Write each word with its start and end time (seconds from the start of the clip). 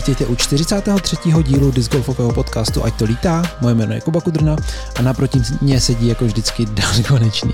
Vítejte 0.00 0.26
u 0.26 0.36
43. 0.36 1.16
dílu 1.42 1.70
discgolfového 1.70 2.32
podcastu 2.32 2.84
Ať 2.84 2.98
to 2.98 3.04
lítá. 3.04 3.42
Moje 3.60 3.74
jméno 3.74 3.92
je 3.92 4.00
Kuba 4.00 4.20
Kudrna 4.20 4.56
a 4.98 5.02
naproti 5.02 5.40
mě 5.60 5.80
sedí 5.80 6.08
jako 6.08 6.24
vždycky 6.24 6.66
Dan 6.66 7.02
Konečný. 7.08 7.52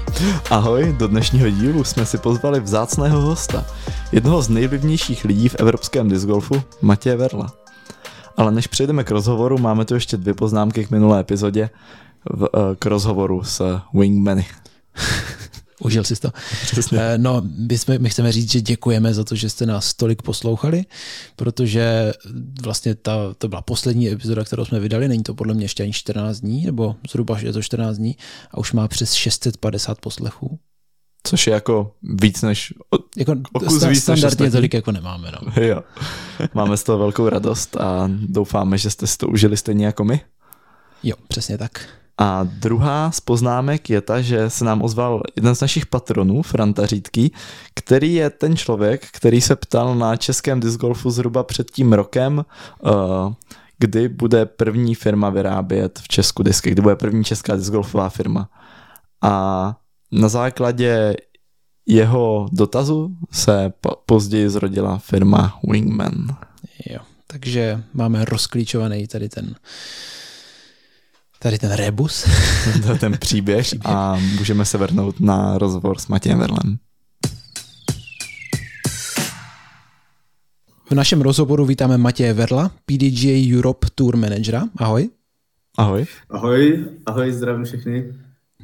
Ahoj, 0.50 0.94
do 0.98 1.08
dnešního 1.08 1.50
dílu 1.50 1.84
jsme 1.84 2.06
si 2.06 2.18
pozvali 2.18 2.60
vzácného 2.60 3.20
hosta, 3.20 3.66
jednoho 4.12 4.42
z 4.42 4.48
nejvlivnějších 4.48 5.24
lidí 5.24 5.48
v 5.48 5.54
evropském 5.54 6.08
discgolfu, 6.08 6.62
Matěje 6.82 7.16
Verla. 7.16 7.52
Ale 8.36 8.52
než 8.52 8.66
přejdeme 8.66 9.04
k 9.04 9.10
rozhovoru, 9.10 9.58
máme 9.58 9.84
tu 9.84 9.94
ještě 9.94 10.16
dvě 10.16 10.34
poznámky 10.34 10.84
k 10.84 10.90
minulé 10.90 11.20
epizodě 11.20 11.70
v, 12.30 12.44
eh, 12.44 12.76
k 12.78 12.86
rozhovoru 12.86 13.44
s 13.44 13.80
Wingmany. 13.94 14.46
Užil 15.86 16.04
jsi 16.04 16.16
to. 16.16 16.32
Přesně. 16.70 16.98
Eh, 17.00 17.18
no, 17.18 17.42
my, 17.68 17.78
jsme, 17.78 17.98
my 17.98 18.10
chceme 18.10 18.32
říct, 18.32 18.52
že 18.52 18.60
děkujeme 18.60 19.14
za 19.14 19.24
to, 19.24 19.34
že 19.34 19.50
jste 19.50 19.66
nás 19.66 19.94
tolik 19.94 20.22
poslouchali, 20.22 20.84
protože 21.36 22.12
vlastně 22.62 22.94
ta, 22.94 23.34
to 23.38 23.48
byla 23.48 23.62
poslední 23.62 24.10
epizoda, 24.10 24.44
kterou 24.44 24.64
jsme 24.64 24.80
vydali, 24.80 25.08
není 25.08 25.22
to 25.22 25.34
podle 25.34 25.54
mě 25.54 25.64
ještě 25.64 25.82
ani 25.82 25.92
14 25.92 26.40
dní, 26.40 26.66
nebo 26.66 26.96
zhruba 27.10 27.38
je 27.38 27.52
to 27.52 27.62
14 27.62 27.96
dní 27.96 28.16
a 28.50 28.58
už 28.58 28.72
má 28.72 28.88
přes 28.88 29.12
650 29.12 30.00
poslechů. 30.00 30.58
Což 31.26 31.46
je 31.46 31.52
jako 31.52 31.92
víc 32.02 32.42
než 32.42 32.74
jako 33.16 33.32
o 33.52 33.60
kus 33.60 33.76
sta- 33.76 33.88
víc 33.88 34.02
standardně 34.02 34.44
než 34.44 34.52
tolik 34.52 34.74
jako 34.74 34.92
nemáme. 34.92 35.32
No. 35.32 35.62
jo. 35.62 35.82
Máme 36.54 36.76
z 36.76 36.82
toho 36.82 36.98
velkou 36.98 37.28
radost 37.28 37.76
a 37.76 38.10
doufáme, 38.28 38.78
že 38.78 38.90
jste 38.90 39.06
si 39.06 39.18
to 39.18 39.28
užili 39.28 39.56
stejně 39.56 39.86
jako 39.86 40.04
my. 40.04 40.20
Jo, 41.02 41.16
přesně 41.28 41.58
tak. 41.58 41.88
A 42.18 42.44
druhá 42.44 43.10
z 43.10 43.20
poznámek 43.20 43.90
je 43.90 44.00
ta, 44.00 44.20
že 44.20 44.50
se 44.50 44.64
nám 44.64 44.82
ozval 44.82 45.22
jeden 45.36 45.54
z 45.54 45.60
našich 45.60 45.86
patronů, 45.86 46.42
Franta 46.42 46.86
Řídký, 46.86 47.32
který 47.74 48.14
je 48.14 48.30
ten 48.30 48.56
člověk, 48.56 49.06
který 49.12 49.40
se 49.40 49.56
ptal 49.56 49.94
na 49.94 50.16
českém 50.16 50.60
discgolfu 50.60 51.10
zhruba 51.10 51.42
před 51.42 51.70
tím 51.70 51.92
rokem, 51.92 52.44
uh, 52.82 53.32
kdy 53.78 54.08
bude 54.08 54.46
první 54.46 54.94
firma 54.94 55.30
vyrábět 55.30 55.98
v 55.98 56.08
Česku 56.08 56.42
disky, 56.42 56.70
kdy 56.70 56.82
bude 56.82 56.96
první 56.96 57.24
česká 57.24 57.56
discgolfová 57.56 58.08
firma. 58.08 58.48
A 59.22 59.76
na 60.12 60.28
základě 60.28 61.16
jeho 61.86 62.48
dotazu 62.52 63.16
se 63.32 63.72
později 64.06 64.50
zrodila 64.50 64.98
firma 64.98 65.58
Wingman. 65.70 66.26
Jo, 66.90 67.00
takže 67.26 67.82
máme 67.94 68.24
rozklíčovaný 68.24 69.06
tady 69.06 69.28
ten 69.28 69.54
tady 71.38 71.58
ten 71.58 71.72
rebus. 71.72 72.26
ten 73.00 73.18
příběh 73.18 73.68
a 73.84 74.16
můžeme 74.38 74.64
se 74.64 74.78
vrhnout 74.78 75.20
na 75.20 75.58
rozhovor 75.58 75.98
s 75.98 76.06
Matějem 76.06 76.38
Verlem. 76.38 76.78
V 80.90 80.94
našem 80.94 81.20
rozhovoru 81.20 81.66
vítáme 81.66 81.98
Matěje 81.98 82.32
Verla, 82.32 82.70
PDGA 82.86 83.56
Europe 83.56 83.86
Tour 83.94 84.16
Managera. 84.16 84.62
Ahoj. 84.76 85.10
Ahoj. 85.78 86.06
Ahoj, 86.30 86.84
ahoj, 87.06 87.32
zdravím 87.32 87.64
všechny. 87.64 88.04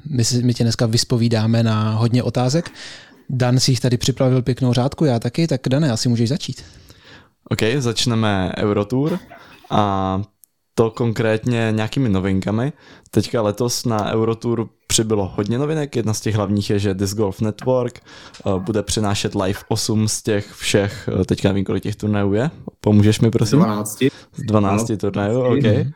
My, 0.06 0.24
si, 0.24 0.42
my 0.42 0.54
tě 0.54 0.64
dneska 0.64 0.86
vyspovídáme 0.86 1.62
na 1.62 1.94
hodně 1.94 2.22
otázek. 2.22 2.70
Dan 3.30 3.60
si 3.60 3.72
jich 3.72 3.80
tady 3.80 3.96
připravil 3.96 4.42
pěknou 4.42 4.72
řádku, 4.72 5.04
já 5.04 5.18
taky, 5.18 5.46
tak 5.46 5.60
Dane, 5.68 5.90
asi 5.90 6.08
můžeš 6.08 6.28
začít. 6.28 6.64
OK, 7.50 7.58
začneme 7.78 8.52
Eurotour 8.58 9.18
a 9.70 10.22
to 10.74 10.90
konkrétně 10.90 11.68
nějakými 11.70 12.08
novinkami. 12.08 12.72
Teďka 13.10 13.42
letos 13.42 13.84
na 13.84 14.12
Eurotour 14.12 14.68
přibylo 14.86 15.32
hodně 15.36 15.58
novinek. 15.58 15.96
Jedna 15.96 16.14
z 16.14 16.20
těch 16.20 16.34
hlavních 16.34 16.70
je, 16.70 16.78
že 16.78 16.94
Disc 16.94 17.14
Golf 17.14 17.40
Network 17.40 18.00
uh, 18.44 18.58
bude 18.58 18.82
přenášet 18.82 19.34
live 19.34 19.60
8 19.68 20.08
z 20.08 20.22
těch 20.22 20.52
všech, 20.52 21.08
uh, 21.12 21.24
teďka 21.24 21.48
nevím, 21.48 21.64
kolik 21.64 21.82
těch 21.82 21.96
turnajů 21.96 22.32
je. 22.32 22.50
Pomůžeš 22.80 23.20
mi, 23.20 23.30
prosím? 23.30 23.58
12. 23.58 23.98
Z 24.32 24.42
12 24.46 24.88
no. 24.88 24.96
turnajů, 24.96 25.40
OK. 25.40 25.64
Uh, 25.64 25.88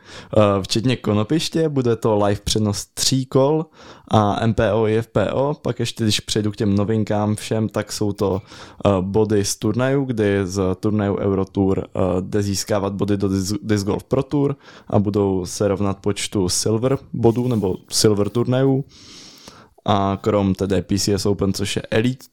včetně 0.61 0.95
Konopiště, 0.95 1.69
bude 1.69 1.95
to 1.95 2.25
live 2.25 2.41
přenos 2.43 2.85
tří 2.85 3.25
kol 3.25 3.65
a 4.07 4.47
MPO 4.47 4.87
i 4.87 5.01
FPO. 5.01 5.53
Pak 5.61 5.79
ještě, 5.79 6.03
když 6.03 6.19
přejdu 6.19 6.51
k 6.51 6.55
těm 6.55 6.75
novinkám 6.75 7.35
všem, 7.35 7.69
tak 7.69 7.91
jsou 7.91 8.13
to 8.13 8.31
uh, 8.31 9.01
body 9.01 9.45
z 9.45 9.55
turnajů, 9.55 10.05
kdy 10.05 10.39
z 10.43 10.61
turnaju 10.79 11.17
Eurotour 11.17 11.77
uh, 11.77 12.21
jde 12.21 12.43
získávat 12.43 12.93
body 12.93 13.17
do 13.17 13.29
Disc 13.61 13.85
Golf 13.85 14.03
Pro 14.03 14.23
Tour 14.23 14.55
a 14.87 14.99
budou 14.99 15.45
se 15.45 15.67
rovnat 15.67 15.97
počtu 15.97 16.49
silver 16.49 16.97
bodů 17.13 17.47
nebo 17.47 17.75
silver 17.89 18.29
turnajů 18.29 18.85
a 19.85 20.19
krom 20.21 20.55
tedy 20.55 20.81
PCS 20.81 21.25
Open, 21.25 21.53
což 21.53 21.75
je 21.75 21.81
Elite, 21.81 22.25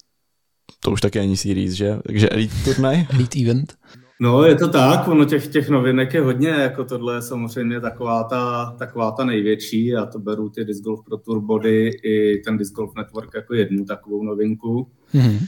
to 0.80 0.90
už 0.90 1.00
také 1.00 1.20
není 1.20 1.36
series, 1.36 1.72
že? 1.72 1.98
Takže 2.06 2.28
Elite 2.28 2.54
turnaj. 2.64 3.06
Elite 3.10 3.38
event. 3.40 3.74
No, 4.20 4.44
je 4.44 4.54
to 4.54 4.68
tak, 4.68 5.08
ono 5.08 5.24
těch, 5.24 5.46
těch 5.46 5.68
novinek 5.68 6.14
je 6.14 6.20
hodně, 6.20 6.48
jako 6.48 6.84
tohle 6.84 7.14
je 7.14 7.22
samozřejmě 7.22 7.80
taková 7.80 8.24
ta, 8.24 8.74
taková 8.78 9.10
ta 9.10 9.24
největší 9.24 9.96
a 9.96 10.06
to 10.06 10.18
beru 10.18 10.48
ty 10.48 10.64
Disc 10.64 10.82
Golf 10.82 11.04
Pro 11.04 11.16
Tour 11.16 11.40
body 11.40 11.90
i 12.02 12.42
ten 12.44 12.58
Disc 12.58 12.72
Golf 12.72 12.94
Network 12.96 13.34
jako 13.34 13.54
jednu 13.54 13.84
takovou 13.84 14.22
novinku. 14.22 14.90
Mm-hmm. 15.14 15.38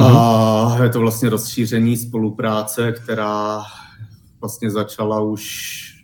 A 0.00 0.78
je 0.82 0.88
to 0.88 1.00
vlastně 1.00 1.28
rozšíření 1.28 1.96
spolupráce, 1.96 2.92
která 2.92 3.62
vlastně 4.40 4.70
začala 4.70 5.20
už, 5.20 5.44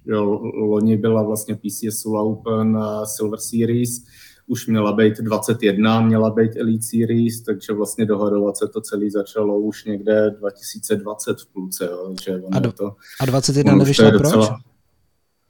jo, 0.06 0.41
loni 0.55 0.97
byla 0.97 1.22
vlastně 1.22 1.55
PCS 1.55 2.06
Open 2.06 2.78
Silver 3.05 3.41
Series, 3.41 3.91
už 4.47 4.66
měla 4.66 4.92
být 4.92 5.19
21, 5.19 6.00
měla 6.00 6.30
být 6.30 6.56
Elite 6.56 6.82
Series, 6.82 7.41
takže 7.41 7.72
vlastně 7.72 8.06
dohodovat 8.06 8.56
se 8.56 8.69
to 8.69 8.80
celý 8.80 9.10
začalo 9.10 9.58
už 9.58 9.84
někde 9.84 10.30
2020 10.30 11.41
v 11.41 11.47
půlce. 11.53 11.84
Jo, 11.84 12.14
že 12.25 12.42
a, 12.53 12.58
do, 12.58 12.72
to, 12.72 12.97
a 13.20 13.26
21 13.26 13.75
nevyšla 13.75 14.10
proč? 14.10 14.22
Docela, 14.22 14.60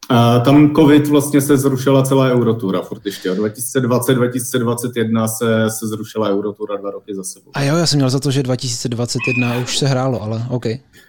a 0.09 0.39
tam 0.39 0.75
covid 0.75 1.07
vlastně 1.07 1.41
se 1.41 1.57
zrušila 1.57 2.03
celá 2.03 2.31
Eurotura 2.31 2.83
furt 2.83 3.07
ještě. 3.07 3.33
2020-2021 3.33 5.27
se, 5.27 5.71
se 5.71 5.87
zrušila 5.87 6.29
Eurotura 6.29 6.77
dva 6.77 6.91
roky 6.91 7.15
za 7.15 7.25
sebou. 7.25 7.51
A 7.55 7.63
jo, 7.63 7.77
já 7.77 7.87
jsem 7.87 7.97
měl 7.97 8.11
za 8.11 8.21
to, 8.21 8.31
že 8.31 8.43
2021 8.43 9.59
už 9.59 9.79
se 9.79 9.87
hrálo, 9.87 10.23
ale 10.23 10.43
OK, 10.51 10.65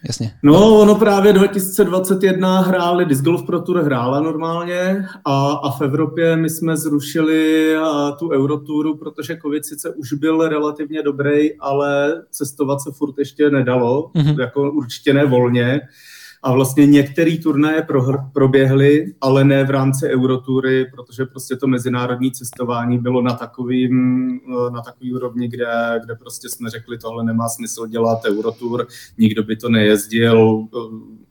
jasně. 0.08 0.34
No, 0.44 0.80
ono 0.80 0.96
právě 0.96 1.34
2021 1.34 2.60
hráli, 2.60 3.06
Disc 3.06 3.22
Golf 3.22 3.46
Pro 3.46 3.62
Tour 3.62 3.84
hrála 3.84 4.20
normálně 4.20 5.06
a, 5.26 5.52
a 5.52 5.72
v 5.72 5.82
Evropě 5.82 6.36
my 6.36 6.50
jsme 6.50 6.78
zrušili 6.78 7.74
tu 8.20 8.30
Euroturu, 8.30 8.98
protože 8.98 9.38
covid 9.42 9.66
sice 9.66 9.90
už 9.90 10.14
byl 10.14 10.48
relativně 10.48 11.04
dobrý, 11.04 11.60
ale 11.60 12.14
cestovat 12.32 12.82
se 12.82 12.92
furt 12.92 13.20
ještě 13.20 13.50
nedalo, 13.50 14.12
mm-hmm. 14.16 14.40
jako 14.40 14.72
určitě 14.72 15.14
ne 15.14 15.26
volně 15.26 15.82
a 16.44 16.52
vlastně 16.52 16.86
některé 16.88 17.38
turnaje 17.38 17.82
pro, 17.82 18.04
proběhly, 18.34 19.14
ale 19.22 19.44
ne 19.44 19.64
v 19.64 19.70
rámci 19.70 20.08
Eurotury, 20.10 20.86
protože 20.96 21.26
prostě 21.26 21.56
to 21.56 21.68
mezinárodní 21.68 22.32
cestování 22.32 23.00
bylo 23.00 23.22
na 23.22 23.34
takovým, 23.34 24.30
na 24.74 24.82
takový 24.82 25.14
úrovni, 25.14 25.48
kde, 25.48 26.02
kde 26.06 26.16
prostě 26.16 26.50
jsme 26.50 26.70
řekli, 26.70 26.98
tohle 26.98 27.24
nemá 27.24 27.50
smysl 27.50 27.88
dělat 27.88 28.20
Eurotour, 28.26 28.88
nikdo 29.18 29.44
by 29.44 29.56
to 29.56 29.70
nejezdil, 29.70 30.68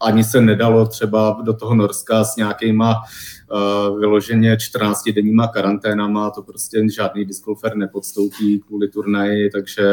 ani 0.00 0.24
se 0.24 0.40
nedalo 0.40 0.86
třeba 0.86 1.42
do 1.44 1.52
toho 1.52 1.74
Norska 1.74 2.24
s 2.24 2.36
nějakýma 2.36 2.94
vyloženě 3.98 4.56
14 4.56 5.10
denníma 5.14 5.48
karanténama, 5.48 6.30
to 6.30 6.42
prostě 6.42 6.88
žádný 6.94 7.24
discgolfer 7.24 7.76
nepodstoupí 7.76 8.60
kvůli 8.66 8.88
turnaji, 8.88 9.50
takže, 9.50 9.84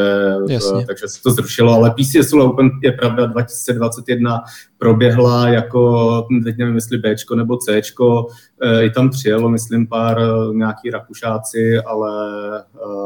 uh, 0.42 0.86
takže 0.86 1.08
se 1.08 1.22
to 1.22 1.32
zrušilo, 1.32 1.74
ale 1.74 1.92
PCS 1.92 2.34
Open 2.34 2.70
je 2.84 2.92
pravda 2.92 3.26
2021 3.26 4.42
proběhla 4.78 5.48
jako, 5.48 6.28
teď 6.44 6.58
nevím, 6.58 6.76
jestli 6.76 6.98
Bčko 6.98 7.36
nebo 7.36 7.58
Cčko, 7.58 8.26
uh, 8.26 8.84
i 8.84 8.90
tam 8.90 9.10
přijelo, 9.10 9.50
myslím, 9.50 9.88
pár 9.88 10.18
nějaký 10.54 10.90
Rakušáci, 10.90 11.78
ale, 11.80 12.12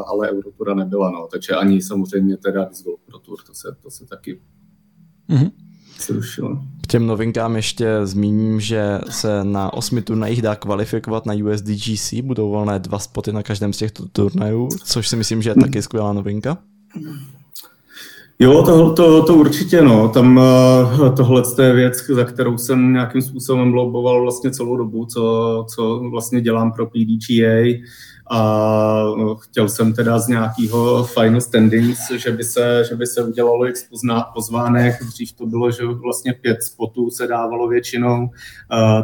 ale 0.06 0.32
Eurotura 0.32 0.74
nebyla, 0.74 1.12
no, 1.12 1.28
takže 1.32 1.54
ani 1.54 1.82
samozřejmě 1.82 2.38
teda 2.38 2.66
Disc 2.66 2.84
Golf 2.84 3.00
Pro 3.06 3.20
Tour, 3.20 3.38
to 3.48 3.54
se, 3.54 3.76
to 3.84 3.92
se 3.92 4.06
taky 4.06 4.42
mm-hmm 5.30 5.52
zrušilo. 6.08 6.62
Těm 6.94 7.08
novinkám 7.08 7.56
ještě 7.56 7.88
zmíním, 8.04 8.60
že 8.60 9.00
se 9.10 9.44
na 9.44 9.74
osmi 9.74 10.02
turnajích 10.02 10.42
dá 10.42 10.56
kvalifikovat 10.56 11.26
na 11.26 11.34
USDGC, 11.34 12.14
budou 12.14 12.52
volné 12.52 12.80
dva 12.80 13.00
spoty 13.00 13.32
na 13.32 13.44
každém 13.44 13.74
z 13.74 13.78
těchto 13.78 14.08
turnajů, 14.08 14.70
což 14.84 15.08
si 15.08 15.16
myslím, 15.16 15.42
že 15.42 15.50
je 15.50 15.56
taky 15.56 15.82
skvělá 15.82 16.14
novinka. 16.14 16.58
Jo, 18.40 18.64
to, 18.64 18.94
to, 18.94 19.24
to 19.24 19.36
určitě, 19.36 19.82
no. 19.82 20.10
Tam 20.10 20.38
uh, 20.38 21.16
tohle 21.16 21.44
je 21.64 21.74
věc, 21.74 22.06
za 22.06 22.24
kterou 22.24 22.58
jsem 22.58 22.94
nějakým 22.94 23.22
způsobem 23.22 23.74
loboval 23.74 24.22
vlastně 24.22 24.52
celou 24.52 24.78
dobu, 24.78 25.06
co, 25.06 25.66
co 25.76 26.02
vlastně 26.12 26.42
dělám 26.42 26.72
pro 26.72 26.86
PDGA 26.86 27.80
a 28.30 28.40
no, 29.18 29.36
chtěl 29.36 29.70
jsem 29.70 29.94
teda 29.94 30.20
z 30.20 30.28
nějakého 30.28 31.04
final 31.04 31.42
standings, 31.42 32.12
že 32.12 32.32
by 32.32 32.44
se, 32.44 32.84
že 32.90 32.96
by 32.96 33.08
se 33.08 33.24
udělalo 33.24 33.68
x 33.68 33.90
pozvánek, 34.34 35.04
dřív 35.04 35.34
to 35.34 35.46
bylo, 35.46 35.72
že 35.72 35.86
vlastně 35.86 36.34
pět 36.34 36.64
spotů 36.64 37.10
se 37.10 37.28
dávalo 37.28 37.68
většinou, 37.68 38.30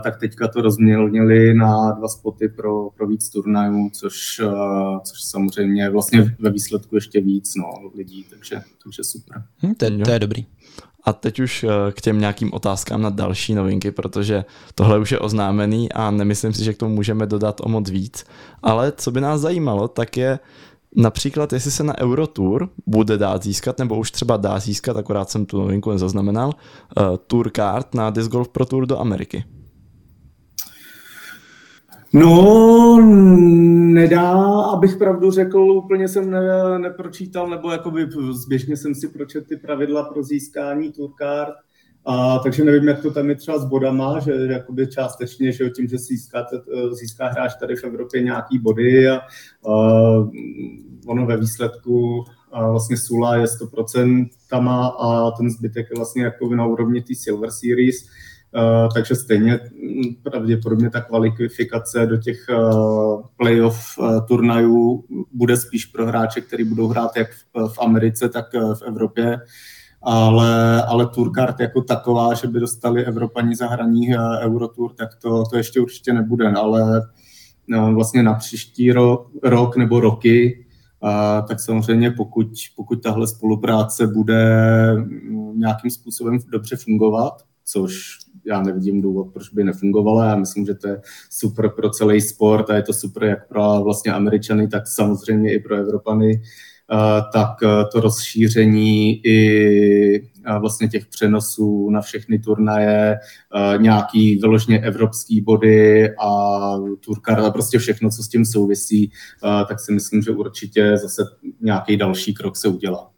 tak 0.04 0.20
teďka 0.20 0.48
to 0.48 0.62
rozmělnili 0.62 1.54
na 1.54 1.92
dva 1.92 2.08
spoty 2.08 2.50
pro, 2.50 2.90
pro 2.90 3.08
víc 3.08 3.30
turnajů, 3.30 3.90
což, 3.94 4.42
což 5.04 5.24
samozřejmě 5.24 5.90
vlastně 5.90 6.36
ve 6.40 6.52
výsledku 6.52 6.96
ještě 6.96 7.22
víc 7.22 7.56
no, 7.56 7.92
lidí, 7.96 8.26
takže, 8.30 8.62
takže 8.84 9.04
super. 9.04 9.44
Hm, 9.64 9.74
to, 9.74 9.86
to 10.06 10.12
je 10.12 10.20
dobrý. 10.20 10.46
A 11.04 11.14
teď 11.14 11.40
už 11.40 11.64
eh, 11.64 11.92
k 11.92 12.02
těm 12.02 12.20
nějakým 12.20 12.54
otázkám 12.54 13.02
na 13.02 13.10
další 13.10 13.54
novinky, 13.54 13.92
protože 13.92 14.46
tohle 14.76 15.00
už 15.00 15.12
je 15.12 15.20
oznámený 15.20 15.92
a 15.92 16.12
nemyslím 16.12 16.54
si, 16.54 16.64
že 16.64 16.74
k 16.74 16.78
tomu 16.78 16.96
můžeme 16.96 17.26
dodat 17.26 17.62
o 17.64 17.70
moc 17.70 17.90
víc. 17.90 18.26
Ale 18.64 18.92
co 18.92 19.12
by 19.12 19.22
nás 19.22 19.42
zajímalo, 19.42 19.88
tak 19.88 20.18
je 20.18 20.40
například, 20.96 21.54
jestli 21.54 21.72
se 21.72 21.84
na 21.84 21.98
Eurotour 21.98 22.70
bude 22.88 23.18
dát 23.18 23.44
získat, 23.44 23.80
nebo 23.80 23.98
už 23.98 24.12
třeba 24.12 24.38
dá 24.38 24.60
získat, 24.60 24.98
akorát 24.98 25.30
jsem 25.30 25.46
tu 25.46 25.58
novinku 25.58 25.92
nezaznamenal, 25.92 26.48
uh, 26.50 27.18
tour 27.28 27.52
card 27.56 27.96
na 27.96 28.10
Disc 28.10 28.30
Golf 28.30 28.48
Pro 28.48 28.66
Tour 28.66 28.86
do 28.86 29.00
Ameriky. 29.00 29.44
No, 32.14 32.98
nedá, 33.94 34.32
abych 34.62 34.98
pravdu 34.98 35.32
řekl, 35.32 35.60
úplně 35.60 36.08
jsem 36.08 36.32
ne, 36.32 36.80
nepročítal, 36.80 37.50
nebo 37.50 37.72
jakoby 37.72 38.08
zběžně 38.32 38.78
jsem 38.78 38.96
si 38.96 39.08
pročetl 39.08 39.48
ty 39.48 39.58
pravidla 39.58 40.04
pro 40.04 40.24
získání 40.24 40.92
Tourcard, 40.92 41.54
a, 42.06 42.40
takže 42.40 42.64
nevím, 42.64 42.88
jak 42.88 43.02
to 43.02 43.12
tam 43.12 43.30
je 43.30 43.36
třeba 43.36 43.60
s 43.60 43.66
bodama, 43.66 44.20
že 44.20 44.32
jakoby 44.32 44.88
částečně, 44.88 45.52
že 45.52 45.70
tím, 45.70 45.88
že 45.88 45.98
získá, 45.98 46.46
získá 46.92 47.28
hráč 47.28 47.52
tady 47.60 47.76
v 47.76 47.84
Evropě 47.84 48.24
nějaký 48.24 48.60
body 48.60 49.10
a, 49.10 49.16
a 49.16 49.22
ono 51.08 51.26
ve 51.26 51.38
výsledku 51.38 52.26
a 52.52 52.70
vlastně 52.72 52.98
Sula 52.98 53.36
je 53.36 53.46
100% 53.46 54.30
tama 54.50 54.88
a 54.88 55.32
ten 55.32 55.50
zbytek 55.50 55.88
je 55.90 55.96
vlastně 55.96 56.24
jako 56.24 56.56
na 56.56 56.66
úrovni 56.66 57.02
té 57.02 57.16
Silver 57.16 57.52
Series, 57.52 58.06
takže 58.94 59.16
stejně 59.16 59.60
mm, 59.74 60.16
pravděpodobně 60.24 60.90
ta 60.90 61.02
kvalifikace 61.02 62.06
do 62.06 62.18
těch 62.18 62.46
uh, 62.50 63.22
playoff 63.38 63.98
uh, 63.98 64.26
turnajů 64.26 65.04
bude 65.34 65.58
spíš 65.58 65.86
pro 65.86 66.06
hráče, 66.06 66.42
kteří 66.42 66.64
budou 66.64 66.88
hrát 66.88 67.18
jak 67.18 67.28
v, 67.68 67.80
Americe, 67.80 68.30
tak 68.30 68.46
v 68.54 68.82
Evropě. 68.82 69.38
Ale, 70.02 70.84
ale 70.84 71.08
Tourcard 71.08 71.60
jako 71.60 71.82
taková, 71.82 72.34
že 72.34 72.48
by 72.48 72.60
dostali 72.60 73.06
Evropani 73.06 73.56
za 73.56 73.68
hraní 73.68 74.10
Eurotour, 74.42 74.94
tak 74.94 75.10
to, 75.22 75.44
to 75.52 75.58
ještě 75.58 75.80
určitě 75.80 76.14
nebude. 76.14 76.52
Ale 76.52 77.02
vlastně 77.94 78.24
na 78.24 78.34
příští 78.34 78.92
rok, 78.92 79.30
rok 79.44 79.76
nebo 79.78 80.00
roky 80.00 80.66
tak 81.48 81.60
samozřejmě 81.60 82.12
pokud, 82.12 82.48
pokud 82.76 83.04
tahle 83.04 83.28
spolupráce 83.28 84.08
bude 84.08 84.94
mm, 84.94 85.60
nějakým 85.60 85.92
způsobem 85.92 86.40
dobře 86.52 86.76
fungovat, 86.76 87.34
což 87.72 88.18
já 88.46 88.62
nevidím 88.62 89.02
důvod, 89.02 89.28
proč 89.34 89.50
by 89.50 89.64
nefungovala. 89.64 90.26
Já 90.26 90.36
myslím, 90.36 90.66
že 90.66 90.74
to 90.74 90.88
je 90.88 91.02
super 91.30 91.70
pro 91.70 91.90
celý 91.90 92.22
sport 92.22 92.70
a 92.70 92.76
je 92.76 92.84
to 92.84 92.94
super 92.94 93.24
jak 93.24 93.48
pro 93.50 93.82
vlastně 93.84 94.14
Američany, 94.14 94.68
tak 94.68 94.88
samozřejmě 94.88 95.54
i 95.54 95.60
pro 95.60 95.76
Evropany. 95.76 96.42
Tak 97.34 97.50
to 97.94 98.00
rozšíření 98.00 99.26
i 99.26 100.30
vlastně 100.60 100.88
těch 100.88 101.06
přenosů 101.06 101.90
na 101.90 102.02
všechny 102.02 102.40
turnaje, 102.40 103.18
nějaký 103.78 104.36
vyložně 104.36 104.80
evropský 104.80 105.42
body 105.42 106.10
a 106.16 106.74
turkar 107.00 107.40
a 107.40 107.52
prostě 107.52 107.80
všechno, 107.80 108.10
co 108.10 108.24
s 108.24 108.28
tím 108.28 108.46
souvisí, 108.46 109.12
tak 109.68 109.80
si 109.80 109.92
myslím, 109.92 110.22
že 110.22 110.32
určitě 110.32 110.98
zase 110.98 111.24
nějaký 111.62 111.98
další 111.98 112.34
krok 112.34 112.58
se 112.58 112.68
udělá. 112.68 113.12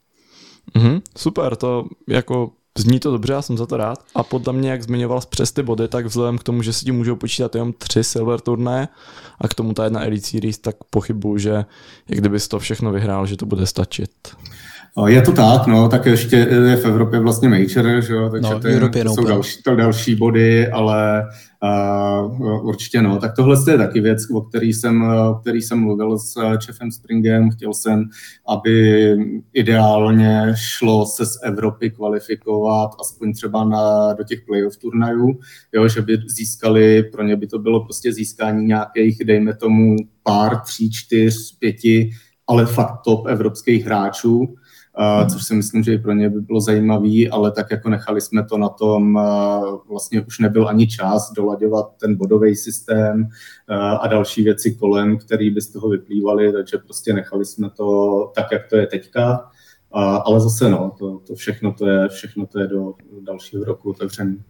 Mm-hmm, 0.76 1.02
super, 1.18 1.56
to 1.56 1.86
jako 2.10 2.52
Zní 2.78 3.00
to 3.00 3.12
dobře, 3.12 3.34
já 3.34 3.42
jsem 3.42 3.58
za 3.58 3.66
to 3.66 3.78
rád. 3.78 4.06
A 4.16 4.24
podle 4.24 4.54
mě, 4.54 4.72
jak 4.72 4.84
zmiňoval 4.84 5.22
přes 5.30 5.52
ty 5.52 5.64
body, 5.64 5.88
tak 5.88 6.06
vzhledem 6.06 6.38
k 6.38 6.44
tomu, 6.44 6.62
že 6.62 6.74
si 6.74 6.86
ti 6.86 6.92
můžou 6.92 7.16
počítat 7.16 7.56
jenom 7.56 7.74
tři 7.74 8.04
silver 8.04 8.40
turné 8.40 8.88
a 9.40 9.48
k 9.48 9.54
tomu 9.54 9.74
ta 9.74 9.84
jedna 9.84 10.04
Elite 10.04 10.28
Series, 10.28 10.58
tak 10.58 10.76
pochybuju, 10.90 11.38
že 11.38 11.66
jak 12.10 12.20
kdyby 12.20 12.40
to 12.40 12.60
všechno 12.60 12.92
vyhrál, 12.92 13.26
že 13.26 13.38
to 13.38 13.46
bude 13.46 13.66
stačit. 13.66 14.12
Je 15.08 15.22
to 15.22 15.32
tak, 15.32 15.68
no, 15.68 15.90
tak 15.90 16.06
ještě 16.06 16.36
je 16.36 16.76
v 16.76 16.86
Evropě 16.86 17.20
vlastně 17.20 17.50
Major, 17.50 18.02
že 18.02 18.14
jo, 18.14 18.30
takže 18.30 18.50
no, 18.54 18.60
to, 18.60 18.68
je, 18.68 18.80
to 18.80 19.14
jsou 19.14 19.26
další, 19.26 19.64
to 19.64 19.76
další 19.76 20.16
body, 20.16 20.68
ale 20.68 21.28
uh, 21.64 22.66
určitě 22.68 23.02
no. 23.02 23.18
Tak 23.18 23.36
tohle 23.36 23.58
je 23.72 23.78
taky 23.78 24.02
věc, 24.02 24.30
o 24.34 24.42
který 24.42 24.74
jsem, 24.74 25.04
o 25.04 25.34
který 25.34 25.62
jsem 25.62 25.80
mluvil 25.80 26.20
s 26.20 26.34
Chefem 26.66 26.92
Springem. 26.92 27.52
Chtěl 27.52 27.74
jsem, 27.74 28.04
aby 28.48 29.16
ideálně 29.54 30.54
šlo 30.56 31.06
se 31.06 31.26
z 31.26 31.40
Evropy 31.44 31.90
kvalifikovat 31.90 32.92
aspoň 33.02 33.34
třeba 33.34 33.64
na, 33.64 34.14
do 34.14 34.24
těch 34.24 34.40
playoff 34.48 34.78
turnajů, 34.78 35.40
jo, 35.74 35.88
že 35.88 36.02
by 36.02 36.18
získali, 36.28 37.04
pro 37.04 37.24
ně 37.24 37.36
by 37.36 37.48
to 37.48 37.60
bylo 37.60 37.84
prostě 37.84 38.14
získání 38.14 38.66
nějakých, 38.66 39.24
dejme 39.26 39.56
tomu, 39.56 39.96
pár, 40.24 40.60
tří, 40.60 40.92
čtyř, 40.92 41.58
pěti, 41.60 42.10
ale 42.48 42.66
fakt 42.66 43.02
top 43.06 43.28
evropských 43.28 43.86
hráčů, 43.86 44.56
Což 45.32 45.44
si 45.44 45.56
myslím, 45.56 45.84
že 45.84 45.94
i 45.94 45.98
pro 45.98 46.14
ně 46.14 46.30
by 46.30 46.42
bylo 46.42 46.62
zajímavé, 46.62 47.30
ale 47.32 47.52
tak 47.52 47.72
jako 47.72 47.90
nechali 47.90 48.22
jsme 48.22 48.46
to 48.46 48.58
na 48.58 48.70
tom, 48.70 49.20
vlastně 49.90 50.22
už 50.22 50.40
nebyl 50.40 50.68
ani 50.68 50.88
čas 50.88 51.32
dolaďovat 51.32 51.94
ten 52.00 52.16
bodový 52.16 52.56
systém 52.56 53.30
a 54.00 54.08
další 54.08 54.44
věci 54.44 54.76
kolem, 54.76 55.18
které 55.18 55.50
by 55.50 55.62
z 55.62 55.72
toho 55.72 55.90
vyplývaly, 55.90 56.54
takže 56.54 56.78
prostě 56.78 57.14
nechali 57.14 57.46
jsme 57.46 57.70
to 57.70 58.32
tak, 58.36 58.52
jak 58.52 58.68
to 58.70 58.76
je 58.76 58.88
teďka. 58.88 59.50
Ale 60.26 60.40
zase 60.40 60.70
no, 60.70 60.96
to, 61.00 61.20
to 61.28 61.36
všechno, 61.36 61.74
to 61.74 61.88
je, 61.88 62.10
všechno 62.10 62.46
to 62.46 62.60
je 62.60 62.68
do 62.68 62.94
dalšího 63.22 63.64
roku 63.64 63.90
otevřený. 63.90 64.44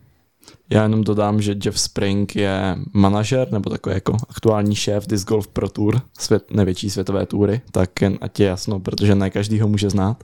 Já 0.69 0.83
jenom 0.83 1.03
dodám, 1.03 1.41
že 1.41 1.55
Jeff 1.65 1.79
Spring 1.79 2.35
je 2.35 2.75
manažer, 2.93 3.51
nebo 3.51 3.69
takový 3.69 3.95
jako 3.95 4.17
aktuální 4.29 4.75
šéf 4.75 5.07
Disc 5.07 5.27
Golf 5.27 5.47
Pro 5.47 5.69
Tour, 5.69 6.01
svět, 6.19 6.51
největší 6.51 6.89
světové 6.89 7.25
tury, 7.25 7.61
tak 7.71 8.01
jen 8.01 8.17
ať 8.21 8.39
je 8.39 8.47
jasno, 8.47 8.79
protože 8.79 9.15
ne 9.15 9.29
každý 9.29 9.59
ho 9.59 9.67
může 9.67 9.89
znát. 9.89 10.23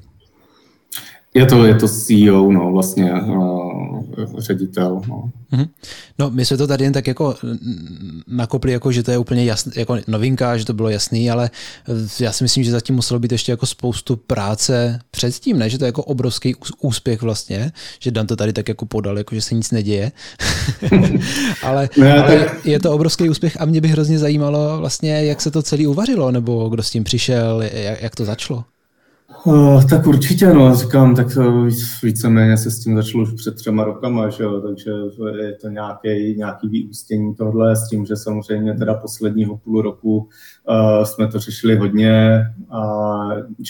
Je 1.33 1.45
to, 1.45 1.65
je 1.65 1.75
to 1.75 1.87
CEO, 1.87 2.51
no, 2.51 2.71
vlastně 2.71 3.13
uh, 3.13 4.03
ředitel. 4.37 5.01
No. 5.07 5.31
Mm-hmm. 5.53 5.67
no, 6.19 6.29
my 6.29 6.45
jsme 6.45 6.57
to 6.57 6.67
tady 6.67 6.83
jen 6.83 6.93
tak 6.93 7.07
jako 7.07 7.35
nakopli, 8.27 8.71
jako, 8.71 8.91
že 8.91 9.03
to 9.03 9.11
je 9.11 9.17
úplně 9.17 9.45
jasný, 9.45 9.71
jako 9.75 9.97
novinka, 10.07 10.57
že 10.57 10.65
to 10.65 10.73
bylo 10.73 10.89
jasný, 10.89 11.31
ale 11.31 11.49
já 12.19 12.31
si 12.31 12.43
myslím, 12.43 12.63
že 12.63 12.71
zatím 12.71 12.95
muselo 12.95 13.19
být 13.19 13.31
ještě 13.31 13.51
jako 13.51 13.65
spoustu 13.65 14.15
práce 14.15 14.99
předtím, 15.11 15.59
ne? 15.59 15.69
Že 15.69 15.77
to 15.77 15.85
je 15.85 15.87
jako 15.87 16.03
obrovský 16.03 16.55
úspěch 16.81 17.21
vlastně, 17.21 17.71
že 17.99 18.11
Dan 18.11 18.27
to 18.27 18.35
tady 18.35 18.53
tak 18.53 18.67
jako 18.69 18.85
podal, 18.85 19.17
jako 19.17 19.35
že 19.35 19.41
se 19.41 19.55
nic 19.55 19.71
neděje. 19.71 20.11
ale, 21.63 21.89
ne, 21.97 22.13
ale 22.13 22.39
tak... 22.39 22.65
je 22.65 22.79
to 22.79 22.91
obrovský 22.91 23.29
úspěch 23.29 23.61
a 23.61 23.65
mě 23.65 23.81
by 23.81 23.87
hrozně 23.87 24.19
zajímalo 24.19 24.77
vlastně, 24.77 25.25
jak 25.25 25.41
se 25.41 25.51
to 25.51 25.63
celý 25.63 25.87
uvařilo, 25.87 26.31
nebo 26.31 26.69
kdo 26.69 26.83
s 26.83 26.91
tím 26.91 27.03
přišel, 27.03 27.61
jak, 27.61 28.01
jak 28.01 28.15
to 28.15 28.25
začalo. 28.25 28.63
Uh, 29.45 29.85
tak 29.89 30.07
určitě, 30.07 30.47
no, 30.53 30.75
říkám, 30.75 31.15
tak 31.15 31.33
to 31.33 31.67
víceméně 32.03 32.57
se 32.57 32.71
s 32.71 32.79
tím 32.79 32.95
začalo 32.95 33.23
už 33.23 33.33
před 33.33 33.55
třema 33.55 33.83
rokama, 33.83 34.29
že 34.29 34.43
jo, 34.43 34.61
takže 34.61 34.91
je 35.41 35.53
to 35.53 35.69
nějaký, 35.69 36.37
nějaký 36.37 36.69
vyústění 36.69 37.35
tohle 37.35 37.75
s 37.75 37.89
tím, 37.89 38.05
že 38.05 38.15
samozřejmě 38.15 38.73
teda 38.73 38.93
posledního 38.93 39.57
půl 39.57 39.81
roku 39.81 40.17
uh, 40.17 41.03
jsme 41.03 41.27
to 41.27 41.39
řešili 41.39 41.75
hodně 41.75 42.45
a 42.69 42.81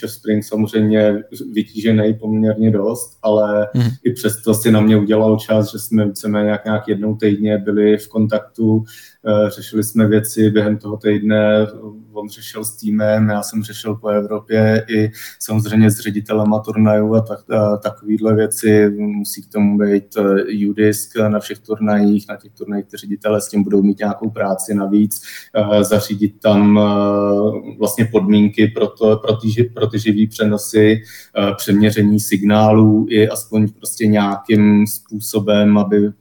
Jeff 0.02 0.14
Spring 0.14 0.44
samozřejmě 0.44 1.24
vytížený 1.54 2.14
poměrně 2.14 2.72
dost, 2.72 3.18
ale 3.24 3.68
mm. 3.74 3.90
i 4.04 4.14
přesto 4.14 4.54
si 4.54 4.72
na 4.72 4.82
mě 4.82 4.98
udělal 4.98 5.38
čas, 5.38 5.72
že 5.72 5.80
jsme 5.80 6.06
víceméně 6.06 6.50
jak 6.50 6.66
nějak 6.66 6.88
jednou 6.88 7.16
týdně 7.16 7.58
byli 7.58 7.98
v 7.98 8.08
kontaktu, 8.08 8.76
uh, 8.76 8.84
řešili 9.50 9.84
jsme 9.84 10.08
věci 10.08 10.50
během 10.50 10.78
toho 10.78 10.98
týdne, 10.98 11.68
on 12.14 12.30
řešil 12.30 12.66
s 12.66 12.76
týmem, 12.76 13.30
já 13.30 13.44
jsem 13.44 13.64
řešil 13.64 13.96
po 13.96 14.08
Evropě 14.08 14.86
i 14.90 15.12
samozřejmě 15.40 15.57
s 15.60 16.00
ředitelema 16.00 16.60
turnajů 16.60 17.16
a, 17.16 17.22
tak, 17.22 17.40
a 17.50 17.78
takovýhle 17.78 18.36
věci. 18.36 18.90
Musí 18.90 19.44
k 19.44 19.52
tomu 19.52 19.78
být 19.78 20.18
eh, 20.18 20.68
UDISK 20.70 21.16
na 21.28 21.40
všech 21.40 21.60
turnajích, 21.60 22.26
na 22.30 22.36
těch 22.36 22.52
turnajích 22.52 22.86
ty 22.86 22.98
ředitele 22.98 23.42
s 23.42 23.48
tím 23.48 23.64
budou 23.64 23.84
mít 23.84 24.00
nějakou 24.00 24.30
práci 24.30 24.74
navíc, 24.74 25.22
eh, 25.56 25.84
zařídit 25.84 26.40
tam 26.40 26.80
eh, 26.80 27.78
vlastně 27.78 28.06
podmínky 28.06 28.68
pro, 28.68 28.88
to, 28.88 29.18
pro, 29.18 29.36
ty, 29.36 29.64
pro 29.64 29.88
ty 29.88 30.00
živý 30.00 30.28
přenosy, 30.28 31.02
přeměření 31.58 32.20
signálů 32.20 33.06
i 33.10 33.30
aspoň 33.30 33.68
prostě 33.68 34.08
nějakým 34.08 34.88
způsobem, 34.88 35.78
aby 35.78 36.12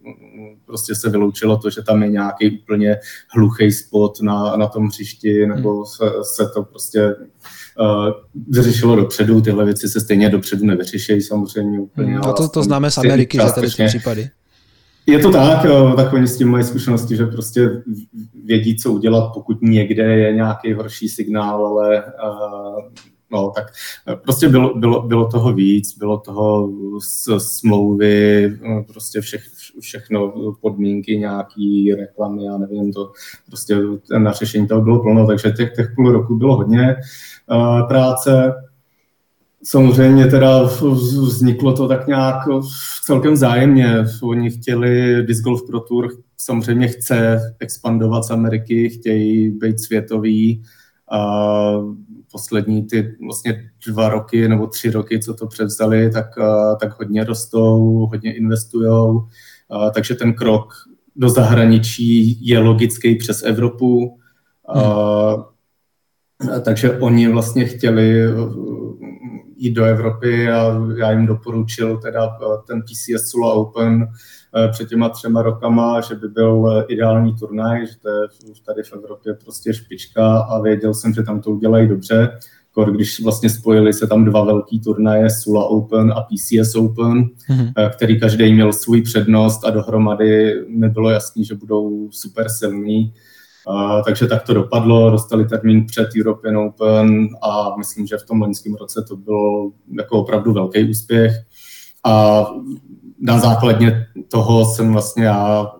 prostě 0.66 0.94
se 0.94 1.10
vyloučilo 1.10 1.56
to, 1.56 1.70
že 1.70 1.82
tam 1.82 2.02
je 2.02 2.08
nějaký 2.08 2.58
úplně 2.58 2.96
hluchý 3.28 3.72
spot 3.72 4.22
na, 4.22 4.56
na 4.56 4.66
tom 4.66 4.86
hřišti, 4.86 5.46
nebo 5.46 5.74
hmm. 5.74 5.86
se, 5.86 6.04
se 6.22 6.50
to 6.54 6.62
prostě 6.62 7.14
vyřešilo 8.48 8.96
dopředu. 8.96 9.40
Tyhle 9.40 9.64
věci 9.64 9.88
se 9.88 10.00
stejně 10.00 10.28
dopředu 10.28 10.66
nevyřešejí 10.66 11.20
samozřejmě 11.20 11.80
úplně. 11.80 12.12
Hmm. 12.12 12.24
A 12.24 12.32
to, 12.32 12.48
to 12.48 12.62
známe 12.62 12.90
z 12.90 12.98
Ameriky, 12.98 13.38
že 13.38 13.52
tady 13.52 13.70
ty 13.70 13.86
případy. 13.86 14.30
Je 15.06 15.18
to 15.18 15.30
tak, 15.30 15.64
jo, 15.64 15.92
tak 15.96 16.12
oni 16.12 16.26
s 16.26 16.36
tím 16.36 16.48
mají 16.48 16.64
zkušenosti, 16.64 17.16
že 17.16 17.26
prostě 17.26 17.82
vědí, 18.44 18.76
co 18.76 18.92
udělat, 18.92 19.30
pokud 19.34 19.62
někde 19.62 20.02
je 20.02 20.32
nějaký 20.32 20.72
horší 20.72 21.08
signál, 21.08 21.66
ale 21.66 22.04
uh, 22.04 22.84
No, 23.32 23.52
tak 23.54 23.64
eh, 24.08 24.16
prostě 24.16 24.48
bylo, 24.48 24.78
bylo, 24.78 25.02
bylo 25.02 25.28
toho 25.28 25.52
víc, 25.52 25.98
bylo 25.98 26.18
toho 26.18 26.72
smlouvy, 27.38 28.58
no, 28.68 28.84
prostě 28.84 29.20
všech, 29.20 29.42
všechno, 29.80 30.32
podmínky, 30.60 31.18
nějaký 31.18 31.94
reklamy, 31.94 32.44
já 32.44 32.58
nevím, 32.58 32.92
to 32.92 33.12
prostě 33.46 33.76
na 34.18 34.32
řešení 34.32 34.68
toho 34.68 34.82
bylo 34.82 35.02
plno, 35.02 35.26
takže 35.26 35.50
těch, 35.50 35.72
těch 35.76 35.92
půl 35.96 36.12
roku 36.12 36.36
bylo 36.36 36.56
hodně 36.56 36.96
uh, 37.50 37.88
práce. 37.88 38.54
Samozřejmě 39.62 40.26
teda 40.26 40.62
vzniklo 41.22 41.72
to 41.72 41.88
tak 41.88 42.06
nějak 42.06 42.36
celkem 43.04 43.32
vzájemně. 43.32 44.04
Oni 44.22 44.50
chtěli 44.50 45.22
Disc 45.26 45.42
Golf 45.42 45.66
Pro 45.66 45.80
Tour, 45.80 46.08
samozřejmě 46.36 46.88
chce 46.88 47.40
expandovat 47.60 48.24
z 48.24 48.30
Ameriky, 48.30 48.88
chtějí 48.88 49.50
být 49.50 49.80
světový. 49.80 50.62
Poslední 52.36 52.84
ty 52.84 53.16
vlastně 53.26 53.70
dva 53.86 54.08
roky 54.08 54.48
nebo 54.48 54.66
tři 54.66 54.90
roky, 54.90 55.20
co 55.20 55.34
to 55.34 55.46
převzali, 55.46 56.10
tak, 56.10 56.26
tak 56.80 56.98
hodně 56.98 57.24
rostou, 57.24 58.06
hodně 58.06 58.36
investují. 58.36 59.20
Takže 59.94 60.14
ten 60.14 60.34
krok 60.34 60.72
do 61.16 61.28
zahraničí 61.28 62.46
je 62.46 62.58
logický 62.58 63.16
přes 63.16 63.42
Evropu. 63.42 64.18
Hmm. 64.68 65.42
Takže 66.64 66.98
oni 66.98 67.28
vlastně 67.28 67.64
chtěli 67.64 68.28
jít 69.56 69.72
do 69.72 69.84
Evropy 69.84 70.50
a 70.50 70.74
já 70.98 71.10
jim 71.10 71.26
doporučil 71.26 71.98
teda 71.98 72.26
eh, 72.26 72.56
ten 72.66 72.82
PCS 72.82 73.30
Sula 73.30 73.52
Open 73.52 74.02
eh, 74.02 74.08
před 74.72 74.88
těma 74.88 75.08
třema 75.08 75.42
rokama, 75.42 76.00
že 76.00 76.14
by 76.14 76.28
byl 76.28 76.72
eh, 76.72 76.84
ideální 76.88 77.34
turnaj, 77.34 77.86
že 77.86 77.92
to 78.02 78.08
je 78.08 78.14
tady 78.66 78.82
v 78.82 78.92
Evropě 78.92 79.34
prostě 79.34 79.74
špička 79.74 80.38
a 80.38 80.60
věděl 80.60 80.94
jsem, 80.94 81.14
že 81.14 81.22
tam 81.22 81.40
to 81.40 81.50
udělají 81.50 81.88
dobře. 81.88 82.38
Kor, 82.72 82.92
když 82.92 83.20
vlastně 83.20 83.50
spojili 83.50 83.92
se 83.92 84.06
tam 84.06 84.24
dva 84.24 84.44
velký 84.44 84.80
turnaje, 84.80 85.30
Sula 85.30 85.64
Open 85.64 86.12
a 86.12 86.20
PCS 86.20 86.74
Open, 86.74 87.24
mm-hmm. 87.24 87.90
který 87.90 88.20
každý 88.20 88.52
měl 88.52 88.72
svůj 88.72 89.02
přednost 89.02 89.64
a 89.64 89.70
dohromady 89.70 90.64
mi 90.68 90.88
bylo 90.88 91.10
jasný, 91.10 91.44
že 91.44 91.54
budou 91.54 92.08
super 92.10 92.48
silní 92.48 93.12
takže 94.04 94.26
tak 94.26 94.42
to 94.42 94.54
dopadlo, 94.54 95.10
dostali 95.10 95.44
termín 95.44 95.86
před 95.86 96.08
European 96.18 96.56
Open 96.56 97.28
a 97.42 97.76
myslím, 97.76 98.06
že 98.06 98.16
v 98.16 98.26
tom 98.26 98.40
loňském 98.40 98.74
roce 98.74 99.04
to 99.08 99.16
byl 99.16 99.70
jako 99.98 100.20
opravdu 100.20 100.52
velký 100.52 100.90
úspěch. 100.90 101.32
A 102.04 102.46
na 103.20 103.38
základně 103.38 104.06
toho 104.28 104.64
jsem 104.64 104.92
vlastně 104.92 105.24
já 105.24 105.72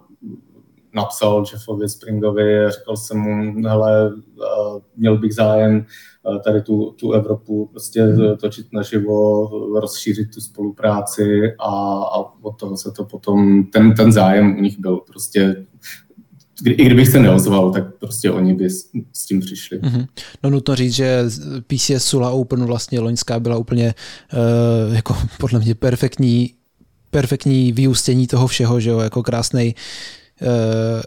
napsal 0.95 1.45
Jeffovi 1.53 1.89
Springovi, 1.89 2.71
řekl 2.71 2.97
jsem 2.97 3.19
mu, 3.19 3.63
hele, 3.69 4.13
měl 4.97 5.19
bych 5.19 5.35
zájem 5.35 5.87
tady 6.45 6.63
tu, 6.63 6.91
tu 6.91 7.13
Evropu 7.13 7.67
prostě 7.67 8.07
točit 8.41 8.67
naživo, 8.73 9.49
rozšířit 9.81 10.35
tu 10.35 10.41
spolupráci 10.41 11.53
a, 11.59 11.71
a 12.03 12.43
od 12.43 12.59
toho 12.59 12.77
se 12.77 12.93
to 12.93 13.05
potom, 13.05 13.65
ten, 13.65 13.95
ten 13.95 14.13
zájem 14.13 14.57
u 14.59 14.61
nich 14.61 14.79
byl 14.79 14.97
prostě 14.97 15.67
i 16.65 16.85
kdybych 16.85 17.09
se 17.09 17.19
neozval, 17.19 17.73
tak 17.73 17.95
prostě 17.95 18.31
oni 18.31 18.55
by 18.55 18.71
s, 18.71 18.91
s 19.13 19.27
tím 19.27 19.41
přišli. 19.41 19.81
Mm-hmm. 19.81 20.07
No 20.43 20.51
nutno 20.51 20.75
říct, 20.75 20.95
že 20.95 21.25
PCS 21.67 22.05
Sula 22.05 22.31
Open 22.31 22.65
vlastně 22.65 23.01
loňská 23.01 23.41
byla 23.41 23.57
úplně 23.57 23.95
uh, 24.89 24.95
jako 24.95 25.17
podle 25.41 25.61
mě 25.61 25.75
perfektní, 25.75 26.55
perfektní 27.17 27.73
vyústění 27.73 28.27
toho 28.27 28.47
všeho, 28.47 28.81
že 28.81 28.91
jo, 28.91 28.99
jako 28.99 29.23
krásný 29.23 29.75
eh, 30.43 31.03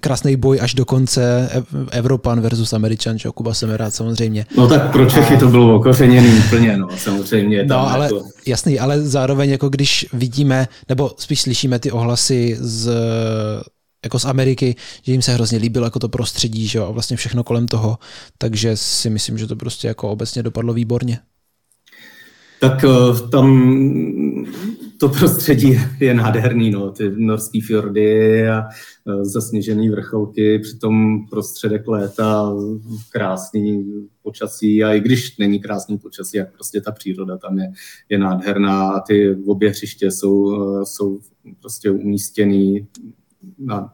krásný 0.00 0.36
boj 0.36 0.58
až 0.62 0.74
do 0.74 0.84
konce 0.84 1.50
Evropan 1.90 2.40
versus 2.40 2.72
Američan, 2.72 3.18
že 3.18 3.28
Kuba 3.34 3.52
rád 3.76 3.94
samozřejmě. 3.94 4.46
No 4.56 4.68
tak 4.68 4.92
pro 4.92 5.10
Čechy 5.10 5.36
to 5.36 5.48
bylo 5.48 5.76
okořeněný 5.76 6.38
úplně, 6.46 6.76
no 6.76 6.88
samozřejmě. 6.96 7.64
No 7.64 7.90
ale 7.90 8.04
jako... 8.04 8.22
jasný, 8.46 8.78
ale 8.78 9.02
zároveň 9.02 9.50
jako 9.50 9.68
když 9.68 10.06
vidíme, 10.12 10.68
nebo 10.88 11.10
spíš 11.18 11.40
slyšíme 11.40 11.78
ty 11.78 11.90
ohlasy 11.90 12.56
z 12.60 12.90
jako 14.04 14.18
z 14.18 14.24
Ameriky, 14.24 14.76
že 15.02 15.12
jim 15.12 15.22
se 15.22 15.34
hrozně 15.34 15.58
líbilo 15.58 15.86
jako 15.86 15.98
to 15.98 16.08
prostředí 16.08 16.68
že 16.68 16.78
jo, 16.78 16.86
a 16.86 16.90
vlastně 16.90 17.16
všechno 17.16 17.44
kolem 17.44 17.66
toho, 17.66 17.98
takže 18.38 18.76
si 18.76 19.10
myslím, 19.10 19.38
že 19.38 19.46
to 19.46 19.56
prostě 19.56 19.88
jako 19.88 20.10
obecně 20.10 20.42
dopadlo 20.42 20.74
výborně. 20.74 21.18
Tak 22.60 22.84
eh, 22.84 23.28
tam 23.30 23.46
to 24.98 25.08
prostředí 25.08 25.80
je 26.00 26.14
nádherný, 26.14 26.70
no, 26.70 26.90
ty 26.90 27.12
norský 27.16 27.60
fjordy 27.60 28.48
a 28.48 28.62
eh, 28.62 29.24
zasněžený 29.24 29.90
vrcholky, 29.90 30.58
přitom 30.58 31.26
prostředek 31.30 31.88
léta, 31.88 32.52
krásný 33.12 33.92
počasí 34.22 34.84
a 34.84 34.92
i 34.92 35.00
když 35.00 35.38
není 35.38 35.60
krásný 35.60 35.98
počasí, 35.98 36.36
jak 36.36 36.52
prostě 36.52 36.80
ta 36.80 36.92
příroda 36.92 37.36
tam 37.36 37.58
je, 37.58 37.72
je 38.08 38.18
nádherná 38.18 38.88
a 38.90 39.00
ty 39.00 39.36
obě 39.46 39.70
hřiště 39.70 40.10
jsou, 40.10 40.54
eh, 40.54 40.86
jsou 40.86 41.20
prostě 41.60 41.90
umístěný 41.90 42.86
na, 43.58 43.92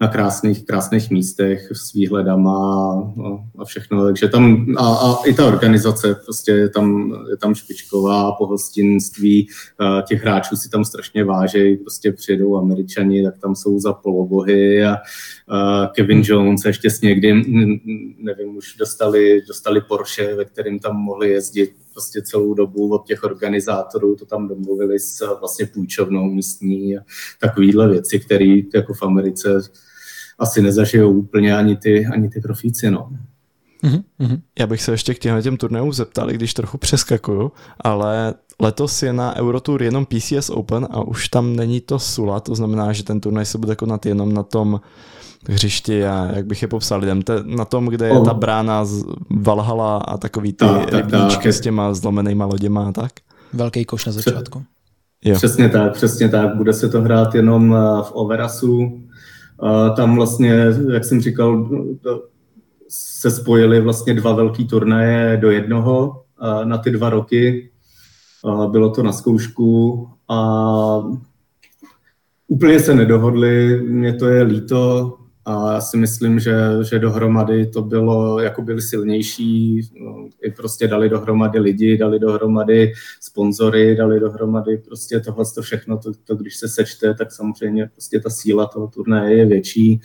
na 0.00 0.08
krásných, 0.08 0.66
krásných 0.66 1.10
místech 1.10 1.68
s 1.72 1.92
výhledama 1.92 2.92
a, 3.24 3.60
a 3.62 3.64
všechno. 3.64 4.04
Takže 4.04 4.28
tam 4.28 4.66
a, 4.78 4.86
a 4.86 5.24
i 5.26 5.34
ta 5.34 5.46
organizace 5.46 6.14
prostě 6.24 6.52
je 6.52 6.68
tam, 6.68 7.14
je 7.30 7.36
tam 7.36 7.54
špičková, 7.54 8.32
pohostinství, 8.32 9.48
těch 10.08 10.22
hráčů 10.22 10.56
si 10.56 10.70
tam 10.70 10.84
strašně 10.84 11.24
vážejí, 11.24 11.76
prostě 11.76 12.12
přijedou 12.12 12.56
američani, 12.56 13.24
tak 13.24 13.38
tam 13.38 13.54
jsou 13.54 13.78
za 13.78 13.92
polobohy 13.92 14.84
a, 14.84 14.96
a 15.48 15.86
Kevin 15.86 16.22
Jones 16.24 16.64
ještě 16.64 16.90
s 16.90 17.00
někdy, 17.00 17.34
nevím, 18.18 18.56
už 18.56 18.76
dostali, 18.76 19.42
dostali 19.48 19.80
Porsche, 19.80 20.34
ve 20.34 20.44
kterým 20.44 20.78
tam 20.78 20.96
mohli 20.96 21.30
jezdit 21.30 21.70
prostě 21.92 22.22
celou 22.22 22.54
dobu 22.54 22.94
od 22.94 23.06
těch 23.06 23.24
organizátorů, 23.24 24.16
to 24.16 24.26
tam 24.26 24.48
domluvili 24.48 24.98
s 24.98 25.38
vlastně 25.40 25.66
půjčovnou 25.66 26.24
místní 26.24 26.98
a 26.98 27.00
takovýhle 27.40 27.88
věci, 27.88 28.20
které 28.20 28.56
jako 28.74 28.94
v 28.94 29.02
Americe 29.02 29.60
asi 30.40 30.62
nezažijou 30.62 31.10
úplně 31.10 31.56
ani 31.56 31.76
ty, 31.76 32.06
ani 32.06 32.28
ty 32.28 32.40
profíci. 32.40 32.90
No. 32.90 33.10
Mm-hmm. 33.82 34.40
Já 34.58 34.66
bych 34.66 34.82
se 34.82 34.92
ještě 34.92 35.14
k 35.14 35.18
těm, 35.18 35.42
těm 35.42 35.56
turnajům 35.56 35.92
zeptal, 35.92 36.28
když 36.28 36.54
trochu 36.54 36.78
přeskakuju, 36.78 37.52
ale 37.80 38.34
letos 38.60 39.02
je 39.02 39.12
na 39.12 39.36
Eurotour 39.36 39.82
jenom 39.82 40.06
PCS 40.06 40.50
Open 40.50 40.88
a 40.90 41.02
už 41.02 41.28
tam 41.28 41.56
není 41.56 41.80
to 41.80 41.98
Sula, 41.98 42.40
to 42.40 42.54
znamená, 42.54 42.92
že 42.92 43.02
ten 43.02 43.20
turnaj 43.20 43.46
se 43.46 43.58
bude 43.58 43.76
konat 43.76 44.06
jenom 44.06 44.32
na 44.32 44.42
tom 44.42 44.80
hřišti 45.48 46.06
a 46.06 46.30
jak 46.36 46.46
bych 46.46 46.62
je 46.62 46.68
popsal 46.68 47.00
lidem, 47.00 47.22
te, 47.22 47.42
na 47.44 47.64
tom, 47.64 47.86
kde 47.86 48.06
je 48.06 48.12
oh. 48.12 48.24
ta 48.24 48.34
brána 48.34 48.84
z 48.84 49.04
Valhalla 49.30 49.96
a 49.96 50.16
takový 50.16 50.52
ty 50.52 50.64
tak, 50.64 50.92
rybníčky 50.92 51.44
tak. 51.44 51.52
s 51.52 51.60
těma 51.60 51.94
zlomenýma 51.94 52.46
loděma 52.46 52.88
a 52.88 52.92
tak. 52.92 53.12
Velký 53.52 53.84
koš 53.84 54.06
na 54.06 54.12
začátku. 54.12 54.62
Jo. 55.24 55.36
Přesně 55.36 55.68
tak, 55.68 55.92
přesně 55.92 56.28
tak. 56.28 56.56
Bude 56.56 56.72
se 56.72 56.88
to 56.88 57.02
hrát 57.02 57.34
jenom 57.34 57.74
eh, 57.74 58.02
v 58.02 58.10
Overasu. 58.12 59.00
Tam 59.96 60.16
vlastně, 60.16 60.66
jak 60.92 61.04
jsem 61.04 61.20
říkal, 61.20 61.70
se 62.88 63.30
spojily 63.30 63.80
vlastně 63.80 64.14
dva 64.14 64.32
velký 64.32 64.66
turnaje 64.66 65.36
do 65.36 65.50
jednoho 65.50 66.22
na 66.64 66.78
ty 66.78 66.90
dva 66.90 67.10
roky. 67.10 67.70
Bylo 68.70 68.90
to 68.90 69.02
na 69.02 69.12
zkoušku 69.12 70.08
a 70.28 71.02
úplně 72.48 72.80
se 72.80 72.94
nedohodli. 72.94 73.82
Mně 73.82 74.14
to 74.14 74.26
je 74.26 74.42
líto, 74.42 75.16
a 75.44 75.72
já 75.72 75.80
si 75.80 75.96
myslím, 75.96 76.38
že, 76.38 76.54
že 76.90 76.98
dohromady 76.98 77.66
to 77.66 77.82
bylo, 77.82 78.40
jako 78.40 78.62
byli 78.62 78.82
silnější, 78.82 79.80
no, 80.00 80.28
i 80.42 80.50
prostě 80.50 80.88
dali 80.88 81.08
dohromady 81.08 81.58
lidi, 81.58 81.98
dali 81.98 82.18
dohromady 82.18 82.92
sponzory, 83.20 83.96
dali 83.96 84.20
dohromady 84.20 84.76
prostě 84.78 85.20
tohle 85.20 85.44
to 85.54 85.62
všechno, 85.62 85.98
to, 85.98 86.12
to, 86.24 86.34
když 86.34 86.56
se 86.56 86.68
sečte, 86.68 87.14
tak 87.14 87.32
samozřejmě 87.32 87.86
prostě 87.86 88.20
ta 88.20 88.30
síla 88.30 88.66
toho 88.66 88.88
turnaje 88.88 89.36
je 89.36 89.46
větší, 89.46 90.00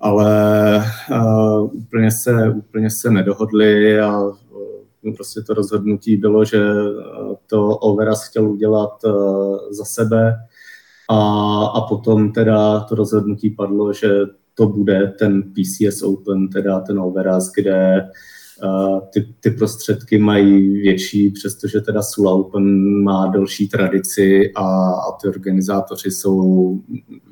ale 0.00 0.82
uh, 1.10 1.70
úplně, 1.74 2.10
se, 2.10 2.50
úplně 2.50 2.90
se 2.90 3.10
nedohodli 3.10 4.00
a 4.00 4.20
uh, 4.20 5.14
prostě 5.16 5.40
to 5.40 5.54
rozhodnutí 5.54 6.16
bylo, 6.16 6.44
že 6.44 6.58
to 7.46 7.68
Overas 7.68 8.28
chtěl 8.28 8.50
udělat 8.50 9.04
uh, 9.04 9.58
za 9.70 9.84
sebe, 9.84 10.34
a, 11.08 11.16
a 11.66 11.80
potom 11.80 12.32
teda 12.32 12.80
to 12.80 12.94
rozhodnutí 12.94 13.50
padlo, 13.50 13.92
že 13.92 14.08
to 14.54 14.66
bude 14.66 15.14
ten 15.18 15.42
PCS 15.42 16.02
Open, 16.02 16.48
teda 16.48 16.80
ten 16.80 16.98
Overas, 16.98 17.52
kde 17.56 18.08
uh, 18.64 19.00
ty, 19.12 19.34
ty 19.40 19.50
prostředky 19.50 20.18
mají 20.18 20.80
větší, 20.80 21.30
přestože 21.30 21.80
teda 21.80 22.02
Sula 22.02 22.32
Open 22.32 22.64
má 23.02 23.26
delší 23.26 23.68
tradici 23.68 24.52
a, 24.54 24.90
a 24.90 25.12
ty 25.22 25.28
organizátoři 25.28 26.10
jsou 26.10 26.80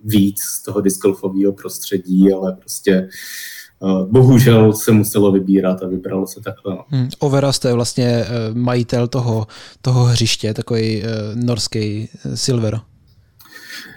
víc 0.05 0.41
z 0.41 0.63
toho 0.63 0.81
discgolfového 0.81 1.53
prostředí, 1.53 2.33
ale 2.33 2.57
prostě 2.61 3.09
uh, 3.81 4.07
bohužel 4.11 4.73
se 4.73 4.93
muselo 4.93 5.33
vybírat 5.33 5.83
a 5.83 5.87
vybralo 5.87 6.27
se 6.27 6.41
takhle. 6.41 6.75
No. 6.75 6.85
Hmm, 6.89 7.09
Overas 7.19 7.59
to 7.59 7.69
je 7.69 7.75
vlastně 7.75 8.25
uh, 8.25 8.57
majitel 8.57 9.09
toho, 9.09 9.47
toho 9.83 10.05
hřiště, 10.05 10.55
takový 10.55 11.03
norský 11.35 12.09
Silver. 12.35 12.81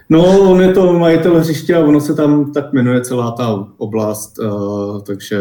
No, 0.10 0.52
on 0.52 0.62
je 0.62 0.74
to 0.74 0.94
majitel 0.94 1.40
hřiště 1.40 1.76
a 1.76 1.86
ono 1.86 2.02
se 2.02 2.14
tam 2.14 2.52
tak 2.52 2.74
jmenuje 2.74 3.02
celá 3.02 3.32
ta 3.32 3.68
oblast, 3.78 4.40
uh, 4.40 5.02
takže 5.02 5.40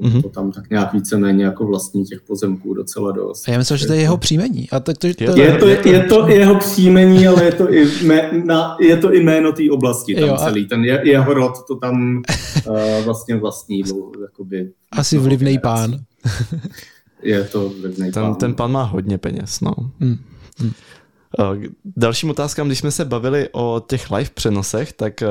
mm-hmm. 0.00 0.22
to 0.22 0.28
tam 0.28 0.52
tak 0.52 0.70
nějak 0.70 0.92
víceméně 0.92 1.44
jako 1.44 1.66
vlastní 1.66 2.04
těch 2.04 2.20
pozemků 2.20 2.74
docela 2.74 3.12
dost. 3.12 3.48
A 3.48 3.52
já 3.52 3.58
myslím, 3.58 3.76
že 3.76 3.86
to 3.86 3.92
je 3.92 4.00
jeho 4.00 4.16
příjmení. 4.16 4.70
A 4.70 4.80
to, 4.80 4.92
to, 4.92 5.14
to, 5.14 5.24
je, 5.24 5.32
to, 5.58 5.66
je, 5.66 5.76
to, 5.78 5.88
je 5.88 6.02
to 6.02 6.28
jeho 6.28 6.54
příjmení, 6.54 7.28
ale 7.28 7.44
je 7.44 7.52
to 7.52 7.72
i, 7.72 7.88
mé, 8.04 8.30
na, 8.44 8.76
je 8.80 8.96
to 8.96 9.14
i 9.14 9.22
jméno 9.22 9.52
té 9.52 9.62
oblasti 9.70 10.14
tam 10.14 10.28
jo, 10.28 10.36
celý. 10.38 10.68
Ten 10.68 10.84
je, 10.84 11.00
jeho 11.04 11.34
rod 11.34 11.52
to 11.68 11.76
tam 11.76 12.22
uh, 12.68 12.76
vlastně 13.04 13.36
vlastní. 13.36 13.82
Jakoby, 14.22 14.70
Asi 14.92 15.18
vlivný 15.18 15.58
pán. 15.58 15.96
je 17.22 17.44
to 17.44 17.72
ten, 17.96 18.12
pán. 18.12 18.34
Ten 18.34 18.54
pán 18.54 18.72
má 18.72 18.82
hodně 18.82 19.18
peněz, 19.18 19.60
no. 19.60 19.72
Hmm. 20.00 20.16
Hmm. 20.58 20.72
Dalším 21.96 22.30
otázkám, 22.30 22.66
když 22.66 22.78
jsme 22.78 22.90
se 22.90 23.04
bavili 23.04 23.48
o 23.52 23.82
těch 23.88 24.10
live 24.10 24.30
přenosech, 24.34 24.92
tak 24.92 25.22
eh, 25.22 25.28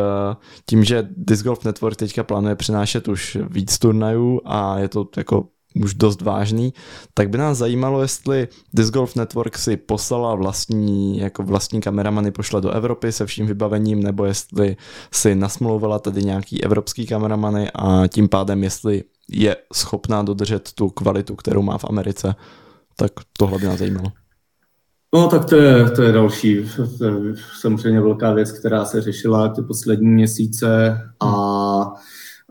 tím, 0.65 0.83
že 0.83 1.07
Disc 1.17 1.43
Golf 1.43 1.63
Network 1.63 1.98
teďka 1.98 2.24
plánuje 2.24 2.55
přenášet 2.55 3.07
už 3.07 3.38
víc 3.50 3.79
turnajů 3.79 4.41
a 4.45 4.79
je 4.79 4.88
to 4.88 5.10
jako 5.17 5.48
už 5.75 5.93
dost 5.93 6.22
vážný, 6.22 6.74
tak 7.13 7.29
by 7.29 7.38
nás 7.38 7.57
zajímalo, 7.57 8.01
jestli 8.01 8.48
Disc 8.74 8.91
Golf 8.91 9.15
Network 9.15 9.57
si 9.57 9.77
poslala 9.77 10.36
vlastní, 10.36 11.19
jako 11.19 11.43
vlastní 11.43 11.81
kameramany 11.81 12.31
pošle 12.31 12.62
do 12.62 12.72
Evropy 12.72 13.12
se 13.12 13.25
vším 13.25 13.48
vybavením, 13.48 14.03
nebo 14.03 14.25
jestli 14.25 14.77
si 15.12 15.36
nasmlouvala 15.36 16.00
tady 16.00 16.24
nějaký 16.24 16.63
evropský 16.63 17.07
kameramany 17.07 17.72
a 17.75 18.07
tím 18.07 18.29
pádem, 18.29 18.63
jestli 18.63 19.03
je 19.29 19.55
schopná 19.74 20.24
dodržet 20.24 20.72
tu 20.75 20.89
kvalitu, 20.89 21.36
kterou 21.36 21.62
má 21.62 21.77
v 21.77 21.86
Americe, 21.86 22.36
tak 22.95 23.12
tohle 23.38 23.60
by 23.60 23.65
nás 23.65 23.79
zajímalo. 23.79 24.12
No 25.13 25.27
tak 25.27 25.46
to 25.46 25.55
je, 25.55 25.91
to 25.91 26.01
je 26.01 26.12
další, 26.12 26.70
to 26.98 27.05
je 27.05 27.36
samozřejmě 27.60 28.01
velká 28.01 28.34
věc, 28.34 28.51
která 28.51 28.86
se 28.86 29.01
řešila 29.01 29.48
ty 29.48 29.62
poslední 29.62 30.08
měsíce 30.08 30.98
a 31.20 31.91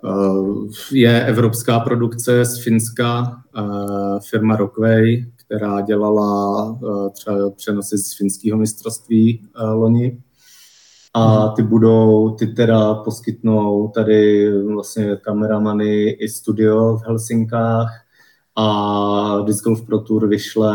uh, 0.03 0.71
je 0.93 1.25
evropská 1.27 1.81
produkce 1.81 2.45
z 2.45 2.63
Finska, 2.65 3.43
uh, 3.59 4.19
firma 4.31 4.57
Rockway, 4.57 5.27
která 5.37 5.81
dělala 5.81 6.71
uh, 6.71 7.11
třeba 7.11 7.51
přenosy 7.51 7.99
z 7.99 8.17
finského 8.17 8.59
mistrovství 8.59 9.49
loni. 9.75 10.23
A 11.15 11.49
ty 11.49 11.63
budou, 11.63 12.31
ty 12.31 12.47
teda 12.47 12.95
poskytnou 12.95 13.89
tady 13.89 14.51
vlastně 14.63 15.17
kameramany 15.17 16.11
i 16.11 16.29
studio 16.29 16.97
v 16.97 17.07
Helsinkách 17.07 17.91
a 18.57 19.41
Disc 19.47 19.65
Golf 19.65 19.87
Pro 19.87 19.99
Tour 19.99 20.29
vyšle 20.29 20.73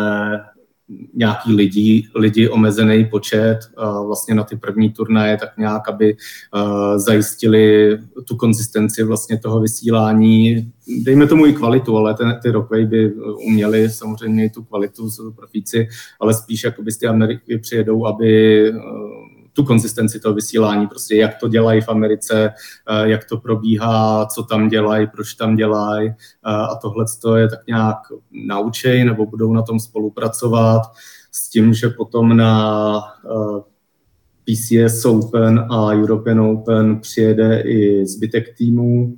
nějaký 1.13 1.53
lidi, 1.53 2.07
lidi 2.15 2.49
omezený 2.49 3.05
počet 3.05 3.59
vlastně 4.05 4.35
na 4.35 4.43
ty 4.43 4.55
první 4.55 4.89
turnaje, 4.89 5.37
tak 5.37 5.57
nějak, 5.57 5.89
aby 5.89 6.17
zajistili 6.95 7.97
tu 8.27 8.35
konzistenci 8.35 9.03
vlastně 9.03 9.37
toho 9.37 9.61
vysílání. 9.61 10.71
Dejme 11.03 11.27
tomu 11.27 11.45
i 11.45 11.53
kvalitu, 11.53 11.97
ale 11.97 12.13
ten, 12.13 12.39
ty 12.43 12.51
by 12.85 13.13
uměli 13.47 13.89
samozřejmě 13.89 14.49
tu 14.49 14.63
kvalitu, 14.63 15.09
profíci, 15.35 15.87
ale 16.19 16.33
spíš 16.33 16.63
jako 16.63 16.83
z 16.83 16.97
ty 16.97 17.07
Ameriky 17.07 17.57
přijedou, 17.57 18.05
aby 18.05 18.63
tu 19.57 19.63
konzistenci 19.63 20.19
toho 20.19 20.35
vysílání, 20.35 20.87
prostě 20.87 21.15
jak 21.15 21.39
to 21.39 21.47
dělají 21.47 21.81
v 21.81 21.89
Americe, 21.89 22.49
eh, 22.89 23.09
jak 23.09 23.25
to 23.25 23.37
probíhá, 23.37 24.25
co 24.25 24.43
tam 24.43 24.67
dělají, 24.69 25.07
proč 25.07 25.33
tam 25.33 25.55
dělají 25.55 26.09
eh, 26.09 26.15
a 26.43 26.75
tohle 26.75 27.05
je 27.37 27.49
tak 27.49 27.67
nějak 27.67 27.97
naučej 28.31 29.05
nebo 29.05 29.25
budou 29.25 29.53
na 29.53 29.61
tom 29.61 29.79
spolupracovat 29.79 30.81
s 31.31 31.49
tím, 31.49 31.73
že 31.73 31.89
potom 31.89 32.37
na 32.37 33.01
eh, 33.25 33.61
PCS 34.45 35.05
Open 35.05 35.65
a 35.69 35.87
European 35.93 36.39
Open 36.39 36.99
přijede 36.99 37.61
i 37.61 38.05
zbytek 38.05 38.57
týmů, 38.57 39.17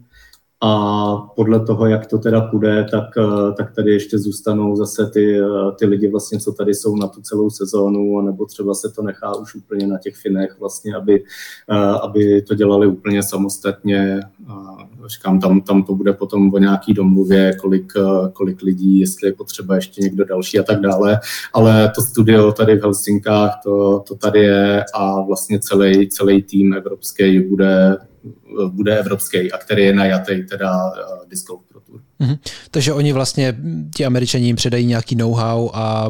a 0.62 1.18
podle 1.36 1.66
toho, 1.66 1.86
jak 1.86 2.08
to 2.08 2.18
teda 2.18 2.42
půjde, 2.42 2.86
tak, 2.92 3.04
eh, 3.18 3.54
tak 3.58 3.76
tady 3.76 3.92
ještě 3.92 4.18
zůstanou 4.18 4.76
zase 4.76 5.10
ty, 5.14 5.40
eh, 5.40 5.46
ty 5.80 5.86
lidi 5.86 6.08
vlastně, 6.08 6.40
co 6.40 6.52
tady 6.52 6.74
jsou 6.74 6.96
na 6.96 7.08
tu 7.08 7.22
celou 7.22 7.50
sezónu, 7.50 8.22
nebo 8.22 8.46
třeba 8.46 8.74
se 8.74 8.90
to 8.90 9.02
nechá 9.02 9.36
už 9.36 9.56
úplně 9.56 9.88
na 9.88 9.98
těch 9.98 10.16
Finech 10.16 10.60
vlastně, 10.60 10.96
aby, 10.96 11.24
eh, 11.72 11.76
aby 11.76 12.42
to 12.42 12.56
dělali 12.56 12.88
úplně 12.88 13.24
samostatně. 13.24 14.20
Říkám, 15.06 15.40
tam, 15.40 15.62
tam 15.62 15.84
to 15.84 15.96
bude 15.96 16.14
potom 16.14 16.54
o 16.54 16.58
nějaký 16.58 16.94
domluvě, 16.94 17.56
kolik, 17.62 17.94
kolik 18.34 18.62
lidí, 18.62 19.00
jestli 19.00 19.28
je 19.28 19.34
potřeba 19.34 19.76
ještě 19.76 20.02
někdo 20.02 20.26
další 20.26 20.60
a 20.60 20.64
tak 20.64 20.82
dále. 20.82 21.20
Ale 21.54 21.92
to 21.96 22.02
studio 22.02 22.52
tady 22.52 22.76
v 22.76 22.82
Helsinkách, 22.82 23.60
to, 23.64 24.04
to 24.08 24.16
tady 24.16 24.40
je 24.40 24.86
a 24.96 25.22
vlastně 25.22 25.60
celý, 25.60 26.10
celý 26.10 26.44
tým 26.44 26.74
evropský 26.74 27.40
bude 27.40 27.98
bude 28.70 29.00
evropský 29.00 29.52
a 29.52 29.58
který 29.58 29.84
je 29.84 29.94
najatý 29.94 30.44
teda 30.44 30.86
uh, 30.86 31.30
Disc 31.30 31.46
Golf 31.46 31.62
Pro 31.70 31.80
Tour. 31.80 32.02
Mm-hmm. 32.22 32.40
Takže 32.72 32.94
oni 32.94 33.14
vlastně, 33.14 33.58
ti 33.96 34.06
američani 34.06 34.46
jim 34.46 34.56
předají 34.56 34.86
nějaký 34.86 35.16
know-how 35.16 35.70
a 35.74 36.10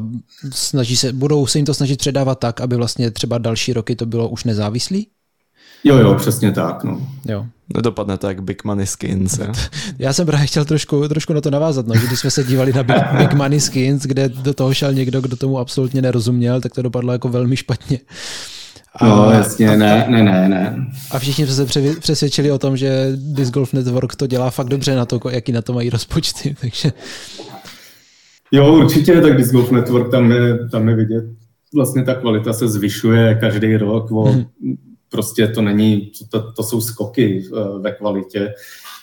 snaží 0.52 0.98
se, 0.98 1.14
budou 1.14 1.48
se 1.48 1.58
jim 1.58 1.66
to 1.66 1.74
snažit 1.74 2.00
předávat 2.00 2.40
tak, 2.40 2.62
aby 2.62 2.76
vlastně 2.76 3.12
třeba 3.12 3.38
další 3.38 3.74
roky 3.74 3.96
to 3.96 4.06
bylo 4.06 4.30
už 4.30 4.44
nezávislý? 4.44 5.08
Jo, 5.84 5.98
jo, 5.98 6.16
přesně 6.16 6.52
tak. 6.52 6.84
No. 6.84 7.08
Jo. 7.26 7.46
Nedopadne 7.76 8.18
to 8.18 8.28
jak 8.28 8.44
Big 8.44 8.64
Money 8.64 8.88
Skins. 8.88 9.38
Je? 9.38 9.48
Já 10.00 10.14
jsem 10.14 10.26
právě 10.26 10.48
chtěl 10.48 10.66
trošku, 10.66 11.08
trošku 11.08 11.34
na 11.34 11.42
to 11.42 11.52
navázat, 11.52 11.88
no, 11.88 11.96
že 11.96 12.08
když 12.08 12.20
jsme 12.20 12.32
se 12.32 12.44
dívali 12.44 12.74
na 12.74 12.84
Big, 12.84 13.04
Big 13.18 13.34
Money 13.34 13.60
Skins, 13.60 14.04
kde 14.04 14.30
do 14.30 14.54
toho 14.54 14.74
šel 14.74 14.94
někdo, 14.94 15.22
kdo 15.22 15.36
tomu 15.36 15.60
absolutně 15.60 16.02
nerozuměl, 16.02 16.62
tak 16.62 16.74
to 16.74 16.82
dopadlo 16.82 17.14
jako 17.14 17.30
velmi 17.30 17.58
špatně. 17.58 18.00
A, 18.96 19.08
no 19.08 19.32
jasně, 19.32 19.78
ne, 19.78 20.06
ne, 20.10 20.24
ne, 20.24 20.50
ne. 20.50 20.88
A 21.12 21.20
všichni 21.20 21.48
jsme 21.48 21.68
se 21.68 22.00
přesvědčili 22.00 22.52
o 22.52 22.58
tom, 22.58 22.78
že 22.78 23.12
Disc 23.16 23.52
Golf 23.52 23.74
Network 23.74 24.16
to 24.16 24.28
dělá 24.28 24.50
fakt 24.50 24.70
dobře 24.70 24.96
na 24.96 25.06
to, 25.06 25.20
jaký 25.30 25.52
na 25.52 25.62
to 25.62 25.74
mají 25.74 25.90
rozpočty, 25.90 26.56
takže... 26.62 26.92
Jo, 28.52 28.74
určitě, 28.74 29.22
tak 29.22 29.38
Disc 29.38 29.52
Golf 29.52 29.72
Network, 29.72 30.12
tam 30.12 30.32
je, 30.32 30.70
tam 30.70 30.90
je 30.90 30.96
vidět, 30.96 31.24
vlastně 31.76 32.04
ta 32.04 32.16
kvalita 32.16 32.54
se 32.54 32.68
zvyšuje 32.68 33.36
každý 33.36 33.78
rok, 33.78 34.12
o, 34.12 34.24
hmm. 34.24 34.46
prostě 35.10 35.48
to 35.48 35.62
není, 35.62 36.12
to, 36.32 36.52
to 36.52 36.64
jsou 36.64 36.82
skoky 36.82 37.44
uh, 37.52 37.82
ve 37.82 37.92
kvalitě, 37.92 38.54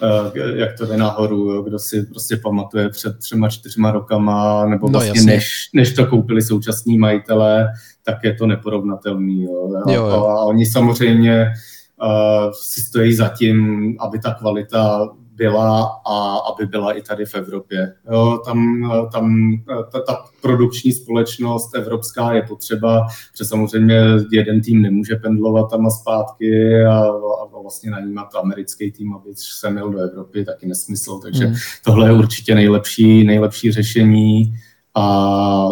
uh, 0.03 0.37
jak 0.57 0.79
to 0.79 0.87
jde 0.87 0.97
nahoru, 0.97 1.53
jo, 1.53 1.63
kdo 1.63 1.79
si 1.79 2.03
prostě 2.03 2.37
pamatuje 2.37 2.89
před 2.89 3.19
třema, 3.19 3.49
čtyřma 3.49 3.91
rokama, 3.91 4.67
nebo 4.67 4.87
no, 4.87 4.93
vlastně 4.93 5.23
než, 5.23 5.51
než 5.75 5.95
to 5.95 6.07
koupili 6.07 6.43
současní 6.43 6.99
majitelé, 6.99 7.69
tak 8.07 8.25
je 8.25 8.35
to 8.35 8.47
neporovnatelný. 8.47 9.43
Jo. 9.43 9.71
jo, 9.89 10.07
jo. 10.07 10.27
A 10.27 10.45
oni 10.45 10.67
samozřejmě 10.67 11.47
uh, 12.03 12.53
si 12.53 12.81
stojí 12.81 13.15
za 13.15 13.29
tím, 13.29 13.97
aby 14.01 14.19
ta 14.19 14.35
kvalita 14.35 15.09
byla 15.37 16.01
a 16.07 16.37
aby 16.37 16.67
byla 16.67 16.93
i 16.93 17.03
tady 17.03 17.25
v 17.25 17.35
Evropě. 17.35 17.95
Jo, 18.13 18.43
tam 18.45 18.59
tam 19.13 19.57
ta, 19.93 20.01
ta 20.01 20.25
produkční 20.43 20.93
společnost 20.93 21.75
evropská 21.75 22.33
je 22.33 22.43
potřeba, 22.43 23.07
protože 23.33 23.45
samozřejmě 23.45 24.03
jeden 24.33 24.61
tým 24.61 24.83
nemůže 24.83 25.17
pendlovat 25.17 25.71
tam 25.71 25.87
a 25.87 25.91
zpátky 25.91 26.85
a, 26.85 26.99
a 27.43 27.61
vlastně 27.63 27.91
najímat 27.91 28.35
americký 28.43 28.93
tým, 28.93 29.15
aby 29.15 29.31
se 29.35 29.71
měl 29.71 29.91
do 29.91 29.99
Evropy, 29.99 30.45
taky 30.45 30.67
nesmysl. 30.67 31.19
Takže 31.19 31.47
mm. 31.47 31.55
tohle 31.85 32.09
je 32.09 32.13
určitě 32.13 32.55
nejlepší, 32.55 33.25
nejlepší 33.25 33.73
řešení 33.73 34.55
a 34.95 35.69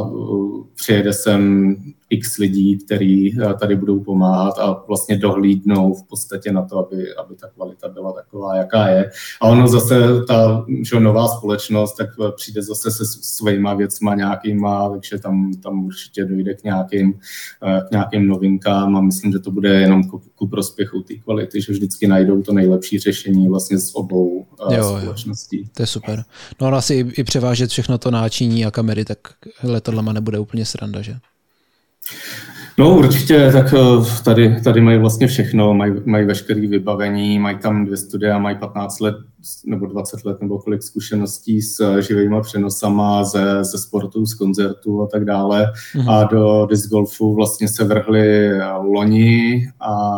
přijede 0.75 1.13
sem 1.13 1.77
x 2.15 2.39
lidí, 2.39 2.79
kteří 2.79 3.39
eh, 3.41 3.55
tady 3.55 3.77
budou 3.77 4.01
pomáhat 4.01 4.59
a 4.59 4.83
vlastně 4.89 5.19
dohlídnou 5.19 5.95
v 5.95 6.03
podstatě 6.03 6.53
na 6.53 6.63
to, 6.63 6.79
aby, 6.79 7.15
aby 7.15 7.35
ta 7.35 7.49
kvalita 7.49 7.89
byla 7.89 8.13
taková, 8.13 8.57
jaká 8.57 8.89
je. 8.89 9.11
A 9.41 9.49
ono 9.49 9.69
zase, 9.69 10.25
ta 10.29 10.65
že 10.83 11.01
nová 11.01 11.29
společnost, 11.29 11.95
tak 11.97 12.09
eh, 12.21 12.33
přijde 12.37 12.63
zase 12.63 12.91
se 12.91 13.05
svýma 13.07 13.75
věcma 13.75 14.15
nějakýma, 14.15 14.89
takže 14.89 15.19
tam, 15.19 15.53
tam 15.63 15.85
určitě 15.85 16.25
dojde 16.25 16.55
k 16.55 16.65
nějakým, 16.65 17.15
eh, 17.67 17.81
k 17.89 17.91
nějakým 17.91 18.27
novinkám 18.27 18.97
a 18.97 19.01
myslím, 19.01 19.33
že 19.33 19.39
to 19.39 19.51
bude 19.51 19.81
jenom 19.81 20.05
ku, 20.05 20.23
ku 20.35 20.49
prospěchu 20.49 21.01
té 21.01 21.15
kvality, 21.15 21.63
že 21.63 21.73
vždycky 21.73 22.07
najdou 22.07 22.43
to 22.43 22.53
nejlepší 22.53 22.99
řešení 22.99 23.49
vlastně 23.49 23.79
z 23.79 23.95
obou 23.95 24.47
jo, 24.71 24.99
společností. 24.99 25.59
Jo, 25.59 25.65
to 25.77 25.83
je 25.83 25.87
super. 25.87 26.25
No 26.61 26.67
a 26.67 26.79
asi 26.79 26.95
i, 26.95 27.21
i 27.21 27.25
převážet 27.25 27.71
všechno 27.71 27.99
to 27.99 28.11
náčiní 28.11 28.67
a 28.67 28.71
kamery, 28.71 29.05
tak 29.05 29.19
letadlama 29.63 30.13
nebude 30.13 30.39
úplně 30.39 30.65
sranda, 30.65 31.03
že? 31.03 31.17
No 32.79 32.99
určitě, 32.99 33.51
tak 33.53 33.75
eh, 33.75 34.23
tady, 34.25 34.61
tady 34.61 34.81
mají 34.81 34.99
vlastně 34.99 35.27
všechno, 35.27 35.75
mají, 35.75 35.93
mají 36.05 36.27
veškeré 36.27 36.61
vybavení, 36.61 37.39
mají 37.39 37.59
tam 37.59 37.85
dvě 37.85 37.97
studia, 37.97 38.39
mají 38.39 38.59
15 38.59 39.01
let 39.01 39.15
nebo 39.67 39.87
20 39.87 40.25
let 40.25 40.41
nebo 40.41 40.59
kolik 40.59 40.83
zkušeností 40.83 41.63
s 41.63 41.81
eh, 41.81 42.03
živými 42.03 42.37
přenosama 42.43 43.25
ze, 43.25 43.65
ze 43.65 43.79
sportu, 43.79 44.27
z 44.27 44.35
koncertů 44.35 45.03
a 45.03 45.07
tak 45.07 45.25
dále. 45.25 45.73
Mm-hmm. 45.95 46.11
A 46.11 46.25
do 46.25 46.67
disc 46.71 46.89
golfu 46.89 47.35
vlastně 47.35 47.69
se 47.69 47.85
vrhli 47.85 48.49
eh, 48.49 48.73
loni 48.73 49.67
a 49.81 50.11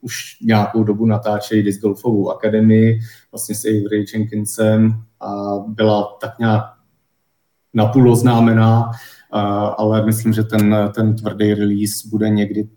už 0.00 0.36
nějakou 0.42 0.84
dobu 0.84 1.06
natáčejí 1.06 1.62
disc 1.62 1.80
golfovou 1.80 2.30
akademii 2.30 3.00
vlastně 3.32 3.54
s 3.54 3.64
Avery 3.64 4.04
Jenkinsem 4.14 4.92
a 5.20 5.58
byla 5.68 6.16
tak 6.20 6.38
nějak 6.38 6.64
napůl 7.74 8.12
oznámená, 8.12 8.90
ale 9.30 10.06
myslím, 10.06 10.32
že 10.32 10.44
ten, 10.44 10.76
ten 10.94 11.16
tvrdý 11.16 11.54
release 11.54 12.08
bude 12.08 12.30
někdy, 12.30 12.68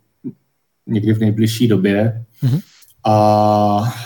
někdy 0.87 1.13
v 1.13 1.19
nejbližší 1.19 1.67
době. 1.67 2.25
Mm-hmm. 2.43 2.61
A, 3.03 3.13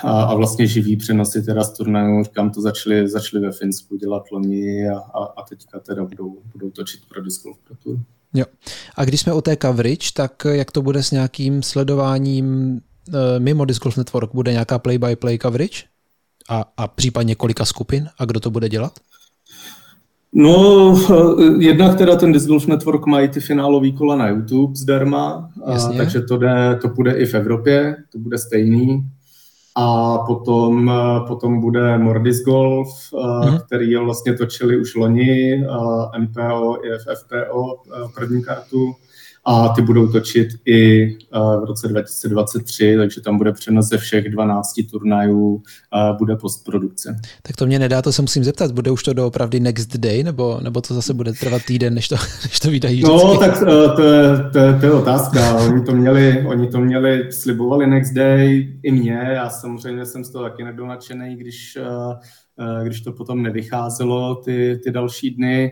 a, 0.04 0.24
a 0.24 0.36
vlastně 0.36 0.68
živý 0.68 0.98
přenosy 0.98 1.44
teda 1.44 1.64
z 1.64 1.78
turnajů, 1.78 2.24
říkám, 2.24 2.52
to 2.52 2.62
začali, 2.62 3.10
začali 3.10 3.46
ve 3.46 3.52
Finsku 3.52 3.98
dělat 3.98 4.24
loni 4.32 4.90
a, 4.90 4.98
a, 4.98 5.24
a 5.24 5.44
teďka 5.50 5.80
teda 5.80 6.04
budou, 6.04 6.38
budou 6.52 6.70
točit 6.70 7.02
pro 7.10 7.24
Disc 7.24 7.44
Pro. 7.44 7.94
Jo. 8.34 8.46
A 8.96 9.06
když 9.06 9.22
jsme 9.22 9.34
u 9.34 9.42
té 9.42 9.58
coverage, 9.58 10.08
tak 10.14 10.44
jak 10.52 10.72
to 10.72 10.82
bude 10.82 11.04
s 11.04 11.12
nějakým 11.12 11.64
sledováním 11.64 12.80
e, 13.14 13.40
mimo 13.40 13.66
Disc 13.66 13.82
Golf 13.82 13.98
Network? 13.98 14.34
Bude 14.34 14.52
nějaká 14.52 14.80
play-by-play 14.80 15.38
coverage? 15.38 15.84
A, 16.50 16.66
a 16.78 16.88
případně 16.88 17.36
kolika 17.36 17.66
skupin? 17.66 18.10
A 18.18 18.26
kdo 18.26 18.40
to 18.40 18.52
bude 18.52 18.70
dělat? 18.70 19.00
No, 20.38 20.96
jednak 21.60 21.98
teda 21.98 22.16
ten 22.16 22.32
Disc 22.32 22.48
Golf 22.48 22.68
Network 22.68 23.06
mají 23.06 23.28
ty 23.30 23.40
finálový 23.40 23.94
kola 23.94 24.16
na 24.16 24.28
YouTube 24.28 24.76
zdarma, 24.76 25.50
a, 25.66 25.78
takže 25.98 26.22
to, 26.22 26.38
jde, 26.38 26.80
to 26.82 26.88
bude 26.88 27.12
i 27.12 27.26
v 27.26 27.34
Evropě, 27.34 27.96
to 28.12 28.20
bude 28.20 28.38
stejný. 28.38 29.10
A 29.78 30.18
potom, 30.18 30.92
potom 31.28 31.62
bude 31.62 31.98
Mordis 31.98 32.44
Golf, 32.44 32.90
mm-hmm. 33.14 33.62
který 33.66 33.96
vlastně 33.96 34.34
točili 34.34 34.78
už 34.78 34.96
loni, 34.96 35.66
MPO 36.20 36.78
i 36.86 36.90
FFPO 36.98 37.76
první 38.16 38.44
kartu 38.44 38.96
a 39.48 39.70
ty 39.70 39.82
budou 39.82 40.08
točit 40.08 40.48
i 40.66 41.06
eh, 41.06 41.40
v 41.62 41.64
roce 41.68 41.88
2023, 41.88 42.96
takže 42.98 43.22
tam 43.22 43.38
bude 43.38 43.52
přenos 43.52 43.86
ze 43.86 43.98
všech 43.98 44.30
12 44.30 44.74
turnajů, 44.92 45.62
bude 46.18 46.36
postprodukce. 46.36 47.16
Tak 47.42 47.56
to 47.56 47.66
mě 47.66 47.80
nedá, 47.80 48.02
to 48.02 48.12
se 48.12 48.22
musím 48.22 48.44
zeptat, 48.44 48.72
bude 48.72 48.92
už 48.92 49.04
to 49.04 49.14
doopravdy 49.14 49.60
next 49.60 49.98
day, 49.98 50.24
nebo, 50.24 50.60
nebo 50.64 50.82
to 50.82 50.94
zase 50.94 51.14
bude 51.14 51.34
trvat 51.34 51.62
týden, 51.68 51.94
než 51.94 52.08
to, 52.08 52.16
než 52.44 52.60
to 52.60 52.70
vydají 52.70 53.02
no, 53.02 53.10
vždycky? 53.10 53.28
No, 53.28 53.40
tak 53.40 53.62
eh, 53.62 53.96
to 53.96 54.04
je, 54.04 54.50
to, 54.54 54.60
je, 54.60 54.80
to 54.80 54.86
je 54.86 54.92
otázka. 54.92 55.56
Oni 55.56 55.84
to, 55.84 55.92
měli, 55.92 56.46
oni 56.48 56.68
to 56.68 56.80
měli, 56.80 57.32
slibovali 57.32 57.88
next 57.88 58.14
day 58.14 58.74
i 58.84 58.92
mě, 58.92 59.20
já 59.34 59.50
samozřejmě 59.50 60.06
jsem 60.06 60.24
z 60.24 60.32
toho 60.32 60.44
taky 60.44 60.64
nebyl 60.64 60.88
nadšený, 60.88 61.36
když, 61.36 61.78
eh, 61.82 62.84
když 62.84 63.02
to 63.02 63.12
potom 63.12 63.44
nevycházelo 63.44 64.36
ty, 64.36 64.80
ty 64.84 64.92
další 64.92 65.30
dny 65.30 65.72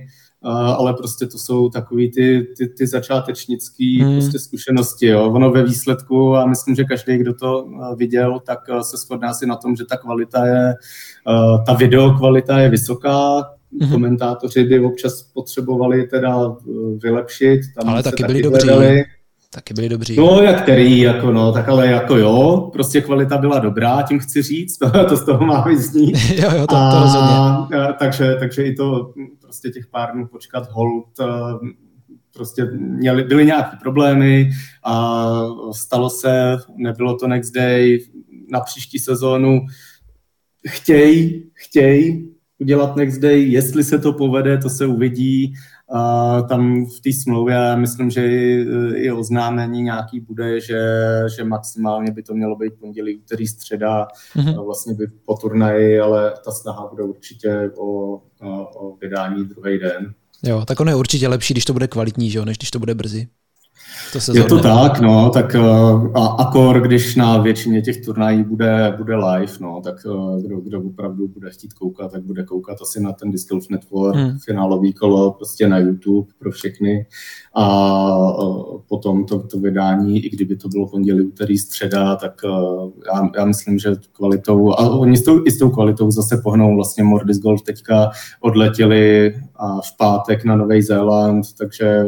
ale 0.50 0.94
prostě 0.94 1.26
to 1.26 1.38
jsou 1.38 1.70
takový 1.70 2.12
ty, 2.12 2.48
ty, 2.58 2.68
ty 2.68 2.88
začátečnický 2.88 4.02
hmm. 4.02 4.14
prostě 4.14 4.40
zkušenosti. 4.40 5.08
Jo. 5.08 5.32
Ono 5.32 5.52
ve 5.52 5.64
výsledku, 5.64 6.36
a 6.36 6.46
myslím, 6.46 6.76
že 6.76 6.84
každý, 6.84 7.18
kdo 7.18 7.34
to 7.34 7.68
viděl, 7.96 8.40
tak 8.46 8.60
se 8.82 8.98
shodná 8.98 9.30
asi 9.30 9.46
na 9.46 9.56
tom, 9.56 9.76
že 9.76 9.86
ta 9.86 9.98
kvalita 9.98 10.46
je, 10.46 10.74
ta 11.66 11.74
video 11.74 12.14
kvalita 12.18 12.60
je 12.60 12.70
vysoká, 12.70 13.44
hmm. 13.82 13.92
komentátoři 13.92 14.64
by 14.64 14.80
občas 14.80 15.22
potřebovali 15.22 16.04
teda 16.04 16.56
vylepšit. 17.04 17.62
Tam 17.80 17.90
ale 17.90 18.04
taky 18.04 18.24
byli 18.24 18.42
dobří. 18.42 18.68
Hledali. 18.68 19.04
Taky 19.54 19.74
byli 19.74 19.90
dobří. 19.90 20.16
No, 20.16 20.42
jak 20.42 20.62
který, 20.62 21.00
jako 21.00 21.32
no, 21.32 21.52
tak 21.52 21.70
ale 21.70 21.88
jako 21.88 22.18
jo, 22.18 22.70
prostě 22.74 23.02
kvalita 23.02 23.38
byla 23.38 23.60
dobrá, 23.60 24.02
tím 24.02 24.20
chci 24.20 24.42
říct, 24.42 24.78
to, 24.80 25.06
to 25.06 25.18
z 25.18 25.26
toho 25.26 25.46
má 25.46 25.62
vyznít. 25.62 26.18
jo, 26.36 26.50
jo, 26.56 26.68
to, 26.68 26.76
to 26.76 27.00
rozhodně. 27.02 27.36
A, 27.36 27.94
takže, 28.00 28.36
takže 28.40 28.64
i 28.64 28.76
to 28.76 29.14
prostě 29.42 29.70
těch 29.70 29.88
pár 29.88 30.12
dnů 30.14 30.28
počkat 30.28 30.72
hold, 30.72 31.06
prostě 32.34 32.66
měli, 32.76 33.24
byly 33.24 33.46
nějaké 33.46 33.78
problémy 33.82 34.50
a 34.84 35.34
stalo 35.72 36.10
se, 36.10 36.58
nebylo 36.78 37.18
to 37.18 37.28
next 37.28 37.54
day, 37.54 38.00
na 38.52 38.60
příští 38.60 39.00
sezónu 39.00 39.62
chtěj, 40.68 41.44
chtěj 41.54 42.28
udělat 42.60 42.96
next 42.96 43.22
day, 43.22 43.52
jestli 43.52 43.84
se 43.84 44.00
to 44.00 44.14
povede, 44.14 44.58
to 44.58 44.70
se 44.70 44.86
uvidí, 44.86 45.54
a 45.54 45.73
tam 46.50 46.86
v 46.86 47.00
té 47.04 47.14
smlouvě 47.24 47.76
myslím, 47.76 48.10
že 48.10 48.28
i, 48.28 48.66
i 48.96 49.12
oznámení 49.12 49.82
nějaký 49.82 50.20
bude, 50.20 50.62
že, 50.62 50.80
že 51.36 51.44
maximálně 51.44 52.12
by 52.12 52.24
to 52.24 52.34
mělo 52.34 52.56
být 52.56 52.74
pondělí, 52.80 53.16
úterý, 53.18 53.48
středa, 53.48 54.08
mm-hmm. 54.36 54.66
vlastně 54.66 54.94
by 54.94 55.08
po 55.26 55.34
turnaji, 55.34 56.00
ale 56.00 56.34
ta 56.46 56.52
snaha 56.52 56.88
bude 56.88 57.04
určitě 57.04 57.72
o, 57.78 58.22
o 58.76 58.98
vydání 59.02 59.46
druhý 59.46 59.80
den. 59.80 60.14
Jo, 60.44 60.66
tak 60.66 60.80
ono 60.80 60.92
je 60.92 60.96
určitě 60.96 61.28
lepší, 61.28 61.54
když 61.54 61.66
to 61.66 61.74
bude 61.74 61.88
kvalitní, 61.88 62.30
že 62.32 62.38
jo, 62.38 62.46
než 62.46 62.58
když 62.58 62.72
to 62.72 62.80
bude 62.80 62.96
brzy. 62.96 63.28
To 64.14 64.20
se 64.20 64.38
je 64.38 64.44
to 64.44 64.60
tak, 64.60 65.00
no, 65.00 65.30
tak 65.30 65.56
uh, 65.56 66.18
a 66.18 66.26
akor, 66.26 66.82
když 66.82 67.16
na 67.16 67.38
většině 67.38 67.82
těch 67.82 68.06
turnají 68.06 68.44
bude, 68.44 68.94
bude 68.98 69.16
live, 69.16 69.54
no, 69.60 69.82
tak 69.84 69.96
uh, 70.06 70.42
kdo, 70.42 70.60
kdo 70.60 70.82
opravdu 70.82 71.28
bude 71.28 71.50
chtít 71.50 71.74
koukat, 71.74 72.12
tak 72.12 72.24
bude 72.24 72.44
koukat 72.44 72.78
asi 72.82 73.02
na 73.02 73.14
ten 73.14 73.32
Disc 73.32 73.50
Golf 73.50 73.70
Network, 73.70 74.16
hmm. 74.16 74.38
finálový 74.46 74.94
kolo 74.94 75.32
prostě 75.32 75.68
na 75.68 75.78
YouTube 75.78 76.32
pro 76.40 76.52
všechny 76.52 77.06
a 77.54 77.66
uh, 78.44 78.80
potom 78.90 79.26
to, 79.26 79.40
to 79.40 79.60
vydání, 79.60 80.26
i 80.26 80.30
kdyby 80.30 80.56
to 80.56 80.68
bylo 80.68 80.88
pondělí, 80.88 81.22
úterý, 81.22 81.58
středa, 81.58 82.16
tak 82.16 82.42
já, 83.14 83.30
já 83.38 83.46
myslím, 83.46 83.80
že 83.80 83.96
kvalitou, 84.12 84.72
a 84.72 84.90
oni 84.90 85.18
s 85.18 85.24
tou, 85.24 85.44
i 85.46 85.52
s 85.52 85.58
tou 85.58 85.70
kvalitou 85.70 86.12
zase 86.12 86.42
pohnou 86.44 86.76
vlastně 86.76 87.04
Mordis 87.04 87.40
Golf 87.40 87.62
teďka 87.62 88.10
odletěli 88.42 89.36
a 89.56 89.82
v 89.82 89.98
pátek 89.98 90.46
na 90.46 90.56
Nový 90.56 90.82
Zéland, 90.82 91.46
takže 91.58 92.06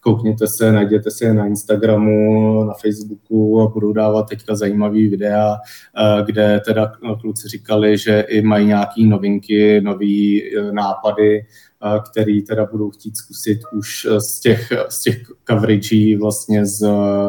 koukněte 0.00 0.46
se, 0.46 0.72
najděte 0.78 1.10
si 1.10 1.24
je 1.24 1.34
na 1.34 1.46
Instagramu, 1.46 2.64
na 2.64 2.74
Facebooku 2.74 3.60
a 3.60 3.66
budou 3.66 3.92
dávat 3.92 4.28
teďka 4.28 4.54
zajímavý 4.54 5.08
videa, 5.08 5.56
eh, 5.56 6.22
kde 6.24 6.60
teda 6.66 6.92
kluci 7.20 7.48
říkali, 7.48 7.98
že 7.98 8.20
i 8.20 8.42
mají 8.42 8.66
nějaké 8.66 9.02
novinky, 9.02 9.80
nové 9.80 10.06
eh, 10.06 10.72
nápady, 10.72 11.38
eh, 11.38 12.00
který 12.10 12.42
teda 12.42 12.66
budou 12.66 12.90
chtít 12.90 13.16
zkusit 13.16 13.60
už 13.72 14.06
z 14.18 14.40
těch, 14.40 14.72
z 14.88 15.02
těch 15.02 15.22
coveragí 15.50 16.16
vlastně 16.16 16.66
z, 16.66 16.78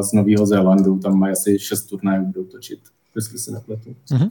z 0.01 0.13
Nového 0.13 0.45
Zélandu. 0.45 0.99
Tam 0.99 1.19
mají 1.19 1.31
asi 1.31 1.59
šest 1.59 1.83
turnajů, 1.83 2.25
budou 2.25 2.43
točit, 2.43 2.79
jestli 3.15 3.39
se 3.39 3.51
nepletu. 3.51 3.89
Mm-hmm. 3.89 4.29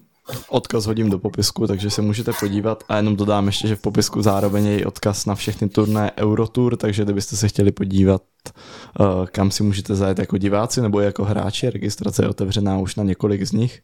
Odkaz 0.49 0.87
hodím 0.87 1.11
do 1.11 1.19
popisku, 1.19 1.67
takže 1.67 1.91
se 1.91 2.03
můžete 2.03 2.33
podívat 2.41 2.85
a 2.88 2.97
jenom 2.97 3.17
dodám 3.17 3.47
ještě, 3.47 3.69
že 3.69 3.77
v 3.77 3.81
popisku 3.81 4.23
zároveň 4.23 4.67
je 4.67 4.79
i 4.79 4.85
odkaz 4.85 5.27
na 5.27 5.35
všechny 5.35 5.69
turné 5.69 6.12
Eurotour, 6.19 6.77
takže 6.77 7.05
kdybyste 7.05 7.37
se 7.37 7.49
chtěli 7.49 7.73
podívat, 7.73 8.23
eh, 8.47 9.05
kam 9.27 9.51
si 9.51 9.62
můžete 9.62 9.95
zajet 9.95 10.19
jako 10.19 10.38
diváci 10.38 10.81
nebo 10.81 11.01
jako 11.01 11.25
hráči, 11.25 11.71
registrace 11.71 12.25
je 12.25 12.29
otevřená 12.29 12.79
už 12.79 12.97
na 12.97 13.05
několik 13.05 13.47
z 13.47 13.53
nich, 13.53 13.83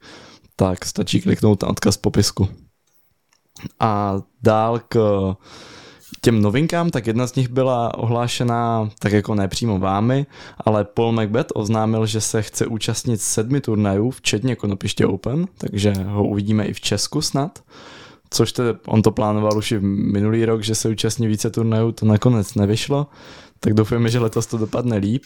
tak 0.56 0.84
stačí 0.84 1.20
kliknout 1.20 1.62
na 1.62 1.68
odkaz 1.68 1.96
v 1.96 2.00
popisku. 2.00 2.48
A 3.80 4.20
dál 4.42 4.80
k 4.88 4.98
těm 6.24 6.42
novinkám, 6.42 6.90
tak 6.90 7.06
jedna 7.06 7.26
z 7.26 7.34
nich 7.34 7.48
byla 7.48 7.98
ohlášená 7.98 8.90
tak 8.98 9.12
jako 9.12 9.34
nepřímo 9.34 9.78
vámi, 9.78 10.26
ale 10.64 10.84
Paul 10.84 11.12
Macbeth 11.12 11.52
oznámil, 11.54 12.06
že 12.06 12.20
se 12.20 12.42
chce 12.42 12.66
účastnit 12.66 13.20
sedmi 13.20 13.60
turnajů, 13.60 14.10
včetně 14.10 14.56
Konopiště 14.56 15.06
Open, 15.06 15.46
takže 15.58 15.92
ho 15.92 16.24
uvidíme 16.24 16.64
i 16.64 16.72
v 16.72 16.80
Česku 16.80 17.20
snad. 17.20 17.58
Což 18.30 18.52
te, 18.52 18.62
on 18.86 19.02
to 19.02 19.10
plánoval 19.10 19.58
už 19.58 19.72
i 19.72 19.80
minulý 19.80 20.44
rok, 20.44 20.62
že 20.62 20.74
se 20.74 20.88
účastní 20.88 21.26
více 21.26 21.50
turnajů, 21.50 21.92
to 21.92 22.06
nakonec 22.06 22.54
nevyšlo, 22.54 23.06
tak 23.60 23.74
doufujeme, 23.74 24.08
že 24.08 24.18
letos 24.18 24.46
to 24.46 24.58
dopadne 24.58 24.96
líp. 24.96 25.22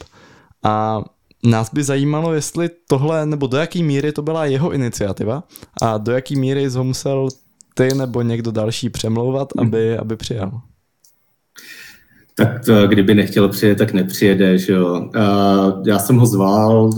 A 0.63 1.03
nás 1.45 1.73
by 1.73 1.85
zajímalo, 1.85 2.33
jestli 2.33 2.71
tohle, 2.89 3.27
nebo 3.27 3.47
do 3.47 3.57
jaký 3.57 3.83
míry 3.83 4.13
to 4.13 4.23
byla 4.23 4.45
jeho 4.45 4.73
iniciativa 4.73 5.43
a 5.83 5.99
do 5.99 6.13
jaký 6.13 6.37
míry 6.37 6.69
ho 6.69 6.85
musel 6.85 7.29
ty 7.75 7.95
nebo 7.95 8.23
někdo 8.23 8.51
další 8.51 8.91
přemlouvat, 8.91 9.49
aby, 9.59 9.99
aby 9.99 10.17
přijal 10.17 10.61
tak 12.39 12.65
to, 12.65 12.89
kdyby 12.89 13.15
nechtěl 13.15 13.49
přijet, 13.49 13.79
tak 13.79 13.93
nepřijede, 13.93 14.59
že 14.59 14.73
jo. 14.73 15.11
Já 15.87 15.99
jsem 15.99 16.17
ho 16.17 16.27
zval, 16.27 16.91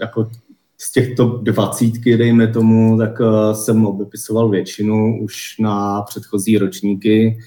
jako 0.00 0.30
z 0.78 0.92
těchto 0.92 1.40
dvacítky, 1.42 2.16
dejme 2.16 2.46
tomu, 2.46 2.98
tak 2.98 3.18
jsem 3.52 3.86
obepisoval 3.86 4.48
většinu 4.48 5.22
už 5.22 5.58
na 5.60 6.02
předchozí 6.02 6.58
ročníky, 6.58 7.38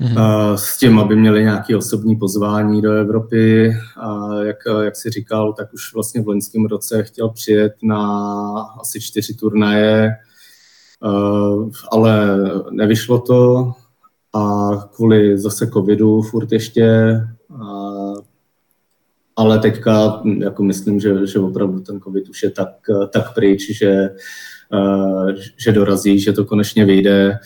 mm-hmm. 0.00 0.54
s 0.54 0.78
tím, 0.78 0.98
aby 0.98 1.16
měli 1.16 1.42
nějaké 1.42 1.76
osobní 1.76 2.16
pozvání 2.16 2.82
do 2.82 2.92
Evropy. 2.92 3.76
A 4.00 4.34
jak, 4.42 4.56
jak 4.82 4.96
si 4.96 5.10
říkal, 5.10 5.52
tak 5.52 5.74
už 5.74 5.94
vlastně 5.94 6.22
v 6.22 6.28
loňském 6.28 6.66
roce 6.66 7.02
chtěl 7.02 7.28
přijet 7.28 7.72
na 7.82 8.22
asi 8.80 9.00
čtyři 9.00 9.34
turnaje, 9.34 10.10
ale 11.90 12.36
nevyšlo 12.70 13.18
to, 13.18 13.72
a 14.32 14.70
kvůli 14.94 15.38
zase 15.38 15.66
covidu 15.66 16.22
furt 16.22 16.52
ještě, 16.52 17.12
a, 17.62 18.12
ale 19.36 19.58
teďka 19.58 20.22
jako 20.38 20.62
myslím, 20.62 21.00
že, 21.00 21.26
že 21.26 21.38
opravdu 21.38 21.80
ten 21.80 22.00
covid 22.00 22.28
už 22.28 22.42
je 22.42 22.50
tak, 22.50 22.68
tak 23.12 23.34
pryč, 23.34 23.70
že, 23.70 24.10
že 25.56 25.72
dorazí, 25.72 26.18
že 26.18 26.32
to 26.32 26.44
konečně 26.44 26.84
vyjde. 26.84 27.38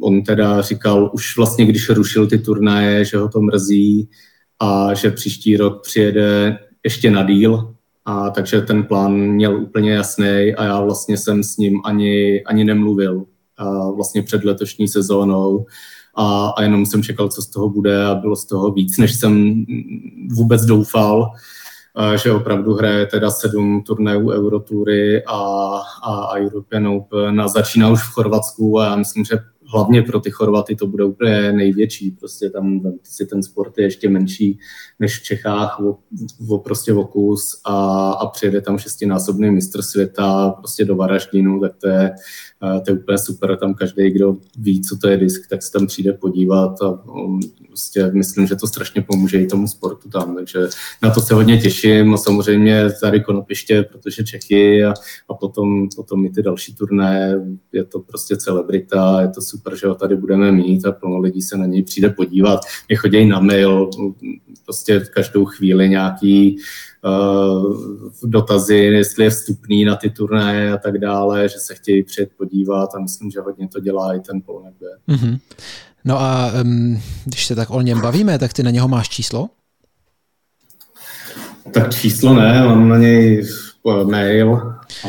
On 0.00 0.22
teda 0.22 0.60
říkal 0.60 1.10
už 1.14 1.36
vlastně, 1.36 1.66
když 1.66 1.90
rušil 1.90 2.26
ty 2.26 2.38
turnaje, 2.38 3.04
že 3.04 3.18
ho 3.18 3.28
to 3.28 3.40
mrzí 3.40 4.08
a 4.60 4.94
že 4.94 5.10
příští 5.10 5.56
rok 5.56 5.82
přijede 5.82 6.58
ještě 6.84 7.10
na 7.10 7.22
díl, 7.22 7.74
a 8.04 8.30
takže 8.30 8.60
ten 8.60 8.82
plán 8.82 9.12
měl 9.12 9.62
úplně 9.62 9.92
jasný 9.92 10.54
a 10.56 10.64
já 10.64 10.80
vlastně 10.80 11.16
jsem 11.16 11.42
s 11.42 11.56
ním 11.56 11.80
ani, 11.84 12.44
ani 12.44 12.64
nemluvil 12.64 13.24
vlastně 13.96 14.22
před 14.22 14.44
letošní 14.44 14.88
sezónou 14.88 15.66
a, 16.14 16.48
a 16.48 16.62
jenom 16.62 16.86
jsem 16.86 17.02
čekal, 17.02 17.28
co 17.28 17.42
z 17.42 17.46
toho 17.46 17.68
bude 17.68 18.04
a 18.04 18.14
bylo 18.14 18.36
z 18.36 18.44
toho 18.44 18.72
víc, 18.72 18.98
než 18.98 19.14
jsem 19.14 19.64
vůbec 20.30 20.64
doufal, 20.64 21.30
že 22.22 22.32
opravdu 22.32 22.74
hraje 22.74 23.06
teda 23.06 23.30
sedm 23.30 23.82
turnajů 23.82 24.30
Eurotury 24.30 25.24
a, 25.24 25.36
a 26.02 26.36
European 26.36 26.88
Open 26.88 27.40
a 27.40 27.48
začíná 27.48 27.90
už 27.90 28.02
v 28.02 28.12
Chorvatsku 28.12 28.80
a 28.80 28.84
já 28.84 28.96
myslím, 28.96 29.24
že 29.24 29.38
hlavně 29.72 30.02
pro 30.02 30.20
ty 30.20 30.30
Chorvaty 30.30 30.76
to 30.76 30.86
bude 30.86 31.04
úplně 31.04 31.52
největší. 31.52 32.10
Prostě 32.10 32.50
tam 32.50 32.80
si 33.02 33.26
ten 33.26 33.42
sport 33.42 33.78
je 33.78 33.84
ještě 33.84 34.08
menší 34.08 34.58
než 34.98 35.18
v 35.18 35.22
Čechách 35.22 35.80
o, 35.80 35.98
o 36.48 36.58
prostě 36.58 36.92
o 36.92 37.04
kus 37.04 37.60
a, 37.64 38.10
a 38.10 38.26
přijede 38.26 38.60
tam 38.60 38.78
šestinásobný 38.78 39.50
mistr 39.50 39.82
světa 39.82 40.50
prostě 40.50 40.84
do 40.84 40.96
Varaždinu, 40.96 41.60
tak 41.60 41.76
to 41.76 41.88
je, 41.88 42.14
to 42.84 42.90
je 42.90 42.98
úplně 42.98 43.18
super. 43.18 43.56
Tam 43.56 43.74
každý, 43.74 44.10
kdo 44.10 44.36
ví, 44.58 44.82
co 44.82 44.96
to 44.96 45.08
je 45.08 45.16
disk, 45.16 45.48
tak 45.50 45.62
se 45.62 45.72
tam 45.72 45.86
přijde 45.86 46.12
podívat 46.12 46.82
a 46.82 46.88
um, 46.90 47.40
prostě 47.66 48.10
myslím, 48.12 48.46
že 48.46 48.56
to 48.56 48.66
strašně 48.66 49.02
pomůže 49.02 49.38
i 49.38 49.46
tomu 49.46 49.68
sportu 49.68 50.08
tam. 50.08 50.34
Takže 50.34 50.58
na 51.02 51.10
to 51.10 51.20
se 51.20 51.34
hodně 51.34 51.58
těším 51.58 52.14
a 52.14 52.16
samozřejmě 52.16 52.90
tady 53.00 53.20
Konopiště, 53.20 53.82
protože 53.82 54.24
Čechy 54.24 54.84
a, 54.84 54.94
a 55.28 55.34
potom, 55.34 55.88
potom 55.96 56.26
i 56.26 56.30
ty 56.30 56.42
další 56.42 56.74
turné, 56.74 57.40
je 57.72 57.84
to 57.84 58.00
prostě 58.00 58.36
celebrita, 58.36 59.20
je 59.20 59.28
to 59.28 59.40
super, 59.42 59.76
že 59.76 59.86
ho 59.86 59.94
tady 59.94 60.16
budeme 60.16 60.52
mít 60.52 60.86
a 60.86 60.92
plno 60.92 61.18
lidí 61.18 61.42
se 61.42 61.56
na 61.56 61.66
něj 61.66 61.82
přijde 61.82 62.10
podívat. 62.10 62.60
Mě 62.88 62.96
chodí 62.96 63.26
na 63.26 63.40
mail 63.40 63.90
prostě 64.64 65.00
každou 65.00 65.44
chvíli 65.44 65.88
nějaký 65.88 66.58
dotazy, 68.24 68.74
jestli 68.74 69.24
je 69.24 69.30
vstupný 69.30 69.84
na 69.84 69.96
ty 69.96 70.10
turnaje 70.10 70.72
a 70.72 70.76
tak 70.76 70.98
dále, 70.98 71.48
že 71.48 71.58
se 71.58 71.74
chtějí 71.74 72.02
přijet 72.02 72.30
podívat 72.38 72.94
a 72.94 73.00
myslím, 73.00 73.30
že 73.30 73.40
hodně 73.40 73.68
to 73.68 73.80
dělá 73.80 74.14
i 74.14 74.20
ten 74.20 74.40
Polnek 74.46 74.74
mm-hmm. 75.08 75.38
No 76.04 76.20
a 76.20 76.52
um, 76.62 77.02
když 77.24 77.46
se 77.46 77.54
tak 77.54 77.70
o 77.70 77.80
něm 77.80 78.00
bavíme, 78.00 78.38
tak 78.38 78.52
ty 78.52 78.62
na 78.62 78.70
něho 78.70 78.88
máš 78.88 79.08
číslo? 79.08 79.48
Tak 81.72 81.94
číslo 81.94 82.34
ne, 82.34 82.64
mám 82.64 82.88
na 82.88 82.98
něj 82.98 83.46
mail 84.04 84.76
a 85.04 85.08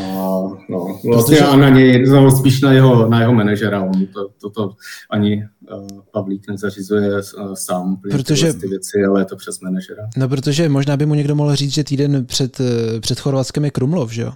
no, 0.70 1.00
vlastně 1.13 1.38
Protože... 1.38 1.40
a 1.40 1.56
na 1.56 1.70
něj, 1.70 2.06
no, 2.08 2.32
spíš 2.32 2.62
na 2.62 2.72
jeho, 2.72 3.10
na 3.10 3.20
jeho 3.20 3.34
manažera, 3.34 3.84
on 3.84 4.06
to, 4.06 4.30
to, 4.42 4.50
to 4.50 4.74
ani 5.10 5.48
uh, 5.72 5.88
Pavlík 6.12 6.50
nezařizuje 6.50 7.12
uh, 7.12 7.54
sám 7.54 7.98
protože, 8.12 8.54
ty 8.54 8.68
věci, 8.68 9.06
ale 9.10 9.22
je 9.22 9.26
to 9.26 9.36
přes 9.36 9.60
manažera. 9.60 10.10
No 10.18 10.30
protože 10.30 10.70
možná 10.70 10.98
by 10.98 11.06
mu 11.06 11.13
někdo 11.13 11.36
mohl 11.36 11.56
říct, 11.56 11.74
že 11.74 11.84
týden 11.84 12.26
před, 12.26 12.60
eh, 12.60 13.00
před 13.00 13.20
Chorvatskem 13.20 13.66
je 13.66 13.72
Krumlov, 13.72 14.12
že 14.12 14.22
jo? 14.22 14.32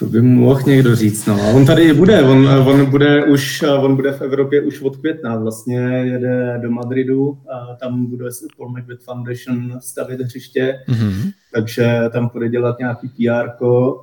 To 0.00 0.06
by 0.06 0.22
mu 0.22 0.40
mohl 0.40 0.60
někdo 0.66 0.96
říct, 0.96 1.26
no. 1.26 1.34
A 1.34 1.46
on 1.46 1.66
tady 1.66 1.92
bude, 1.92 2.22
on, 2.22 2.48
on, 2.48 2.90
bude 2.90 3.24
už, 3.24 3.64
on 3.80 3.96
bude 3.96 4.12
v 4.12 4.22
Evropě 4.22 4.62
už 4.62 4.82
od 4.82 4.96
května, 4.96 5.36
vlastně 5.36 5.78
jede 6.04 6.58
do 6.62 6.70
Madridu 6.70 7.38
a 7.52 7.74
tam 7.74 8.06
bude 8.06 8.24
Paul 8.56 8.70
McBeth 8.70 9.04
Foundation 9.04 9.80
stavit 9.80 10.20
hřiště, 10.20 10.78
mm-hmm. 10.88 11.32
takže 11.54 12.00
tam 12.12 12.30
bude 12.32 12.48
dělat 12.48 12.78
nějaký 12.78 13.08
PR 13.08 13.48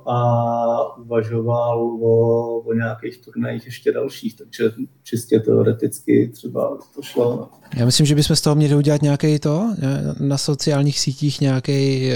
a 0.06 0.96
uvažoval 0.98 1.80
o, 1.82 2.58
o 2.60 2.74
nějakých 2.74 3.18
turnajích 3.24 3.64
ještě 3.64 3.92
dalších, 3.92 4.36
takže 4.36 4.70
čistě 5.02 5.40
teoreticky 5.40 6.30
třeba 6.34 6.78
to 6.94 7.02
šlo. 7.02 7.36
No. 7.36 7.48
Já 7.76 7.84
myslím, 7.84 8.06
že 8.06 8.14
bychom 8.14 8.36
z 8.36 8.40
toho 8.40 8.56
měli 8.56 8.74
udělat 8.74 9.02
nějaký 9.02 9.38
to, 9.38 9.74
na 10.20 10.38
sociálních 10.38 11.00
sítích 11.00 11.40
nějaký 11.40 12.10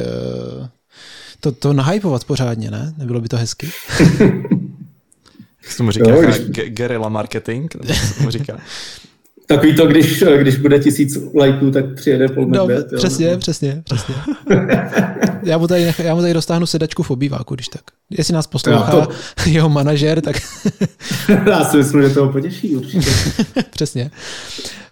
uh 0.60 0.66
to, 1.42 1.52
to 1.52 1.72
nahypovat 1.72 2.24
pořádně, 2.24 2.70
ne? 2.70 2.94
Nebylo 2.96 3.20
by 3.20 3.28
to 3.28 3.36
hezky? 3.36 3.70
Jak 5.62 5.70
se 5.70 5.76
tomu 5.76 5.90
říká? 5.90 6.10
Jo, 6.10 6.22
když... 6.22 6.38
Guerilla 6.68 7.08
marketing? 7.08 7.74
Nebo 7.80 7.94
se 7.94 8.14
tomu 8.14 8.30
říká? 8.30 8.58
Takový 9.46 9.76
to, 9.76 9.86
když, 9.86 10.24
když 10.40 10.56
bude 10.56 10.78
tisíc 10.78 11.18
lajků, 11.34 11.70
tak 11.70 11.94
přijede 11.94 12.28
Paul 12.28 12.46
no, 12.46 12.66
Medved, 12.66 12.86
Přesně, 12.96 13.26
jo? 13.26 13.38
přesně, 13.38 13.82
přesně. 13.84 14.14
já, 15.42 15.58
mu 15.58 15.66
tady, 15.66 15.94
já 15.98 16.14
mu 16.14 16.20
tady 16.20 16.34
dostáhnu 16.34 16.66
sedačku 16.66 17.02
v 17.02 17.10
obýváku, 17.10 17.54
když 17.54 17.68
tak. 17.68 17.82
Jestli 18.10 18.34
nás 18.34 18.46
poslouchá 18.46 18.90
to... 18.90 19.08
jeho 19.50 19.68
manažer, 19.68 20.20
tak... 20.20 20.36
já 21.46 21.64
si 21.64 21.76
myslím, 21.76 22.02
že 22.02 22.10
toho 22.10 22.32
potěší 22.32 22.76
určitě. 22.76 23.10
přesně. 23.70 24.10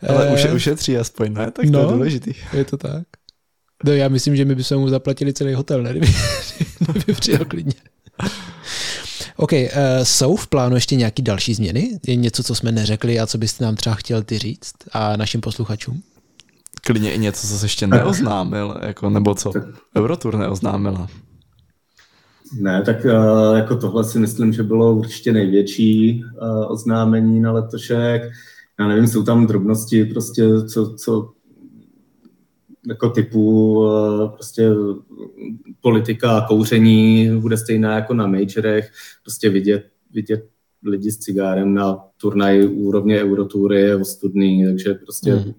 Ale 0.09 0.31
už 0.31 0.45
eh, 0.45 0.53
ušetří 0.53 0.99
aspoň, 0.99 1.33
ne? 1.33 1.51
Tak 1.51 1.67
to 1.67 1.73
no, 1.73 1.81
je 1.81 1.87
důležitý. 1.87 2.35
Je 2.53 2.65
to 2.65 2.77
tak. 2.77 3.03
No 3.85 3.93
já 3.93 4.09
myslím, 4.09 4.37
že 4.37 4.45
my 4.45 4.55
bychom 4.55 4.79
mu 4.79 4.89
zaplatili 4.89 5.33
celý 5.33 5.55
hotel, 5.55 5.83
ne? 5.83 5.91
Kdyby, 5.95 6.13
kdyby 6.93 7.13
přijel 7.13 7.45
klidně. 7.45 7.75
OK, 9.37 9.53
uh, 9.53 9.59
jsou 10.03 10.37
v 10.37 10.47
plánu 10.47 10.75
ještě 10.75 10.97
nějaký 10.97 11.23
další 11.23 11.55
změny? 11.55 11.99
Je 12.07 12.17
něco, 12.17 12.43
co 12.43 12.55
jsme 12.55 12.73
neřekli 12.73 13.21
a 13.21 13.27
co 13.27 13.39
byste 13.39 13.65
nám 13.65 13.77
třeba 13.77 13.95
chtěl 13.95 14.23
ty 14.23 14.39
říct 14.39 14.75
a 14.93 15.17
našim 15.17 15.41
posluchačům? 15.41 16.03
Klidně 16.83 17.13
i 17.13 17.19
něco, 17.19 17.47
co 17.47 17.59
se 17.59 17.65
ještě 17.65 17.87
neoznámil, 17.87 18.81
jako, 18.87 19.11
nebo 19.11 19.35
co 19.35 19.53
Eurotour 19.97 20.37
neoznámila. 20.37 21.09
Ne, 22.61 22.83
tak 22.83 23.05
uh, 23.05 23.57
jako 23.57 23.77
tohle 23.77 24.05
si 24.05 24.19
myslím, 24.19 24.53
že 24.53 24.63
bylo 24.63 24.95
určitě 24.95 25.33
největší 25.33 26.25
uh, 26.25 26.73
oznámení 26.73 27.41
na 27.41 27.53
letošek. 27.53 28.23
Já 28.81 28.89
nevím, 28.89 29.07
jsou 29.07 29.23
tam 29.23 29.47
drobnosti, 29.47 30.05
prostě 30.05 30.45
co, 30.69 30.95
co 30.95 31.29
jako 32.89 33.11
typu 33.11 33.85
eh, 33.89 34.29
prostě 34.29 34.71
politika 35.81 36.39
a 36.39 36.47
kouření 36.47 37.31
bude 37.41 37.57
stejná 37.57 37.95
jako 37.95 38.15
na 38.15 38.27
majorech, 38.27 38.91
prostě 39.23 39.51
vidět, 39.51 39.87
vidět 40.11 40.49
lidi 40.85 41.13
s 41.13 41.19
cigárem 41.19 41.75
na 41.75 41.99
turnaj 42.21 42.67
úrovně 42.67 43.23
Eurotury 43.23 43.81
je 43.81 43.97
ostudný, 43.97 44.65
takže 44.65 44.95
prostě 44.95 45.33
hmm. 45.33 45.53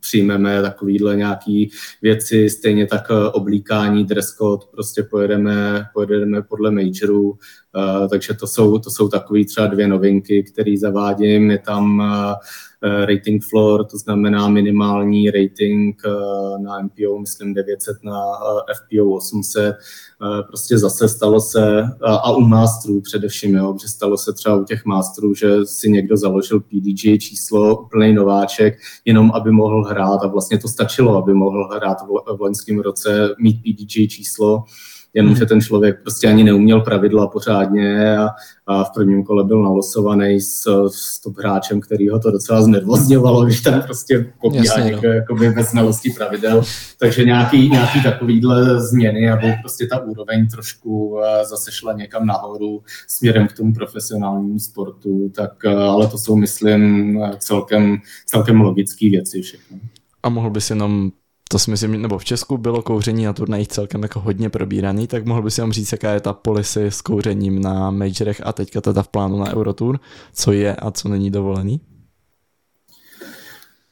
přijmeme 0.00 0.62
takovýhle 0.62 1.16
nějaký 1.16 1.70
věci, 2.02 2.50
stejně 2.50 2.86
tak 2.86 3.10
eh, 3.10 3.28
oblíkání, 3.28 4.04
dress 4.04 4.36
code, 4.36 4.66
prostě 4.70 5.02
pojedeme, 5.02 5.84
pojedeme 5.94 6.42
podle 6.42 6.70
majorů, 6.70 7.30
uh, 7.30 8.08
takže 8.08 8.34
to 8.34 8.46
jsou, 8.46 8.78
to 8.78 8.90
jsou 8.90 9.08
takové 9.08 9.44
třeba 9.44 9.66
dvě 9.66 9.88
novinky, 9.88 10.42
které 10.42 10.74
zavádím, 10.78 11.50
je 11.50 11.58
tam 11.58 11.98
uh, 11.98 12.06
Eh, 12.06 12.36
rating 12.82 13.44
floor, 13.44 13.84
to 13.84 13.98
znamená 13.98 14.48
minimální 14.48 15.30
rating 15.30 16.02
eh, 16.06 16.62
na 16.62 16.80
MPO, 16.80 17.18
myslím 17.18 17.54
900 17.54 17.96
na 18.04 18.20
eh, 18.70 18.74
FPO 18.74 19.10
800. 19.10 19.76
Prostě 20.48 20.78
zase 20.78 21.08
stalo 21.08 21.40
se, 21.40 21.82
a 22.06 22.32
u 22.32 22.40
masterů 22.40 23.00
především, 23.00 23.54
jo, 23.54 23.76
že 23.82 23.88
stalo 23.88 24.16
se 24.16 24.32
třeba 24.32 24.56
u 24.56 24.64
těch 24.64 24.84
masterů, 24.84 25.34
že 25.34 25.66
si 25.66 25.90
někdo 25.90 26.16
založil 26.16 26.60
PDG 26.60 27.18
číslo, 27.20 27.82
úplný 27.82 28.12
nováček, 28.12 28.78
jenom 29.04 29.30
aby 29.34 29.50
mohl 29.50 29.82
hrát 29.84 30.22
a 30.22 30.26
vlastně 30.26 30.58
to 30.58 30.68
stačilo, 30.68 31.16
aby 31.16 31.34
mohl 31.34 31.68
hrát 31.74 31.98
v 32.36 32.40
loňském 32.40 32.78
roce, 32.78 33.34
mít 33.38 33.56
PDG 33.62 34.10
číslo 34.10 34.64
jenomže 35.14 35.46
ten 35.46 35.60
člověk 35.60 36.02
prostě 36.02 36.28
ani 36.28 36.44
neuměl 36.44 36.80
pravidla 36.80 37.26
pořádně 37.26 38.16
a, 38.16 38.28
a 38.66 38.84
v 38.84 38.90
prvním 38.94 39.24
kole 39.24 39.44
byl 39.44 39.62
nalosovaný 39.62 40.40
s, 40.40 40.88
s 40.88 41.20
top 41.20 41.38
hráčem, 41.38 41.80
který 41.80 42.08
ho 42.08 42.18
to 42.18 42.30
docela 42.30 42.62
znervozňovalo, 42.62 43.44
když 43.44 43.60
tam 43.60 43.82
prostě 43.82 44.32
pobíhá 44.40 44.78
no. 44.78 44.84
někdo 44.84 45.12
jakoby 45.12 45.50
bez 45.50 45.70
znalosti 45.70 46.10
pravidel. 46.10 46.62
Takže 46.98 47.24
nějaký, 47.24 47.70
nějaký 47.70 48.02
takovýhle 48.02 48.80
změny, 48.80 49.30
aby 49.30 49.54
prostě 49.60 49.86
ta 49.86 49.98
úroveň 49.98 50.48
trošku 50.48 51.20
eh, 51.22 51.44
zase 51.44 51.72
šla 51.72 51.92
někam 51.92 52.26
nahoru 52.26 52.82
směrem 53.08 53.48
k 53.48 53.52
tomu 53.52 53.74
profesionálnímu 53.74 54.58
sportu, 54.58 55.28
tak 55.34 55.64
eh, 55.64 55.74
ale 55.74 56.06
to 56.06 56.18
jsou, 56.18 56.36
myslím, 56.36 57.18
celkem, 57.38 57.96
celkem 58.26 58.60
logické 58.60 59.10
věci 59.10 59.42
všechno. 59.42 59.78
A 60.22 60.28
mohl 60.28 60.50
bys 60.50 60.70
jenom 60.70 61.10
to 61.52 61.58
si 61.58 61.70
myslím, 61.70 62.02
nebo 62.02 62.18
v 62.18 62.24
Česku 62.24 62.58
bylo 62.58 62.82
kouření 62.82 63.24
na 63.24 63.32
turnajích 63.32 63.68
celkem 63.68 64.02
jako 64.02 64.20
hodně 64.20 64.50
probíraný, 64.50 65.06
tak 65.06 65.26
mohl 65.26 65.42
bys 65.42 65.58
jenom 65.58 65.72
říct, 65.72 65.92
jaká 65.92 66.12
je 66.12 66.20
ta 66.20 66.32
policy 66.32 66.86
s 66.86 67.00
kouřením 67.00 67.62
na 67.62 67.90
majorech 67.90 68.40
a 68.44 68.52
teďka 68.52 68.80
teda 68.80 69.02
v 69.02 69.08
plánu 69.08 69.38
na 69.38 69.54
Eurotour, 69.56 70.00
co 70.32 70.52
je 70.52 70.76
a 70.76 70.90
co 70.90 71.08
není 71.08 71.30
dovolený? 71.30 71.80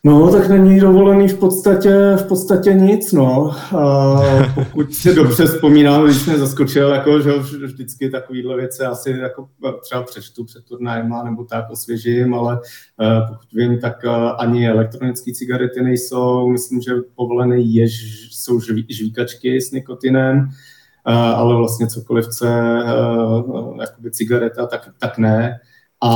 No, 0.05 0.33
tak 0.33 0.49
není 0.49 0.81
dovolený 0.81 1.29
v 1.29 1.39
podstatě, 1.39 2.17
v 2.17 2.29
podstatě 2.29 2.75
nic, 2.75 3.13
no. 3.13 3.51
A 3.79 4.17
pokud 4.55 4.95
si 4.95 5.15
dobře 5.15 5.45
vzpomínám, 5.45 6.05
když 6.05 6.27
mě 6.27 6.39
zaskočil, 6.39 6.89
jako, 6.89 7.21
že 7.21 7.33
vždycky 7.67 8.11
takovýhle 8.11 8.57
věci 8.57 8.83
asi 8.83 9.11
jako 9.11 9.49
třeba 9.83 10.03
přečtu 10.03 10.45
před 10.45 10.65
turnajem 10.65 11.15
nebo 11.25 11.45
tak 11.45 11.71
osvěžím, 11.71 12.35
ale 12.35 12.55
uh, 12.55 13.29
pokud 13.29 13.53
vím, 13.53 13.79
tak 13.81 13.97
uh, 14.05 14.13
ani 14.39 14.69
elektronické 14.69 15.33
cigarety 15.33 15.83
nejsou. 15.83 16.49
Myslím, 16.49 16.81
že 16.81 16.93
povolené 17.15 17.59
je, 17.59 17.87
jsou 18.31 18.61
žví, 18.61 18.87
žvíkačky 18.91 19.61
s 19.61 19.71
nikotinem, 19.71 20.49
ale 21.05 21.57
vlastně 21.57 21.87
cokoliv 21.87 22.27
uh, 22.43 23.81
jakoby 23.81 24.11
cigareta, 24.11 24.67
tak, 24.67 24.89
tak 24.99 25.19
ne 25.19 25.61
a, 26.01 26.13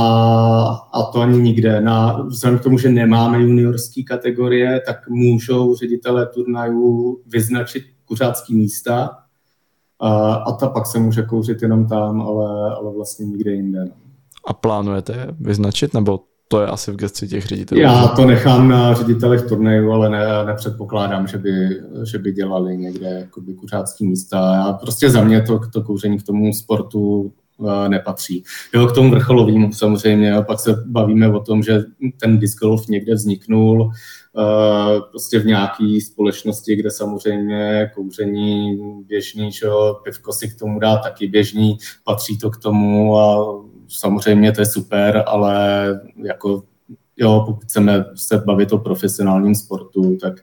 a 0.93 1.03
to 1.03 1.21
ani 1.21 1.41
nikde. 1.41 1.81
Na, 1.81 2.21
vzhledem 2.21 2.59
k 2.59 2.63
tomu, 2.63 2.77
že 2.77 2.89
nemáme 2.89 3.41
juniorské 3.41 4.03
kategorie, 4.03 4.81
tak 4.85 5.09
můžou 5.09 5.75
ředitelé 5.75 6.25
turnajů 6.25 7.19
vyznačit 7.27 7.83
kuřácký 8.05 8.55
místa 8.55 9.17
a, 9.99 10.33
a 10.33 10.51
ta 10.51 10.67
pak 10.67 10.85
se 10.85 10.99
může 10.99 11.21
kouřit 11.21 11.61
jenom 11.61 11.87
tam, 11.87 12.21
ale, 12.21 12.75
ale 12.75 12.93
vlastně 12.93 13.25
nikde 13.25 13.51
jinde. 13.51 13.85
No. 13.85 13.91
A 14.47 14.53
plánujete 14.53 15.27
vyznačit, 15.39 15.93
nebo 15.93 16.19
to 16.47 16.61
je 16.61 16.67
asi 16.67 16.91
v 16.91 16.95
gesci 16.95 17.27
těch 17.27 17.45
ředitelů? 17.45 17.81
Já 17.81 18.07
to 18.07 18.25
nechám 18.25 18.69
na 18.69 18.93
ředitelech 18.93 19.41
turnajů, 19.41 19.91
ale 19.91 20.09
ne, 20.09 20.45
nepředpokládám, 20.45 21.27
že 21.27 21.37
by, 21.37 21.51
že 22.11 22.19
by 22.19 22.31
dělali 22.31 22.77
někde 22.77 23.07
jakoby, 23.07 23.53
kuřácký 23.53 24.07
místa. 24.07 24.55
Já 24.55 24.73
prostě 24.73 25.09
za 25.09 25.23
mě 25.23 25.41
to, 25.41 25.59
to 25.73 25.81
kouření 25.81 26.17
k 26.17 26.23
tomu 26.23 26.53
sportu 26.53 27.33
nepatří. 27.87 28.43
Jo, 28.73 28.87
k 28.87 28.95
tomu 28.95 29.11
vrcholovému 29.11 29.73
samozřejmě, 29.73 30.33
a 30.33 30.41
pak 30.41 30.59
se 30.59 30.83
bavíme 30.85 31.33
o 31.33 31.39
tom, 31.39 31.63
že 31.63 31.83
ten 32.19 32.39
disc 32.39 32.59
golf 32.59 32.87
někde 32.87 33.13
vzniknul, 33.13 33.91
prostě 35.11 35.39
v 35.39 35.45
nějaké 35.45 35.97
společnosti, 36.05 36.75
kde 36.75 36.91
samozřejmě 36.91 37.91
kouření 37.95 38.79
běžný, 39.07 39.51
že 39.51 39.65
jo, 39.65 39.99
pivko 40.03 40.33
si 40.33 40.49
k 40.49 40.59
tomu 40.59 40.79
dá 40.79 40.97
taky 40.97 41.27
běžný, 41.27 41.77
patří 42.03 42.37
to 42.37 42.49
k 42.49 42.57
tomu 42.57 43.17
a 43.17 43.55
samozřejmě 43.87 44.51
to 44.51 44.61
je 44.61 44.65
super, 44.65 45.23
ale 45.27 45.87
jako 46.23 46.63
jo, 47.17 47.43
pokud 47.45 47.63
chceme 47.63 48.05
se 48.15 48.37
bavit 48.37 48.73
o 48.73 48.77
profesionálním 48.77 49.55
sportu, 49.55 50.17
tak 50.21 50.33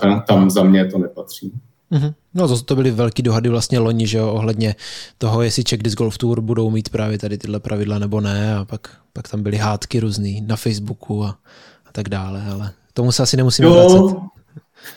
tam, 0.00 0.22
tam 0.26 0.50
za 0.50 0.62
mě 0.62 0.84
to 0.84 0.98
nepatří. 0.98 1.52
Mm-hmm. 1.92 2.14
No 2.34 2.48
to, 2.48 2.62
to 2.62 2.74
byly 2.74 2.90
velký 2.90 3.22
dohady 3.22 3.48
vlastně 3.48 3.78
loni, 3.78 4.06
že 4.06 4.18
jo, 4.18 4.32
ohledně 4.32 4.74
toho, 5.18 5.42
jestli 5.42 5.64
Czech 5.64 5.82
Disc 5.82 5.96
Golf 5.96 6.18
Tour 6.18 6.40
budou 6.40 6.70
mít 6.70 6.88
právě 6.88 7.18
tady 7.18 7.38
tyhle 7.38 7.60
pravidla 7.60 7.98
nebo 7.98 8.20
ne 8.20 8.56
a 8.56 8.64
pak, 8.64 8.90
pak 9.12 9.28
tam 9.28 9.42
byly 9.42 9.56
hádky 9.56 10.00
různý 10.00 10.40
na 10.46 10.56
Facebooku 10.56 11.24
a, 11.24 11.28
a 11.86 11.92
tak 11.92 12.08
dále, 12.08 12.42
ale 12.52 12.72
tomu 12.94 13.12
se 13.12 13.22
asi 13.22 13.36
nemusíme 13.36 13.68
jo, 13.68 13.74
vracet. 13.74 14.16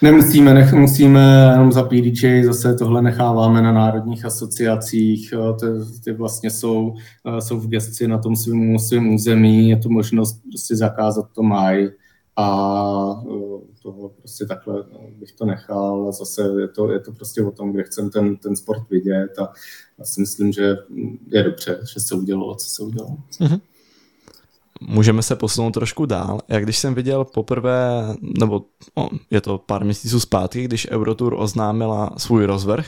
Nemusíme, 0.01 0.53
nech, 0.53 0.73
musíme 0.73 1.49
jenom 1.51 1.71
za 1.71 1.83
PDJ, 1.83 2.43
zase 2.43 2.75
tohle 2.75 3.01
necháváme 3.01 3.61
na 3.61 3.71
národních 3.71 4.25
asociacích, 4.25 5.33
ty, 5.59 5.65
ty 6.03 6.13
vlastně 6.13 6.49
jsou, 6.49 6.93
eh, 7.37 7.41
jsou 7.41 7.59
v 7.59 7.67
gesti 7.67 8.07
na 8.07 8.17
tom 8.17 8.35
svém, 8.35 8.79
svém 8.79 9.13
území, 9.13 9.69
je 9.69 9.77
tu 9.77 9.89
možnost 9.89 10.41
prostě 10.51 10.75
zakázat 10.75 11.25
to 11.35 11.43
mají 11.43 11.89
a 12.39 13.23
eh, 13.25 13.81
toho 13.83 14.09
prostě 14.09 14.45
takhle 14.45 14.83
bych 15.19 15.31
to 15.31 15.45
nechal 15.45 16.11
zase 16.11 16.41
je 16.59 16.67
to, 16.67 16.91
je 16.91 16.99
to 16.99 17.11
prostě 17.11 17.43
o 17.43 17.51
tom, 17.51 17.71
kde 17.71 17.83
chcem 17.83 18.09
ten, 18.09 18.37
ten 18.37 18.55
sport 18.55 18.89
vidět 18.89 19.39
a 19.39 19.53
já 19.99 20.05
si 20.05 20.21
myslím, 20.21 20.51
že 20.51 20.77
je 21.27 21.43
dobře, 21.43 21.79
že 21.93 21.99
se 21.99 22.15
udělalo, 22.15 22.55
co 22.55 22.69
se 22.69 22.83
udělalo. 22.83 23.17
Mm-hmm. 23.39 23.61
Můžeme 24.81 25.23
se 25.23 25.35
posunout 25.35 25.71
trošku 25.71 26.05
dál. 26.05 26.39
Jak 26.47 26.63
když 26.63 26.77
jsem 26.77 26.93
viděl 26.93 27.25
poprvé, 27.25 28.15
nebo 28.39 28.61
o, 28.95 29.09
je 29.31 29.41
to 29.41 29.57
pár 29.57 29.85
měsíců 29.85 30.19
zpátky, 30.19 30.63
když 30.63 30.91
Eurotour 30.91 31.35
oznámila 31.37 32.13
svůj 32.17 32.45
rozvrh, 32.45 32.87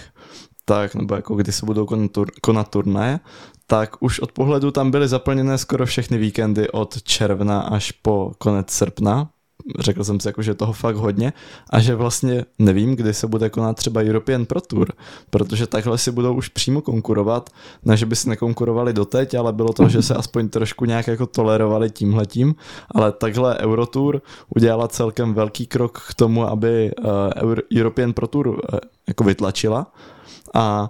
tak, 0.65 0.95
nebo 0.95 1.15
jako 1.15 1.35
kdy 1.35 1.51
se 1.51 1.65
budou 1.65 1.85
konat, 1.85 2.11
tur, 2.11 2.27
konat 2.41 2.69
turnaje, 2.69 3.19
tak 3.67 3.95
už 3.99 4.19
od 4.19 4.31
pohledu 4.31 4.71
tam 4.71 4.91
byly 4.91 5.07
zaplněné 5.07 5.57
skoro 5.57 5.85
všechny 5.85 6.17
víkendy 6.17 6.69
od 6.69 7.03
června 7.03 7.61
až 7.61 7.91
po 7.91 8.31
konec 8.37 8.69
srpna, 8.69 9.29
řekl 9.80 10.04
jsem 10.04 10.19
si 10.19 10.28
jako, 10.28 10.41
že 10.41 10.54
toho 10.54 10.74
fakt 10.74 10.95
hodně 10.95 11.34
a 11.69 11.80
že 11.80 11.95
vlastně 11.95 12.45
nevím, 12.60 12.95
kdy 12.95 13.13
se 13.13 13.28
bude 13.28 13.50
konat 13.50 13.78
třeba 13.78 14.02
European 14.02 14.45
Pro 14.45 14.62
Tour, 14.62 14.88
protože 15.30 15.67
takhle 15.67 15.97
si 15.97 16.12
budou 16.12 16.34
už 16.34 16.47
přímo 16.50 16.82
konkurovat, 16.82 17.50
ne, 17.86 17.97
že 17.97 18.06
by 18.06 18.15
si 18.15 18.30
nekonkurovali 18.30 18.93
doteď, 18.93 19.34
ale 19.34 19.54
bylo 19.54 19.74
to, 19.74 19.89
že 19.89 20.02
se 20.02 20.15
aspoň 20.15 20.50
trošku 20.50 20.86
nějak 20.86 21.08
jako 21.08 21.26
tolerovali 21.26 21.89
tímhletím, 21.89 22.56
ale 22.95 23.12
takhle 23.12 23.58
Eurotour 23.60 24.21
udělala 24.56 24.88
celkem 24.88 25.34
velký 25.34 25.67
krok 25.67 26.04
k 26.10 26.13
tomu, 26.13 26.47
aby 26.47 26.91
uh, 27.43 27.56
European 27.78 28.13
Pro 28.13 28.28
Tour 28.28 28.47
uh, 28.47 28.56
jako 29.08 29.24
vytlačila 29.24 29.93
a 30.54 30.89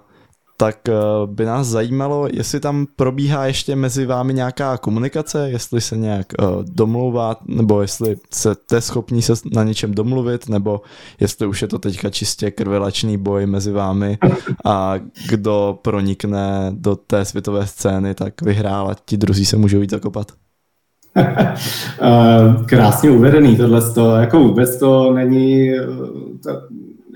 tak 0.62 0.88
eh, 0.88 0.92
by 1.26 1.44
nás 1.44 1.66
zajímalo, 1.66 2.28
jestli 2.32 2.60
tam 2.60 2.86
probíhá 2.96 3.46
ještě 3.46 3.76
mezi 3.76 4.06
vámi 4.06 4.34
nějaká 4.34 4.78
komunikace, 4.78 5.50
jestli 5.50 5.80
se 5.80 5.96
nějak 5.96 6.26
uh, 6.42 6.64
domlouvá, 6.64 7.36
nebo 7.46 7.80
jestli 7.80 8.16
jste 8.30 8.80
schopni 8.80 9.22
se 9.22 9.32
na 9.52 9.64
něčem 9.64 9.94
domluvit, 9.94 10.48
nebo 10.48 10.80
jestli 11.20 11.46
už 11.46 11.62
je 11.62 11.68
to 11.68 11.78
teďka 11.78 12.10
čistě 12.10 12.50
krvelačný 12.50 13.18
boj 13.18 13.46
mezi 13.46 13.72
vámi 13.72 14.18
a 14.64 14.94
kdo 15.28 15.78
pronikne 15.82 16.70
do 16.70 16.96
té 16.96 17.24
světové 17.24 17.66
scény, 17.66 18.14
tak 18.14 18.42
vyhrál 18.42 18.90
a 18.90 18.96
ti 19.04 19.16
druzí 19.16 19.46
se 19.46 19.56
můžou 19.56 19.80
jít 19.80 19.90
zakopat. 19.90 20.32
Eh, 22.02 22.64
krásně 22.66 23.10
uvedený 23.10 23.56
tohle, 23.56 23.82
jako 24.20 24.38
vůbec 24.38 24.78
to 24.78 25.12
není, 25.12 25.72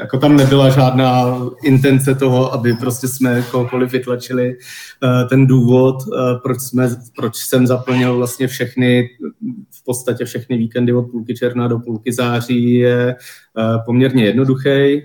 jako 0.01 0.19
tam 0.19 0.37
nebyla 0.37 0.71
žádná 0.71 1.41
intence 1.65 2.15
toho, 2.15 2.53
aby 2.53 2.75
prostě 2.75 3.09
jsme 3.09 3.43
kohokoliv 3.51 3.93
vytlačili. 3.93 4.57
Eh, 5.05 5.25
ten 5.29 5.47
důvod, 5.47 5.97
eh, 6.03 6.39
proč, 6.43 6.61
jsme, 6.61 6.89
proč 7.17 7.37
jsem 7.37 7.67
zaplnil 7.67 8.17
vlastně 8.17 8.47
všechny, 8.47 9.09
v 9.71 9.85
podstatě 9.85 10.25
všechny 10.25 10.59
víkendy 10.59 10.93
od 10.93 11.03
půlky 11.03 11.35
června 11.35 11.69
do 11.69 11.79
půlky 11.79 12.13
září 12.13 12.75
je 12.75 13.17
eh, 13.59 13.79
poměrně 13.87 14.25
jednoduchý. 14.25 15.03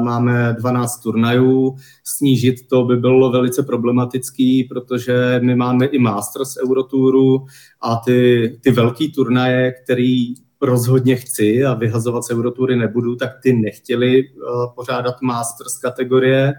Máme 0.00 0.56
12 0.58 1.00
turnajů, 1.00 1.76
snížit 2.04 2.54
to 2.70 2.84
by 2.84 2.96
bylo 2.96 3.30
velice 3.30 3.62
problematický, 3.62 4.64
protože 4.64 5.40
my 5.42 5.54
máme 5.54 5.86
i 5.86 5.98
Masters 5.98 6.54
Eurotouru 6.64 7.44
a 7.82 7.96
ty, 7.96 8.50
ty 8.62 8.70
velký 8.70 9.12
turnaje, 9.12 9.72
který 9.84 10.34
rozhodně 10.62 11.16
chci 11.16 11.64
a 11.64 11.74
vyhazovat 11.74 12.24
z 12.24 12.30
Eurotury 12.30 12.76
nebudu, 12.76 13.16
tak 13.16 13.30
ty 13.42 13.52
nechtěli 13.52 14.28
uh, 14.28 14.74
pořádat 14.74 15.22
Masters 15.22 15.78
kategorie, 15.78 16.52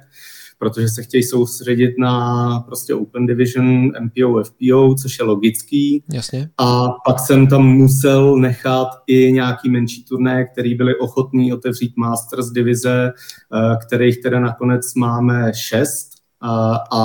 protože 0.59 0.89
se 0.89 1.03
chtějí 1.03 1.23
soustředit 1.23 1.95
na 1.99 2.59
prostě 2.59 2.95
Open 2.95 3.25
Division, 3.25 3.91
MPO, 3.99 4.43
FPO, 4.43 4.95
což 5.01 5.19
je 5.19 5.25
logický. 5.25 6.03
Jasně. 6.13 6.49
A 6.57 6.87
pak 7.05 7.19
jsem 7.19 7.47
tam 7.47 7.65
musel 7.65 8.37
nechat 8.37 8.87
i 9.07 9.31
nějaký 9.31 9.69
menší 9.69 10.05
turné, 10.05 10.45
který 10.45 10.75
byli 10.75 10.95
ochotní 10.95 11.53
otevřít 11.53 11.93
Masters 11.97 12.47
divize, 12.47 13.11
uh, 13.53 13.75
kterých 13.87 14.21
teda 14.21 14.39
nakonec 14.39 14.93
máme 14.93 15.51
šest. 15.55 16.11
A, 16.43 16.75
a, 16.91 17.03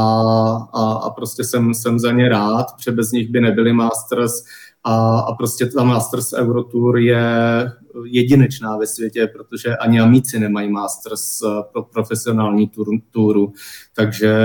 a, 0.74 0.92
a 0.92 1.10
prostě 1.10 1.44
jsem, 1.44 1.74
jsem 1.74 1.98
za 1.98 2.12
ně 2.12 2.28
rád, 2.28 2.66
protože 2.76 2.92
bez 2.92 3.12
nich 3.12 3.30
by 3.30 3.40
nebyly 3.40 3.72
Masters 3.72 4.32
a, 4.88 5.18
a 5.18 5.34
prostě 5.34 5.66
ta 5.66 5.84
Masters 5.84 6.32
Eurotour 6.32 6.98
je 6.98 7.24
jedinečná 8.04 8.76
ve 8.76 8.86
světě, 8.86 9.26
protože 9.26 9.76
ani 9.76 10.00
amici 10.00 10.38
nemají 10.38 10.70
Masters 10.70 11.42
eh, 11.42 11.62
pro 11.72 11.82
profesionální 11.82 12.70
tur. 13.10 13.48
Takže, 13.96 14.36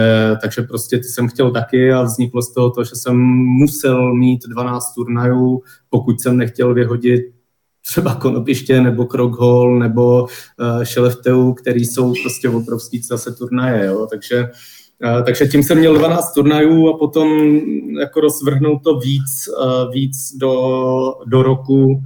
takže 0.41 0.62
prostě 0.62 0.97
ty 0.97 1.04
jsem 1.04 1.27
chtěl 1.27 1.51
taky 1.51 1.93
a 1.93 2.01
vzniklo 2.01 2.41
z 2.41 2.54
toho 2.54 2.69
to, 2.69 2.84
že 2.84 2.95
jsem 2.95 3.17
musel 3.60 4.13
mít 4.13 4.41
12 4.47 4.93
turnajů, 4.93 5.62
pokud 5.89 6.21
jsem 6.21 6.38
nechtěl 6.38 6.73
vyhodit 6.73 7.21
třeba 7.88 8.15
Konopiště 8.15 8.82
nebo 8.82 9.06
Krockhall 9.06 9.80
nebo 9.80 10.23
uh, 10.23 10.84
Šelefteu, 10.84 11.54
který 11.54 11.86
jsou 11.86 12.13
prostě 12.23 12.49
obrovský 12.49 13.01
zase 13.01 13.32
turnaje, 13.32 13.86
jo? 13.86 14.08
takže 14.12 14.49
takže 15.26 15.48
tím 15.48 15.64
jsem 15.64 15.78
měl 15.78 15.96
12 15.98 16.34
turnajů 16.34 16.90
a 16.90 16.98
potom 16.98 17.28
jako 18.00 18.22
rozvrhnout 18.22 18.84
to 18.84 19.00
víc, 19.00 19.50
víc 19.92 20.36
do, 20.38 20.54
do 21.26 21.44
roku 21.44 22.04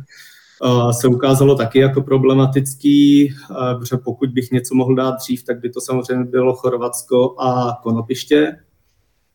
se 0.92 1.08
ukázalo 1.08 1.56
taky 1.56 1.80
jako 1.80 2.02
problematický, 2.02 3.34
protože 3.80 3.98
pokud 3.98 4.30
bych 4.30 4.52
něco 4.52 4.76
mohl 4.76 4.96
dát 4.96 5.16
dřív, 5.16 5.44
tak 5.44 5.60
by 5.60 5.70
to 5.70 5.82
samozřejmě 5.82 6.26
bylo 6.26 6.54
Chorvatsko 6.54 7.36
a 7.40 7.80
Konopiště, 7.84 8.58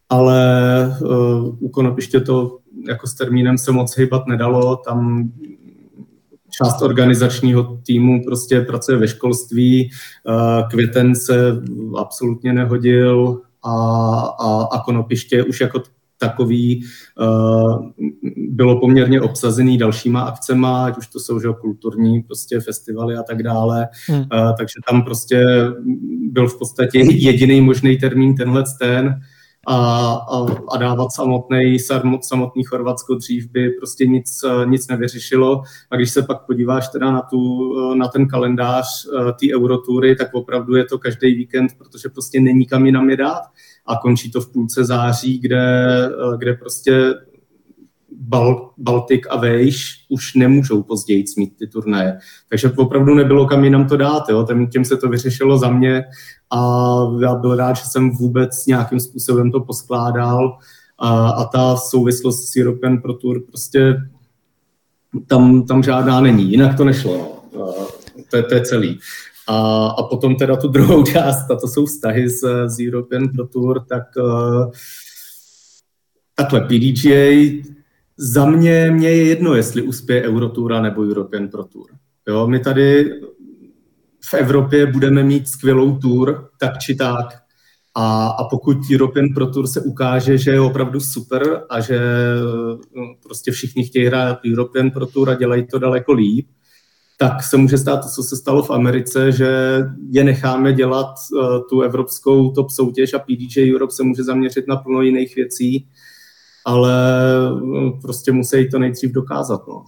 ale 0.09 0.97
u 1.61 1.69
Konopiště 1.69 2.21
to 2.21 2.59
jako 2.89 3.07
s 3.07 3.15
termínem 3.15 3.59
se 3.59 3.73
moc 3.73 3.99
hýbat 3.99 4.27
nedalo, 4.27 4.77
tam 4.77 5.31
část 6.51 6.83
organizačního 6.83 7.79
týmu 7.87 8.25
prostě 8.25 8.61
pracuje 8.61 8.99
ve 8.99 9.09
školství, 9.09 9.91
květen 10.71 11.17
se 11.17 11.63
absolutně 11.97 12.53
nehodil, 12.53 13.41
a, 13.65 13.75
a, 14.41 14.69
a 14.73 14.83
konopiště 14.85 15.45
už 15.45 15.61
jako 15.61 15.83
takový 16.19 16.85
uh, 17.21 17.91
bylo 18.37 18.81
poměrně 18.81 19.21
obsazený 19.21 19.79
dalšíma 19.79 20.21
akcema, 20.21 20.85
ať 20.85 20.99
už 20.99 21.07
to 21.07 21.21
jsou 21.21 21.41
že, 21.41 21.49
kulturní 21.61 22.23
prostě 22.23 22.61
festivaly 22.61 23.17
a 23.17 23.23
tak 23.23 23.43
dále. 23.43 23.89
Hmm. 24.07 24.21
Uh, 24.21 24.27
takže 24.59 24.75
tam 24.91 25.03
prostě 25.03 25.47
byl 26.31 26.49
v 26.49 26.59
podstatě 26.59 26.99
jediný 26.99 27.61
možný 27.61 27.99
termín 27.99 28.35
tenhle 28.35 28.65
ten 28.81 29.21
a, 29.71 30.13
a, 30.13 30.47
a 30.69 30.77
dávat 30.77 31.13
samotný, 31.13 31.77
samotný 32.21 32.65
Chorvatsko 32.65 33.15
dřív 33.15 33.51
by 33.51 33.71
prostě 33.71 34.07
nic, 34.07 34.45
nic 34.65 34.89
nevyřešilo. 34.89 35.63
A 35.91 35.97
když 35.97 36.11
se 36.11 36.23
pak 36.23 36.47
podíváš 36.47 36.89
teda 36.89 37.11
na, 37.11 37.23
tu, 37.23 37.73
na 37.95 38.09
ten 38.09 38.29
kalendář 38.29 39.07
eh, 39.07 39.33
té 39.33 39.55
eurotury, 39.55 40.17
tak 40.17 40.35
opravdu 40.35 40.77
je 40.77 40.85
to 40.85 40.99
každý 40.99 41.35
víkend, 41.35 41.73
protože 41.79 42.09
prostě 42.09 42.41
není 42.41 42.67
kam 42.67 42.87
jinam 42.87 43.11
je 43.11 43.17
dát 43.17 43.43
a 43.87 43.97
končí 43.97 44.31
to 44.31 44.41
v 44.41 44.53
půlce 44.53 44.85
září, 44.85 45.39
kde, 45.39 45.87
kde 46.39 46.55
prostě 46.55 47.15
Bal, 48.23 48.71
Baltik 48.79 49.27
a 49.31 49.37
Vejš 49.37 50.07
už 50.09 50.35
nemůžou 50.35 50.83
později 50.83 51.25
mít 51.37 51.57
ty 51.57 51.67
turnaje. 51.67 52.19
Takže 52.49 52.73
opravdu 52.77 53.15
nebylo 53.15 53.47
kam 53.47 53.65
jinam 53.65 53.89
to 53.89 53.97
dát. 53.97 54.29
Jo. 54.29 54.47
Tím 54.73 54.85
se 54.85 54.97
to 54.97 55.09
vyřešilo 55.09 55.59
za 55.59 55.71
mě 55.71 56.05
a 56.51 56.97
já 57.23 57.35
byl 57.35 57.57
rád, 57.57 57.77
že 57.77 57.85
jsem 57.85 58.11
vůbec 58.11 58.67
nějakým 58.67 59.01
způsobem 59.01 59.53
to 59.53 59.61
poskládal 59.61 60.59
a, 60.99 61.31
a 61.31 61.45
ta 61.45 61.77
souvislost 61.77 62.49
s 62.49 62.57
European 62.57 62.99
Pro 62.99 63.15
Tour 63.15 63.41
prostě 63.47 63.97
tam, 65.27 65.67
tam 65.67 65.83
žádná 65.83 66.21
není. 66.21 66.51
Jinak 66.51 66.77
to 66.77 66.85
nešlo. 66.85 67.43
No. 67.57 67.75
To, 68.31 68.37
je, 68.37 68.43
to 68.43 68.55
je 68.55 68.61
celý. 68.61 68.99
A, 69.49 69.87
a 69.87 70.03
potom 70.03 70.37
teda 70.37 70.57
tu 70.57 70.69
druhou 70.69 71.03
část, 71.13 71.51
a 71.51 71.57
to 71.57 71.69
jsou 71.69 71.87
vztahy 71.87 72.31
s, 72.31 72.67
s 72.67 72.79
European 72.81 73.29
Pro 73.29 73.47
Tour, 73.47 73.85
tak 73.89 74.03
uh, 74.17 74.71
takhle 76.35 76.61
PDGA 76.61 77.63
za 78.23 78.47
mě, 78.47 78.91
mě 78.91 79.09
je 79.09 79.25
jedno, 79.25 79.55
jestli 79.55 79.83
uspěje 79.83 80.23
Eurotour 80.23 80.81
nebo 80.83 81.03
European 81.03 81.49
Pro 81.49 81.65
Tour. 81.65 81.87
Jo, 82.29 82.47
my 82.47 82.61
tady 82.61 83.11
v 84.31 84.35
Evropě 84.35 84.87
budeme 84.87 85.23
mít 85.23 85.49
skvělou 85.49 85.99
tour, 85.99 86.49
tak 86.61 86.79
či 86.79 86.95
tak. 86.95 87.27
A, 87.95 88.27
a 88.29 88.45
pokud 88.45 88.77
European 88.95 89.29
Pro 89.35 89.47
Tour 89.47 89.67
se 89.67 89.81
ukáže, 89.81 90.39
že 90.39 90.51
je 90.51 90.61
opravdu 90.61 91.01
super 91.01 91.63
a 91.71 91.81
že 91.81 92.01
no, 92.97 93.15
prostě 93.23 93.53
všichni 93.53 93.85
chtějí 93.85 94.07
hrát 94.07 94.39
European 94.53 94.91
Pro 94.91 95.07
Tour 95.07 95.31
a 95.31 95.35
dělají 95.35 95.67
to 95.67 95.79
daleko 95.79 96.13
líp, 96.13 96.49
tak 97.19 97.43
se 97.43 97.57
může 97.57 97.79
stát 97.79 97.97
to, 98.03 98.09
co 98.09 98.23
se 98.23 98.37
stalo 98.37 98.63
v 98.63 98.71
Americe, 98.71 99.33
že 99.33 99.79
je 100.11 100.25
necháme 100.25 100.73
dělat 100.73 101.15
uh, 101.33 101.61
tu 101.71 101.81
evropskou 101.81 102.51
top 102.51 102.71
soutěž 102.71 103.15
a 103.15 103.19
PDJ 103.19 103.75
Europe 103.75 103.93
se 103.93 104.03
může 104.03 104.25
zaměřit 104.25 104.69
na 104.69 104.77
plno 104.77 105.03
jiných 105.03 105.37
věcí, 105.37 105.87
ale 106.67 106.93
uh, 107.53 108.01
prostě 108.01 108.33
musí 108.33 108.71
to 108.71 108.79
nejdřív 108.79 109.13
dokázat. 109.13 109.69
No. 109.69 109.85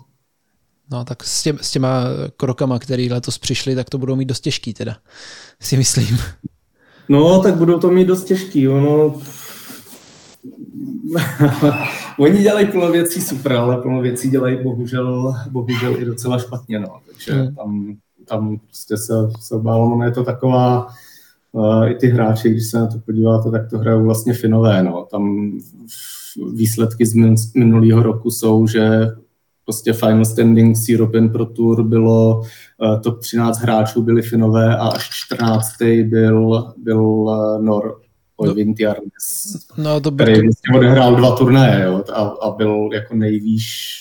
No 0.93 1.05
tak 1.05 1.25
s, 1.25 1.43
tě, 1.43 1.55
s 1.61 1.71
těma 1.71 2.05
krokama, 2.37 2.79
který 2.79 3.13
letos 3.13 3.39
přišli, 3.39 3.75
tak 3.75 3.91
to 3.91 3.99
budou 3.99 4.17
mít 4.17 4.25
dost 4.25 4.41
těžký 4.41 4.75
teda, 4.75 4.97
si 5.61 5.77
myslím. 5.77 6.19
No, 7.09 7.43
tak 7.43 7.57
budou 7.57 7.79
to 7.79 7.91
mít 7.91 8.05
dost 8.05 8.25
těžký. 8.25 8.69
Ono... 8.69 9.15
Oni 12.19 12.43
dělají 12.43 12.67
plno 12.67 12.93
věcí 12.93 13.21
super, 13.21 13.53
ale 13.53 13.83
plno 13.83 14.01
věcí 14.01 14.31
dělají 14.31 14.63
bohužel, 14.63 15.35
bohužel 15.51 15.97
i 15.99 16.05
docela 16.05 16.39
špatně. 16.39 16.81
No. 16.81 17.01
Takže 17.07 17.33
hmm. 17.33 17.55
tam, 17.55 17.97
tam 18.25 18.59
prostě 18.59 18.97
se, 18.97 19.15
se 19.41 19.55
obávám, 19.55 19.93
ono 19.93 20.05
je 20.05 20.11
to 20.11 20.25
taková, 20.25 20.87
uh, 21.53 21.91
i 21.91 21.95
ty 21.95 22.07
hráči, 22.07 22.51
když 22.51 22.71
se 22.71 22.79
na 22.79 22.87
to 22.87 22.99
podíváte, 22.99 23.51
tak 23.51 23.71
to 23.71 23.79
hrajou 23.79 24.05
vlastně 24.05 24.35
Finové. 24.35 24.83
No. 24.83 25.07
Tam 25.11 25.53
výsledky 26.55 27.07
z 27.07 27.15
minulého 27.55 28.03
roku 28.03 28.31
jsou, 28.31 28.67
že 28.67 29.09
prostě 29.65 29.93
final 29.93 30.25
standing 30.25 30.77
z 30.77 30.95
European 30.95 31.29
Pro 31.29 31.47
Tour 31.47 31.83
bylo 31.83 32.39
uh, 32.39 33.01
top 33.01 33.21
13 33.21 33.59
hráčů 33.59 34.03
byli 34.03 34.23
Finové 34.23 34.77
a 34.77 34.89
až 34.89 35.09
14. 35.13 35.67
byl, 36.05 36.73
byl 36.77 37.03
uh, 37.03 37.63
Nor 37.63 38.01
Oyvind 38.37 38.77
no, 38.81 38.95
no, 39.85 40.01
to 40.01 40.11
který 40.11 40.33
vlastně 40.33 40.77
odehrál 40.77 41.17
dva 41.17 41.37
turnaje 41.37 41.85
jo, 41.85 42.05
a, 42.13 42.23
a 42.23 42.51
byl 42.51 42.89
jako 42.93 43.15
nejvýš 43.15 43.99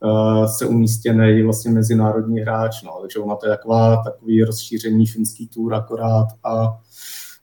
uh, 0.00 0.46
se 0.46 0.66
umístěný 0.66 1.42
vlastně 1.42 1.70
mezinárodní 1.70 2.40
hráč. 2.40 2.82
No. 2.82 2.98
Takže 3.00 3.18
ona 3.18 3.36
to 3.36 3.46
je 3.46 3.50
taková, 3.50 4.02
takový 4.04 4.44
rozšíření 4.44 5.06
finský 5.06 5.48
tour 5.48 5.74
akorát 5.74 6.26
a, 6.44 6.52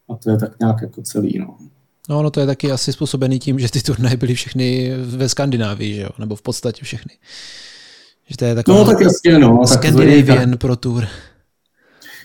a 0.10 0.16
to 0.24 0.32
je 0.32 0.38
tak 0.38 0.60
nějak 0.60 0.82
jako 0.82 1.02
celý. 1.02 1.40
No. 1.40 1.58
No, 2.10 2.24
no 2.24 2.32
to 2.32 2.40
je 2.40 2.46
taky 2.46 2.72
asi 2.72 2.94
způsobený 2.94 3.40
tím, 3.40 3.60
že 3.60 3.72
ty 3.72 3.82
turnaje 3.82 4.18
byly 4.18 4.36
všechny 4.36 4.94
ve 5.06 5.30
Skandinávii, 5.30 5.94
že 5.94 6.02
jo? 6.02 6.10
nebo 6.20 6.36
v 6.36 6.42
podstatě 6.42 6.86
všechny. 6.86 7.14
Že 8.30 8.38
to 8.38 8.46
je 8.46 8.56
taková 8.56 8.78
no, 8.78 8.86
tak 8.86 9.02
jasně, 9.02 9.40
no. 9.40 9.68
Scandinavian 9.68 10.50
tak, 10.50 10.60
Pro 10.60 10.76
Tour. 10.76 11.08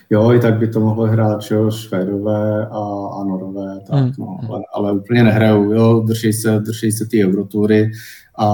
Jo, 0.09 0.31
i 0.31 0.39
tak 0.39 0.59
by 0.59 0.67
to 0.67 0.79
mohlo 0.79 1.05
hrát, 1.05 1.41
že 1.41 1.55
jo, 1.55 1.71
Švédové 1.71 2.67
a, 2.67 2.79
a 3.19 3.23
Norové, 3.23 3.79
tak, 3.87 3.99
hmm. 3.99 4.11
no, 4.19 4.39
ale, 4.49 4.61
ale, 4.73 4.91
úplně 4.93 5.23
nehrajou, 5.23 5.71
jo, 5.71 6.03
drží 6.07 6.33
se, 6.33 6.59
drží 6.59 6.91
se 6.91 7.05
ty 7.05 7.25
Eurotury 7.25 7.91
a, 8.35 8.45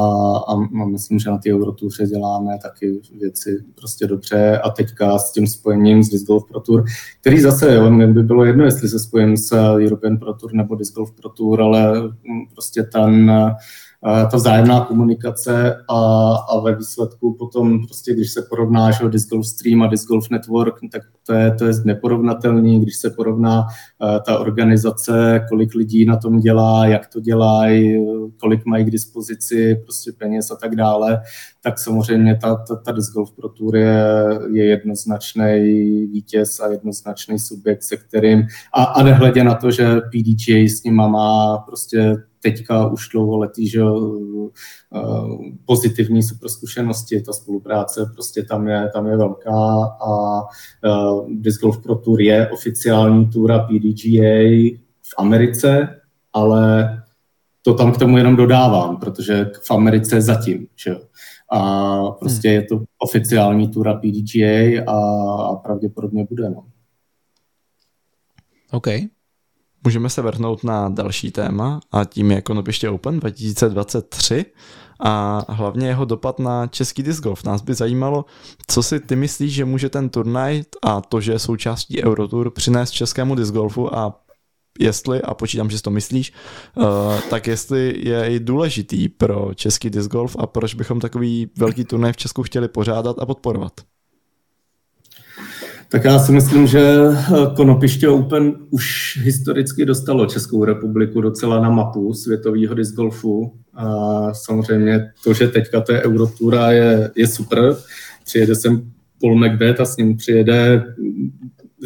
a, 0.48 0.56
myslím, 0.86 1.20
že 1.20 1.30
na 1.30 1.38
ty 1.38 1.54
Eurotuře 1.54 2.08
děláme 2.08 2.58
taky 2.62 3.02
věci 3.20 3.64
prostě 3.76 4.08
dobře. 4.08 4.60
A 4.60 4.70
teďka 4.70 5.20
s 5.20 5.32
tím 5.32 5.48
spojením 5.48 6.04
s 6.04 6.10
Disc 6.10 6.26
Golf 6.26 6.48
Pro 6.48 6.60
Tour, 6.60 6.84
který 7.22 7.42
zase, 7.42 7.76
jo, 7.76 7.90
mě 7.90 8.08
by 8.08 8.24
bylo 8.24 8.46
jedno, 8.46 8.66
jestli 8.66 8.90
se 8.90 9.00
spojím 9.00 9.38
s 9.38 9.76
European 9.78 10.18
Pro 10.18 10.34
Tour 10.34 10.54
nebo 10.54 10.76
Disc 10.76 10.94
Golf 10.94 11.12
Pro 11.12 11.30
Tour, 11.30 11.62
ale 11.62 12.02
mm, 12.02 12.46
prostě 12.54 12.84
ten 12.84 13.32
ta 14.02 14.38
vzájemná 14.38 14.86
komunikace 14.86 15.84
a, 15.90 16.32
a 16.36 16.60
ve 16.60 16.76
výsledku 16.76 17.34
potom 17.34 17.86
prostě, 17.86 18.14
když 18.14 18.32
se 18.32 18.42
porovná 18.42 18.92
že, 18.92 19.10
Disc 19.10 19.30
Golf 19.30 19.48
Stream 19.48 19.82
a 19.82 19.88
Disc 19.88 20.08
Golf 20.08 20.30
Network, 20.30 20.76
tak 20.92 21.02
to 21.28 21.34
je, 21.34 21.52
to 21.52 21.66
je 21.66 21.74
neporovnatelný, 21.86 22.82
když 22.82 22.96
se 22.96 23.10
porovná 23.10 23.62
uh, 23.62 24.20
ta 24.26 24.40
organizace, 24.40 25.46
kolik 25.50 25.76
lidí 25.76 26.06
na 26.06 26.18
tom 26.18 26.40
dělá, 26.40 26.88
jak 26.88 27.08
to 27.08 27.20
dělají, 27.20 28.06
kolik 28.40 28.66
mají 28.66 28.86
k 28.86 28.92
dispozici 28.92 29.76
prostě 29.76 30.12
peněz 30.18 30.52
a 30.52 30.56
tak 30.56 30.76
dále, 30.76 31.22
tak 31.62 31.80
samozřejmě 31.80 32.38
ta, 32.42 32.56
ta, 32.56 32.76
ta 32.76 32.92
Disc 32.92 33.14
Golf 33.14 33.32
Pro 33.32 33.50
Tour 33.50 33.76
je, 33.76 34.04
je 34.52 34.66
jednoznačný 34.66 35.46
vítěz 36.12 36.60
a 36.60 36.68
jednoznačný 36.68 37.40
subjekt, 37.40 37.84
se 37.84 37.98
kterým, 37.98 38.48
a, 38.74 38.84
a 38.84 39.04
nehledě 39.04 39.44
na 39.44 39.56
to, 39.56 39.72
že 39.72 40.02
PDGA 40.02 40.58
s 40.68 40.84
nima 40.84 41.08
má 41.08 41.58
prostě 41.58 42.16
teďka 42.40 42.88
už 42.88 43.10
dlouholetý, 43.10 43.70
že 43.70 43.82
eh, 43.82 44.50
pozitivní 45.66 46.24
super 46.24 46.50
zkušenosti, 46.50 47.22
ta 47.22 47.34
spolupráce 47.34 48.12
prostě 48.14 48.44
tam 48.44 48.68
je, 48.68 48.90
tam 48.94 49.08
je 49.08 49.18
velká 49.18 49.84
a 50.02 50.42
uh, 50.42 51.32
Disc 51.32 51.62
Golf 51.62 51.84
Pro 51.84 51.96
Tour 51.96 52.22
je 52.22 52.50
oficiální 52.50 53.28
tura 53.30 53.60
PDGA 53.60 54.78
v 55.02 55.14
Americe, 55.18 56.00
ale 56.34 56.94
to 57.62 57.74
tam 57.74 57.92
k 57.92 57.98
tomu 57.98 58.18
jenom 58.18 58.36
dodávám, 58.36 58.98
protože 58.98 59.52
v 59.64 59.72
Americe 59.72 60.22
zatím, 60.22 60.68
že 60.76 60.96
A 61.52 62.12
prostě 62.12 62.50
hmm. 62.50 62.56
je 62.56 62.64
to 62.64 62.84
oficiální 63.00 63.68
tura 63.68 63.94
PDGA 63.94 64.84
a, 64.88 64.98
a 65.44 65.56
pravděpodobně 65.56 66.26
bude, 66.30 66.50
no. 66.50 66.66
OK. 68.72 68.88
Můžeme 69.88 70.10
se 70.10 70.22
vrhnout 70.22 70.64
na 70.64 70.90
další 70.90 71.32
téma 71.32 71.80
a 71.92 72.06
tím 72.06 72.32
je 72.32 72.42
Konopiště 72.42 72.90
Open 72.90 73.20
2023 73.20 74.46
a 75.00 75.46
hlavně 75.50 75.88
jeho 75.88 76.06
dopad 76.06 76.40
na 76.40 76.68
český 76.68 77.04
disc 77.04 77.20
golf. 77.20 77.44
Nás 77.44 77.62
by 77.62 77.74
zajímalo, 77.74 78.26
co 78.68 78.84
si 78.84 79.00
ty 79.00 79.16
myslíš, 79.16 79.54
že 79.54 79.66
může 79.66 79.90
ten 79.90 80.10
turnaj 80.10 80.64
a 80.84 81.02
to, 81.02 81.22
že 81.22 81.32
je 81.32 81.40
součástí 81.40 82.04
Eurotour 82.04 82.52
přinést 82.52 82.92
českému 82.92 83.36
disc 83.36 83.52
golfu 83.52 83.96
a 83.96 84.22
jestli, 84.80 85.22
a 85.22 85.34
počítám, 85.34 85.70
že 85.70 85.78
si 85.78 85.84
to 85.84 85.92
myslíš, 85.92 86.34
uh, 86.76 86.86
tak 87.30 87.48
jestli 87.48 87.96
je 87.98 88.36
i 88.36 88.40
důležitý 88.40 89.10
pro 89.10 89.54
český 89.56 89.90
disc 89.90 90.08
golf 90.08 90.36
a 90.40 90.48
proč 90.48 90.74
bychom 90.74 91.00
takový 91.00 91.50
velký 91.58 91.86
turnaj 91.86 92.14
v 92.14 92.18
Česku 92.18 92.44
chtěli 92.44 92.68
pořádat 92.68 93.20
a 93.20 93.26
podporovat. 93.26 93.74
Tak 95.90 96.04
já 96.04 96.20
si 96.20 96.32
myslím, 96.32 96.68
že 96.68 96.80
eh, 96.80 97.56
Konopiště 97.56 98.10
Open 98.10 98.56
už 98.70 99.18
historicky 99.24 99.86
dostalo 99.86 100.26
Českou 100.26 100.66
republiku 100.66 101.22
docela 101.22 101.60
na 101.60 101.70
mapu 101.70 102.14
světového 102.14 102.76
disc 102.76 102.96
golfu. 102.96 103.54
A 103.74 104.34
samozřejmě 104.34 105.12
to, 105.24 105.34
že 105.34 105.48
teďka 105.48 105.82
to 105.82 105.94
je 105.94 106.04
Eurotura, 106.04 106.72
je, 106.72 107.12
je 107.16 107.28
super. 107.28 107.76
Přijede 108.26 108.56
sem 108.56 108.92
Paul 109.22 109.36
Macbeth 109.36 109.80
a 109.80 109.86
s 109.86 109.98
ním 109.98 110.18
přijede, 110.18 110.86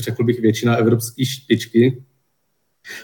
řekl 0.04 0.24
bych, 0.24 0.39
většina 0.39 0.76
evropské 0.76 1.26
špičky. 1.26 2.04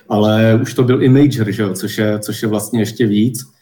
Ale 0.09 0.59
už 0.61 0.73
to 0.73 0.83
byl 0.83 1.03
i 1.03 1.09
major, 1.09 1.51
že 1.51 1.61
jo? 1.61 1.73
Což, 1.73 1.97
je, 1.97 2.19
což 2.19 2.41
je 2.41 2.47
vlastně 2.47 2.81
ještě 2.81 3.07
víc 3.07 3.56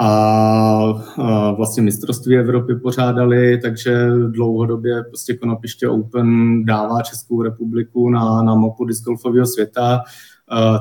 a, 0.00 1.52
vlastně 1.56 1.82
mistrovství 1.82 2.36
Evropy 2.36 2.74
pořádali, 2.74 3.58
takže 3.58 4.06
dlouhodobě 4.28 5.02
prostě 5.02 5.34
Konopiště 5.34 5.88
Open 5.88 6.64
dává 6.64 7.02
Českou 7.02 7.42
republiku 7.42 8.10
na, 8.10 8.42
na 8.42 8.54
mapu 8.54 8.84
discgolfového 8.84 9.46
světa. 9.46 10.02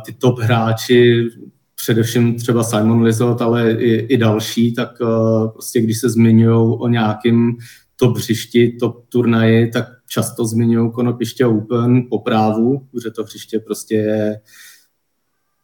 Ty 0.06 0.14
top 0.14 0.40
hráči, 0.40 1.30
především 1.76 2.36
třeba 2.36 2.64
Simon 2.64 3.02
Lizot, 3.02 3.42
ale 3.42 3.72
i, 3.72 3.90
i 3.92 4.18
další, 4.18 4.74
tak 4.74 4.90
prostě 5.54 5.82
když 5.82 6.00
se 6.00 6.10
zmiňují 6.10 6.76
o 6.80 6.88
nějakém 6.88 7.58
top 7.96 8.18
hřišti, 8.18 8.78
top 8.80 9.06
turnaji, 9.10 9.72
tak 9.72 9.86
často 10.08 10.46
zmiňují 10.46 10.92
Konopiště 10.92 11.46
Open 11.46 12.08
po 12.10 12.20
právu, 12.20 12.88
protože 12.92 13.12
to 13.12 13.24
hřiště 13.24 13.60
prostě 13.60 13.96
je, 13.96 14.40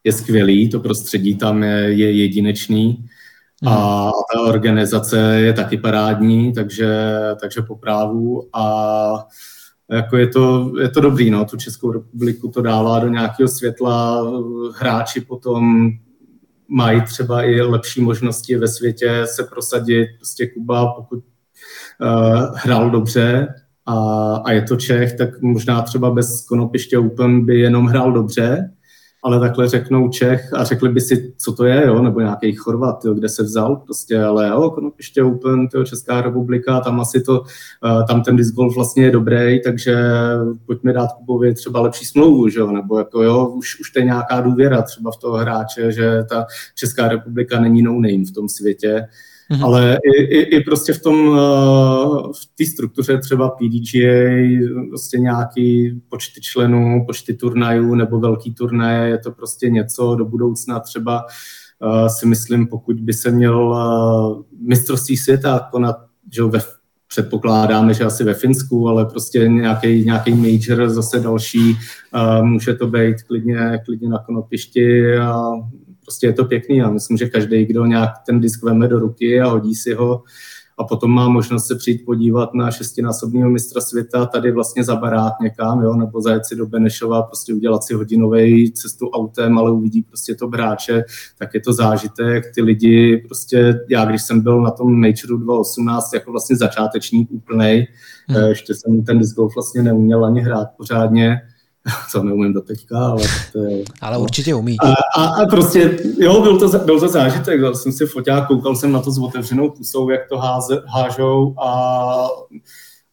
je 0.03 0.11
skvělý, 0.11 0.69
to 0.69 0.79
prostředí 0.79 1.35
tam 1.35 1.63
je, 1.63 1.93
je 1.93 2.11
jedinečný. 2.11 3.05
A 3.65 4.03
mhm. 4.03 4.11
ta 4.33 4.41
organizace 4.41 5.39
je 5.39 5.53
taky 5.53 5.77
parádní, 5.77 6.53
takže, 6.53 7.11
takže 7.41 7.61
po 7.61 7.75
právu. 7.75 8.49
A 8.53 9.27
jako 9.91 10.17
je 10.17 10.27
to, 10.27 10.73
je 10.81 10.89
to 10.89 11.01
dobrý, 11.01 11.29
no, 11.29 11.45
tu 11.45 11.57
Českou 11.57 11.91
republiku 11.91 12.47
to 12.47 12.61
dává 12.61 12.99
do 12.99 13.09
nějakého 13.09 13.49
světla, 13.49 14.27
hráči 14.75 15.21
potom 15.21 15.89
mají 16.67 17.01
třeba 17.01 17.43
i 17.43 17.61
lepší 17.61 18.01
možnosti 18.01 18.57
ve 18.57 18.67
světě 18.67 19.21
se 19.25 19.43
prosadit, 19.43 20.07
prostě 20.17 20.47
Kuba, 20.47 20.93
pokud 20.93 21.19
uh, 21.19 22.51
hrál 22.55 22.89
dobře 22.89 23.47
a, 23.85 23.95
a 24.45 24.51
je 24.51 24.61
to 24.61 24.75
Čech, 24.75 25.13
tak 25.13 25.41
možná 25.41 25.81
třeba 25.81 26.11
bez 26.11 26.45
Konopiště 26.45 26.97
Open 26.97 27.45
by 27.45 27.59
jenom 27.59 27.85
hrál 27.85 28.11
dobře, 28.11 28.71
ale 29.27 29.39
takhle 29.39 29.69
řeknou 29.69 30.09
Čech 30.09 30.53
a 30.53 30.63
řekli 30.63 30.89
by 30.89 31.01
si, 31.01 31.33
co 31.37 31.53
to 31.53 31.65
je, 31.65 31.87
jo, 31.87 32.01
nebo 32.01 32.19
nějaký 32.19 32.55
Chorvat, 32.55 33.05
jo, 33.05 33.13
kde 33.13 33.29
se 33.29 33.43
vzal, 33.43 33.75
prostě, 33.75 34.23
ale 34.23 34.47
jo, 34.47 34.69
Konopiště 34.69 35.23
Open, 35.23 35.67
tyjo, 35.67 35.83
Česká 35.83 36.21
republika, 36.21 36.79
tam 36.79 36.99
asi 36.99 37.21
to, 37.21 37.39
uh, 37.39 38.05
tam 38.07 38.23
ten 38.23 38.35
disc 38.35 38.55
golf 38.55 38.75
vlastně 38.75 39.03
je 39.03 39.11
dobrý, 39.11 39.61
takže 39.63 39.97
pojďme 40.65 40.93
dát 40.93 41.13
Kubovi 41.13 41.53
třeba 41.53 41.81
lepší 41.81 42.05
smlouvu, 42.05 42.49
že 42.49 42.59
jo, 42.59 42.71
nebo 42.71 42.97
jako 42.97 43.23
jo, 43.23 43.47
už, 43.47 43.79
už 43.79 43.91
to 43.91 43.99
je 43.99 44.05
nějaká 44.05 44.41
důvěra 44.41 44.81
třeba 44.81 45.11
v 45.11 45.17
toho 45.17 45.37
hráče, 45.37 45.91
že 45.91 46.23
ta 46.29 46.45
Česká 46.75 47.07
republika 47.07 47.59
není 47.59 47.81
no 47.81 47.93
name 47.93 48.25
v 48.25 48.31
tom 48.31 48.49
světě, 48.49 49.07
Mm-hmm. 49.51 49.63
Ale 49.65 49.97
i, 50.03 50.23
i, 50.23 50.39
i 50.57 50.63
prostě 50.63 50.93
v 50.93 51.01
tom, 51.01 51.27
uh, 51.27 52.31
v 52.31 52.45
té 52.57 52.65
struktuře 52.65 53.17
třeba 53.17 53.49
PDGA, 53.49 54.59
prostě 54.89 55.17
nějaký 55.17 56.01
počty 56.09 56.41
členů, 56.41 57.03
počty 57.05 57.33
turnajů 57.33 57.95
nebo 57.95 58.19
velký 58.19 58.53
turnaje, 58.53 59.09
je 59.09 59.17
to 59.17 59.31
prostě 59.31 59.69
něco 59.69 60.15
do 60.15 60.25
budoucna 60.25 60.79
třeba 60.79 61.25
uh, 61.81 62.07
si 62.07 62.25
myslím, 62.25 62.67
pokud 62.67 62.99
by 62.99 63.13
se 63.13 63.31
měl 63.31 63.69
uh, 63.69 64.43
mistrovství 64.67 65.17
světa 65.17 65.67
konat 65.71 66.07
že 66.33 66.43
ve, 66.43 66.59
předpokládáme, 67.07 67.93
že 67.93 68.03
asi 68.03 68.23
ve 68.23 68.33
Finsku, 68.33 68.89
ale 68.89 69.05
prostě 69.05 69.47
nějaký, 69.47 70.05
nějaký 70.05 70.33
major 70.33 70.89
zase 70.89 71.19
další, 71.19 71.77
může 72.41 72.73
to 72.73 72.87
být 72.87 73.23
klidně, 73.23 73.79
klidně 73.85 74.09
na 74.09 74.17
konopišti 74.17 75.17
a 75.17 75.41
prostě 76.07 76.27
je 76.27 76.33
to 76.33 76.45
pěkný 76.45 76.81
a 76.81 76.89
myslím, 76.89 77.17
že 77.17 77.29
každý, 77.29 77.65
kdo 77.65 77.85
nějak 77.85 78.09
ten 78.25 78.39
disk 78.39 78.63
veme 78.63 78.87
do 78.87 78.99
ruky 78.99 79.41
a 79.41 79.47
hodí 79.47 79.75
si 79.75 79.93
ho 79.93 80.23
a 80.79 80.83
potom 80.83 81.11
má 81.11 81.29
možnost 81.29 81.67
se 81.67 81.75
přijít 81.75 82.05
podívat 82.05 82.53
na 82.53 82.71
šestinásobného 82.71 83.49
mistra 83.49 83.81
světa 83.81 84.25
tady 84.25 84.51
vlastně 84.51 84.83
za 84.83 84.95
barát 84.95 85.33
někam, 85.41 85.81
jo, 85.81 85.93
nebo 85.93 86.21
zajet 86.21 86.45
si 86.45 86.55
do 86.55 86.65
Benešova, 86.65 87.23
prostě 87.23 87.53
udělat 87.53 87.83
si 87.83 87.93
hodinový 87.93 88.71
cestu 88.71 89.09
autem, 89.09 89.57
ale 89.57 89.71
uvidí 89.71 90.01
prostě 90.01 90.35
to 90.35 90.47
bráče, 90.47 91.03
tak 91.37 91.53
je 91.53 91.61
to 91.61 91.73
zážitek, 91.73 92.43
ty 92.55 92.61
lidi, 92.61 93.17
prostě 93.17 93.79
já, 93.89 94.05
když 94.05 94.21
jsem 94.23 94.41
byl 94.41 94.61
na 94.61 94.71
tom 94.71 95.01
Nature 95.01 95.37
2018 95.37 96.13
jako 96.13 96.31
vlastně 96.31 96.55
začátečník 96.55 97.31
úplnej, 97.31 97.87
hmm. 98.27 98.37
Eh, 98.37 98.49
ještě 98.49 98.73
jsem 98.73 99.03
ten 99.03 99.19
disc 99.19 99.35
golf 99.35 99.55
vlastně 99.55 99.83
neuměl 99.83 100.25
ani 100.25 100.41
hrát 100.41 100.67
pořádně, 100.77 101.41
co 102.11 102.23
neumím 102.23 102.53
do 102.53 102.61
teďka, 102.61 102.99
ale 102.99 103.23
to 103.53 103.63
je... 103.63 103.83
Ale 104.01 104.17
no. 104.17 104.23
určitě 104.23 104.55
umí. 104.55 104.75
A, 104.79 105.21
a, 105.21 105.43
a, 105.43 105.45
prostě, 105.45 105.99
jo, 106.19 106.41
byl 106.41 106.59
to, 106.59 106.79
byl 106.79 106.99
to 106.99 107.07
zážitek, 107.07 107.61
dal 107.61 107.75
jsem 107.75 107.91
si 107.91 108.05
foťák, 108.05 108.47
koukal 108.47 108.75
jsem 108.75 108.91
na 108.91 109.01
to 109.01 109.11
s 109.11 109.19
otevřenou 109.19 109.69
pusou, 109.69 110.09
jak 110.09 110.29
to 110.29 110.37
háze, 110.37 110.83
hážou 110.87 111.55
a, 111.59 112.27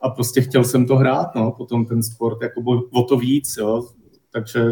a 0.01 0.11
prostě 0.11 0.41
chtěl 0.41 0.65
jsem 0.65 0.87
to 0.87 0.97
hrát, 0.97 1.35
no, 1.35 1.53
potom 1.53 1.87
ten 1.87 2.03
sport, 2.03 2.43
jako 2.43 2.61
o 2.93 3.03
to 3.03 3.17
víc, 3.17 3.57
jo, 3.59 3.89
takže 4.33 4.71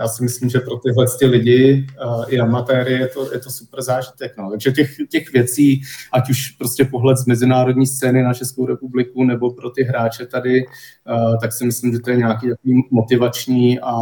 já 0.00 0.08
si 0.08 0.22
myslím, 0.22 0.50
že 0.50 0.60
pro 0.60 0.76
tyhle 0.76 1.06
ty 1.18 1.26
lidi 1.26 1.86
uh, 2.06 2.24
i 2.28 2.40
amatéry 2.40 2.92
je 2.92 3.08
to, 3.08 3.32
je 3.32 3.38
to 3.38 3.50
super 3.50 3.82
zážitek. 3.82 4.32
No. 4.38 4.50
Takže 4.50 4.72
těch, 4.72 4.96
těch 5.10 5.32
věcí, 5.32 5.82
ať 6.12 6.30
už 6.30 6.50
prostě 6.50 6.84
pohled 6.84 7.18
z 7.18 7.26
mezinárodní 7.26 7.86
scény 7.86 8.22
na 8.22 8.34
Českou 8.34 8.66
republiku 8.66 9.24
nebo 9.24 9.50
pro 9.50 9.70
ty 9.70 9.82
hráče 9.82 10.26
tady, 10.26 10.64
uh, 10.66 11.40
tak 11.40 11.52
si 11.52 11.66
myslím, 11.66 11.92
že 11.92 11.98
to 11.98 12.10
je 12.10 12.16
nějaký 12.16 12.48
takový 12.48 12.82
motivační 12.90 13.80
a, 13.80 13.94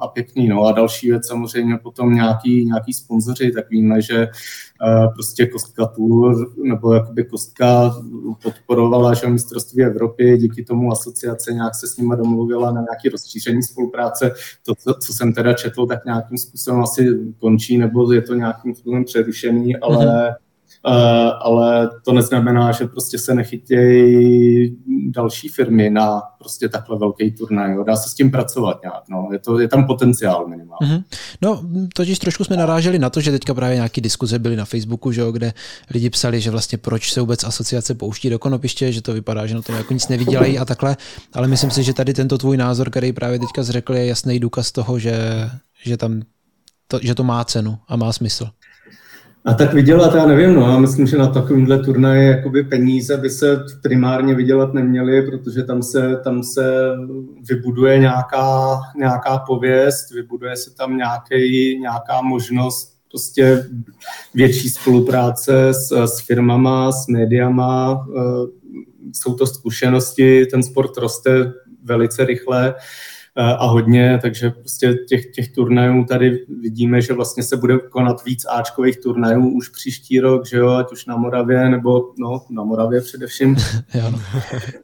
a 0.00 0.08
pěkný. 0.08 0.48
No. 0.48 0.64
A 0.64 0.72
další 0.72 1.10
věc 1.10 1.26
samozřejmě 1.26 1.78
potom 1.82 2.14
nějaký, 2.14 2.64
nějaký 2.64 2.92
sponzoři, 2.92 3.50
tak 3.50 3.70
víme, 3.70 4.02
že 4.02 4.28
prostě 5.14 5.46
Kostka 5.46 5.86
Tour, 5.86 6.52
nebo 6.64 6.94
jakoby 6.94 7.24
Kostka 7.24 7.94
podporovala 8.42 9.14
že 9.14 9.26
mistrovství 9.26 9.84
Evropy, 9.84 10.38
díky 10.38 10.64
tomu 10.64 10.92
asociace 10.92 11.52
nějak 11.52 11.74
se 11.74 11.88
s 11.88 11.96
nimi 11.96 12.14
domluvila 12.16 12.70
na 12.70 12.80
nějaké 12.80 13.08
rozšíření 13.12 13.62
spolupráce. 13.62 14.30
To, 14.66 14.74
co, 14.74 14.94
co 14.94 15.12
jsem 15.18 15.32
teda 15.32 15.52
četl, 15.52 15.86
tak 15.86 16.04
nějakým 16.04 16.38
způsobem 16.38 16.80
asi 16.80 17.18
končí, 17.38 17.78
nebo 17.78 18.12
je 18.12 18.22
to 18.22 18.34
nějakým 18.34 18.74
způsobem 18.74 19.04
přerušený, 19.04 19.76
ale 19.76 20.06
mm-hmm 20.06 20.47
ale 21.40 21.90
to 22.04 22.12
neznamená, 22.12 22.72
že 22.72 22.86
prostě 22.86 23.18
se 23.18 23.34
nechytějí 23.34 24.76
další 25.10 25.48
firmy 25.48 25.90
na 25.90 26.22
prostě 26.38 26.68
takhle 26.68 26.98
velký 26.98 27.32
turnaj. 27.32 27.76
Dá 27.86 27.96
se 27.96 28.08
s 28.08 28.14
tím 28.14 28.30
pracovat 28.30 28.80
nějak. 28.82 29.02
No. 29.10 29.28
Je, 29.32 29.38
to, 29.38 29.58
je 29.58 29.68
tam 29.68 29.86
potenciál 29.86 30.48
minimálně. 30.48 30.86
Mm-hmm. 30.86 31.04
No, 31.42 31.62
totiž 31.94 32.18
trošku 32.18 32.44
jsme 32.44 32.56
naráželi 32.56 32.98
na 32.98 33.10
to, 33.10 33.20
že 33.20 33.30
teďka 33.30 33.54
právě 33.54 33.76
nějaké 33.76 34.00
diskuze 34.00 34.38
byly 34.38 34.56
na 34.56 34.64
Facebooku, 34.64 35.12
že 35.12 35.20
jo, 35.20 35.32
kde 35.32 35.52
lidi 35.90 36.10
psali, 36.10 36.40
že 36.40 36.50
vlastně 36.50 36.78
proč 36.78 37.12
se 37.12 37.20
vůbec 37.20 37.44
asociace 37.44 37.94
pouští 37.94 38.30
do 38.30 38.38
konopiště, 38.38 38.92
že 38.92 39.02
to 39.02 39.12
vypadá, 39.12 39.46
že 39.46 39.54
na 39.54 39.62
tom 39.62 39.76
jako 39.76 39.92
nic 39.92 40.08
nevydělají 40.08 40.58
a 40.58 40.64
takhle. 40.64 40.96
Ale 41.34 41.48
myslím 41.48 41.70
si, 41.70 41.82
že 41.82 41.94
tady 41.94 42.14
tento 42.14 42.38
tvůj 42.38 42.56
názor, 42.56 42.90
který 42.90 43.12
právě 43.12 43.38
teďka 43.38 43.62
zřekl, 43.62 43.94
je 43.94 44.06
jasný 44.06 44.40
důkaz 44.40 44.72
toho, 44.72 44.98
že, 44.98 45.18
že 45.82 45.96
tam 45.96 46.22
to, 46.88 46.98
že 47.02 47.14
to 47.14 47.24
má 47.24 47.44
cenu 47.44 47.78
a 47.88 47.96
má 47.96 48.12
smysl. 48.12 48.48
A 49.44 49.54
tak 49.54 49.74
vydělat, 49.74 50.14
já 50.14 50.26
nevím, 50.26 50.54
no, 50.54 50.70
já 50.70 50.78
myslím, 50.78 51.06
že 51.06 51.18
na 51.18 51.26
takovýmhle 51.26 51.78
turnaji 51.78 52.28
jakoby 52.28 52.64
peníze 52.64 53.16
by 53.16 53.30
se 53.30 53.64
primárně 53.82 54.34
vydělat 54.34 54.74
neměly, 54.74 55.30
protože 55.30 55.62
tam 55.62 55.82
se, 55.82 56.16
tam 56.24 56.42
se 56.42 56.88
vybuduje 57.48 57.98
nějaká, 57.98 58.80
nějaká 58.96 59.38
pověst, 59.38 60.10
vybuduje 60.10 60.56
se 60.56 60.74
tam 60.74 60.96
nějaký, 60.96 61.78
nějaká 61.78 62.22
možnost 62.22 62.98
prostě 63.10 63.66
větší 64.34 64.70
spolupráce 64.70 65.68
s, 65.68 66.04
s 66.04 66.20
firmama, 66.20 66.92
s 66.92 67.06
médiama, 67.06 68.06
eh, 68.16 68.20
jsou 69.12 69.34
to 69.34 69.46
zkušenosti, 69.46 70.46
ten 70.46 70.62
sport 70.62 70.96
roste 70.96 71.52
velice 71.84 72.24
rychle, 72.24 72.74
a 73.42 73.66
hodně, 73.66 74.18
takže 74.22 74.50
prostě 74.50 74.94
těch, 75.08 75.26
těch 75.26 75.52
turnajů 75.52 76.04
tady 76.04 76.44
vidíme, 76.60 77.02
že 77.02 77.12
vlastně 77.12 77.42
se 77.42 77.56
bude 77.56 77.78
konat 77.78 78.24
víc 78.24 78.44
Ačkových 78.44 79.00
turnajů 79.00 79.48
už 79.48 79.68
příští 79.68 80.20
rok, 80.20 80.46
že 80.46 80.56
jo, 80.56 80.68
ať 80.68 80.92
už 80.92 81.06
na 81.06 81.16
Moravě, 81.16 81.68
nebo 81.68 82.12
no, 82.18 82.42
na 82.50 82.64
Moravě 82.64 83.00
především. 83.00 83.56
No. 84.12 84.20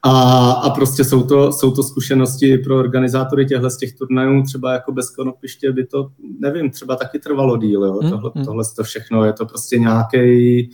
a, 0.02 0.50
a 0.50 0.70
prostě 0.70 1.04
jsou 1.04 1.22
to, 1.22 1.52
jsou 1.52 1.70
to 1.70 1.82
zkušenosti 1.82 2.58
pro 2.58 2.78
organizátory 2.78 3.46
těchto 3.46 3.70
z 3.70 3.76
těch 3.76 3.94
turnajů, 3.94 4.42
třeba 4.42 4.72
jako 4.72 4.92
bez 4.92 5.10
konopiště 5.10 5.72
by 5.72 5.86
to, 5.86 6.08
nevím, 6.40 6.70
třeba 6.70 6.96
taky 6.96 7.18
trvalo 7.18 7.56
díl, 7.56 7.84
jo, 7.84 7.98
mm, 8.02 8.10
tohle, 8.10 8.30
mm. 8.34 8.44
tohle 8.44 8.64
to 8.76 8.82
všechno, 8.82 9.24
je 9.24 9.32
to 9.32 9.46
prostě 9.46 9.78
nějaký 9.78 10.70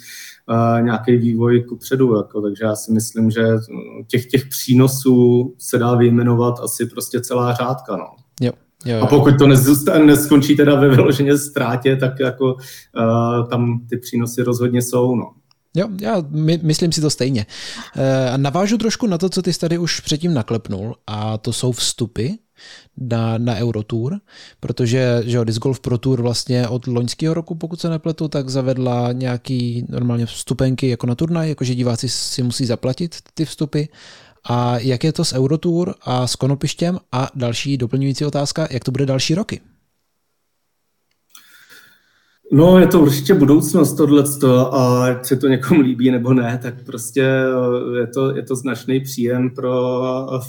nějaký 0.81 1.17
vývoj 1.17 1.63
ku 1.63 1.77
předu. 1.77 2.17
Jako, 2.17 2.41
takže 2.43 2.65
já 2.65 2.77
si 2.77 2.93
myslím, 2.93 3.31
že 3.31 3.43
těch, 4.07 4.27
těch 4.27 4.47
přínosů 4.47 5.55
se 5.59 5.79
dá 5.79 5.95
vyjmenovat 5.95 6.61
asi 6.61 6.87
prostě 6.87 7.21
celá 7.21 7.55
řádka. 7.55 7.97
No. 7.97 8.07
Jo. 8.41 8.53
Jo, 8.85 8.97
jo. 8.97 9.03
A 9.03 9.07
pokud 9.07 9.35
to 9.39 9.47
neskončí 9.99 10.57
teda 10.57 10.75
ve 10.75 10.89
vyloženě 10.89 11.39
ztrátě, 11.39 11.97
tak 11.97 12.21
jako 12.21 12.55
uh, 12.55 13.49
tam 13.49 13.81
ty 13.91 13.97
přínosy 13.97 14.43
rozhodně 14.43 14.83
jsou. 14.83 15.17
No. 15.17 15.25
Jo, 15.77 15.89
já 16.01 16.23
my, 16.31 16.61
myslím 16.63 16.93
si 16.93 17.01
to 17.01 17.11
stejně. 17.11 17.47
Uh, 17.97 18.03
navážu 18.39 18.79
trošku 18.79 19.07
na 19.07 19.19
to, 19.19 19.29
co 19.29 19.43
ty 19.43 19.53
tady 19.53 19.79
už 19.79 20.01
předtím 20.01 20.35
naklepnul, 20.35 20.95
a 21.07 21.39
to 21.39 21.53
jsou 21.53 21.73
vstupy 21.73 22.29
na, 22.97 23.39
na 23.39 23.57
Eurotour, 23.57 24.21
protože 24.61 25.23
že 25.25 25.37
jo, 25.37 25.45
Disc 25.45 25.59
Golf 25.59 25.81
Pro 25.81 25.99
Tour 25.99 26.23
vlastně 26.23 26.69
od 26.69 26.87
loňského 26.87 27.35
roku, 27.35 27.55
pokud 27.55 27.81
se 27.81 27.89
nepletu, 27.89 28.29
tak 28.29 28.49
zavedla 28.49 29.13
nějaký 29.13 29.87
normálně 29.89 30.27
vstupenky 30.27 30.89
jako 30.89 31.07
na 31.07 31.15
turnaj, 31.15 31.49
jakože 31.49 31.75
diváci 31.75 32.09
si 32.09 32.43
musí 32.43 32.67
zaplatit 32.67 33.17
ty 33.35 33.45
vstupy. 33.45 33.83
A 34.45 34.79
jak 34.79 35.05
je 35.05 35.13
to 35.13 35.25
s 35.25 35.33
Eurotour 35.33 35.95
a 36.03 36.27
s 36.27 36.37
Konopištěm? 36.37 36.99
A 37.13 37.29
další 37.35 37.77
doplňující 37.77 38.25
otázka, 38.25 38.69
jak 38.71 38.85
to 38.85 38.91
bude 38.91 39.07
další 39.07 39.35
roky? 39.35 39.61
No, 42.53 42.79
je 42.79 42.87
to 42.87 43.01
určitě 43.01 43.35
budoucnost 43.35 43.93
tohleto 43.93 44.75
a 44.75 45.05
ať 45.05 45.27
se 45.27 45.37
to 45.37 45.49
někomu 45.49 45.81
líbí 45.81 46.11
nebo 46.11 46.35
ne, 46.35 46.59
tak 46.63 46.85
prostě 46.85 47.21
je 47.99 48.07
to, 48.07 48.37
je 48.37 48.43
to 48.43 48.57
značný 48.57 49.01
příjem 49.01 49.51
pro, 49.51 50.01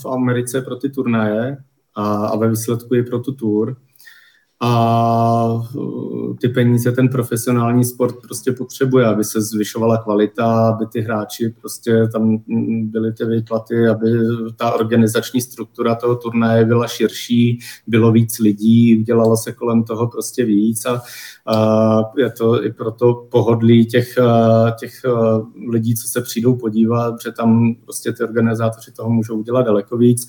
v 0.01 0.05
Americe 0.05 0.61
pro 0.61 0.75
ty 0.75 0.89
turnaje 0.89 1.57
a, 1.95 2.25
a 2.27 2.37
ve 2.37 2.49
výsledku 2.49 2.95
i 2.95 3.03
pro 3.03 3.19
tu 3.19 3.31
tour. 3.31 3.77
A 4.63 5.53
uh, 5.75 6.35
ty 6.37 6.49
peníze 6.49 6.91
ten 6.91 7.09
profesionální 7.09 7.85
sport 7.85 8.15
prostě 8.21 8.51
potřebuje, 8.51 9.05
aby 9.05 9.23
se 9.23 9.41
zvyšovala 9.41 9.97
kvalita, 9.97 10.67
aby 10.67 10.85
ty 10.85 11.01
hráči 11.01 11.55
prostě 11.61 12.07
tam 12.11 12.37
byly 12.83 13.13
ty 13.13 13.25
výplaty, 13.25 13.87
aby 13.87 14.11
ta 14.55 14.71
organizační 14.71 15.41
struktura 15.41 15.95
toho 15.95 16.15
turnaje 16.15 16.65
byla 16.65 16.87
širší, 16.87 17.59
bylo 17.87 18.11
víc 18.11 18.39
lidí, 18.39 18.99
udělalo 18.99 19.37
se 19.37 19.51
kolem 19.51 19.83
toho 19.83 20.07
prostě 20.07 20.45
víc 20.45 20.85
a, 20.85 21.01
a 21.47 21.99
je 22.17 22.29
to 22.29 22.63
i 22.63 22.73
proto 22.73 23.27
pohodlí 23.31 23.85
těch, 23.85 24.15
těch 24.79 25.01
lidí, 25.69 25.95
co 25.95 26.07
se 26.07 26.21
přijdou 26.21 26.55
podívat, 26.55 27.15
že 27.23 27.31
tam 27.31 27.75
prostě 27.85 28.11
ty 28.11 28.23
organizátoři 28.23 28.91
toho 28.91 29.09
můžou 29.09 29.37
udělat 29.37 29.61
daleko 29.61 29.97
víc 29.97 30.27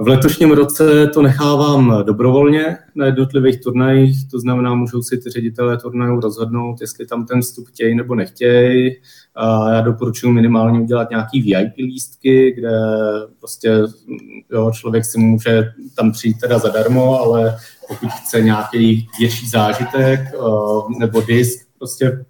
V 0.00 0.08
letošním 0.08 0.50
roce 0.50 1.06
to 1.06 1.22
nechávám 1.22 2.02
dobrovolně 2.06 2.76
na 2.94 3.06
jednotlivých 3.06 3.60
turnajích, 3.60 4.30
to 4.30 4.40
znamená, 4.40 4.74
můžou 4.74 5.02
si 5.02 5.18
ty 5.18 5.30
ředitelé 5.30 5.76
turnajů 5.76 6.20
rozhodnout, 6.20 6.80
jestli 6.80 7.06
tam 7.06 7.26
ten 7.26 7.40
vstup 7.40 7.68
chtějí 7.68 7.94
nebo 7.94 8.14
nechtějí. 8.14 8.96
Já 9.72 9.80
doporučuji 9.80 10.32
minimálně 10.32 10.80
udělat 10.80 11.10
nějaký 11.10 11.42
VIP 11.42 11.76
lístky, 11.76 12.52
kde 12.52 12.70
prostě 13.38 13.78
jo, 14.52 14.70
člověk 14.74 15.04
si 15.04 15.18
může 15.18 15.72
tam 15.96 16.12
přijít 16.12 16.40
teda 16.40 16.58
zadarmo, 16.58 17.20
ale 17.20 17.56
pokud 17.88 18.08
chce 18.08 18.40
nějaký 18.40 19.08
větší 19.18 19.48
zážitek 19.48 20.20
uh, 20.38 20.90
nebo 20.98 21.20
disk, 21.20 21.66
prostě 21.78 22.24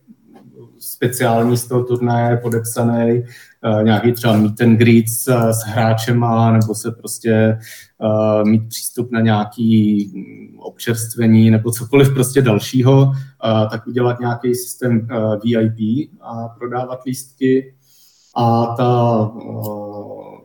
speciální 0.79 1.57
z 1.57 1.67
toho 1.67 1.85
turnaje 1.85 2.37
podepsaný, 2.37 3.25
nějaký 3.83 4.13
třeba 4.13 4.37
meet 4.37 4.61
and 4.61 4.79
greet 4.79 5.09
s, 5.09 5.29
s 5.51 5.65
hráčema, 5.65 6.53
nebo 6.53 6.75
se 6.75 6.91
prostě 6.91 7.59
uh, 7.99 8.49
mít 8.49 8.69
přístup 8.69 9.11
na 9.11 9.21
nějaký 9.21 10.11
občerstvení 10.59 11.51
nebo 11.51 11.71
cokoliv 11.71 12.15
prostě 12.15 12.43
dalšího, 12.43 13.03
uh, 13.03 13.71
tak 13.71 13.87
udělat 13.87 14.21
nějaký 14.21 14.55
systém 14.55 15.09
uh, 15.11 15.35
VIP 15.45 16.11
a 16.21 16.49
prodávat 16.49 17.05
lístky. 17.07 17.75
A 18.37 18.67
ta 18.67 19.19
uh, 19.27 20.39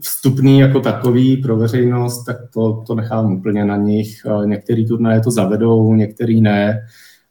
vstupný 0.00 0.58
jako 0.58 0.80
takový 0.80 1.36
pro 1.36 1.56
veřejnost, 1.56 2.24
tak 2.24 2.36
to, 2.54 2.82
to 2.86 2.94
nechám 2.94 3.32
úplně 3.32 3.64
na 3.64 3.76
nich. 3.76 4.26
Některý 4.44 4.86
turnaje 4.86 5.20
to 5.20 5.30
zavedou, 5.30 5.94
některý 5.94 6.40
ne 6.40 6.86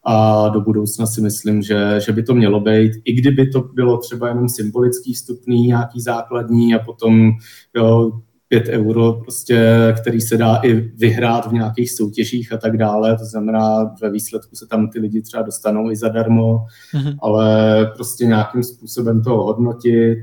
a 0.09 0.49
do 0.49 0.61
budoucna 0.61 1.05
si 1.05 1.21
myslím, 1.21 1.61
že, 1.61 1.99
že 2.05 2.11
by 2.11 2.23
to 2.23 2.35
mělo 2.35 2.59
být, 2.59 2.91
i 3.05 3.13
kdyby 3.13 3.47
to 3.47 3.61
bylo 3.61 3.97
třeba 3.97 4.27
jenom 4.27 4.49
symbolický 4.49 5.13
vstupný, 5.13 5.67
nějaký 5.67 6.01
základní 6.01 6.75
a 6.75 6.79
potom 6.79 7.31
jo, 7.75 8.11
5 8.49 8.67
euro, 8.67 9.13
prostě, 9.13 9.93
který 10.01 10.21
se 10.21 10.37
dá 10.37 10.55
i 10.55 10.73
vyhrát 10.73 11.47
v 11.47 11.53
nějakých 11.53 11.91
soutěžích 11.91 12.53
a 12.53 12.57
tak 12.57 12.77
dále. 12.77 13.17
To 13.17 13.25
znamená, 13.25 13.95
ve 14.01 14.09
výsledku 14.09 14.55
se 14.55 14.67
tam 14.67 14.89
ty 14.89 14.99
lidi 14.99 15.21
třeba 15.21 15.43
dostanou 15.43 15.91
i 15.91 15.95
zadarmo, 15.95 16.65
mm-hmm. 16.93 17.15
ale 17.21 17.85
prostě 17.95 18.25
nějakým 18.25 18.63
způsobem 18.63 19.23
to 19.23 19.29
hodnotit. 19.29 20.19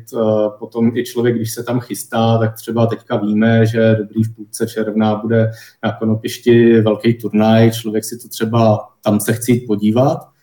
Potom 0.58 0.96
i 0.96 1.04
člověk, 1.04 1.36
když 1.36 1.54
se 1.54 1.62
tam 1.62 1.80
chystá, 1.80 2.38
tak 2.38 2.54
třeba 2.54 2.86
teďka 2.86 3.16
víme, 3.16 3.66
že 3.66 3.96
dobrý 3.98 4.24
v 4.24 4.34
půlce 4.34 4.66
června 4.66 5.16
bude 5.16 5.50
na 5.84 5.92
Konopišti 5.92 6.80
velký 6.80 7.14
turnaj, 7.14 7.70
člověk 7.70 8.04
si 8.04 8.18
to 8.18 8.28
třeba 8.28 8.88
tam 9.04 9.20
se 9.20 9.32
chce 9.32 9.52
jít 9.52 9.66
podívat, 9.66 10.33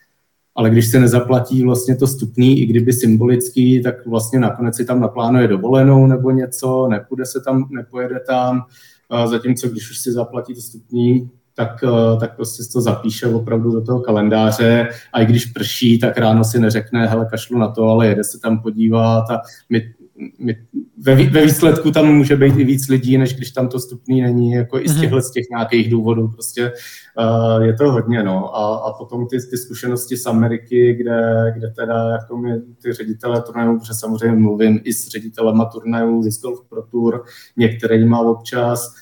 ale 0.56 0.70
když 0.70 0.88
se 0.88 1.00
nezaplatí 1.00 1.64
vlastně 1.64 1.96
to 1.96 2.08
stupný, 2.08 2.62
i 2.62 2.66
kdyby 2.66 2.94
symbolický, 2.94 3.84
tak 3.84 4.06
vlastně 4.06 4.40
nakonec 4.40 4.76
si 4.76 4.86
tam 4.86 5.00
naplánuje 5.00 5.48
dovolenou 5.48 6.08
nebo 6.08 6.32
něco, 6.32 6.88
nepůjde 6.88 7.26
se 7.26 7.42
tam, 7.42 7.68
nepojede 7.72 8.20
tam, 8.28 8.62
zatímco 9.26 9.70
když 9.70 9.92
už 9.92 10.00
si 10.00 10.12
zaplatí 10.12 10.56
to 10.56 10.62
stupný, 10.62 11.30
tak, 11.56 11.84
tak 12.20 12.36
prostě 12.36 12.64
to 12.74 12.82
zapíše 12.82 13.28
opravdu 13.28 13.72
do 13.72 13.82
toho 13.82 14.00
kalendáře. 14.00 14.90
A 15.14 15.22
i 15.22 15.26
když 15.26 15.46
prší, 15.46 16.00
tak 16.00 16.18
ráno 16.18 16.44
si 16.44 16.60
neřekne, 16.60 17.08
hele, 17.08 17.28
kašlu 17.32 17.58
na 17.58 17.68
to, 17.68 17.84
ale 17.84 18.08
jede 18.08 18.24
se 18.24 18.40
tam 18.40 18.62
podívat 18.62 19.30
a 19.32 19.42
my 19.70 19.94
ve, 20.98 21.16
ve 21.16 21.46
výsledku 21.46 21.92
tam 21.92 22.16
může 22.16 22.36
být 22.36 22.58
i 22.58 22.64
víc 22.64 22.88
lidí, 22.88 23.18
než 23.18 23.36
když 23.36 23.52
tam 23.52 23.68
to 23.68 23.80
stupný 23.80 24.22
není, 24.22 24.52
jako 24.52 24.80
i 24.80 24.88
z 24.88 24.92
mhm. 24.92 25.02
těchhle 25.02 25.22
z 25.22 25.32
těch 25.32 25.46
nějakých 25.52 25.92
důvodů, 25.92 26.28
prostě 26.28 26.72
uh, 27.20 27.64
je 27.64 27.74
to 27.74 27.92
hodně, 27.92 28.24
no. 28.24 28.56
A, 28.56 28.76
a 28.76 28.94
potom 28.94 29.28
ty, 29.28 29.38
ty 29.50 29.58
zkušenosti 29.58 30.18
z 30.18 30.26
Ameriky, 30.26 30.94
kde, 30.94 31.54
kde 31.58 31.72
teda 31.72 32.10
jako 32.10 32.38
mi 32.38 32.62
ty 32.84 32.94
ředitele 32.94 33.42
turnajů, 33.42 33.80
protože 33.80 33.94
samozřejmě 33.94 34.38
mluvím 34.38 34.80
i 34.84 34.94
s 34.94 35.08
ředitelema 35.08 35.66
turnajů, 35.66 36.24
z 36.24 36.42
Golf 36.42 36.60
Pro 36.70 36.82
Tour, 36.82 37.24
některýma 37.58 38.20
občas, 38.20 38.96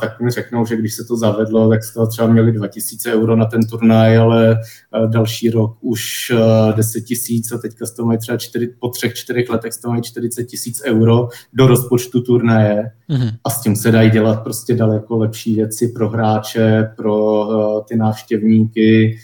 tak 0.00 0.20
mi 0.20 0.30
řeknou, 0.30 0.66
že 0.66 0.76
když 0.76 0.94
se 0.94 1.04
to 1.04 1.16
zavedlo, 1.16 1.68
tak 1.68 1.84
z 1.84 1.94
toho 1.94 2.06
třeba 2.06 2.28
měli 2.28 2.52
2000 2.52 3.12
euro 3.12 3.36
na 3.36 3.44
ten 3.44 3.62
turnaj, 3.62 4.18
ale 4.18 4.58
další 5.06 5.50
rok 5.50 5.76
už 5.80 6.32
10 6.76 7.00
tisíc 7.00 7.52
a 7.52 7.58
teďka 7.58 7.86
z 7.86 7.92
toho 7.92 8.06
mají 8.06 8.18
třeba 8.18 8.38
čtyři, 8.38 8.74
po 8.80 8.88
třech, 8.88 9.14
čtyřech 9.14 9.48
letech 9.48 9.72
z 9.72 9.80
toho 9.80 9.92
mají 9.92 10.02
40 10.02 10.44
tisíc 10.44 10.82
euro 10.84 11.28
do 11.52 11.66
rozpočtu 11.66 12.20
turnaje. 12.20 12.90
Mm-hmm. 13.10 13.30
a 13.44 13.50
s 13.50 13.62
tím 13.62 13.76
se 13.76 13.90
dají 13.90 14.10
dělat 14.10 14.42
prostě 14.42 14.74
daleko 14.74 15.16
lepší 15.16 15.54
věci 15.54 15.88
pro 15.88 16.08
hráče, 16.08 16.92
pro 16.96 17.46
ty 17.88 17.96
návštěvníky, 17.96 19.18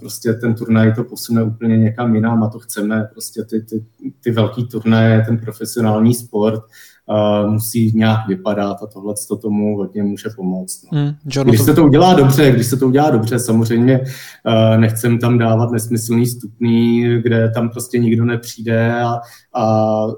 prostě 0.00 0.32
ten 0.32 0.54
turnaj 0.54 0.94
to 0.94 1.04
posune 1.04 1.42
úplně 1.42 1.78
někam 1.78 2.14
jinam 2.14 2.42
a 2.42 2.48
to 2.48 2.58
chceme, 2.58 3.08
prostě 3.12 3.44
ty, 3.44 3.62
ty, 3.62 3.84
ty 4.20 4.30
velký 4.30 4.68
turnaje, 4.68 5.24
ten 5.26 5.38
profesionální 5.38 6.14
sport, 6.14 6.62
musí 7.46 7.92
nějak 7.94 8.28
vypadat 8.28 8.76
a 8.82 8.86
tohle 8.86 9.14
to 9.28 9.36
tomu 9.36 9.76
hodně 9.76 10.02
může 10.02 10.28
pomoct. 10.36 10.84
No. 10.92 10.98
Mm, 11.02 11.42
když 11.44 11.60
se 11.60 11.74
to 11.74 11.84
udělá 11.84 12.14
dobře, 12.14 12.50
když 12.50 12.66
se 12.66 12.76
to 12.76 12.86
udělá 12.86 13.10
dobře, 13.10 13.38
samozřejmě 13.38 14.00
uh, 14.00 14.80
nechcem 14.80 15.18
tam 15.18 15.38
dávat 15.38 15.70
nesmyslný 15.70 16.26
stupný, 16.26 17.04
kde 17.22 17.50
tam 17.50 17.70
prostě 17.70 17.98
nikdo 17.98 18.24
nepřijde 18.24 19.02
a, 19.02 19.20
a, 19.52 19.64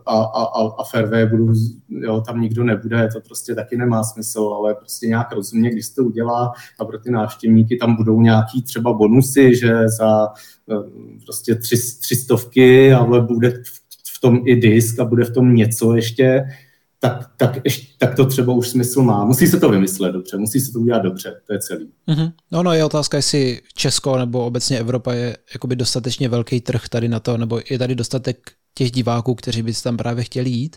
a, 0.07 0.23
a, 0.43 0.71
a 0.79 0.85
fairway 0.91 1.27
budu, 1.27 1.53
jo, 1.89 2.21
tam 2.21 2.41
nikdo 2.41 2.65
nebude, 2.65 3.09
to 3.13 3.21
prostě 3.21 3.55
taky 3.55 3.77
nemá 3.77 4.05
smysl, 4.05 4.41
ale 4.41 4.75
prostě 4.75 5.07
nějak 5.07 5.33
rozumně, 5.33 5.71
když 5.71 5.87
se 5.87 5.95
to 5.95 6.05
udělá 6.05 6.53
a 6.81 6.85
pro 6.85 6.99
ty 6.99 7.11
návštěvníky 7.11 7.77
tam 7.77 7.97
budou 7.97 8.21
nějaký 8.21 8.63
třeba 8.63 8.93
bonusy, 8.93 9.57
že 9.57 9.89
za 9.89 10.29
uh, 10.67 10.85
prostě 11.25 11.55
tři, 11.55 11.77
tři 12.01 12.17
stovky, 12.17 12.93
ale 12.93 13.21
bude 13.21 13.63
v 14.17 14.21
tom 14.21 14.41
i 14.45 14.57
disk 14.57 14.99
a 14.99 15.05
bude 15.05 15.25
v 15.25 15.33
tom 15.33 15.55
něco 15.55 15.95
ještě, 15.95 16.45
tak, 17.05 17.31
tak, 17.37 17.59
tak 17.99 18.15
to 18.15 18.27
třeba 18.27 18.53
už 18.53 18.69
smysl 18.69 19.03
má. 19.03 19.25
Musí 19.25 19.47
se 19.47 19.61
to 19.61 19.69
vymyslet 19.69 20.13
dobře, 20.13 20.37
musí 20.37 20.61
se 20.61 20.73
to 20.73 20.81
udělat 20.81 20.99
dobře, 20.99 21.41
to 21.47 21.53
je 21.53 21.59
celý. 21.59 21.89
Mm-hmm. 22.09 22.33
No, 22.53 22.63
no, 22.63 22.73
je 22.73 22.85
otázka, 22.85 23.17
jestli 23.17 23.61
Česko 23.75 24.19
nebo 24.19 24.45
obecně 24.47 24.79
Evropa 24.79 25.13
je 25.13 25.37
jakoby 25.55 25.77
dostatečně 25.77 26.29
velký 26.29 26.61
trh 26.61 26.89
tady 26.89 27.09
na 27.09 27.21
to, 27.21 27.37
nebo 27.37 27.61
je 27.71 27.79
tady 27.79 27.95
dostatek 27.95 28.53
těch 28.75 28.91
diváků, 28.91 29.35
kteří 29.35 29.63
by 29.63 29.73
tam 29.73 29.97
právě 29.97 30.25
chtěli 30.25 30.51
jít, 30.51 30.77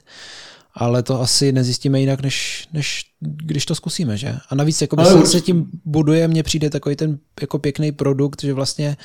ale 0.73 1.03
to 1.03 1.21
asi 1.21 1.51
nezjistíme 1.51 1.99
jinak, 1.99 2.21
než, 2.21 2.67
než 2.73 3.05
když 3.19 3.65
to 3.65 3.75
zkusíme, 3.75 4.17
že? 4.17 4.36
A 4.49 4.55
navíc 4.55 4.82
jakoby 4.82 5.01
ale 5.01 5.25
se, 5.25 5.28
se 5.28 5.41
tím 5.41 5.69
buduje, 5.86 6.28
mně 6.28 6.43
přijde 6.43 6.69
takový 6.69 6.95
ten 6.95 7.19
jako 7.41 7.59
pěkný 7.59 7.91
produkt, 7.91 8.43
že 8.43 8.53
vlastně 8.53 8.97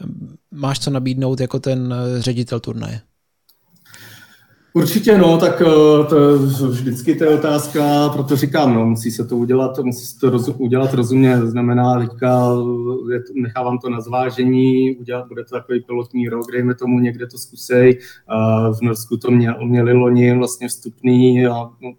hm, 0.00 0.36
máš 0.50 0.78
co 0.78 0.90
nabídnout 0.90 1.40
jako 1.40 1.60
ten 1.60 1.94
eh, 1.94 2.22
ředitel 2.22 2.60
turnaje. 2.60 3.00
Určitě 4.72 5.18
no, 5.18 5.38
tak 5.38 5.62
eh, 5.62 5.64
to 6.08 6.68
vždycky 6.68 7.14
to 7.14 7.24
je 7.24 7.38
otázka, 7.38 8.08
proto 8.08 8.36
říkám, 8.36 8.74
no, 8.74 8.86
musí 8.86 9.10
se 9.10 9.24
to 9.24 9.36
udělat, 9.36 9.78
musí 9.78 10.06
se 10.06 10.18
to 10.18 10.30
roz, 10.30 10.48
udělat 10.48 10.94
rozumně, 10.94 11.40
to 11.40 11.46
znamená, 11.46 12.00
teďka 12.00 12.48
je, 13.12 13.20
nechávám 13.34 13.78
to 13.78 13.90
na 13.90 14.00
zvážení, 14.00 14.96
udělat, 14.96 15.28
bude 15.28 15.44
to 15.44 15.50
takový 15.50 15.80
pilotní 15.80 16.28
rok, 16.28 16.52
dejme 16.52 16.74
tomu, 16.74 16.98
někde 16.98 17.26
to 17.26 17.38
zkusej, 17.38 17.98
a 18.28 18.68
v 18.72 18.82
Norsku 18.82 19.16
to 19.16 19.30
měl, 19.30 19.66
měli 19.66 19.92
loni 19.92 20.36
vlastně 20.36 20.68
vstupný 20.68 21.46
a 21.46 21.70
no, 21.80 21.92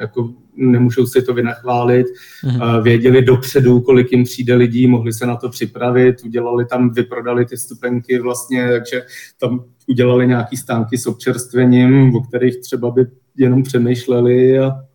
jako 0.00 0.30
nemůžou 0.56 1.06
si 1.06 1.22
to 1.22 1.34
vynachválit, 1.34 2.06
mm-hmm. 2.44 2.82
věděli 2.82 3.22
dopředu, 3.22 3.80
kolik 3.80 4.12
jim 4.12 4.24
přijde 4.24 4.54
lidí, 4.54 4.86
mohli 4.86 5.12
se 5.12 5.26
na 5.26 5.36
to 5.36 5.48
připravit, 5.48 6.16
udělali 6.24 6.66
tam, 6.66 6.90
vyprodali 6.90 7.46
ty 7.46 7.56
stupenky 7.56 8.18
vlastně, 8.18 8.68
takže 8.68 9.02
tam 9.40 9.64
udělali 9.88 10.26
nějaký 10.26 10.56
stánky 10.56 10.98
s 10.98 11.06
občerstvením, 11.06 12.16
o 12.16 12.20
kterých 12.20 12.60
třeba 12.60 12.90
by 12.90 13.06
jenom 13.36 13.62
přemýšleli 13.62 14.58
a, 14.58 14.85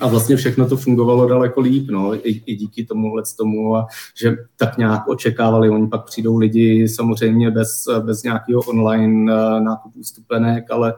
a 0.00 0.08
vlastně 0.08 0.36
všechno 0.36 0.68
to 0.68 0.76
fungovalo 0.76 1.28
daleko 1.28 1.60
líp, 1.60 1.90
no, 1.90 2.14
i, 2.14 2.42
i 2.46 2.56
díky 2.56 2.84
tomuhle 2.84 3.22
tomu 3.38 3.76
a 3.76 3.86
že 4.20 4.36
tak 4.56 4.78
nějak 4.78 5.08
očekávali, 5.08 5.70
oni 5.70 5.88
pak 5.88 6.04
přijdou 6.04 6.38
lidi 6.38 6.88
samozřejmě 6.88 7.50
bez, 7.50 7.84
bez 8.00 8.22
nějakého 8.22 8.60
online 8.62 9.34
uh, 9.34 9.60
nákupu 9.60 10.02
stupenek, 10.02 10.70
ale, 10.70 10.94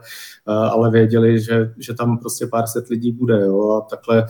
uh, 0.47 0.53
ale 0.53 0.91
věděli, 0.91 1.39
že, 1.39 1.73
že 1.77 1.93
tam 1.93 2.17
prostě 2.17 2.47
pár 2.47 2.67
set 2.67 2.87
lidí 2.89 3.11
bude, 3.11 3.39
jo, 3.45 3.71
a 3.71 3.81
takhle 3.81 4.25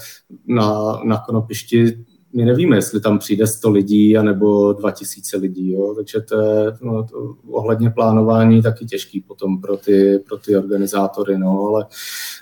na, 0.48 1.00
na 1.04 1.18
Konopišti 1.18 2.06
my 2.38 2.46
nevíme, 2.46 2.76
jestli 2.76 3.00
tam 3.00 3.20
přijde 3.20 3.48
100 3.48 3.70
lidí 3.70 4.18
anebo 4.18 4.74
2000 4.74 5.38
lidí, 5.38 5.72
jo? 5.72 5.94
takže 5.96 6.22
to 6.22 6.42
je 6.42 6.72
no, 6.82 7.04
to 7.04 7.36
ohledně 7.52 7.90
plánování 7.90 8.62
taky 8.62 8.86
těžký 8.86 9.22
potom 9.22 9.62
pro 9.62 9.78
ty, 9.78 10.20
pro 10.28 10.38
ty 10.38 10.58
organizátory, 10.58 11.38
no, 11.38 11.62
ale 11.68 11.86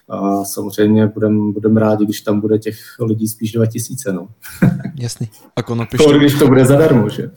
a 0.10 0.44
samozřejmě 0.44 1.08
budeme 1.08 1.52
budem 1.52 1.78
rádi, 1.78 2.06
když 2.06 2.22
tam 2.22 2.42
bude 2.42 2.60
těch 2.60 2.78
lidí 3.00 3.28
spíš 3.28 3.52
2000. 3.52 4.14
No. 4.14 4.28
Jasný. 5.00 5.30
A 5.56 5.64
Konopiště... 5.64 6.18
Když 6.18 6.40
to 6.40 6.48
bude 6.48 6.66
zadarmo, 6.66 7.10
že? 7.10 7.32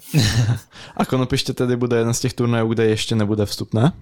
A 0.96 1.04
Konopiště 1.04 1.52
tedy 1.52 1.76
bude 1.76 1.96
jeden 1.96 2.14
z 2.14 2.20
těch 2.20 2.34
turnajů, 2.34 2.68
kde 2.68 2.86
ještě 2.86 3.14
nebude 3.14 3.46
vstupné? 3.46 3.92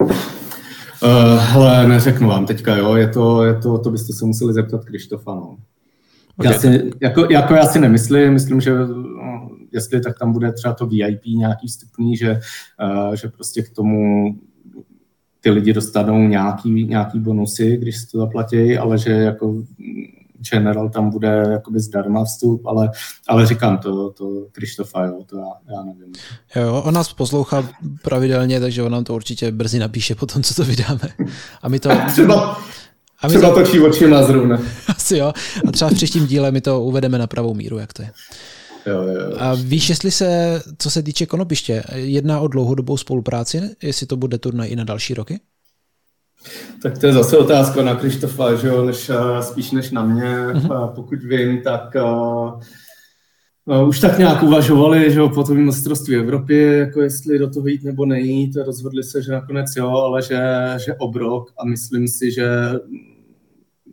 Uh, 0.00 1.38
hele, 1.38 1.88
neřeknu 1.88 2.28
vám 2.28 2.46
teďka, 2.46 2.76
jo, 2.76 2.94
je 2.94 3.08
to, 3.08 3.44
je 3.44 3.54
to, 3.54 3.78
to 3.78 3.90
byste 3.90 4.12
se 4.12 4.24
museli 4.24 4.52
zeptat 4.52 4.84
Krištofa, 4.84 5.34
no. 5.34 5.56
Okay. 6.36 6.52
Já 6.52 6.58
si, 6.58 6.90
jako, 7.02 7.26
jako 7.30 7.54
já 7.54 7.66
si 7.66 7.78
nemyslím, 7.78 8.32
myslím, 8.32 8.60
že 8.60 8.78
no, 8.78 9.50
jestli 9.72 10.00
tak 10.00 10.18
tam 10.18 10.32
bude 10.32 10.52
třeba 10.52 10.74
to 10.74 10.86
VIP 10.86 11.26
nějaký 11.26 11.68
vstupný, 11.68 12.16
že, 12.16 12.40
uh, 13.08 13.14
že 13.14 13.28
prostě 13.28 13.62
k 13.62 13.70
tomu 13.70 14.34
ty 15.40 15.50
lidi 15.50 15.72
dostanou 15.72 16.28
nějaký, 16.28 16.84
nějaký 16.84 17.18
bonusy, 17.18 17.76
když 17.76 17.96
si 17.96 18.06
to 18.06 18.18
zaplatí, 18.18 18.78
ale 18.78 18.98
že 18.98 19.10
jako 19.10 19.62
General 20.50 20.88
tam 20.88 21.10
bude 21.10 21.46
jakoby 21.50 21.80
zdarma 21.80 22.24
vstup, 22.24 22.66
ale, 22.66 22.90
ale 23.28 23.46
říkám 23.46 23.78
to, 23.78 24.10
to 24.10 24.46
Krištofa, 24.52 25.04
jo, 25.04 25.24
to 25.26 25.38
já, 25.38 25.74
já 25.74 25.82
nevím. 25.82 26.12
Jo, 26.56 26.62
jo, 26.62 26.82
on 26.86 26.94
nás 26.94 27.12
poslouchá 27.12 27.68
pravidelně, 28.02 28.60
takže 28.60 28.82
on 28.82 28.92
nám 28.92 29.04
to 29.04 29.14
určitě 29.14 29.52
brzy 29.52 29.78
napíše 29.78 30.14
po 30.14 30.26
tom, 30.26 30.42
co 30.42 30.54
to 30.54 30.64
vydáme. 30.64 31.08
A 31.62 31.68
my 31.68 31.80
to... 31.80 31.90
třeba, 32.12 32.58
a 33.24 33.28
my 33.28 33.34
třeba 33.34 33.54
to... 33.54 33.60
točí 33.60 33.80
očima 33.80 34.22
zrovna. 34.22 34.58
Asi 34.96 35.16
jo. 35.16 35.32
A 35.68 35.72
třeba 35.72 35.90
v 35.90 35.94
příštím 35.94 36.26
díle 36.26 36.50
my 36.50 36.60
to 36.60 36.80
uvedeme 36.80 37.18
na 37.18 37.26
pravou 37.26 37.54
míru, 37.54 37.78
jak 37.78 37.92
to 37.92 38.02
je. 38.02 38.10
Jo, 38.86 39.02
jo. 39.02 39.36
A 39.38 39.54
víš, 39.54 39.88
jestli 39.88 40.10
se, 40.10 40.60
co 40.78 40.90
se 40.90 41.02
týče 41.02 41.26
konopiště, 41.26 41.82
jedná 41.94 42.40
o 42.40 42.48
dlouhodobou 42.48 42.96
spolupráci, 42.96 43.60
jestli 43.82 44.06
to 44.06 44.16
bude 44.16 44.38
turnaj 44.38 44.70
i 44.70 44.76
na 44.76 44.84
další 44.84 45.14
roky? 45.14 45.40
Tak 46.82 46.98
to 46.98 47.06
je 47.06 47.12
zase 47.12 47.38
otázka 47.38 47.82
na 47.82 47.94
Krištofa, 47.94 48.54
že 48.54 48.68
jo, 48.68 48.84
než, 48.84 49.10
eh, 49.10 49.42
spíš 49.42 49.70
než 49.70 49.90
na 49.90 50.04
mě. 50.04 50.36
Mm-hmm. 50.36 50.92
Pokud 50.94 51.22
vím, 51.22 51.60
tak 51.62 51.94
uh, 51.94 52.60
uh, 53.64 53.88
už 53.88 54.00
tak 54.00 54.18
nějak 54.18 54.42
uvažovali, 54.42 55.12
že 55.12 55.18
jo, 55.18 55.28
po 55.28 55.44
tom 55.44 55.56
mistrovství 55.56 56.16
Evropy, 56.16 56.62
jako 56.62 57.00
jestli 57.00 57.38
do 57.38 57.50
toho 57.50 57.66
jít 57.66 57.84
nebo 57.84 58.06
nejít. 58.06 58.56
Rozhodli 58.56 59.02
se, 59.02 59.22
že 59.22 59.32
nakonec 59.32 59.66
jo, 59.76 59.88
ale 59.88 60.22
že, 60.22 60.40
že 60.84 60.94
obrok 60.94 61.52
a 61.58 61.64
myslím 61.64 62.08
si, 62.08 62.30
že 62.32 62.46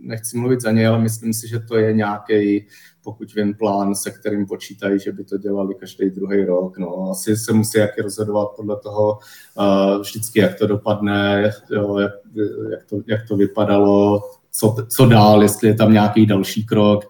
nechci 0.04 0.38
mluvit 0.38 0.62
za 0.62 0.72
ně, 0.72 0.88
ale 0.88 1.00
myslím 1.00 1.34
si, 1.34 1.48
že 1.48 1.60
to 1.60 1.78
je 1.78 1.94
nějaký 1.94 2.66
pokud 3.04 3.36
vím, 3.36 3.54
plán, 3.54 3.96
se 3.96 4.12
kterým 4.12 4.46
počítají, 4.46 5.00
že 5.00 5.12
by 5.12 5.24
to 5.24 5.38
dělali 5.38 5.76
každý 5.76 6.10
druhý 6.10 6.46
rok. 6.46 6.78
No, 6.78 7.12
asi 7.12 7.38
se 7.38 7.54
musí 7.54 7.78
jaký 7.78 8.02
rozhodovat 8.02 8.48
podle 8.56 8.78
toho 8.80 9.20
uh, 9.58 10.02
vždycky, 10.02 10.40
jak 10.40 10.56
to 10.56 10.68
dopadne, 10.68 11.52
jo, 11.72 11.98
jak, 11.98 12.12
jak, 12.72 12.84
to, 12.90 13.02
jak 13.08 13.28
to 13.28 13.36
vypadalo, 13.38 14.22
co, 14.52 14.76
co 14.90 15.06
dál, 15.06 15.44
jestli 15.44 15.68
je 15.68 15.74
tam 15.74 15.94
nějaký 15.94 16.26
další 16.26 16.66
krok. 16.66 17.06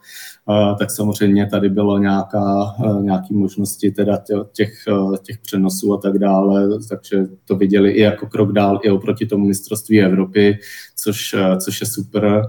Uh, 0.45 0.77
tak 0.77 0.91
samozřejmě 0.91 1.47
tady 1.47 1.69
bylo 1.69 1.97
nějaká, 1.97 2.75
uh, 2.79 3.03
nějaký 3.03 3.33
možnosti 3.33 3.91
teda 3.91 4.23
těch, 4.51 4.73
uh, 4.91 5.17
těch 5.17 5.37
přenosů 5.37 5.93
a 5.93 5.97
tak 5.97 6.19
dále, 6.19 6.69
takže 6.89 7.25
to 7.45 7.55
viděli 7.55 7.91
i 7.91 8.01
jako 8.01 8.27
krok 8.27 8.51
dál 8.51 8.79
i 8.83 8.89
oproti 8.89 9.25
tomu 9.25 9.45
mistrovství 9.45 10.01
Evropy, 10.01 10.57
což, 10.95 11.35
což 11.59 11.81
je 11.81 11.87
super. 11.87 12.43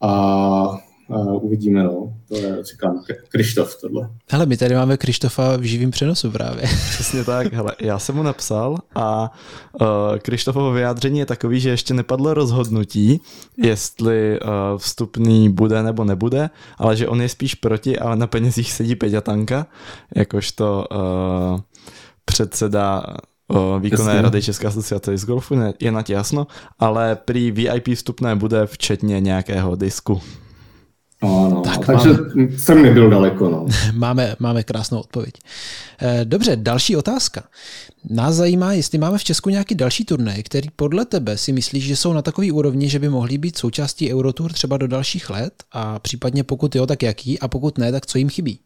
A 0.00 0.88
Uh, 1.10 1.44
uvidíme, 1.44 1.82
no. 1.82 2.14
To 2.28 2.36
je, 2.36 2.64
říkám, 2.64 3.02
Krištof 3.28 3.80
tohle. 3.80 4.10
Hele, 4.30 4.46
my 4.46 4.56
tady 4.56 4.74
máme 4.74 4.96
Krištofa 4.96 5.56
v 5.56 5.62
živém 5.62 5.90
přenosu 5.90 6.30
právě. 6.30 6.62
Přesně 6.90 7.24
tak, 7.24 7.52
hele, 7.52 7.72
já 7.80 7.98
jsem 7.98 8.16
mu 8.16 8.22
napsal 8.22 8.78
a 8.94 9.32
uh, 9.80 9.86
Krištofovo 10.18 10.72
vyjádření 10.72 11.18
je 11.18 11.26
takový, 11.26 11.60
že 11.60 11.70
ještě 11.70 11.94
nepadlo 11.94 12.34
rozhodnutí, 12.34 13.20
jestli 13.56 14.40
uh, 14.40 14.78
vstupný 14.78 15.50
bude 15.50 15.82
nebo 15.82 16.04
nebude, 16.04 16.50
ale 16.78 16.96
že 16.96 17.08
on 17.08 17.22
je 17.22 17.28
spíš 17.28 17.54
proti, 17.54 17.98
ale 17.98 18.16
na 18.16 18.26
penězích 18.26 18.72
sedí 18.72 18.96
Peťatanka, 18.96 19.66
jakožto 20.14 20.86
uh, 20.90 21.60
předseda 22.24 23.02
výkonné 23.78 24.10
Jasně. 24.10 24.22
rady 24.22 24.42
České 24.42 24.66
asociace 24.66 25.16
z 25.16 25.24
golfu, 25.24 25.54
je 25.80 25.92
na 25.92 26.02
tě 26.02 26.12
jasno, 26.12 26.46
ale 26.78 27.16
prý 27.16 27.50
VIP 27.50 27.88
vstupné 27.94 28.36
bude 28.36 28.66
včetně 28.66 29.20
nějakého 29.20 29.76
disku. 29.76 30.20
No, 31.22 31.50
no, 31.50 31.60
tak 31.60 31.86
takže 31.86 32.08
máme, 32.08 32.58
jsem 32.58 32.82
nebyl 32.82 33.10
daleko. 33.10 33.48
No. 33.48 33.66
Máme, 33.92 34.36
máme 34.38 34.62
krásnou 34.62 35.00
odpověď. 35.00 35.34
Eh, 36.02 36.24
dobře, 36.24 36.56
další 36.56 36.96
otázka. 36.96 37.42
Nás 38.10 38.34
zajímá, 38.34 38.72
jestli 38.72 38.98
máme 38.98 39.18
v 39.18 39.24
Česku 39.24 39.50
nějaký 39.50 39.74
další 39.74 40.04
turnaj, 40.04 40.42
který 40.42 40.68
podle 40.76 41.04
tebe 41.04 41.38
si 41.38 41.52
myslíš, 41.52 41.84
že 41.86 41.96
jsou 41.96 42.12
na 42.12 42.22
takový 42.22 42.52
úrovni, 42.52 42.88
že 42.88 42.98
by 42.98 43.08
mohli 43.08 43.38
být 43.38 43.58
součástí 43.58 44.14
Eurotour 44.14 44.52
třeba 44.52 44.76
do 44.76 44.88
dalších 44.88 45.30
let 45.30 45.52
a 45.72 45.98
případně 45.98 46.44
pokud 46.44 46.76
jo, 46.76 46.86
tak 46.86 47.02
jaký 47.02 47.38
a 47.38 47.48
pokud 47.48 47.78
ne, 47.78 47.92
tak 47.92 48.06
co 48.06 48.18
jim 48.18 48.28
chybí? 48.28 48.60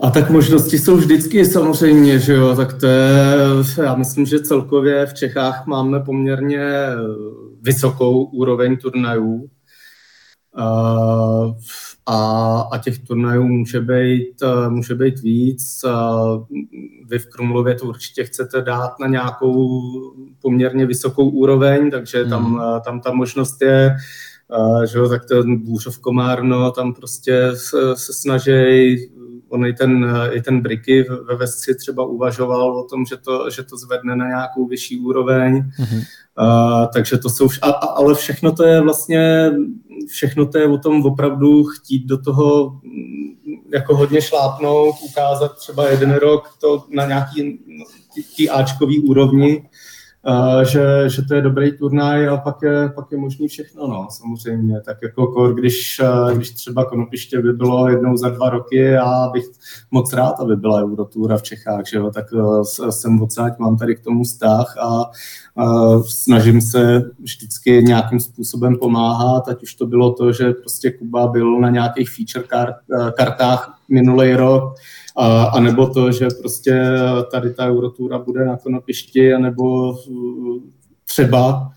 A 0.00 0.10
tak 0.10 0.30
možnosti 0.30 0.78
jsou 0.78 0.96
vždycky 0.96 1.44
samozřejmě, 1.44 2.18
že 2.18 2.32
jo, 2.34 2.56
tak 2.56 2.80
to 2.80 2.86
je, 2.86 3.34
já 3.82 3.94
myslím, 3.94 4.26
že 4.26 4.40
celkově 4.40 5.06
v 5.06 5.14
Čechách 5.14 5.66
máme 5.66 6.00
poměrně 6.00 6.62
vysokou 7.62 8.24
úroveň 8.24 8.76
turnajů, 8.76 9.50
a, 12.06 12.60
a 12.72 12.78
těch 12.78 12.98
turnajů 12.98 13.48
může 13.48 13.80
být, 13.80 14.34
může 14.68 14.94
být 14.94 15.20
víc. 15.20 15.84
Vy 17.08 17.18
v 17.18 17.26
Krumlově 17.26 17.74
to 17.74 17.86
určitě 17.86 18.24
chcete 18.24 18.62
dát 18.62 18.90
na 19.00 19.06
nějakou 19.06 19.82
poměrně 20.42 20.86
vysokou 20.86 21.28
úroveň, 21.28 21.90
takže 21.90 22.24
tam, 22.24 22.44
hmm. 22.44 22.80
tam 22.84 23.00
ta 23.00 23.12
možnost 23.12 23.62
je, 23.62 23.96
že 24.92 24.98
jo, 24.98 25.08
tak 25.08 25.24
ten 25.24 25.56
Bůřov 25.56 25.98
Komárno, 25.98 26.70
tam 26.70 26.94
prostě 26.94 27.50
se, 27.54 27.96
se 27.96 28.12
snaží 28.12 28.96
on 29.48 29.66
i 29.66 29.72
ten, 29.72 30.14
i 30.30 30.42
ten 30.42 30.60
Briky 30.60 31.02
ve 31.02 31.36
Vesci 31.36 31.74
třeba 31.74 32.04
uvažoval 32.04 32.78
o 32.78 32.84
tom, 32.84 33.06
že 33.06 33.16
to, 33.16 33.50
že 33.50 33.62
to 33.62 33.76
zvedne 33.76 34.16
na 34.16 34.26
nějakou 34.26 34.66
vyšší 34.66 34.98
úroveň. 35.00 35.58
Mm-hmm. 35.58 36.02
Uh, 36.38 36.86
takže 36.92 37.18
to 37.18 37.30
jsou, 37.30 37.48
a, 37.62 37.70
a, 37.70 37.86
ale 37.86 38.14
všechno 38.14 38.52
to 38.52 38.64
je 38.64 38.80
vlastně, 38.80 39.52
všechno 40.08 40.46
to 40.46 40.58
je 40.58 40.66
o 40.68 40.78
tom 40.78 41.06
opravdu 41.06 41.64
chtít 41.64 42.06
do 42.06 42.18
toho 42.18 42.80
mm, 42.84 43.28
jako 43.72 43.96
hodně 43.96 44.22
šlápnout, 44.22 44.94
ukázat 45.10 45.56
třeba 45.56 45.88
jeden 45.88 46.12
rok 46.12 46.56
to 46.60 46.84
na 46.90 47.06
nějaký 47.06 47.60
tý 48.36 48.50
Ačkový 48.50 49.00
úrovni, 49.00 49.68
že, 50.62 51.08
že 51.08 51.22
to 51.22 51.34
je 51.34 51.42
dobrý 51.42 51.78
turnaj 51.78 52.28
a 52.28 52.36
pak 52.36 52.62
je, 52.62 52.88
pak 52.94 53.12
je 53.12 53.18
možný 53.18 53.48
všechno, 53.48 53.86
no, 53.86 54.08
samozřejmě. 54.10 54.80
Tak 54.80 54.98
jako 55.02 55.26
kor, 55.26 55.54
když, 55.54 56.00
když 56.34 56.50
třeba 56.50 56.84
Konopiště 56.84 57.42
by 57.42 57.52
bylo 57.52 57.88
jednou 57.88 58.16
za 58.16 58.28
dva 58.28 58.50
roky 58.50 58.96
a 58.96 59.30
bych 59.32 59.44
moc 59.90 60.12
rád, 60.12 60.40
aby 60.40 60.56
byla 60.56 60.82
Eurotura 60.82 61.36
v 61.36 61.42
Čechách, 61.42 61.86
že 61.86 61.96
jo, 61.96 62.10
tak 62.10 62.26
e, 62.32 62.64
jsem 62.92 63.22
odsáď, 63.22 63.58
mám 63.58 63.76
tady 63.76 63.96
k 63.96 64.04
tomu 64.04 64.24
vztah 64.24 64.76
a, 64.80 65.10
a 65.56 65.98
snažím 66.02 66.60
se 66.60 67.10
vždycky 67.18 67.82
nějakým 67.82 68.20
způsobem 68.20 68.76
pomáhat, 68.76 69.48
ať 69.48 69.62
už 69.62 69.74
to 69.74 69.86
bylo 69.86 70.12
to, 70.12 70.32
že 70.32 70.52
prostě 70.52 70.90
Kuba 70.90 71.26
byl 71.26 71.60
na 71.60 71.70
nějakých 71.70 72.10
feature 72.10 72.48
kart, 72.48 72.76
kartách 73.16 73.78
minulý 73.88 74.34
rok, 74.34 74.74
a, 75.18 75.44
a 75.44 75.60
nebo 75.60 75.86
to, 75.86 76.12
že 76.12 76.28
prostě 76.40 76.82
tady 77.30 77.54
ta 77.54 77.66
Eurotura 77.66 78.18
bude 78.18 78.44
na 78.44 78.56
konopišti, 78.56 79.34
anebo 79.34 79.96
třeba 81.04 81.70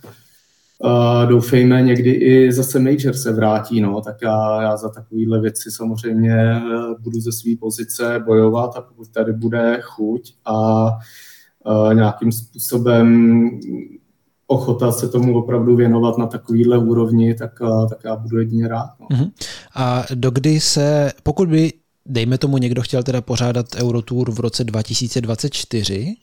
Uh, 0.83 1.29
doufejme, 1.29 1.81
někdy 1.81 2.11
i 2.11 2.51
zase 2.51 2.79
Major 2.79 3.13
se 3.13 3.31
vrátí, 3.31 3.81
no, 3.81 4.01
tak 4.01 4.15
já, 4.21 4.61
já 4.61 4.77
za 4.77 4.89
takovéhle 4.89 5.41
věci 5.41 5.71
samozřejmě 5.71 6.33
e, 6.33 6.61
budu 6.99 7.19
ze 7.19 7.31
své 7.31 7.51
pozice 7.59 8.23
bojovat 8.25 8.77
a 8.77 8.81
pokud 8.81 9.07
tady 9.07 9.33
bude 9.33 9.79
chuť 9.81 10.33
a 10.45 10.85
uh, 11.65 11.93
nějakým 11.93 12.31
způsobem 12.31 13.49
ochota 14.47 14.91
se 14.91 15.09
tomu 15.09 15.37
opravdu 15.37 15.75
věnovat 15.75 16.17
na 16.17 16.27
takovýhle 16.27 16.77
úrovni, 16.77 17.35
tak, 17.35 17.51
uh, 17.61 17.89
tak 17.89 17.99
já 18.05 18.15
budu 18.15 18.39
jedině 18.39 18.67
rád. 18.67 18.89
No. 18.99 19.07
Uh-huh. 19.07 19.31
A 19.75 20.03
dokdy 20.15 20.59
se, 20.59 21.11
pokud 21.23 21.49
by 21.49 21.73
dejme 22.11 22.37
tomu 22.37 22.57
někdo 22.57 22.81
chtěl 22.81 23.03
teda 23.03 23.21
pořádat 23.21 23.65
Eurotour 23.75 24.31
v 24.31 24.39
roce 24.39 24.63
2024, 24.63 26.15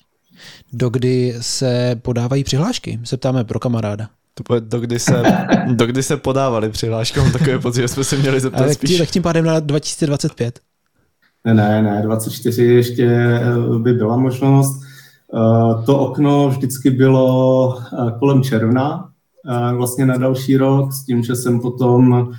dokdy 0.72 1.34
se 1.40 1.96
podávají 2.02 2.44
přihlášky? 2.44 3.00
Se 3.04 3.16
ptáme 3.16 3.44
pro 3.44 3.60
kamaráda. 3.60 4.08
To 4.34 4.42
bude, 4.48 4.60
dokdy 4.60 4.98
se, 4.98 5.22
dokdy 5.72 6.02
se 6.02 6.16
podávali 6.16 6.70
přihlášky, 6.70 7.20
mám 7.20 7.32
takové 7.32 7.58
pocit, 7.58 7.80
že 7.80 7.88
jsme 7.88 8.04
se 8.04 8.16
měli 8.16 8.40
zeptat 8.40 8.60
Ale 8.60 8.74
spíš. 8.74 8.98
Tak 8.98 9.10
tím 9.10 9.22
pádem 9.22 9.44
na 9.44 9.60
2025. 9.60 10.60
Ne, 11.44 11.54
ne, 11.54 11.82
ne, 11.82 12.02
24 12.02 12.64
ještě 12.64 13.04
eh, 13.06 13.78
by 13.78 13.92
byla 13.92 14.16
možnost. 14.16 14.82
Eh, 14.82 15.84
to 15.86 15.98
okno 15.98 16.48
vždycky 16.48 16.90
bylo 16.90 17.78
eh, 17.78 18.12
kolem 18.18 18.42
června, 18.42 19.04
vlastně 19.76 20.06
na 20.06 20.16
další 20.16 20.56
rok, 20.56 20.92
s 20.92 21.04
tím, 21.04 21.22
že 21.22 21.36
jsem 21.36 21.60
potom 21.60 22.32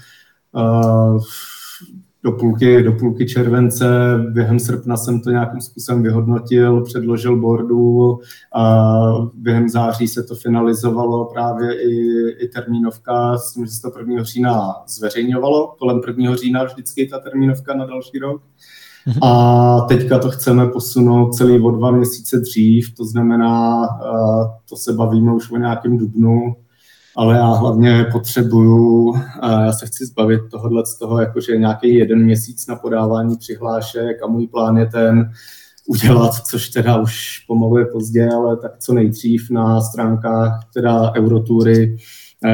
do 2.24 2.32
půlky, 2.32 2.84
do 2.84 2.92
půlky 2.92 3.26
července. 3.26 3.86
Během 4.32 4.60
srpna 4.60 4.98
jsem 4.98 5.22
to 5.22 5.30
nějakým 5.30 5.62
způsobem 5.62 6.04
vyhodnotil, 6.04 6.82
předložil 6.82 7.40
bordu 7.40 8.20
a 8.56 8.94
během 9.34 9.70
září 9.70 10.08
se 10.08 10.24
to 10.24 10.36
finalizovalo 10.36 11.26
právě 11.26 11.82
i, 11.82 12.30
i 12.40 12.48
termínovka 12.48 13.38
s 13.38 13.54
tím, 13.54 13.66
že 13.66 13.72
se 13.72 13.82
to 13.82 14.00
1. 14.00 14.24
října 14.24 14.76
zveřejňovalo. 14.88 15.76
Kolem 15.80 16.02
1. 16.08 16.36
října 16.36 16.64
vždycky 16.64 17.08
ta 17.08 17.20
termínovka 17.20 17.74
na 17.74 17.86
další 17.86 18.20
rok. 18.20 18.42
Mhm. 19.06 19.24
A 19.24 19.82
teďka 19.82 20.20
to 20.20 20.32
chceme 20.32 20.68
posunout 20.68 21.34
celý 21.34 21.60
o 21.60 21.72
dva 21.72 21.92
měsíce 21.92 22.40
dřív, 22.40 22.94
to 22.98 23.06
znamená, 23.06 23.88
to 24.70 24.76
se 24.76 24.94
bavíme 24.94 25.34
už 25.34 25.52
o 25.52 25.58
nějakém 25.58 25.98
dubnu, 25.98 26.56
ale 27.18 27.36
já 27.36 27.48
hlavně 27.48 28.06
potřebuju, 28.12 29.14
já 29.44 29.72
se 29.72 29.86
chci 29.86 30.06
zbavit 30.06 30.42
tohohle 30.52 30.86
z 30.86 30.98
toho, 30.98 31.20
jakože 31.22 31.58
nějaký 31.58 31.96
jeden 31.96 32.24
měsíc 32.24 32.68
na 32.68 32.76
podávání 32.76 33.38
přihlášek 33.38 34.24
a 34.24 34.28
můj 34.28 34.48
plán 34.48 34.78
je 34.78 34.86
ten 34.86 35.32
udělat, 35.88 36.34
což 36.34 36.70
teda 36.70 36.98
už 36.98 37.40
pomalu 37.48 37.78
je 37.78 37.86
pozdě, 37.86 38.30
ale 38.36 38.58
tak 38.58 38.78
co 38.80 38.94
nejdřív 38.94 39.50
na 39.50 39.82
stránkách 39.82 40.70
teda 40.74 41.14
Eurotury 41.16 41.98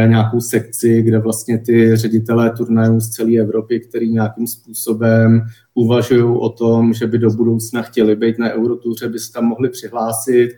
nějakou 0.07 0.41
sekci, 0.41 1.01
kde 1.01 1.19
vlastně 1.19 1.57
ty 1.57 1.95
ředitelé 1.95 2.51
turnajů 2.51 2.99
z 2.99 3.09
celé 3.09 3.37
Evropy, 3.37 3.79
který 3.79 4.11
nějakým 4.11 4.47
způsobem 4.47 5.41
uvažují 5.73 6.23
o 6.23 6.49
tom, 6.49 6.93
že 6.93 7.07
by 7.07 7.17
do 7.17 7.29
budoucna 7.29 7.81
chtěli 7.81 8.15
být 8.15 8.39
na 8.39 8.53
Eurotuře, 8.53 9.09
by 9.09 9.19
se 9.19 9.31
tam 9.31 9.45
mohli 9.45 9.69
přihlásit. 9.69 10.49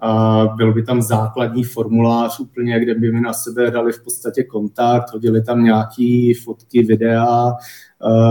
A 0.00 0.44
byl 0.56 0.74
by 0.74 0.82
tam 0.82 1.02
základní 1.02 1.64
formulář 1.64 2.40
úplně, 2.40 2.80
kde 2.80 2.94
by 2.94 3.12
mi 3.12 3.20
na 3.20 3.32
sebe 3.32 3.70
dali 3.70 3.92
v 3.92 4.04
podstatě 4.04 4.44
kontakt, 4.44 5.12
hodili 5.12 5.42
tam 5.42 5.64
nějaký 5.64 6.34
fotky, 6.34 6.82
videa 6.82 7.52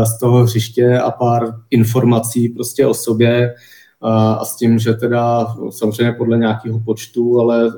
z 0.04 0.20
toho 0.20 0.44
hřiště 0.44 1.00
a 1.00 1.12
pár 1.12 1.54
informací 1.72 2.50
prostě 2.50 2.86
o 2.86 2.94
sobě 2.94 3.54
a 4.02 4.46
s 4.46 4.56
tím, 4.56 4.80
že 4.80 4.94
teda 4.94 5.56
samozřejmě 5.70 6.14
podle 6.14 6.38
nějakého 6.38 6.80
počtu, 6.80 7.40
ale 7.40 7.68
e, 7.68 7.72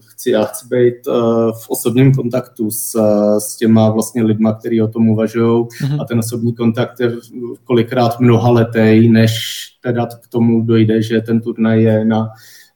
chci, 0.00 0.30
já 0.30 0.44
chci 0.44 0.66
být 0.66 0.94
e, 1.08 1.10
v 1.52 1.68
osobním 1.68 2.14
kontaktu 2.14 2.70
s, 2.70 3.00
s 3.38 3.56
těma 3.56 3.90
vlastně 3.90 4.22
lidma, 4.22 4.54
kteří 4.54 4.82
o 4.82 4.88
tom 4.88 5.08
uvažují 5.08 5.64
mm-hmm. 5.64 6.00
a 6.00 6.04
ten 6.04 6.18
osobní 6.18 6.54
kontakt 6.54 7.00
je 7.00 7.12
kolikrát 7.64 8.20
mnoha 8.20 8.50
letej, 8.50 9.08
než 9.08 9.32
teda 9.82 10.06
k 10.06 10.28
tomu 10.28 10.62
dojde, 10.62 11.02
že 11.02 11.20
ten 11.20 11.40
turnaj 11.40 11.82
je 11.82 12.04
na 12.04 12.28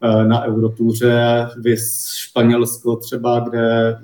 na 0.02 0.44
Eurotúře, 0.44 1.46
vys 1.56 2.06
Španělsko 2.16 2.96
třeba, 2.96 3.40
kde, 3.40 3.96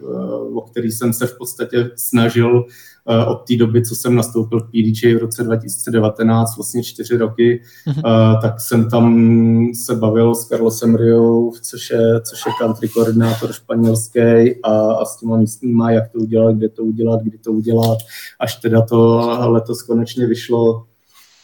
o 0.55 0.61
který 0.61 0.93
jsem 0.93 1.13
se 1.13 1.27
v 1.27 1.39
podstatě 1.39 1.91
snažil 1.97 2.67
Eh, 3.09 3.25
od 3.25 3.35
té 3.35 3.57
doby, 3.57 3.83
co 3.85 3.95
jsem 3.95 4.15
nastoupil 4.15 4.61
v 4.61 4.69
PDJ 4.69 5.15
v 5.15 5.19
roce 5.19 5.43
2019, 5.45 6.57
vlastně 6.57 6.83
čtyři 6.83 7.17
roky, 7.17 7.63
mm-hmm. 7.89 8.41
tak 8.41 8.61
jsem 8.61 8.91
tam 8.91 9.27
se 9.75 9.95
bavil 9.95 10.35
s 10.35 10.47
Carlosem 10.47 10.95
Riou, 10.95 11.53
což 11.63 11.91
je, 11.91 12.21
což 12.21 12.47
je 12.47 12.53
country 12.61 12.89
koordinátor 12.89 13.53
španělský 13.53 14.21
a, 14.63 14.93
a 14.93 15.05
s 15.05 15.17
těma 15.17 15.37
místníma, 15.37 15.91
jak 15.91 16.09
to 16.09 16.19
udělat, 16.19 16.57
kde 16.57 16.69
to 16.69 16.83
udělat, 16.83 17.23
kdy 17.23 17.39
to 17.39 17.53
udělat, 17.53 17.99
až 18.41 18.57
teda 18.57 18.83
to 18.83 19.17
letos 19.49 19.83
konečně 19.83 20.27
vyšlo 20.27 20.87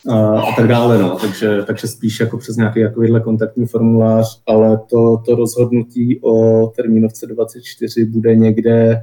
a, 0.09 0.43
tak 0.57 0.69
dále. 0.69 0.99
No. 0.99 1.19
Takže, 1.21 1.63
takže 1.67 1.89
spíš 1.89 2.21
jako 2.21 2.39
přes 2.39 2.57
nějaký 2.57 2.83
takovýhle 2.83 3.21
kontaktní 3.21 3.67
formulář, 3.67 4.43
ale 4.47 4.81
to, 4.91 5.23
to 5.27 5.35
rozhodnutí 5.35 6.21
o 6.23 6.67
termínovce 6.77 7.27
24 7.27 8.05
bude 8.05 8.37
někde 8.37 9.03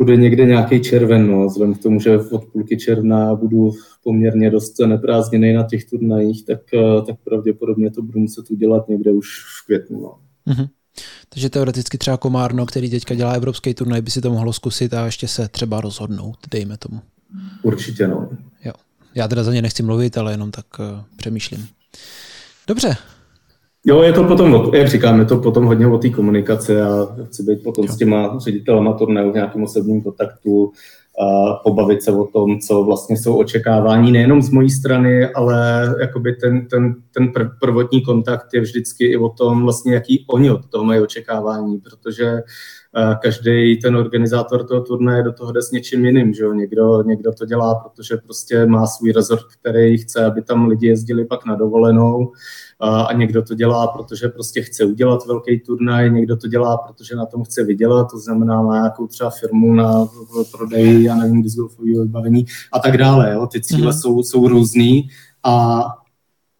bude 0.00 0.16
někde 0.16 0.44
nějaký 0.44 0.80
červen, 0.80 1.30
no, 1.30 1.46
vzhledem 1.46 1.74
k 1.74 1.82
tomu, 1.82 2.00
že 2.00 2.18
od 2.18 2.44
půlky 2.44 2.76
června 2.76 3.34
budu 3.34 3.72
poměrně 4.04 4.50
dost 4.50 4.78
neprázdněný 4.86 5.52
na 5.52 5.62
těch 5.62 5.84
turnajích, 5.84 6.46
tak, 6.46 6.60
tak 7.06 7.16
pravděpodobně 7.24 7.90
to 7.90 8.02
budu 8.02 8.20
muset 8.20 8.50
udělat 8.50 8.88
někde 8.88 9.12
už 9.12 9.28
v 9.28 9.66
květnu. 9.66 10.00
No. 10.00 10.18
Mm-hmm. 10.46 10.68
Takže 11.28 11.50
teoreticky 11.50 11.98
třeba 11.98 12.16
Komárno, 12.16 12.66
který 12.66 12.90
teďka 12.90 13.14
dělá 13.14 13.32
evropský 13.32 13.74
turnaj, 13.74 14.02
by 14.02 14.10
si 14.10 14.20
to 14.20 14.30
mohlo 14.30 14.52
zkusit 14.52 14.94
a 14.94 15.04
ještě 15.04 15.28
se 15.28 15.48
třeba 15.48 15.80
rozhodnout, 15.80 16.36
dejme 16.50 16.76
tomu. 16.76 17.00
Určitě 17.62 18.08
no. 18.08 18.28
Jo. 18.64 18.72
Já 19.18 19.28
teda 19.28 19.42
za 19.42 19.52
ně 19.52 19.62
nechci 19.62 19.82
mluvit, 19.82 20.18
ale 20.18 20.32
jenom 20.32 20.50
tak 20.50 20.66
uh, 20.78 21.00
přemýšlím. 21.16 21.68
Dobře, 22.66 22.96
Jo, 23.86 24.02
je 24.02 24.12
to 24.12 24.24
potom, 24.24 24.70
jak 24.74 24.88
říkám, 24.88 25.18
je 25.18 25.24
to 25.24 25.36
potom 25.36 25.64
hodně 25.64 25.86
o 25.86 25.98
té 25.98 26.10
komunikaci 26.10 26.80
a 26.80 27.08
chci 27.26 27.42
být 27.42 27.62
potom 27.62 27.84
jo. 27.84 27.92
s 27.92 27.96
těma 27.96 28.38
ředitelama 28.38 28.92
turnajů 28.92 29.30
v 29.30 29.34
nějakém 29.34 29.62
osobním 29.62 30.02
kontaktu 30.02 30.72
a 31.20 31.54
pobavit 31.54 32.02
se 32.02 32.12
o 32.12 32.24
tom, 32.26 32.58
co 32.58 32.84
vlastně 32.84 33.16
jsou 33.16 33.36
očekávání 33.36 34.12
nejenom 34.12 34.42
z 34.42 34.50
mojí 34.50 34.70
strany, 34.70 35.26
ale 35.26 35.88
jakoby 36.00 36.32
ten, 36.32 36.66
ten, 36.66 36.94
ten 37.14 37.32
prvotní 37.60 38.02
kontakt 38.02 38.46
je 38.54 38.60
vždycky 38.60 39.04
i 39.04 39.16
o 39.16 39.28
tom, 39.28 39.62
vlastně, 39.62 39.94
jaký 39.94 40.24
oni 40.28 40.50
od 40.50 40.66
toho 40.70 40.84
mají 40.84 41.00
očekávání, 41.00 41.78
protože 41.78 42.42
každý 43.22 43.78
ten 43.82 43.96
organizátor 43.96 44.66
toho 44.66 44.80
turnaje 44.80 45.22
do 45.22 45.32
toho 45.32 45.52
jde 45.52 45.62
s 45.62 45.70
něčím 45.70 46.04
jiným, 46.04 46.32
že 46.32 46.44
jo? 46.44 46.52
Někdo, 46.52 47.02
někdo 47.02 47.32
to 47.32 47.46
dělá, 47.46 47.74
protože 47.74 48.16
prostě 48.16 48.66
má 48.66 48.86
svůj 48.86 49.12
rezort, 49.12 49.44
který 49.60 49.98
chce, 49.98 50.24
aby 50.24 50.42
tam 50.42 50.66
lidi 50.66 50.86
jezdili 50.86 51.24
pak 51.24 51.46
na 51.46 51.54
dovolenou, 51.54 52.32
a 52.80 53.12
někdo 53.12 53.42
to 53.42 53.54
dělá, 53.54 53.86
protože 53.86 54.28
prostě 54.28 54.62
chce 54.62 54.84
udělat 54.84 55.26
velký 55.26 55.60
turnaj, 55.60 56.10
někdo 56.10 56.36
to 56.36 56.48
dělá, 56.48 56.76
protože 56.76 57.16
na 57.16 57.26
tom 57.26 57.44
chce 57.44 57.64
vydělat, 57.64 58.10
to 58.10 58.18
znamená 58.18 58.62
má 58.62 58.74
nějakou 58.74 59.06
třeba 59.06 59.30
firmu 59.30 59.74
na 59.74 60.08
prodej, 60.52 61.02
já 61.02 61.14
nevím, 61.14 61.42
discgolfového 61.42 62.02
vybavení 62.02 62.46
a 62.72 62.78
tak 62.78 62.96
dále. 62.96 63.32
Jo. 63.32 63.46
Ty 63.46 63.60
cíle 63.60 63.92
mm-hmm. 63.92 64.00
jsou, 64.00 64.22
jsou 64.22 64.48
různý 64.48 65.08
a 65.44 65.84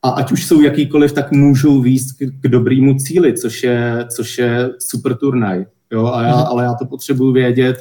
a 0.03 0.11
ať 0.11 0.33
už 0.33 0.47
jsou 0.47 0.61
jakýkoliv, 0.61 1.13
tak 1.13 1.33
můžou 1.33 1.81
výjist 1.81 2.13
k, 2.13 2.19
k 2.41 2.49
dobrému 2.49 2.95
cíli, 2.95 3.35
což 3.35 3.63
je, 3.63 4.07
což 4.17 4.39
je 4.39 4.71
super 4.79 5.17
turnaj. 5.17 5.67
Jo? 5.93 6.07
A 6.07 6.23
já, 6.23 6.37
mm. 6.37 6.43
ale 6.47 6.65
já 6.65 6.75
to 6.75 6.87
potřebuji 6.87 7.33
vědět, 7.33 7.77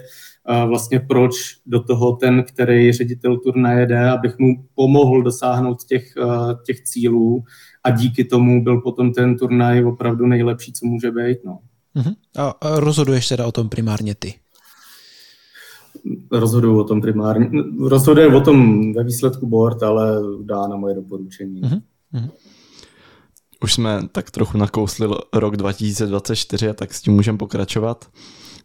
uh, 0.49 0.70
vlastně 0.70 0.99
proč 0.99 1.36
do 1.66 1.84
toho 1.84 2.16
ten, 2.16 2.43
který 2.43 2.93
ředitel 2.93 3.38
turnaje 3.38 3.86
jde, 3.86 4.10
abych 4.10 4.39
mu 4.39 4.66
pomohl 4.76 5.24
dosáhnout 5.24 5.84
těch, 5.84 6.14
uh, 6.24 6.53
těch 6.66 6.82
cílů 6.82 7.43
a 7.84 7.89
díky 7.89 8.24
tomu 8.24 8.64
byl 8.64 8.82
potom 8.82 9.14
ten 9.14 9.38
turnaj 9.38 9.86
opravdu 9.86 10.28
nejlepší, 10.28 10.74
co 10.74 10.86
může 10.86 11.12
být. 11.12 11.38
No. 11.45 11.60
Uh-huh. 11.95 12.16
A 12.36 12.80
rozhoduješ 12.80 13.28
teda 13.28 13.45
o 13.47 13.51
tom 13.51 13.70
primárně 13.70 14.16
ty? 14.16 14.34
Rozhoduju 16.32 16.80
o 16.80 16.84
tom 16.84 17.01
primárně. 17.01 17.49
Rozhoduje 17.82 18.28
o 18.36 18.41
tom 18.41 18.93
ve 18.93 19.03
výsledku 19.03 19.47
board, 19.47 19.84
ale 19.84 20.22
dá 20.43 20.68
na 20.68 20.76
moje 20.76 20.95
doporučení. 20.95 21.62
Uh-huh. 21.62 21.82
Uh-huh. 22.14 22.30
Už 23.64 23.74
jsme 23.74 23.99
tak 24.12 24.32
trochu 24.32 24.58
nakousli 24.58 25.08
rok 25.34 25.58
2024, 25.58 26.74
tak 26.74 26.93
s 26.93 27.01
tím 27.01 27.14
můžeme 27.14 27.38
pokračovat 27.38 28.10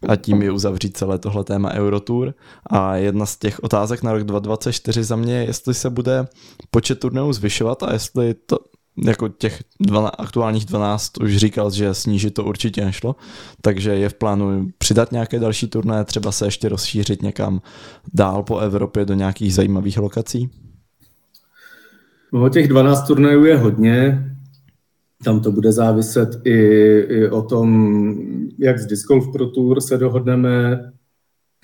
a 0.07 0.15
tím 0.15 0.41
je 0.41 0.51
uzavřít 0.51 0.97
celé 0.97 1.19
tohle 1.19 1.43
téma 1.43 1.73
Eurotour. 1.73 2.33
A 2.69 2.95
jedna 2.95 3.25
z 3.25 3.37
těch 3.37 3.63
otázek 3.63 4.03
na 4.03 4.13
rok 4.13 4.23
2024 4.23 5.03
za 5.03 5.15
mě 5.15 5.33
je, 5.33 5.45
jestli 5.45 5.73
se 5.73 5.89
bude 5.89 6.27
počet 6.71 6.99
turnajů 6.99 7.33
zvyšovat 7.33 7.83
a 7.83 7.93
jestli 7.93 8.33
to, 8.33 8.59
jako 9.05 9.27
těch 9.27 9.63
12, 9.79 10.13
aktuálních 10.17 10.65
12 10.65 11.17
už 11.17 11.37
říkal, 11.37 11.71
že 11.71 11.93
snížit 11.93 12.33
to 12.33 12.43
určitě 12.43 12.85
nešlo, 12.85 13.15
takže 13.61 13.91
je 13.95 14.09
v 14.09 14.13
plánu 14.13 14.67
přidat 14.77 15.11
nějaké 15.11 15.39
další 15.39 15.67
turné, 15.67 16.05
třeba 16.05 16.31
se 16.31 16.45
ještě 16.45 16.69
rozšířit 16.69 17.21
někam 17.21 17.61
dál 18.13 18.43
po 18.43 18.59
Evropě 18.59 19.05
do 19.05 19.13
nějakých 19.13 19.53
zajímavých 19.53 19.97
lokací? 19.97 20.49
No, 22.33 22.49
těch 22.49 22.67
12 22.67 23.07
turnajů 23.07 23.45
je 23.45 23.57
hodně, 23.57 24.29
tam 25.23 25.39
to 25.39 25.51
bude 25.51 25.71
záviset 25.71 26.41
i, 26.43 26.57
i 26.99 27.29
o 27.29 27.41
tom, 27.41 27.69
jak 28.59 28.79
z 28.79 28.85
Disc 28.85 29.07
Golf 29.07 29.31
Pro 29.31 29.47
Tour 29.47 29.81
se 29.81 29.97
dohodneme, 29.97 30.91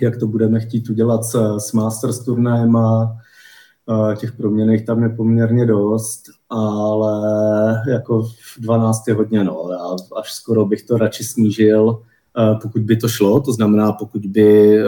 jak 0.01 0.18
to 0.18 0.28
budeme 0.28 0.60
chtít 0.60 0.89
udělat 0.89 1.24
s, 1.24 1.57
s 1.57 1.74
Masters 1.74 2.20
turnajem 2.20 2.76
a 2.76 3.20
těch 4.16 4.32
proměných 4.32 4.86
tam 4.86 5.03
je 5.03 5.10
poměrně 5.10 5.66
dost, 5.66 6.24
ale 6.49 7.12
jako 7.91 8.28
12 8.60 9.07
je 9.07 9.14
hodně, 9.14 9.43
no, 9.43 9.68
já 9.72 10.20
až 10.20 10.34
skoro 10.34 10.66
bych 10.66 10.84
to 10.84 10.97
radši 10.97 11.24
snížil, 11.24 12.01
pokud 12.62 12.82
by 12.82 12.97
to 12.97 13.07
šlo, 13.07 13.39
to 13.39 13.53
znamená, 13.53 13.91
pokud 13.91 14.26
by 14.26 14.80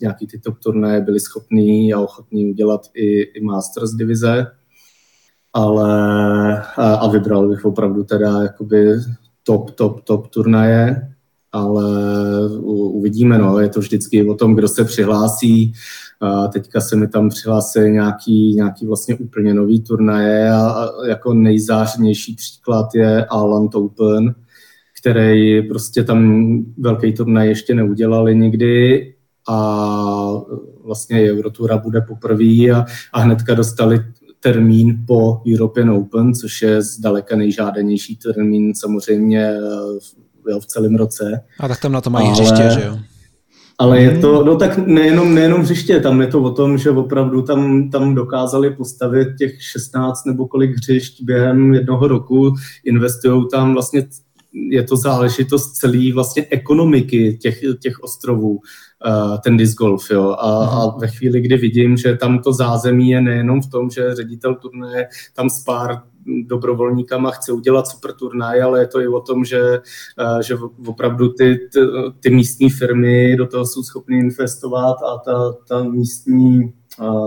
nějaký 0.00 0.26
ty 0.26 0.38
top 0.38 0.58
turné 0.58 1.00
byli 1.00 1.20
schopní 1.20 1.94
a 1.94 2.00
ochotní 2.00 2.50
udělat 2.50 2.80
i, 2.94 3.20
i 3.20 3.44
Masters 3.44 3.90
divize, 3.90 4.46
ale 5.52 6.58
a, 6.76 6.94
a 6.94 7.08
vybral 7.08 7.48
bych 7.48 7.64
opravdu 7.64 8.04
teda 8.04 8.42
jakoby 8.42 8.86
top, 9.44 9.70
top, 9.70 10.04
top 10.04 10.26
turnaje, 10.26 11.08
ale 11.52 11.84
uvidíme, 12.68 13.38
no, 13.38 13.58
je 13.58 13.68
to 13.68 13.80
vždycky 13.80 14.28
o 14.28 14.34
tom, 14.34 14.54
kdo 14.54 14.68
se 14.68 14.84
přihlásí, 14.84 15.72
a 16.20 16.48
teďka 16.48 16.80
se 16.80 16.96
mi 16.96 17.08
tam 17.08 17.28
přihlásí 17.28 17.80
nějaký, 17.80 18.54
nějaký 18.54 18.86
vlastně 18.86 19.14
úplně 19.14 19.54
nový 19.54 19.80
turnaje 19.80 20.52
a, 20.52 20.68
a 20.68 21.06
jako 21.06 21.34
nejzářnější 21.34 22.34
příklad 22.34 22.94
je 22.94 23.24
Alan 23.24 23.68
Open, 23.74 24.34
který 25.00 25.68
prostě 25.68 26.04
tam 26.04 26.50
velký 26.78 27.12
turnaj 27.12 27.48
ještě 27.48 27.74
neudělali 27.74 28.36
nikdy 28.36 29.14
a 29.48 30.30
vlastně 30.84 31.30
Eurotura 31.30 31.78
bude 31.78 32.00
poprvé 32.00 32.70
a, 32.74 32.84
a 33.12 33.20
hnedka 33.20 33.54
dostali 33.54 34.04
termín 34.40 35.04
po 35.06 35.42
European 35.52 35.90
Open, 35.90 36.34
což 36.34 36.62
je 36.62 36.82
zdaleka 36.82 37.36
nejžádanější 37.36 38.16
termín 38.16 38.74
samozřejmě 38.74 39.48
eh, 39.48 39.60
v, 40.00 40.60
v 40.60 40.66
celém 40.66 40.96
roce. 40.96 41.40
A 41.60 41.68
tak 41.68 41.80
tam 41.80 41.92
na 41.92 42.00
to 42.00 42.10
mají 42.10 42.26
Ale... 42.26 42.34
hřiště, 42.34 42.80
že 42.80 42.86
jo? 42.86 42.98
Ale 43.78 44.00
je 44.00 44.18
to, 44.18 44.44
no 44.44 44.56
tak 44.56 44.78
nejenom, 44.78 45.34
nejenom 45.34 45.60
hřiště, 45.60 46.00
tam 46.00 46.20
je 46.20 46.26
to 46.26 46.42
o 46.42 46.50
tom, 46.50 46.78
že 46.78 46.90
opravdu 46.90 47.42
tam, 47.42 47.90
tam 47.90 48.14
dokázali 48.14 48.70
postavit 48.70 49.28
těch 49.38 49.62
16 49.62 50.24
nebo 50.26 50.48
kolik 50.48 50.76
hřišť 50.76 51.22
během 51.22 51.74
jednoho 51.74 52.08
roku, 52.08 52.54
investují 52.84 53.44
tam 53.50 53.72
vlastně, 53.72 54.06
je 54.52 54.82
to 54.82 54.96
záležitost 54.96 55.72
celé 55.72 56.12
vlastně 56.14 56.46
ekonomiky 56.50 57.38
těch, 57.42 57.60
těch 57.80 58.00
ostrovů, 58.00 58.50
uh, 58.50 59.38
ten 59.44 59.56
disc 59.56 59.74
golf, 59.74 60.10
jo. 60.10 60.30
A, 60.30 60.66
a 60.66 60.98
ve 60.98 61.08
chvíli, 61.08 61.40
kdy 61.40 61.56
vidím, 61.56 61.96
že 61.96 62.16
tam 62.16 62.38
to 62.38 62.52
zázemí 62.52 63.10
je 63.10 63.20
nejenom 63.20 63.62
v 63.62 63.70
tom, 63.70 63.90
že 63.90 64.14
ředitel 64.14 64.54
turné 64.54 65.08
tam 65.34 65.50
s 65.50 65.64
pár 65.64 66.02
dobrovolníkama 66.46 67.30
chce 67.30 67.52
udělat 67.52 67.88
super 67.88 68.12
turnaj, 68.12 68.62
ale 68.62 68.80
je 68.80 68.86
to 68.86 69.00
i 69.00 69.08
o 69.08 69.20
tom, 69.20 69.44
že, 69.44 69.80
že 70.42 70.56
opravdu 70.86 71.28
ty, 71.28 71.68
ty, 71.72 71.80
ty 72.20 72.30
místní 72.30 72.70
firmy 72.70 73.36
do 73.36 73.46
toho 73.46 73.66
jsou 73.66 73.82
schopny 73.82 74.18
investovat 74.18 74.96
a 75.02 75.18
ta, 75.24 75.52
ta 75.68 75.82
místní 75.82 76.72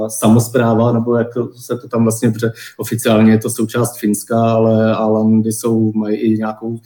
samozpráva, 0.07 0.91
nebo 0.91 1.15
jak 1.17 1.27
se 1.55 1.77
to 1.77 1.87
tam 1.87 2.03
vlastně, 2.03 2.31
protože 2.31 2.51
oficiálně 2.77 3.31
je 3.31 3.37
to 3.37 3.49
součást 3.49 3.97
Finska, 3.99 4.41
ale, 4.41 4.95
ale 4.95 5.21
jsou, 5.45 5.91
mají 5.93 6.17
i 6.17 6.37
nějakou 6.37 6.79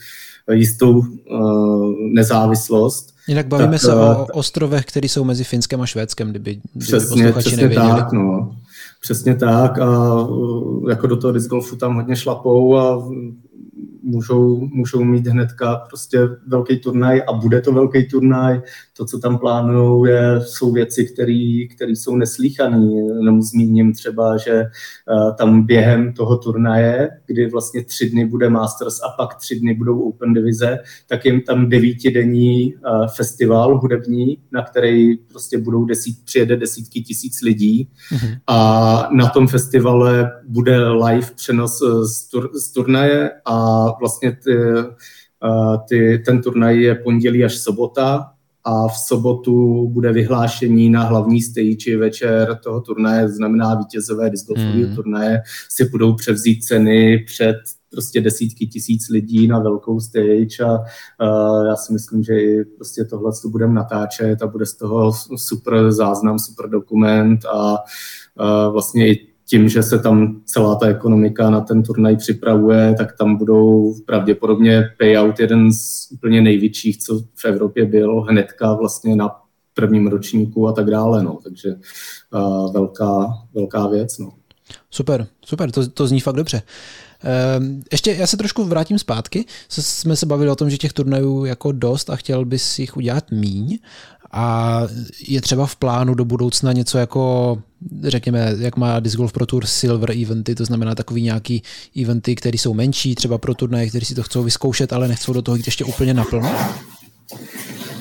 jistou 0.51 0.97
uh, 0.97 1.93
nezávislost. 2.13 3.13
Jinak 3.27 3.47
bavíme 3.47 3.71
tak, 3.71 3.81
se 3.81 3.95
o 3.95 4.25
ostrovech, 4.33 4.85
které 4.85 5.09
jsou 5.09 5.23
mezi 5.23 5.43
Finskem 5.43 5.81
a 5.81 5.85
Švédskem, 5.85 6.29
kdyby, 6.29 6.61
přesně, 6.79 7.23
kdyby 7.23 7.39
přesně 7.39 7.57
nevěděli. 7.57 7.89
tak, 7.89 8.11
no. 8.11 8.51
Přesně 9.01 9.35
tak 9.35 9.79
a 9.79 10.17
jako 10.89 11.07
do 11.07 11.17
toho 11.17 11.33
disc 11.33 11.47
golfu 11.47 11.75
tam 11.75 11.95
hodně 11.95 12.15
šlapou 12.15 12.77
a 12.77 13.09
můžou, 14.07 14.67
můžou 14.73 15.03
mít 15.03 15.27
hnedka 15.27 15.75
prostě 15.75 16.19
velký 16.47 16.79
turnaj 16.79 17.21
a 17.27 17.33
bude 17.33 17.61
to 17.61 17.71
velký 17.71 18.07
turnaj. 18.07 18.61
To, 18.97 19.05
co 19.05 19.19
tam 19.19 19.37
plánují, 19.37 20.11
je, 20.11 20.41
jsou 20.41 20.71
věci, 20.71 21.05
které 21.75 21.91
jsou 21.91 22.15
neslíchané. 22.15 22.85
Jenom 23.17 23.41
zmíním 23.41 23.93
třeba, 23.93 24.37
že 24.37 24.61
uh, 24.61 25.35
tam 25.35 25.65
během 25.65 26.13
toho 26.13 26.37
turnaje, 26.37 27.09
kdy 27.25 27.49
vlastně 27.49 27.83
tři 27.83 28.09
dny 28.09 28.25
bude 28.25 28.49
Masters 28.49 28.99
a 29.03 29.09
pak 29.17 29.35
tři 29.35 29.59
dny 29.59 29.73
budou 29.73 29.99
Open 29.99 30.33
divize, 30.33 30.79
tak 31.09 31.25
jim 31.25 31.41
tam 31.41 31.69
devítidenní 31.69 32.75
uh, 32.75 33.07
festival 33.07 33.77
hudební, 33.77 34.37
na 34.51 34.63
který 34.63 35.17
prostě 35.17 35.57
budou 35.57 35.85
desít, 35.85 36.17
přijede 36.25 36.57
desítky 36.57 37.01
tisíc 37.01 37.41
lidí 37.41 37.89
mm-hmm. 38.11 38.37
a 38.47 39.09
na 39.11 39.29
tom 39.29 39.47
festivale 39.47 40.31
bude 40.47 40.89
live 40.89 41.27
přenos 41.35 41.79
z, 42.03 42.29
tur, 42.29 42.49
z 42.53 42.71
turnaje 42.71 43.31
a 43.45 43.87
vlastně 43.99 44.31
ty, 44.31 44.51
ty, 45.89 46.23
ten 46.25 46.41
turnaj 46.41 46.81
je 46.81 46.95
pondělí 46.95 47.45
až 47.45 47.57
sobota 47.57 48.31
a 48.63 48.87
v 48.87 48.97
sobotu 48.97 49.87
bude 49.87 50.13
vyhlášení 50.13 50.89
na 50.89 51.03
hlavní 51.03 51.41
stage 51.41 51.97
večer 51.97 52.59
toho 52.63 52.81
turnaje, 52.81 53.29
znamená 53.29 53.75
vítězové 53.75 54.29
discgolfového 54.29 54.89
mm. 54.89 54.95
turnaje 54.95 55.41
si 55.69 55.89
budou 55.89 56.15
převzít 56.15 56.63
ceny 56.63 57.23
před 57.25 57.55
prostě 57.91 58.21
desítky 58.21 58.67
tisíc 58.67 59.09
lidí 59.09 59.47
na 59.47 59.59
velkou 59.59 59.99
stage 59.99 60.63
a 60.65 60.77
uh, 60.77 61.67
já 61.67 61.75
si 61.75 61.93
myslím, 61.93 62.23
že 62.23 62.33
i 62.33 62.65
prostě 62.65 63.05
tohle 63.05 63.31
to 63.41 63.49
budeme 63.49 63.73
natáčet 63.73 64.41
a 64.41 64.47
bude 64.47 64.65
z 64.65 64.73
toho 64.73 65.11
super 65.35 65.91
záznam, 65.91 66.39
super 66.39 66.69
dokument 66.69 67.45
a 67.45 67.73
uh, 67.73 68.73
vlastně 68.73 69.07
i 69.07 69.26
tím, 69.49 69.69
že 69.69 69.83
se 69.83 69.99
tam 69.99 70.41
celá 70.45 70.75
ta 70.75 70.87
ekonomika 70.87 71.49
na 71.49 71.61
ten 71.61 71.83
turnaj 71.83 72.17
připravuje, 72.17 72.95
tak 72.97 73.17
tam 73.17 73.35
budou 73.35 73.93
pravděpodobně 74.05 74.83
payout 74.97 75.39
jeden 75.39 75.73
z 75.73 76.07
úplně 76.11 76.41
největších, 76.41 76.97
co 76.97 77.19
v 77.35 77.45
Evropě 77.45 77.85
byl, 77.85 78.21
hnedka 78.21 78.73
vlastně 78.73 79.15
na 79.15 79.29
prvním 79.73 80.07
ročníku 80.07 80.67
a 80.67 80.71
tak 80.71 80.85
dále. 80.85 81.23
No. 81.23 81.39
Takže 81.43 81.75
uh, 82.33 82.73
velká, 82.73 83.27
velká 83.53 83.87
věc. 83.87 84.17
No. 84.17 84.31
Super, 84.91 85.27
super, 85.45 85.71
to, 85.71 85.87
to 85.87 86.07
zní 86.07 86.19
fakt 86.19 86.35
dobře. 86.35 86.61
Ehm, 87.23 87.81
ještě 87.91 88.11
já 88.11 88.27
se 88.27 88.37
trošku 88.37 88.63
vrátím 88.63 88.99
zpátky. 88.99 89.45
Jsme 89.69 90.15
se 90.15 90.25
bavili 90.25 90.51
o 90.51 90.55
tom, 90.55 90.69
že 90.69 90.77
těch 90.77 90.93
turnajů 90.93 91.45
jako 91.45 91.71
dost 91.71 92.09
a 92.09 92.15
chtěl 92.15 92.45
bys 92.45 92.79
jich 92.79 92.97
udělat 92.97 93.31
míň. 93.31 93.79
A 94.31 94.81
je 95.27 95.41
třeba 95.41 95.65
v 95.65 95.75
plánu 95.75 96.13
do 96.13 96.25
budoucna 96.25 96.73
něco 96.73 96.97
jako, 96.97 97.57
řekněme, 98.03 98.55
jak 98.59 98.77
má 98.77 98.99
Disc 98.99 99.15
Golf 99.15 99.33
Pro 99.33 99.45
Tour 99.45 99.65
Silver 99.65 100.11
eventy, 100.21 100.55
to 100.55 100.65
znamená 100.65 100.95
takový 100.95 101.21
nějaký 101.21 101.63
eventy, 102.01 102.35
které 102.35 102.57
jsou 102.57 102.73
menší, 102.73 103.15
třeba 103.15 103.37
pro 103.37 103.53
turnaje, 103.53 103.89
kteří 103.89 104.05
si 104.05 104.15
to 104.15 104.23
chcou 104.23 104.43
vyzkoušet, 104.43 104.93
ale 104.93 105.07
nechcou 105.07 105.33
do 105.33 105.41
toho 105.41 105.55
jít 105.55 105.67
ještě 105.67 105.83
úplně 105.83 106.13
naplno? 106.13 106.51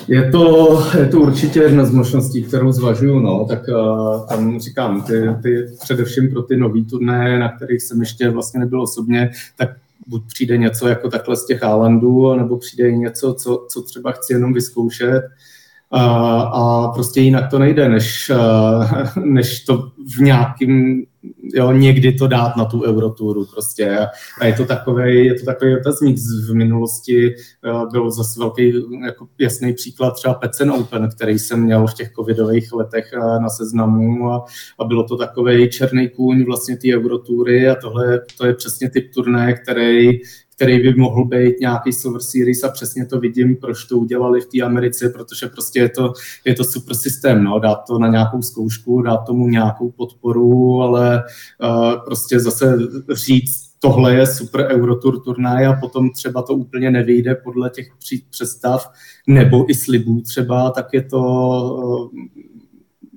Je 0.07 0.31
to, 0.31 0.83
je 0.99 1.05
to 1.05 1.19
určitě 1.19 1.59
jedna 1.59 1.85
z 1.85 1.91
možností, 1.91 2.43
kterou 2.43 2.71
zvažuju. 2.71 3.19
No. 3.19 3.45
Tak 3.45 3.67
uh, 3.67 4.27
tam 4.27 4.59
říkám, 4.59 5.01
ty, 5.01 5.13
ty, 5.41 5.67
především 5.81 6.29
pro 6.29 6.41
ty 6.41 6.57
nový 6.57 6.85
turné, 6.85 7.39
na 7.39 7.49
kterých 7.51 7.81
jsem 7.81 7.99
ještě 7.99 8.29
vlastně 8.29 8.59
nebyl 8.59 8.81
osobně, 8.81 9.31
tak 9.57 9.69
buď 10.07 10.23
přijde 10.27 10.57
něco 10.57 10.87
jako 10.87 11.09
takhle 11.09 11.35
z 11.35 11.45
těch 11.45 11.57
Islandů, 11.57 12.35
nebo 12.35 12.57
přijde 12.57 12.91
něco, 12.91 13.33
co, 13.33 13.65
co 13.69 13.81
třeba 13.81 14.11
chci 14.11 14.33
jenom 14.33 14.53
vyzkoušet. 14.53 15.23
A, 15.91 16.41
a 16.41 16.91
prostě 16.91 17.21
jinak 17.21 17.49
to 17.49 17.59
nejde, 17.59 17.89
než, 17.89 18.31
než 19.23 19.65
to 19.65 19.91
v 20.17 20.21
nějakým, 20.21 21.05
jo, 21.53 21.71
někdy 21.71 22.13
to 22.13 22.27
dát 22.27 22.57
na 22.57 22.65
tu 22.65 22.83
Euroturu 22.83 23.45
prostě. 23.45 23.97
A 24.41 24.45
je 24.45 24.53
to 24.53 24.65
takový, 24.65 25.25
je 25.25 25.33
to 25.33 25.45
takový 25.45 25.75
otazník 25.75 26.17
v 26.49 26.53
minulosti, 26.53 27.35
byl 27.91 28.11
zase 28.11 28.39
velký 28.39 28.73
jako 29.05 29.27
jasný 29.39 29.73
příklad 29.73 30.11
třeba 30.11 30.33
Pecen 30.33 30.71
Open, 30.71 31.09
který 31.15 31.39
jsem 31.39 31.61
měl 31.61 31.87
v 31.87 31.93
těch 31.93 32.11
covidových 32.11 32.73
letech 32.73 33.13
na 33.41 33.49
seznamu 33.49 34.31
a, 34.31 34.45
a 34.79 34.83
bylo 34.83 35.03
to 35.03 35.17
takový 35.17 35.69
černý 35.69 36.09
kůň 36.09 36.45
vlastně 36.45 36.77
té 36.77 36.87
Eurotury 36.95 37.69
a 37.69 37.75
tohle 37.75 38.19
to 38.37 38.45
je 38.45 38.53
přesně 38.53 38.89
typ 38.89 39.13
turné, 39.13 39.53
který 39.53 40.19
který 40.57 40.79
by 40.79 40.93
mohl 40.93 41.25
být 41.25 41.59
nějaký 41.59 41.93
Silver 41.93 42.21
Series 42.21 42.63
a 42.63 42.69
přesně 42.69 43.05
to 43.05 43.19
vidím, 43.19 43.55
proč 43.55 43.85
to 43.85 43.97
udělali 43.97 44.41
v 44.41 44.45
té 44.45 44.61
Americe, 44.61 45.09
protože 45.09 45.47
prostě 45.47 45.79
je 45.79 45.89
to, 45.89 46.13
je 46.45 46.55
to 46.55 46.63
super 46.63 46.95
systém, 46.95 47.43
no, 47.43 47.59
dát 47.59 47.75
to 47.87 47.99
na 47.99 48.07
nějakou 48.07 48.41
zkoušku, 48.41 49.01
dát 49.01 49.17
tomu 49.17 49.47
nějakou 49.47 49.91
podporu, 49.91 50.81
ale 50.81 51.23
uh, 51.63 52.05
prostě 52.05 52.39
zase 52.39 52.77
říct, 53.13 53.67
tohle 53.79 54.15
je 54.15 54.27
super 54.27 54.67
Eurotour 54.71 55.19
turnaj 55.19 55.65
a 55.65 55.73
potom 55.73 56.09
třeba 56.09 56.41
to 56.41 56.53
úplně 56.53 56.91
nevyjde 56.91 57.35
podle 57.35 57.69
těch 57.69 57.87
představ 58.29 58.91
nebo 59.27 59.71
i 59.71 59.75
slibů 59.75 60.21
třeba, 60.21 60.71
tak 60.71 60.87
je 60.93 61.01
to 61.01 61.19
uh, 61.19 62.09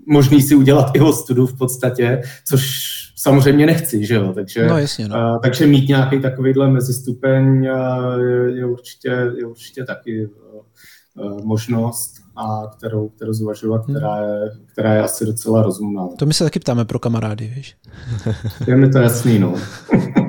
možný 0.07 0.43
si 0.43 0.55
udělat 0.55 0.91
i 0.95 1.01
ostudu 1.01 1.47
v 1.47 1.59
podstatě, 1.59 2.23
což 2.45 2.91
samozřejmě 3.23 3.67
nechci, 3.67 4.07
že 4.07 4.15
jo, 4.15 4.33
takže, 4.33 4.67
no, 4.67 4.79
jasně, 4.79 5.09
no. 5.09 5.17
uh, 5.17 5.41
takže 5.41 5.67
mít 5.67 5.89
nějaký 5.89 6.21
takovýhle 6.21 6.71
mezistupeň 6.71 7.69
uh, 7.69 8.21
je, 8.21 8.59
je, 8.59 8.67
určitě, 8.67 9.09
je 9.39 9.47
určitě 9.47 9.85
taky 9.85 10.27
uh, 10.27 11.45
možnost, 11.45 12.13
a 12.37 12.67
kterou, 12.77 13.09
kterou 13.09 13.33
zvažuji 13.33 13.75
a 13.75 13.77
hmm. 13.77 13.85
která 13.85 14.17
je, 14.17 14.51
která 14.73 14.95
je 14.95 15.03
asi 15.03 15.27
docela 15.27 15.63
rozumná. 15.63 16.09
To 16.19 16.27
my 16.27 16.35
se 16.35 16.45
taky 16.45 16.61
ptáme 16.61 16.85
pro 16.85 16.99
kamarády, 16.99 17.53
víš. 17.57 17.77
Je 18.67 18.77
mi 18.77 18.91
to 18.91 18.99
jasný, 18.99 19.39
no. 19.39 19.55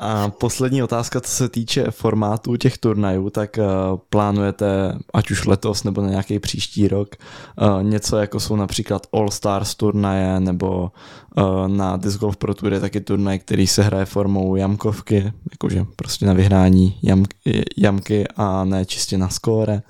A 0.00 0.28
poslední 0.28 0.82
otázka, 0.82 1.20
co 1.20 1.30
se 1.30 1.48
týče 1.48 1.90
formátu 1.90 2.56
těch 2.56 2.78
turnajů, 2.78 3.30
tak 3.30 3.58
uh, 3.58 3.98
plánujete, 4.10 4.98
ať 5.14 5.30
už 5.30 5.46
letos 5.46 5.84
nebo 5.84 6.02
na 6.02 6.08
nějaký 6.08 6.38
příští 6.38 6.88
rok, 6.88 7.08
uh, 7.62 7.82
něco 7.82 8.16
jako 8.16 8.40
jsou 8.40 8.56
například 8.56 9.06
All 9.12 9.30
Stars 9.30 9.74
turnaje 9.74 10.40
nebo 10.40 10.92
uh, 11.36 11.68
na 11.68 11.96
Disc 11.96 12.18
Golf 12.18 12.36
Pro 12.36 12.54
Tour 12.54 12.72
je 12.72 12.80
taky 12.80 13.00
turnaj, 13.00 13.38
který 13.38 13.66
se 13.66 13.82
hraje 13.82 14.04
formou 14.04 14.56
jamkovky, 14.56 15.32
jakože 15.52 15.84
prostě 15.96 16.26
na 16.26 16.32
vyhrání 16.32 16.98
jam, 17.02 17.24
jamky 17.76 18.28
a 18.36 18.64
ne 18.64 18.84
čistě 18.84 19.18
na 19.18 19.28
skóre. 19.28 19.82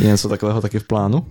Je 0.00 0.06
něco 0.06 0.28
takového 0.28 0.60
taky 0.60 0.78
v 0.78 0.86
plánu? 0.86 1.26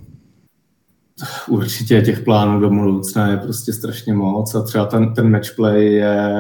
Určitě 1.48 2.02
těch 2.02 2.20
plánů 2.20 2.60
do 2.60 2.70
budoucna 2.70 3.28
je 3.28 3.38
prostě 3.38 3.74
strašně 3.74 4.14
moc 4.14 4.56
a 4.56 4.62
třeba 4.62 4.86
ten, 4.86 5.14
ten 5.14 5.32
matchplay 5.32 5.86
je 5.86 6.32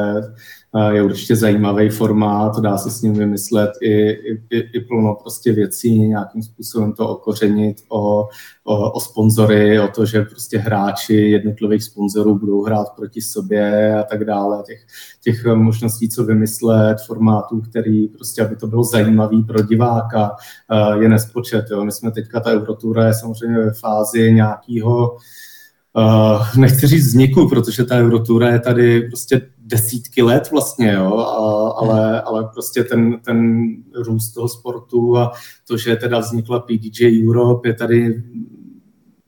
je 0.89 1.03
určitě 1.03 1.35
zajímavý 1.35 1.89
formát, 1.89 2.59
dá 2.59 2.77
se 2.77 2.91
s 2.91 3.01
ním 3.01 3.13
vymyslet 3.13 3.71
i, 3.81 4.09
i, 4.49 4.59
i 4.73 4.79
plno 4.79 5.17
prostě 5.21 5.51
věcí, 5.51 5.99
nějakým 5.99 6.43
způsobem 6.43 6.93
to 6.93 7.09
okořenit 7.09 7.77
o, 7.89 8.27
o, 8.63 8.91
o 8.91 8.99
sponzory, 8.99 9.79
o 9.79 9.87
to, 9.87 10.05
že 10.05 10.21
prostě 10.21 10.57
hráči 10.57 11.15
jednotlivých 11.15 11.83
sponzorů 11.83 12.39
budou 12.39 12.63
hrát 12.63 12.87
proti 12.95 13.21
sobě 13.21 13.95
a 13.95 14.03
tak 14.03 14.25
dále. 14.25 14.63
Těch, 14.67 14.79
těch 15.23 15.45
možností, 15.45 16.09
co 16.09 16.23
vymyslet, 16.23 16.97
formátů, 17.07 17.61
který 17.61 18.07
prostě, 18.07 18.45
aby 18.45 18.55
to 18.55 18.67
bylo 18.67 18.83
zajímavý 18.83 19.43
pro 19.43 19.61
diváka, 19.61 20.31
je 20.99 21.09
nespočet. 21.09 21.65
Jo. 21.71 21.85
My 21.85 21.91
jsme 21.91 22.11
teďka, 22.11 22.39
ta 22.39 22.51
Eurotura 22.51 23.07
je 23.07 23.13
samozřejmě 23.13 23.59
ve 23.59 23.71
fázi 23.73 24.33
nějakého 24.33 25.17
Uh, 25.97 26.57
nechci 26.57 26.87
říct 26.87 27.07
vzniku, 27.07 27.49
protože 27.49 27.83
ta 27.83 27.95
Eurotura 27.95 28.49
je 28.49 28.59
tady 28.59 29.01
prostě 29.01 29.41
desítky 29.65 30.21
let 30.21 30.51
vlastně, 30.51 30.93
jo, 30.93 31.17
a, 31.17 31.69
ale, 31.69 32.21
ale 32.21 32.49
prostě 32.53 32.83
ten, 32.83 33.19
ten 33.19 33.67
růst 33.95 34.31
toho 34.31 34.47
sportu 34.49 35.17
a 35.17 35.31
to, 35.67 35.77
že 35.77 35.95
teda 35.95 36.19
vznikla 36.19 36.59
PDJ 36.59 37.27
Europe, 37.27 37.67
je 37.67 37.73
tady 37.73 38.23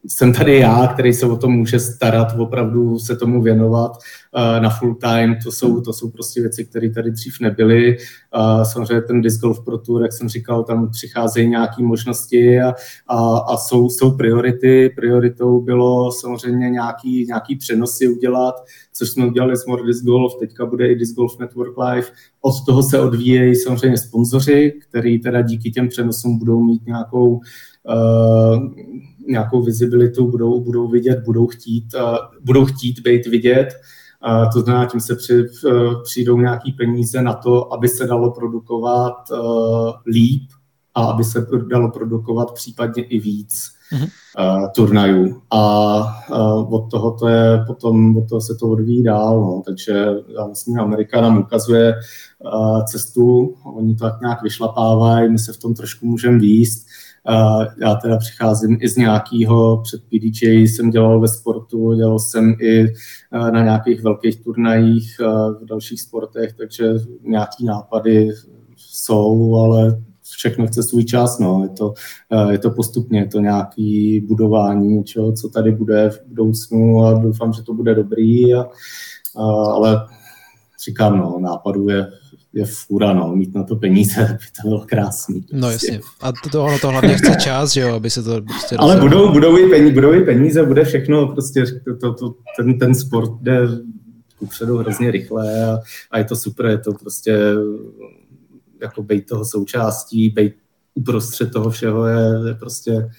jsem 0.07 0.33
tady 0.33 0.59
já, 0.59 0.87
který 0.87 1.13
se 1.13 1.25
o 1.25 1.37
tom 1.37 1.51
může 1.51 1.79
starat, 1.79 2.27
opravdu 2.39 2.99
se 2.99 3.15
tomu 3.15 3.41
věnovat 3.41 3.91
uh, 3.91 4.61
na 4.63 4.69
full 4.69 4.95
time. 4.95 5.35
To 5.43 5.51
jsou, 5.51 5.81
to 5.81 5.93
jsou 5.93 6.09
prostě 6.09 6.41
věci, 6.41 6.65
které 6.65 6.89
tady 6.89 7.11
dřív 7.11 7.33
nebyly. 7.41 7.97
Uh, 8.37 8.63
samozřejmě 8.63 9.01
ten 9.01 9.21
Disc 9.21 9.41
Golf 9.41 9.65
Pro 9.65 9.77
Tour, 9.77 10.01
jak 10.01 10.13
jsem 10.13 10.29
říkal, 10.29 10.63
tam 10.63 10.89
přicházejí 10.91 11.49
nějaké 11.49 11.83
možnosti 11.83 12.61
a, 12.61 12.73
a, 13.07 13.37
a 13.37 13.57
jsou, 13.57 13.89
jsou 13.89 14.11
priority. 14.11 14.93
Prioritou 14.95 15.61
bylo 15.61 16.11
samozřejmě 16.11 16.69
nějaký, 16.69 17.25
nějaký 17.25 17.55
přenosy 17.55 18.07
udělat, 18.07 18.55
což 18.93 19.09
jsme 19.09 19.25
udělali 19.25 19.57
s 19.57 19.65
More 19.65 19.83
Disc 19.83 20.03
Golf, 20.03 20.35
teďka 20.39 20.65
bude 20.65 20.87
i 20.87 20.95
Disc 20.95 21.15
Golf 21.15 21.39
Network 21.39 21.77
Live. 21.77 22.07
Od 22.41 22.53
toho 22.65 22.83
se 22.83 22.99
odvíjejí 22.99 23.55
samozřejmě 23.55 23.97
sponzoři, 23.97 24.73
který 24.89 25.19
teda 25.19 25.41
díky 25.41 25.71
těm 25.71 25.87
přenosům 25.87 26.39
budou 26.39 26.63
mít 26.63 26.85
nějakou 26.85 27.29
uh, 27.29 28.57
nějakou 29.27 29.61
vizibilitu, 29.61 30.27
budou, 30.27 30.59
budou 30.59 30.87
vidět, 30.87 31.23
budou 31.25 31.47
chtít, 31.47 31.85
uh, 31.95 32.17
budou 32.41 32.65
chtít 32.65 32.99
být 32.99 33.27
vidět. 33.27 33.67
Uh, 34.27 34.51
to 34.53 34.61
znamená, 34.61 34.85
tím 34.85 34.99
se 34.99 35.15
při, 35.15 35.45
uh, 35.65 36.03
přijdou 36.03 36.37
nějaký 36.37 36.71
peníze 36.71 37.21
na 37.21 37.33
to, 37.33 37.73
aby 37.73 37.87
se 37.87 38.07
dalo 38.07 38.31
produkovat 38.31 39.13
uh, 39.31 39.91
líp 40.05 40.43
a 40.95 41.05
aby 41.05 41.23
se 41.23 41.47
dalo 41.69 41.91
produkovat 41.91 42.53
případně 42.53 43.03
i 43.03 43.19
víc 43.19 43.71
uh-huh. 43.93 44.09
uh, 44.59 44.67
turnajů. 44.75 45.41
A 45.51 45.97
uh, 46.31 46.73
od 46.73 46.91
toho 46.91 47.11
to 47.11 47.27
je 47.27 47.63
potom, 47.67 48.17
od 48.17 48.29
toho 48.29 48.41
se 48.41 48.55
to 48.55 48.69
odvíjí 48.69 49.03
dál. 49.03 49.41
No. 49.41 49.61
Takže 49.65 50.05
já 50.37 50.47
myslím, 50.47 50.79
Amerika 50.79 51.21
nám 51.21 51.37
ukazuje 51.37 51.95
uh, 52.53 52.83
cestu, 52.85 53.55
oni 53.75 53.95
to 53.95 54.05
tak 54.05 54.21
nějak 54.21 54.43
vyšlapávají, 54.43 55.31
my 55.31 55.39
se 55.39 55.53
v 55.53 55.57
tom 55.57 55.73
trošku 55.73 56.07
můžeme 56.07 56.39
výst. 56.39 56.87
Já 57.81 57.95
teda 57.95 58.17
přicházím 58.17 58.77
i 58.81 58.89
z 58.89 58.97
nějakého, 58.97 59.81
před 59.81 60.01
PDJ 60.03 60.67
jsem 60.67 60.89
dělal 60.89 61.19
ve 61.19 61.27
sportu, 61.27 61.93
dělal 61.93 62.19
jsem 62.19 62.55
i 62.61 62.85
eh, 62.87 63.51
na 63.51 63.63
nějakých 63.63 64.03
velkých 64.03 64.43
turnajích 64.43 65.17
eh, 65.21 65.25
v 65.61 65.65
dalších 65.65 66.01
sportech, 66.01 66.53
takže 66.53 66.93
nějaký 67.21 67.65
nápady 67.65 68.29
jsou, 68.75 69.55
ale 69.55 70.01
všechno 70.23 70.67
chce 70.67 70.83
svůj 70.83 71.03
čas, 71.03 71.39
no. 71.39 71.63
je, 71.63 71.69
to, 71.69 71.93
eh, 72.31 72.51
je 72.51 72.57
to 72.57 72.71
postupně, 72.71 73.19
je 73.19 73.27
to 73.27 73.39
nějaký 73.39 74.19
budování 74.19 74.87
něčeho, 74.87 75.33
co 75.33 75.49
tady 75.49 75.71
bude 75.71 76.09
v 76.09 76.21
budoucnu 76.27 77.03
a 77.03 77.13
doufám, 77.13 77.53
že 77.53 77.63
to 77.63 77.73
bude 77.73 77.95
dobrý, 77.95 78.53
a, 78.53 78.61
a, 79.35 79.43
ale 79.45 80.07
říkám, 80.85 81.17
no, 81.17 81.39
nápadů 81.39 81.89
je 81.89 82.07
je 82.57 82.65
fura, 82.65 83.13
no, 83.13 83.35
mít 83.35 83.55
na 83.55 83.63
to 83.63 83.75
peníze, 83.75 84.21
by 84.31 84.61
to 84.61 84.67
bylo 84.67 84.85
krásný. 84.85 85.41
Prostě. 85.41 85.57
No 85.57 85.71
jasně. 85.71 85.99
A 86.21 86.31
to, 86.51 86.63
ono 86.63 86.79
to 86.79 86.89
hlavně 86.89 87.17
chce 87.17 87.35
čas, 87.43 87.73
že 87.73 87.81
jo, 87.81 87.95
aby 87.95 88.09
se 88.09 88.23
to 88.23 88.41
prostě 88.41 88.75
Ale 88.77 88.99
budou, 88.99 89.31
budou, 89.31 89.57
i 89.57 89.69
peníze, 89.69 89.93
budou 89.93 90.13
i 90.13 90.21
peníze, 90.21 90.65
bude 90.65 90.83
všechno, 90.83 91.27
prostě 91.27 91.63
to, 92.01 92.13
to, 92.13 92.35
ten, 92.57 92.79
ten 92.79 92.95
sport 92.95 93.31
jde 93.41 93.67
kupředu 94.39 94.77
hrozně 94.77 95.11
rychle 95.11 95.65
a, 95.65 95.79
a, 96.11 96.17
je 96.17 96.23
to 96.23 96.35
super, 96.35 96.65
je 96.65 96.77
to 96.77 96.93
prostě 96.93 97.53
jako 98.81 99.03
být 99.03 99.25
toho 99.25 99.45
součástí, 99.45 100.29
být 100.29 100.53
uprostřed 100.93 101.51
toho 101.51 101.69
všeho 101.69 102.05
je, 102.05 102.47
je 102.47 102.53
prostě 102.53 103.09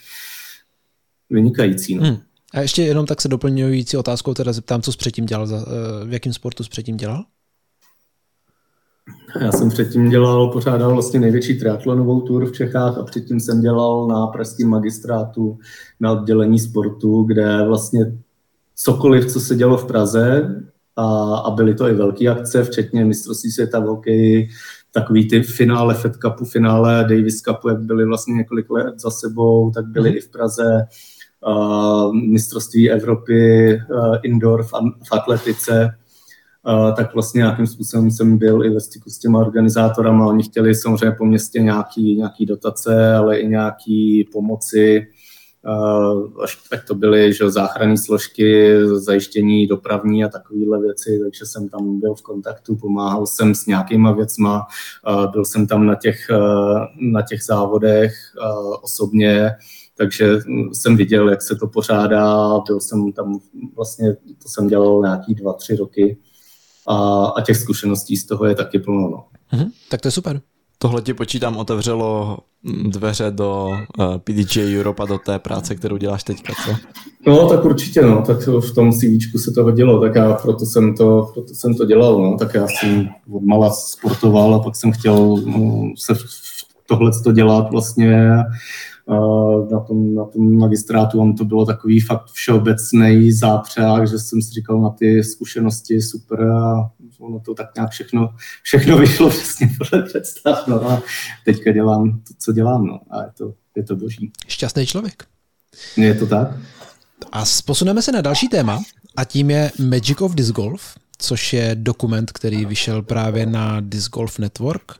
vynikající. 1.30 1.94
No. 1.94 2.02
Hmm. 2.02 2.16
A 2.54 2.60
ještě 2.60 2.82
jenom 2.82 3.06
tak 3.06 3.20
se 3.20 3.28
doplňující 3.28 3.96
otázkou 3.96 4.34
teda 4.34 4.52
zeptám, 4.52 4.82
co 4.82 4.92
jsi 4.92 4.98
předtím 4.98 5.26
dělal, 5.26 5.48
eh, 5.52 6.06
v 6.06 6.12
jakém 6.12 6.32
sportu 6.32 6.64
jsi 6.64 6.70
předtím 6.70 6.96
dělal? 6.96 7.24
Já 9.40 9.52
jsem 9.52 9.68
předtím 9.68 10.10
dělal, 10.10 10.52
pořádal 10.52 10.92
vlastně 10.92 11.20
největší 11.20 11.58
triatlonovou 11.58 12.20
tour 12.20 12.46
v 12.46 12.52
Čechách 12.52 12.98
a 12.98 13.02
předtím 13.02 13.40
jsem 13.40 13.60
dělal 13.60 14.06
na 14.06 14.26
pražském 14.26 14.68
magistrátu 14.68 15.58
na 16.00 16.12
oddělení 16.12 16.58
sportu, 16.58 17.22
kde 17.22 17.64
vlastně 17.66 18.18
cokoliv, 18.74 19.32
co 19.32 19.40
se 19.40 19.54
dělo 19.54 19.76
v 19.76 19.86
Praze, 19.86 20.54
a, 20.96 21.36
a 21.36 21.50
byly 21.50 21.74
to 21.74 21.88
i 21.88 21.94
velké 21.94 22.28
akce, 22.28 22.64
včetně 22.64 23.04
mistrovství 23.04 23.50
světa 23.50 23.80
v 23.80 23.84
hokeji, 23.84 24.48
takový 24.92 25.28
ty 25.28 25.42
finále 25.42 25.94
Fed 25.94 26.12
Cupu, 26.16 26.44
finále 26.44 27.06
Davis 27.08 27.42
Cupu, 27.42 27.68
jak 27.68 27.80
byly 27.80 28.06
vlastně 28.06 28.34
několik 28.34 28.70
let 28.70 28.94
za 29.00 29.10
sebou, 29.10 29.70
tak 29.70 29.86
byly 29.86 30.10
mm. 30.10 30.16
i 30.16 30.20
v 30.20 30.28
Praze. 30.28 30.86
Uh, 31.46 32.14
mistrovství 32.14 32.90
Evropy 32.90 33.74
uh, 33.74 34.16
indoor 34.22 34.62
v, 34.62 34.70
v 35.08 35.12
atletice, 35.12 35.90
tak 36.96 37.14
vlastně 37.14 37.38
nějakým 37.38 37.66
způsobem 37.66 38.10
jsem 38.10 38.38
byl 38.38 38.64
i 38.64 38.70
ve 38.70 38.80
styku 38.80 39.10
s 39.10 39.18
těma 39.18 39.38
organizátorama. 39.38 40.26
Oni 40.26 40.42
chtěli 40.42 40.74
samozřejmě 40.74 41.16
po 41.18 41.24
městě 41.24 41.60
nějaký, 41.60 42.16
nějaký 42.16 42.46
dotace, 42.46 43.14
ale 43.14 43.38
i 43.38 43.48
nějaký 43.48 44.28
pomoci, 44.32 45.06
až 46.42 46.58
ať 46.72 46.86
to 46.86 46.94
byly 46.94 47.32
že, 47.32 47.50
záchranné 47.50 47.96
složky, 47.96 48.72
zajištění 48.86 49.66
dopravní 49.66 50.24
a 50.24 50.28
takovéhle 50.28 50.80
věci, 50.80 51.20
takže 51.22 51.46
jsem 51.46 51.68
tam 51.68 52.00
byl 52.00 52.14
v 52.14 52.22
kontaktu, 52.22 52.76
pomáhal 52.76 53.26
jsem 53.26 53.54
s 53.54 53.66
nějakýma 53.66 54.12
věcma, 54.12 54.66
byl 55.32 55.44
jsem 55.44 55.66
tam 55.66 55.86
na 55.86 55.94
těch, 55.94 56.26
na 57.00 57.22
těch 57.22 57.42
závodech 57.42 58.14
osobně, 58.82 59.50
takže 59.96 60.38
jsem 60.72 60.96
viděl, 60.96 61.28
jak 61.28 61.42
se 61.42 61.56
to 61.56 61.66
pořádá, 61.66 62.58
byl 62.66 62.80
jsem 62.80 63.12
tam 63.12 63.38
vlastně, 63.76 64.14
to 64.14 64.48
jsem 64.48 64.68
dělal 64.68 65.02
nějaký 65.02 65.34
dva, 65.34 65.52
tři 65.52 65.76
roky, 65.76 66.18
a, 66.88 67.26
a 67.36 67.40
těch 67.40 67.56
zkušeností 67.56 68.16
z 68.16 68.26
toho 68.26 68.44
je 68.44 68.54
taky 68.54 68.78
plno. 68.78 69.08
No. 69.10 69.24
Mm-hmm, 69.52 69.70
tak 69.90 70.00
to 70.00 70.08
je 70.08 70.12
super. 70.12 70.40
Tohle 70.78 71.02
ti 71.02 71.14
počítám 71.14 71.56
otevřelo 71.56 72.38
dveře 72.88 73.30
do 73.30 73.66
uh, 73.66 73.76
eh, 74.14 74.18
PDJ 74.18 74.78
Europa, 74.78 75.04
do 75.04 75.18
té 75.18 75.38
práce, 75.38 75.74
kterou 75.74 75.96
děláš 75.96 76.24
teďka, 76.24 76.52
co? 76.64 76.76
No, 77.26 77.48
tak 77.48 77.64
určitě, 77.64 78.02
no, 78.02 78.22
tak 78.22 78.40
v 78.40 78.74
tom 78.74 78.92
CV 78.92 79.42
se 79.42 79.50
to 79.50 79.62
hodilo, 79.62 80.00
tak 80.00 80.14
já 80.14 80.34
proto 80.34 80.66
jsem 80.66 80.94
to, 80.94 81.30
proto 81.34 81.54
jsem 81.54 81.74
to 81.74 81.84
dělal, 81.84 82.22
no, 82.22 82.36
tak 82.38 82.54
já 82.54 82.66
jsem 82.68 83.08
od 83.32 83.42
mala 83.42 83.70
sportoval 83.70 84.54
a 84.54 84.58
pak 84.58 84.76
jsem 84.76 84.92
chtěl 84.92 85.36
no, 85.36 85.92
se 85.98 86.14
tohle 86.86 87.10
to 87.24 87.32
dělat 87.32 87.70
vlastně 87.70 88.36
na 89.70 89.80
tom, 89.80 90.14
na 90.14 90.24
tom 90.24 90.58
magistrátu, 90.58 91.20
on 91.20 91.34
to 91.34 91.44
bylo 91.44 91.66
takový 91.66 92.00
fakt 92.00 92.26
všeobecný 92.32 93.32
zápřák, 93.32 94.08
že 94.08 94.18
jsem 94.18 94.42
si 94.42 94.50
říkal 94.50 94.80
na 94.80 94.90
ty 94.90 95.24
zkušenosti 95.24 96.02
super 96.02 96.42
a 96.42 96.90
ono 97.20 97.40
to 97.40 97.54
tak 97.54 97.74
nějak 97.76 97.90
všechno, 97.90 98.34
všechno 98.62 98.98
vyšlo 98.98 99.30
přesně 99.30 99.70
podle 99.78 100.02
představ, 100.02 100.66
no 100.66 100.90
a 100.90 101.02
teďka 101.44 101.72
dělám 101.72 102.10
to, 102.10 102.34
co 102.38 102.52
dělám, 102.52 102.86
no 102.86 103.00
a 103.10 103.22
je 103.22 103.30
to, 103.38 103.54
je 103.76 103.82
to 103.82 103.96
boží. 103.96 104.32
Šťastný 104.48 104.86
člověk. 104.86 105.24
Je 105.96 106.14
to 106.14 106.26
tak. 106.26 106.48
A 107.32 107.44
posuneme 107.64 108.02
se 108.02 108.12
na 108.12 108.20
další 108.20 108.48
téma 108.48 108.82
a 109.16 109.24
tím 109.24 109.50
je 109.50 109.72
Magic 109.78 110.20
of 110.20 110.34
Disc 110.34 110.50
Golf, 110.50 110.82
což 111.18 111.52
je 111.52 111.70
dokument, 111.74 112.32
který 112.32 112.64
vyšel 112.64 113.02
právě 113.02 113.46
na 113.46 113.80
Disc 113.80 114.10
Golf 114.10 114.38
Network. 114.38 114.92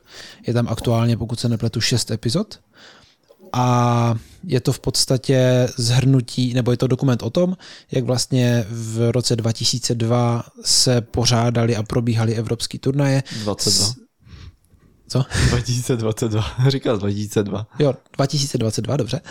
Je 0.47 0.53
tam 0.53 0.67
aktuálně, 0.67 1.17
pokud 1.17 1.39
se 1.39 1.49
nepletu, 1.49 1.81
šest 1.81 2.11
epizod 2.11 2.59
a 3.53 4.15
je 4.43 4.59
to 4.59 4.71
v 4.71 4.79
podstatě 4.79 5.67
zhrnutí, 5.77 6.53
nebo 6.53 6.71
je 6.71 6.77
to 6.77 6.87
dokument 6.87 7.23
o 7.23 7.29
tom, 7.29 7.57
jak 7.91 8.03
vlastně 8.03 8.65
v 8.69 9.11
roce 9.11 9.35
2002 9.35 10.43
se 10.63 11.01
pořádali 11.01 11.75
a 11.75 11.83
probíhaly 11.83 12.35
evropský 12.35 12.79
turnaje. 12.79 13.23
22. 13.43 13.85
S... 13.85 13.95
Co? 15.07 15.25
2022, 15.49 16.43
říkal 16.67 16.97
2002. 16.97 17.67
Jo, 17.79 17.93
2022, 18.17 18.97
dobře. 18.97 19.21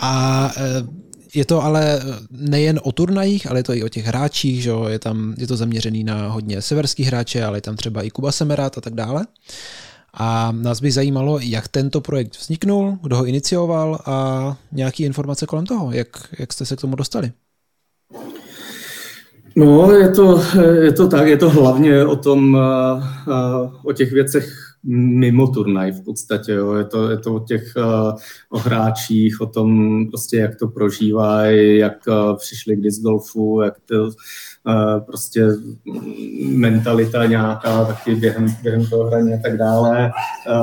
A 0.00 0.50
e, 0.56 0.62
je 1.34 1.44
to 1.44 1.62
ale 1.62 2.00
nejen 2.30 2.80
o 2.82 2.92
turnajích, 2.92 3.50
ale 3.50 3.58
je 3.58 3.62
to 3.62 3.74
i 3.74 3.82
o 3.82 3.88
těch 3.88 4.06
hráčích, 4.06 4.62
že 4.62 4.70
jo? 4.70 4.84
Je, 4.84 4.98
tam, 4.98 5.34
je 5.38 5.46
to 5.46 5.56
zaměřený 5.56 6.04
na 6.04 6.28
hodně 6.28 6.62
severský 6.62 7.02
hráče, 7.02 7.44
ale 7.44 7.56
je 7.58 7.62
tam 7.62 7.76
třeba 7.76 8.02
i 8.02 8.10
Kuba 8.10 8.32
Semerát 8.32 8.78
a 8.78 8.80
tak 8.80 8.94
dále. 8.94 9.26
A 10.14 10.52
nás 10.52 10.80
by 10.80 10.90
zajímalo, 10.90 11.38
jak 11.38 11.68
tento 11.68 12.00
projekt 12.00 12.38
vzniknul, 12.38 12.98
kdo 13.02 13.16
ho 13.16 13.26
inicioval 13.26 13.98
a 14.06 14.56
nějaké 14.72 15.04
informace 15.04 15.46
kolem 15.46 15.66
toho, 15.66 15.92
jak, 15.92 16.08
jak 16.38 16.52
jste 16.52 16.66
se 16.66 16.76
k 16.76 16.80
tomu 16.80 16.96
dostali. 16.96 17.32
No, 19.56 19.92
je 19.92 20.10
to, 20.10 20.42
je 20.82 20.92
to 20.92 21.08
tak, 21.08 21.26
je 21.26 21.36
to 21.36 21.50
hlavně 21.50 22.04
o 22.04 22.16
tom, 22.16 22.58
o 23.84 23.92
těch 23.92 24.12
věcech 24.12 24.48
mimo 24.84 25.46
turnaj 25.46 25.92
v 25.92 26.04
podstatě. 26.04 26.52
Jo. 26.52 26.74
Je, 26.74 26.84
to, 26.84 27.10
je 27.10 27.18
to 27.18 27.34
o 27.34 27.40
těch 27.40 27.74
o 28.50 28.58
hráčích, 28.58 29.40
o 29.40 29.46
tom, 29.46 29.98
prostě, 30.10 30.36
jak 30.36 30.56
to 30.56 30.68
prožívají, 30.68 31.78
jak 31.78 31.98
přišli 32.36 32.76
k 32.76 32.80
disc 32.80 33.02
golfu, 33.02 33.60
jak 33.64 33.74
to 33.86 34.10
prostě 35.06 35.46
mentalita 36.48 37.26
nějaká 37.26 37.84
taky 37.84 38.14
během, 38.14 38.46
během 38.62 38.86
toho 38.86 39.04
hraní 39.04 39.34
a 39.34 39.38
tak 39.42 39.56
dále. 39.56 40.12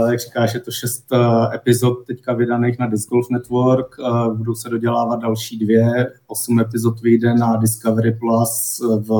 Uh, 0.02 0.10
jak 0.12 0.20
říkáš, 0.20 0.54
je 0.54 0.60
to 0.60 0.72
šest 0.72 1.06
uh, 1.12 1.54
epizod 1.54 2.06
teďka 2.08 2.34
vydaných 2.34 2.80
na 2.80 2.88
Disc 2.88 3.10
Golf 3.10 3.26
Network, 3.32 3.95
budou 4.34 4.56
se 4.56 4.70
dodělávat 4.70 5.22
další 5.22 5.60
dvě, 5.60 6.08
osm 6.28 6.60
epizod 6.60 7.02
vyjde 7.02 7.34
na 7.34 7.56
Discovery 7.56 8.11
Plus 8.11 8.82
v 8.99 9.11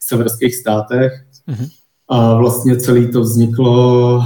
severských 0.00 0.56
státech. 0.56 1.12
Mm-hmm. 1.48 1.68
A 2.08 2.34
vlastně 2.34 2.76
celý 2.76 3.12
to 3.12 3.20
vzniklo 3.20 4.22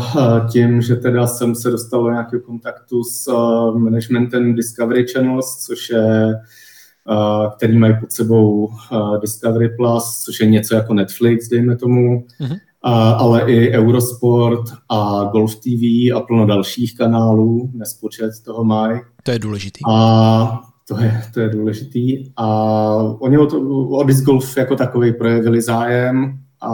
tím, 0.53 0.82
že 0.82 0.97
teda 0.97 1.27
jsem 1.27 1.55
se 1.55 1.70
dostal 1.70 2.03
do 2.03 2.11
nějakého 2.11 2.43
kontaktu 2.43 3.05
s 3.05 3.32
managementem 3.73 4.55
Discovery 4.55 5.07
Channels, 5.07 5.57
což 5.66 5.90
je 5.90 6.35
který 7.56 7.78
mají 7.78 7.94
pod 8.01 8.12
sebou 8.12 8.70
Discovery 9.20 9.68
Plus, 9.77 10.22
což 10.24 10.40
je 10.40 10.47
něco 10.47 10.74
jako 10.74 10.94
Netflix, 10.94 11.48
dejme 11.48 11.77
tomu, 11.77 12.24
mm-hmm. 12.40 12.59
ale 13.16 13.52
i 13.52 13.70
Eurosport 13.70 14.64
a 14.89 15.24
Golf 15.32 15.56
TV 15.56 15.82
a 16.16 16.20
plno 16.20 16.47
dalších 16.47 16.97
kanálů, 16.97 17.70
nespočet 17.74 18.31
toho 18.44 18.64
mají. 18.64 19.01
To 19.22 19.31
je 19.31 19.39
důležitý. 19.39 19.81
A 19.90 20.60
to 20.89 21.01
je, 21.01 21.22
to 21.35 21.40
je 21.40 21.48
důležitý. 21.48 22.32
A 22.36 22.47
oni 23.18 23.39
o, 23.39 23.47
to, 23.47 23.60
o 23.89 24.05
disc 24.05 24.24
golf 24.24 24.56
jako 24.56 24.77
takový 24.77 25.12
projevili 25.12 25.62
zájem 25.62 26.39
a 26.62 26.70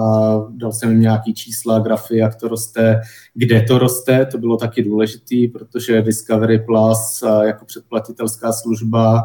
dal 0.51 0.73
jsem 0.73 0.91
jim 0.91 1.01
nějaký 1.01 1.35
čísla, 1.35 1.79
grafy, 1.79 2.17
jak 2.17 2.35
to 2.35 2.49
roste, 2.49 3.01
kde 3.35 3.63
to 3.63 3.79
roste, 3.79 4.27
to 4.27 4.39
bylo 4.39 4.57
taky 4.57 4.83
důležitý, 4.83 5.49
protože 5.49 6.03
Discovery 6.03 6.59
Plus 6.59 7.25
jako 7.43 7.65
předplatitelská 7.65 8.53
služba 8.53 9.23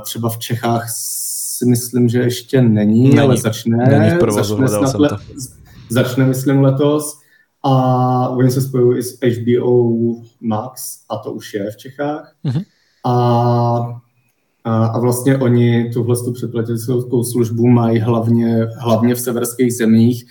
třeba 0.00 0.28
v 0.28 0.38
Čechách 0.38 0.84
si 0.90 1.66
myslím, 1.66 2.08
že 2.08 2.18
ještě 2.18 2.62
není, 2.62 3.02
není 3.02 3.18
ale 3.18 3.36
začne. 3.36 3.76
Není 3.76 4.10
v 4.10 4.18
provozu, 4.18 4.56
začne, 4.56 4.88
snad 4.88 5.00
le, 5.00 5.08
začne, 5.90 6.26
myslím, 6.26 6.60
letos. 6.60 7.18
A 7.64 8.28
oni 8.28 8.50
se 8.50 8.60
spojují 8.60 8.98
i 8.98 9.02
s 9.02 9.18
HBO 9.20 9.92
Max 10.40 10.98
a 11.10 11.16
to 11.16 11.32
už 11.32 11.54
je 11.54 11.70
v 11.70 11.76
Čechách. 11.76 12.34
Mm-hmm. 12.44 12.64
A, 13.04 14.00
a, 14.64 14.86
a 14.86 14.98
vlastně 14.98 15.38
oni 15.38 15.90
tuhle 15.92 16.16
předplatitelskou 16.34 17.24
službu 17.24 17.66
mají 17.66 17.98
hlavně, 17.98 18.66
hlavně 18.78 19.14
v 19.14 19.20
severských 19.20 19.76
zemích, 19.76 20.24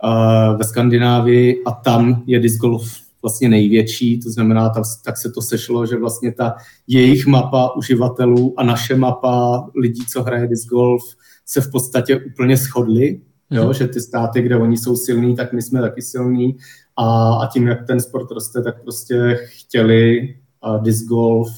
a 0.00 0.52
ve 0.52 0.64
Skandinávii 0.64 1.62
a 1.66 1.70
tam 1.70 2.22
je 2.26 2.40
disc 2.40 2.56
golf 2.56 3.07
vlastně 3.22 3.48
největší, 3.48 4.20
to 4.20 4.30
znamená, 4.30 4.68
tak, 4.68 4.84
tak 5.04 5.16
se 5.16 5.30
to 5.30 5.42
sešlo, 5.42 5.86
že 5.86 5.96
vlastně 5.96 6.32
ta 6.32 6.54
jejich 6.86 7.26
mapa 7.26 7.76
uživatelů 7.76 8.54
a 8.56 8.62
naše 8.62 8.96
mapa 8.96 9.66
lidí, 9.76 10.06
co 10.06 10.22
hraje 10.22 10.46
disc 10.46 10.66
golf, 10.66 11.02
se 11.46 11.60
v 11.60 11.70
podstatě 11.70 12.16
úplně 12.16 12.56
shodly, 12.56 13.20
jo, 13.50 13.66
mm. 13.66 13.74
že 13.74 13.88
ty 13.88 14.00
státy, 14.00 14.42
kde 14.42 14.56
oni 14.56 14.76
jsou 14.76 14.96
silní, 14.96 15.36
tak 15.36 15.52
my 15.52 15.62
jsme 15.62 15.80
taky 15.80 16.02
silní 16.02 16.56
a, 16.96 17.34
a 17.34 17.46
tím, 17.46 17.66
jak 17.66 17.86
ten 17.86 18.00
sport 18.00 18.30
roste, 18.30 18.62
tak 18.62 18.82
prostě 18.82 19.38
chtěli 19.42 20.34
uh, 20.66 20.82
disc 20.82 21.04
golf 21.06 21.48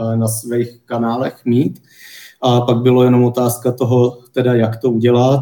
uh, 0.00 0.16
na 0.16 0.28
svých 0.28 0.80
kanálech 0.84 1.44
mít. 1.44 1.82
A 2.42 2.60
pak 2.60 2.76
bylo 2.76 3.04
jenom 3.04 3.24
otázka 3.24 3.72
toho, 3.72 4.18
teda 4.32 4.54
jak 4.54 4.76
to 4.76 4.90
udělat, 4.90 5.40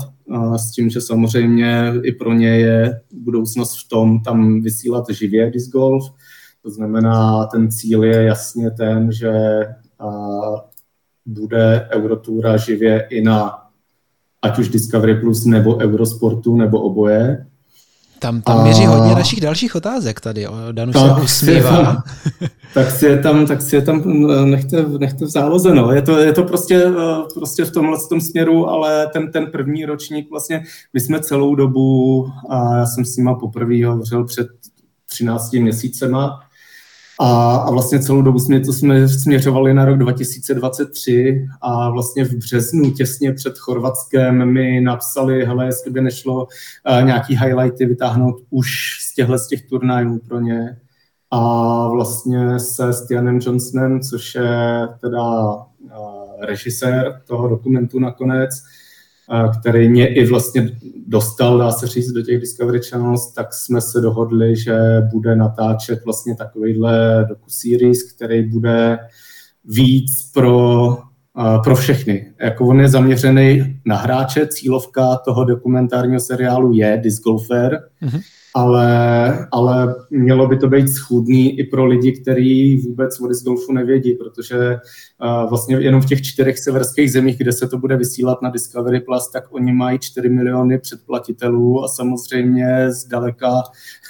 s 0.56 0.70
tím, 0.70 0.90
že 0.90 1.00
samozřejmě 1.00 1.92
i 2.02 2.12
pro 2.12 2.32
ně 2.32 2.48
je 2.48 3.00
budoucnost 3.12 3.84
v 3.84 3.88
tom 3.88 4.22
tam 4.22 4.60
vysílat 4.60 5.04
živě 5.10 5.50
disc 5.50 5.70
golf. 5.70 6.04
To 6.62 6.70
znamená, 6.70 7.46
ten 7.46 7.70
cíl 7.70 8.04
je 8.04 8.22
jasně 8.22 8.70
ten, 8.70 9.12
že 9.12 9.32
bude 11.26 11.88
Eurotura 11.90 12.56
živě 12.56 13.06
i 13.10 13.22
na 13.22 13.64
ať 14.42 14.58
už 14.58 14.68
Discovery 14.68 15.20
Plus 15.20 15.44
nebo 15.44 15.76
Eurosportu 15.76 16.56
nebo 16.56 16.80
oboje. 16.80 17.46
Tam, 18.18 18.42
tam 18.42 18.62
měří 18.62 18.84
a... 18.84 18.88
hodně 18.88 19.14
našich 19.14 19.40
dalších 19.40 19.74
otázek 19.74 20.20
tady. 20.20 20.46
Danu 20.72 20.92
se 20.92 21.22
usmívá. 21.22 22.02
tak 22.74 22.90
si 22.90 23.06
je 23.06 23.18
tam, 23.18 23.46
tak 23.46 23.62
si 23.62 23.76
je 23.76 23.82
tam 23.82 24.02
nechte, 24.50 24.84
nechte 24.98 25.24
v 25.24 25.28
záloze. 25.28 25.74
No. 25.74 25.92
Je, 25.92 26.02
to, 26.02 26.18
je 26.18 26.32
to 26.32 26.42
prostě, 26.42 26.86
prostě 27.34 27.64
v 27.64 27.70
tomhle 27.70 27.98
tom 28.08 28.20
směru, 28.20 28.68
ale 28.68 29.06
ten, 29.12 29.32
ten 29.32 29.46
první 29.46 29.84
ročník 29.84 30.30
vlastně, 30.30 30.62
my 30.92 31.00
jsme 31.00 31.20
celou 31.20 31.54
dobu, 31.54 32.26
a 32.50 32.76
já 32.76 32.86
jsem 32.86 33.04
s 33.04 33.16
nima 33.16 33.34
poprvé 33.34 33.86
hovořil 33.86 34.24
před 34.24 34.48
13 35.06 35.52
měsícema, 35.52 36.40
a, 37.20 37.56
a 37.56 37.70
vlastně 37.70 38.00
celou 38.00 38.22
dobu 38.22 38.38
jsme 38.38 38.60
to 38.60 38.72
jsme 38.72 39.08
směřovali 39.08 39.74
na 39.74 39.84
rok 39.84 39.98
2023 39.98 41.48
a 41.60 41.90
vlastně 41.90 42.24
v 42.24 42.34
březnu, 42.34 42.90
těsně 42.90 43.32
před 43.32 43.58
Chorvatskem, 43.58 44.52
mi 44.52 44.80
napsali, 44.80 45.46
hele, 45.46 45.66
jestli 45.66 45.90
by 45.90 46.00
nešlo 46.00 46.44
uh, 46.44 47.04
nějaký 47.04 47.36
highlighty 47.36 47.86
vytáhnout 47.86 48.42
už 48.50 48.68
z 49.00 49.14
těchto 49.14 49.38
z 49.38 49.48
těch 49.48 49.68
turnajů 49.68 50.18
pro 50.28 50.40
ně. 50.40 50.78
A 51.30 51.88
vlastně 51.88 52.58
se 52.58 52.92
s 52.92 53.06
Tianem 53.06 53.38
Johnsonem, 53.42 54.00
což 54.00 54.34
je 54.34 54.88
teda 55.00 55.54
uh, 55.54 56.28
režisér 56.40 57.22
toho 57.26 57.48
dokumentu 57.48 57.98
nakonec, 57.98 58.50
který 59.60 59.88
mě 59.88 60.14
i 60.14 60.26
vlastně 60.26 60.70
dostal, 61.06 61.58
dá 61.58 61.72
se 61.72 61.86
říct, 61.86 62.12
do 62.12 62.22
těch 62.22 62.40
Discovery 62.40 62.80
Channels, 62.90 63.32
tak 63.32 63.54
jsme 63.54 63.80
se 63.80 64.00
dohodli, 64.00 64.56
že 64.56 64.78
bude 65.12 65.36
natáčet 65.36 66.04
vlastně 66.04 66.36
takovýhle 66.36 67.26
doku-series, 67.28 68.12
který 68.12 68.42
bude 68.42 68.98
víc 69.64 70.30
pro, 70.34 70.98
pro 71.64 71.76
všechny. 71.76 72.32
Jako 72.40 72.66
on 72.66 72.80
je 72.80 72.88
zaměřený 72.88 73.80
na 73.84 73.96
hráče, 73.96 74.46
cílovka 74.46 75.16
toho 75.16 75.44
dokumentárního 75.44 76.20
seriálu 76.20 76.72
je 76.72 77.00
Disc 77.02 77.22
Golfer, 77.22 77.80
mm-hmm 78.02 78.20
ale, 78.54 79.48
ale 79.52 79.94
mělo 80.10 80.46
by 80.46 80.56
to 80.56 80.68
být 80.68 80.88
schůdný 80.88 81.58
i 81.58 81.64
pro 81.64 81.86
lidi, 81.86 82.12
kteří 82.12 82.76
vůbec 82.76 83.20
o 83.20 83.26
disc 83.26 83.44
golfu 83.44 83.72
nevědí, 83.72 84.14
protože 84.14 84.56
uh, 84.58 85.50
vlastně 85.50 85.76
jenom 85.76 86.00
v 86.00 86.06
těch 86.06 86.22
čtyřech 86.22 86.58
severských 86.58 87.12
zemích, 87.12 87.38
kde 87.38 87.52
se 87.52 87.68
to 87.68 87.78
bude 87.78 87.96
vysílat 87.96 88.42
na 88.42 88.50
Discovery 88.50 89.00
Plus, 89.00 89.30
tak 89.30 89.44
oni 89.50 89.72
mají 89.72 89.98
4 89.98 90.28
miliony 90.28 90.78
předplatitelů 90.78 91.84
a 91.84 91.88
samozřejmě 91.88 92.92
zdaleka 92.92 93.62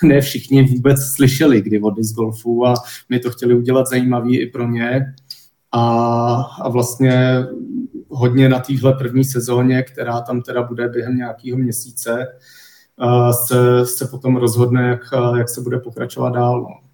ne 0.02 0.20
všichni 0.20 0.62
vůbec 0.62 0.98
slyšeli 1.00 1.62
kdy 1.62 1.80
o 1.80 1.90
disc 1.90 2.14
golfu 2.14 2.66
a 2.66 2.74
my 3.08 3.18
to 3.18 3.30
chtěli 3.30 3.54
udělat 3.54 3.86
zajímavý 3.86 4.40
i 4.40 4.46
pro 4.46 4.68
ně. 4.68 5.14
A, 5.72 5.80
a 6.62 6.68
vlastně 6.68 7.44
hodně 8.08 8.48
na 8.48 8.58
téhle 8.60 8.94
první 8.94 9.24
sezóně, 9.24 9.82
která 9.82 10.20
tam 10.20 10.42
teda 10.42 10.62
bude 10.62 10.88
během 10.88 11.16
nějakého 11.16 11.58
měsíce, 11.58 12.26
se, 13.32 13.86
se 13.86 14.06
potom 14.06 14.36
rozhodne, 14.36 14.88
jak, 14.88 15.00
jak 15.38 15.48
se 15.48 15.60
bude 15.60 15.78
pokračovat 15.78 16.30
dál. 16.30 16.60
No. 16.60 16.87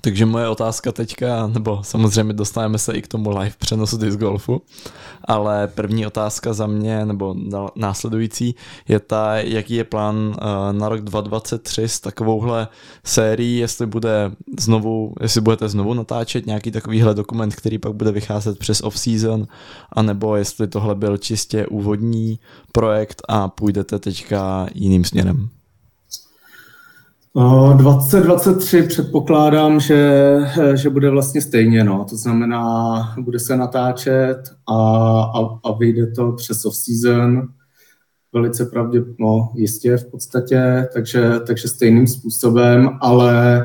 Takže 0.00 0.26
moje 0.26 0.48
otázka 0.48 0.92
teďka, 0.92 1.46
nebo 1.46 1.80
samozřejmě 1.82 2.32
dostaneme 2.32 2.78
se 2.78 2.92
i 2.92 3.02
k 3.02 3.08
tomu 3.08 3.38
live 3.38 3.54
přenosu 3.58 3.96
disc 3.96 4.16
golfu, 4.16 4.62
ale 5.24 5.68
první 5.68 6.06
otázka 6.06 6.52
za 6.52 6.66
mě, 6.66 7.06
nebo 7.06 7.34
následující, 7.76 8.54
je 8.88 9.00
ta, 9.00 9.36
jaký 9.36 9.74
je 9.74 9.84
plán 9.84 10.34
eh, 10.36 10.72
na 10.72 10.88
rok 10.88 11.00
2023 11.00 11.88
s 11.88 12.00
takovouhle 12.00 12.68
sérií, 13.04 13.58
jestli 13.58 13.86
bude 13.86 14.30
znovu, 14.58 15.14
jestli 15.20 15.40
budete 15.40 15.68
znovu 15.68 15.94
natáčet 15.94 16.46
nějaký 16.46 16.70
takovýhle 16.70 17.14
dokument, 17.14 17.54
který 17.54 17.78
pak 17.78 17.92
bude 17.92 18.12
vycházet 18.12 18.58
přes 18.58 18.80
off-season, 18.80 19.46
anebo 19.92 20.36
jestli 20.36 20.68
tohle 20.68 20.94
byl 20.94 21.16
čistě 21.16 21.66
úvodní 21.66 22.38
projekt 22.72 23.22
a 23.28 23.48
půjdete 23.48 23.98
teďka 23.98 24.66
jiným 24.74 25.04
směrem. 25.04 25.48
2023 27.34 28.82
předpokládám, 28.82 29.80
že, 29.80 30.20
že 30.74 30.90
bude 30.90 31.10
vlastně 31.10 31.40
stejně, 31.40 31.84
no. 31.84 32.06
to 32.10 32.16
znamená, 32.16 33.14
bude 33.20 33.38
se 33.38 33.56
natáčet 33.56 34.38
a, 34.68 34.76
a, 35.22 35.58
a 35.64 35.72
vyjde 35.78 36.06
to 36.06 36.32
přes 36.32 36.64
off-season, 36.64 37.48
velice 38.32 38.66
pravděpodobně, 38.66 39.14
no, 39.20 39.52
jistě 39.54 39.96
v 39.96 40.10
podstatě, 40.10 40.88
takže, 40.94 41.32
takže 41.46 41.68
stejným 41.68 42.06
způsobem, 42.06 42.90
ale 43.00 43.64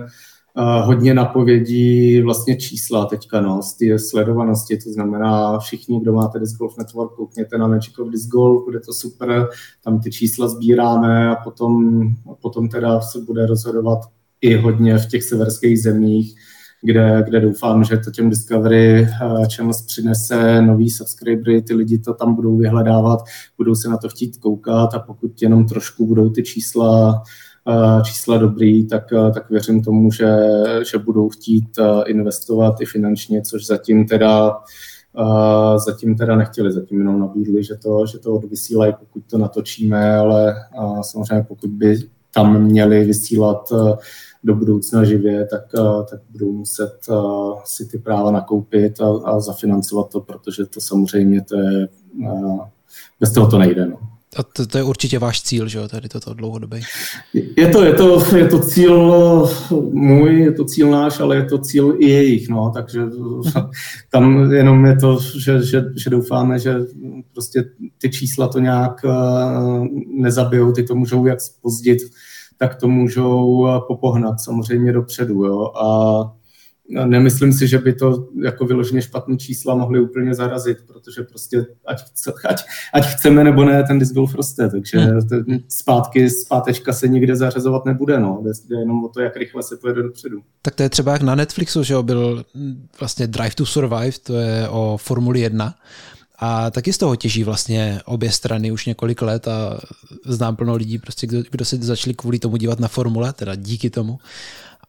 hodně 0.62 1.14
napovědí 1.14 2.22
vlastně 2.22 2.58
čísla 2.58 3.06
teďka 3.06 3.42
no, 3.42 3.62
z 3.62 3.74
té 3.74 4.00
sledovanosti, 4.00 4.78
to 4.78 4.90
znamená 4.90 5.60
všichni, 5.60 6.02
kdo 6.02 6.14
máte 6.14 6.40
Disc 6.40 6.58
Golf 6.58 6.78
Network, 6.78 7.16
koukněte 7.16 7.58
na 7.58 7.68
Magic 7.68 7.94
Disc 8.12 8.28
Golf, 8.28 8.64
bude 8.66 8.80
to 8.80 8.94
super, 8.94 9.48
tam 9.84 10.00
ty 10.00 10.12
čísla 10.12 10.48
sbíráme 10.48 11.30
a 11.30 11.36
potom, 11.36 12.02
a 12.32 12.36
potom 12.42 12.70
teda 12.70 13.02
se 13.02 13.20
bude 13.20 13.46
rozhodovat 13.46 14.00
i 14.42 14.56
hodně 14.56 14.98
v 14.98 15.06
těch 15.06 15.24
severských 15.24 15.82
zemích, 15.82 16.36
kde, 16.82 17.24
kde 17.26 17.40
doufám, 17.40 17.84
že 17.84 17.98
to 17.98 18.12
těm 18.12 18.30
Discovery 18.30 19.02
eh, 19.02 19.08
Channels 19.56 19.82
přinese 19.82 20.62
nový 20.62 20.90
subscribery, 20.90 21.62
ty 21.62 21.74
lidi 21.74 22.00
to 22.00 22.14
tam 22.14 22.36
budou 22.36 22.58
vyhledávat, 22.58 23.20
budou 23.58 23.76
se 23.76 23.90
na 23.90 23.98
to 23.98 24.10
chtít 24.10 24.38
koukat 24.38 24.94
a 24.94 25.00
pokud 25.00 25.42
jenom 25.42 25.66
trošku 25.66 26.06
budou 26.06 26.30
ty 26.30 26.44
čísla 26.44 27.24
čísla 28.04 28.38
dobrý, 28.38 28.88
tak, 28.88 29.04
tak 29.34 29.50
věřím 29.50 29.84
tomu, 29.84 30.12
že, 30.12 30.38
že 30.92 30.98
budou 30.98 31.30
chtít 31.30 31.80
investovat 32.06 32.82
i 32.82 32.86
finančně, 32.86 33.42
což 33.42 33.66
zatím 33.66 34.08
teda 34.08 34.58
zatím 35.86 36.18
teda 36.18 36.36
nechtěli, 36.36 36.72
zatím 36.72 37.00
jenom 37.00 37.20
nabídli, 37.20 37.64
že 37.64 37.76
to, 37.76 38.06
že 38.06 38.20
to 38.20 38.36
odvysílají, 38.36 38.94
pokud 39.00 39.24
to 39.30 39.38
natočíme, 39.38 40.16
ale 40.16 40.56
samozřejmě 41.02 41.46
pokud 41.48 41.70
by 41.70 41.98
tam 42.34 42.64
měli 42.64 43.06
vysílat 43.06 43.74
do 44.44 44.56
budoucna 44.56 45.04
živě, 45.04 45.48
tak, 45.48 45.62
tak 46.10 46.20
budou 46.30 46.52
muset 46.52 46.98
si 47.64 47.86
ty 47.86 47.98
práva 47.98 48.32
nakoupit 48.32 49.02
a, 49.02 49.08
a 49.24 49.40
zafinancovat 49.40 50.10
to, 50.10 50.22
protože 50.22 50.66
to 50.66 50.82
samozřejmě 50.82 51.42
to 51.42 51.60
je, 51.60 51.88
bez 53.20 53.32
toho 53.34 53.48
to 53.48 53.58
nejde. 53.58 53.86
No. 53.86 54.03
A 54.36 54.44
to, 54.44 54.68
to 54.68 54.78
je 54.78 54.84
určitě 54.84 55.20
váš 55.20 55.42
cíl, 55.42 55.68
že 55.68 55.78
jo, 55.78 55.88
tady 55.88 56.10
toto 56.10 56.34
dlouhodobý. 56.34 56.82
Je 57.58 57.68
to, 57.68 57.84
je, 57.84 57.94
to, 57.94 58.36
je 58.36 58.48
to 58.48 58.60
cíl 58.60 59.50
můj, 59.92 60.40
je 60.40 60.52
to 60.52 60.66
cíl 60.66 60.92
náš, 60.92 61.20
ale 61.20 61.36
je 61.36 61.46
to 61.46 61.58
cíl 61.58 61.96
i 62.00 62.10
jejich, 62.10 62.50
no, 62.50 62.72
takže 62.74 63.02
tam 64.12 64.52
jenom 64.52 64.86
je 64.86 64.96
to, 64.96 65.20
že, 65.20 65.64
že, 65.64 65.84
že 65.96 66.10
doufáme, 66.10 66.60
že 66.60 66.76
prostě 67.34 67.66
ty 67.98 68.10
čísla 68.10 68.48
to 68.48 68.60
nějak 68.60 69.06
eh, 69.06 69.10
nezabijou, 70.18 70.72
ty 70.72 70.84
to 70.84 70.96
můžou 70.96 71.26
jak 71.26 71.42
spozdit, 71.42 72.00
tak 72.58 72.76
to 72.76 72.88
můžou 72.88 73.68
popohnat 73.88 74.42
samozřejmě 74.42 74.94
dopředu, 74.94 75.46
jo, 75.46 75.72
a 75.76 76.43
nemyslím 76.90 77.54
si, 77.54 77.68
že 77.68 77.78
by 77.78 77.94
to 77.94 78.28
jako 78.44 78.66
vyloženě 78.66 79.02
špatné 79.02 79.38
čísla 79.38 79.76
mohly 79.76 80.00
úplně 80.00 80.34
zarazit, 80.34 80.78
protože 80.88 81.24
prostě 81.24 81.66
ať, 81.86 82.04
ať, 82.46 82.64
ať 82.94 83.06
chceme 83.06 83.44
nebo 83.44 83.66
ne, 83.66 83.84
ten 83.84 84.00
disc 84.00 84.14
golf 84.14 84.36
roste, 84.36 84.70
takže 84.70 85.00
hmm. 85.00 85.60
zpátky, 85.70 86.30
zpátečka 86.30 86.94
se 86.94 87.08
nikde 87.08 87.36
zařazovat 87.36 87.86
nebude, 87.86 88.20
no. 88.20 88.44
Jde 88.70 88.80
jenom 88.80 89.06
o 89.06 89.10
to, 89.10 89.22
jak 89.22 89.38
rychle 89.38 89.64
se 89.64 89.78
pojede 89.78 90.04
dopředu. 90.04 90.42
Tak 90.62 90.76
to 90.76 90.84
je 90.84 90.90
třeba 90.90 91.12
jak 91.12 91.22
na 91.22 91.36
Netflixu, 91.36 91.84
že 91.84 91.94
jo, 91.94 92.04
byl 92.04 92.46
vlastně 93.00 93.28
Drive 93.28 93.56
to 93.56 93.66
Survive, 93.66 94.12
to 94.24 94.34
je 94.34 94.70
o 94.70 94.98
Formuli 94.98 95.40
1, 95.40 95.76
a 96.46 96.72
taky 96.72 96.94
z 96.94 96.98
toho 96.98 97.16
těží 97.16 97.44
vlastně 97.44 98.02
obě 98.06 98.32
strany 98.32 98.72
už 98.72 98.86
několik 98.86 99.22
let 99.22 99.48
a 99.48 99.80
znám 100.26 100.56
plno 100.56 100.76
lidí, 100.76 100.98
prostě, 100.98 101.28
kdo, 101.28 101.44
kdo 101.52 101.66
se 101.66 101.78
začali 101.78 102.14
kvůli 102.14 102.40
tomu 102.40 102.58
dívat 102.58 102.80
na 102.80 102.88
formule, 102.88 103.34
teda 103.34 103.56
díky 103.56 103.90
tomu. 103.90 104.20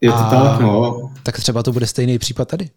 Je 0.04 0.10
to 0.10 0.16
a, 0.16 0.30
tak, 0.30 0.60
no. 0.60 1.10
Tak 1.22 1.36
třeba 1.36 1.62
to 1.62 1.72
bude 1.72 1.86
stejný 1.86 2.18
případ 2.18 2.48
tady. 2.48 2.70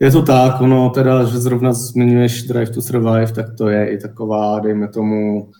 Je 0.00 0.10
to 0.10 0.22
tak, 0.22 0.60
ono 0.60 0.90
teda, 0.90 1.24
že 1.24 1.38
zrovna 1.38 1.72
zmiňuješ 1.72 2.42
Drive 2.42 2.70
to 2.70 2.82
Survive, 2.82 3.32
tak 3.32 3.46
to 3.58 3.68
je 3.68 3.90
i 3.90 3.98
taková, 3.98 4.60
dejme 4.60 4.88
tomu, 4.88 5.50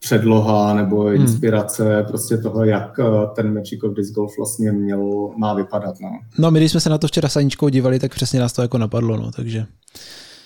předloha 0.00 0.74
nebo 0.74 1.04
hmm. 1.04 1.14
inspirace 1.14 1.96
hmm. 1.96 2.04
prostě 2.04 2.36
toho, 2.36 2.64
jak 2.64 2.98
eh, 2.98 3.04
ten 3.36 3.52
Mečikov 3.52 3.94
disc 3.94 4.12
golf 4.12 4.32
vlastně 4.38 4.72
měl, 4.72 5.30
má 5.36 5.54
vypadat. 5.54 5.94
No. 6.00 6.10
no, 6.38 6.50
my 6.50 6.58
když 6.58 6.70
jsme 6.70 6.80
se 6.80 6.90
na 6.90 6.98
to 6.98 7.06
včera 7.06 7.28
s 7.28 7.36
Aničkou 7.36 7.68
dívali, 7.68 7.98
tak 7.98 8.14
přesně 8.14 8.40
nás 8.40 8.52
to 8.52 8.62
jako 8.62 8.78
napadlo, 8.78 9.16
no, 9.16 9.30
takže... 9.32 9.66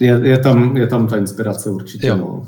Je, 0.01 0.21
je, 0.23 0.39
tam, 0.39 0.77
je 0.77 0.87
tam 0.87 1.07
ta 1.07 1.17
inspirace 1.17 1.71
určitě, 1.71 2.07
jo. 2.07 2.17
no. 2.17 2.47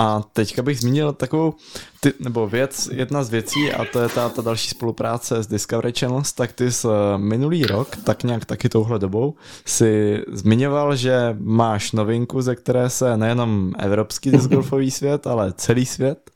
A 0.00 0.22
teďka 0.32 0.62
bych 0.62 0.80
zmínil 0.80 1.12
takovou, 1.12 1.54
ty, 2.00 2.12
nebo 2.20 2.46
věc, 2.46 2.88
jedna 2.92 3.24
z 3.24 3.30
věcí, 3.30 3.72
a 3.72 3.84
to 3.84 4.00
je 4.00 4.08
ta, 4.08 4.28
ta 4.28 4.42
další 4.42 4.68
spolupráce 4.68 5.42
s 5.42 5.46
Discovery 5.46 5.92
Channels, 5.98 6.32
tak 6.32 6.52
ty 6.52 6.70
z 6.70 6.84
eh, 6.84 7.18
minulý 7.18 7.62
rok, 7.64 7.96
tak 7.96 8.24
nějak 8.24 8.44
taky 8.44 8.68
touhle 8.68 8.98
dobou, 8.98 9.34
si 9.64 10.22
zmiňoval, 10.32 10.96
že 10.96 11.36
máš 11.40 11.92
novinku, 11.92 12.42
ze 12.42 12.56
které 12.56 12.90
se 12.90 13.16
nejenom 13.16 13.72
evropský 13.78 14.30
discgolfový 14.30 14.90
svět, 14.90 15.26
ale 15.26 15.52
celý 15.52 15.86
svět, 15.86 16.30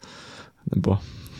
nebo 0.74 0.98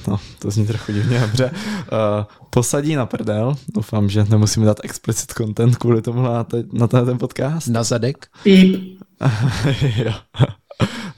no, 0.08 0.20
to 0.38 0.50
zní 0.50 0.66
trochu 0.66 0.92
divně 0.92 1.20
dobře, 1.20 1.50
uh, 1.50 2.24
posadí 2.50 2.96
na 2.96 3.06
prdel. 3.06 3.56
Doufám, 3.74 4.08
že 4.08 4.24
nemusíme 4.28 4.66
dát 4.66 4.80
explicit 4.82 5.32
content 5.32 5.76
kvůli 5.76 6.02
tomu 6.02 6.22
na, 6.22 6.44
te, 6.44 6.64
na 6.72 6.86
ten 6.86 7.18
podcast. 7.18 7.68
Na 7.68 7.82
zadek? 7.82 8.26
Píp. 8.42 8.98
jo. 9.96 10.12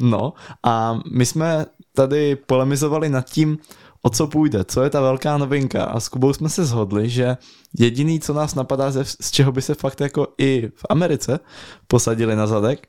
No 0.00 0.32
a 0.62 0.98
my 1.12 1.26
jsme 1.26 1.66
tady 1.94 2.36
polemizovali 2.36 3.08
nad 3.08 3.30
tím, 3.30 3.58
o 4.02 4.10
co 4.10 4.26
půjde, 4.26 4.64
co 4.64 4.82
je 4.82 4.90
ta 4.90 5.00
velká 5.00 5.38
novinka 5.38 5.84
a 5.84 6.00
s 6.00 6.08
Kubou 6.08 6.32
jsme 6.32 6.48
se 6.48 6.64
zhodli, 6.64 7.08
že 7.08 7.36
jediný, 7.78 8.20
co 8.20 8.34
nás 8.34 8.54
napadá, 8.54 8.90
ze, 8.90 9.04
z 9.04 9.30
čeho 9.30 9.52
by 9.52 9.62
se 9.62 9.74
fakt 9.74 10.00
jako 10.00 10.26
i 10.38 10.68
v 10.74 10.86
Americe 10.90 11.40
posadili 11.86 12.36
na 12.36 12.46
zadek, 12.46 12.88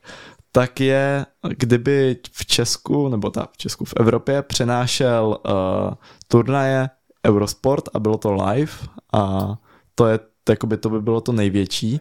tak 0.52 0.80
je, 0.80 1.26
kdyby 1.48 2.16
v 2.32 2.46
Česku, 2.46 3.08
nebo 3.08 3.30
tak 3.30 3.50
v 3.52 3.56
Česku, 3.56 3.84
v 3.84 3.94
Evropě 3.96 4.42
přenášel 4.42 5.38
uh, 5.46 5.94
turnaje 6.28 6.90
Eurosport 7.26 7.88
a 7.94 7.98
bylo 7.98 8.18
to 8.18 8.32
live 8.32 8.72
a 9.12 9.54
to 9.94 10.06
je, 10.06 10.20
jakoby 10.48 10.76
to 10.76 10.90
by 10.90 11.00
bylo 11.00 11.20
to 11.20 11.32
největší. 11.32 12.00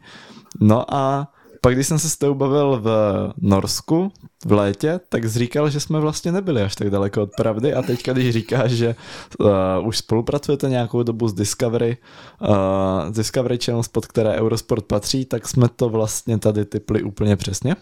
No 0.60 0.94
a 0.94 1.34
pak 1.62 1.74
když 1.76 1.88
jsem 1.88 2.00
se 2.00 2.10
s 2.10 2.18
tebou 2.18 2.34
bavil 2.34 2.80
v 2.84 2.90
Norsku 3.38 4.12
v 4.46 4.52
létě, 4.52 5.00
tak 5.10 5.26
říkal, 5.26 5.70
že 5.70 5.80
jsme 5.80 6.00
vlastně 6.00 6.32
nebyli 6.32 6.62
až 6.62 6.76
tak 6.76 6.90
daleko 6.90 7.22
od 7.22 7.30
pravdy 7.38 7.74
a 7.74 7.82
teďka, 7.82 8.14
když 8.14 8.34
říkáš, 8.34 8.72
že 8.72 8.96
uh, 9.40 9.88
už 9.88 9.98
spolupracujete 9.98 10.70
nějakou 10.70 11.04
dobu 11.04 11.28
s 11.28 11.34
Discovery, 11.34 11.98
uh, 12.42 13.14
Discovery 13.16 13.58
Channels, 13.66 13.88
pod 13.88 14.06
které 14.06 14.36
Eurosport 14.36 14.86
patří, 14.86 15.26
tak 15.26 15.48
jsme 15.48 15.68
to 15.76 15.90
vlastně 15.90 16.38
tady 16.38 16.66
typli 16.66 17.04
úplně 17.04 17.36
přesně? 17.36 17.76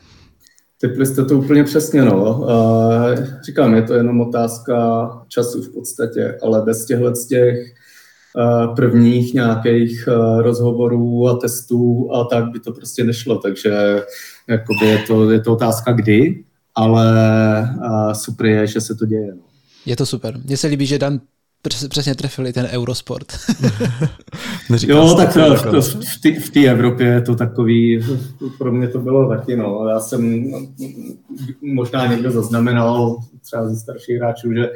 Typli 0.82 1.06
jste 1.06 1.26
to 1.26 1.38
úplně 1.38 1.64
přesně, 1.64 2.02
no. 2.02 2.40
Uh, 2.40 2.50
říkám, 3.46 3.74
je 3.74 3.82
to 3.82 3.94
jenom 3.94 4.22
otázka 4.22 4.76
času 5.28 5.62
v 5.62 5.74
podstatě, 5.74 6.38
ale 6.44 6.62
bez 6.62 6.86
těchto 6.86 7.14
těch 7.30 7.76
prvních 8.76 9.34
nějakých 9.34 10.08
eh, 10.08 10.42
rozhovorů 10.42 11.28
a 11.28 11.38
testů 11.38 12.10
a 12.14 12.24
tak 12.24 12.52
by 12.52 12.60
to 12.60 12.72
prostě 12.72 13.04
nešlo, 13.04 13.38
takže 13.38 14.04
jakoby 14.48 14.86
je, 14.86 14.98
to, 15.08 15.32
je 15.32 15.40
to 15.40 15.54
otázka 15.54 15.92
kdy, 15.92 16.44
ale 16.76 17.08
eh, 17.62 18.16
super 18.16 18.46
je, 18.46 18.68
že 18.68 18.82
se 18.82 18.96
to 18.96 19.06
děje. 19.06 19.36
No. 19.36 19.42
Je 19.86 19.96
to 19.96 20.06
super. 20.06 20.40
Mně 20.46 20.58
se 20.58 20.68
líbí, 20.68 20.86
že 20.86 21.00
Dan 21.00 21.20
přesně 21.90 22.16
trefili 22.16 22.54
ten 22.54 22.66
Eurosport. 22.66 23.34
jo, 24.88 25.16
tak 25.16 25.34
to, 25.34 25.72
to, 25.72 25.82
v 26.42 26.50
té 26.54 26.66
Evropě 26.66 27.08
je 27.08 27.22
to 27.22 27.36
takový, 27.36 28.06
pro 28.58 28.72
mě 28.72 28.88
to 28.88 29.00
bylo 29.00 29.30
taky, 29.30 29.56
no. 29.56 29.88
Já 29.90 30.00
jsem 30.00 30.52
možná 31.62 32.08
někdo 32.08 32.32
zaznamenal, 32.32 33.18
třeba 33.42 33.70
ze 33.70 33.76
starších 33.76 34.18
hráčů, 34.18 34.54
že 34.54 34.70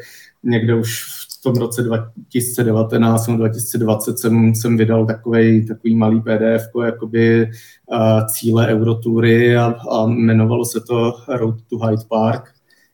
někde 0.44 0.76
už 0.76 1.19
v 1.40 1.44
tom 1.44 1.56
roce 1.56 1.84
2019 1.84 3.28
nebo 3.28 3.38
2020 3.38 4.20
jsem, 4.20 4.56
jsem 4.56 4.78
vydal 4.78 5.06
takový, 5.06 5.68
takový 5.68 5.96
malý 5.96 6.22
PDF, 6.22 6.64
jakoby 6.86 7.50
uh, 7.92 8.26
cíle 8.26 8.68
Eurotury 8.68 9.58
a, 9.58 9.76
a 9.92 10.06
jmenovalo 10.06 10.66
se 10.66 10.80
to 10.82 11.14
Road 11.28 11.56
to 11.70 11.78
Hyde 11.78 12.04
Park, 12.10 12.44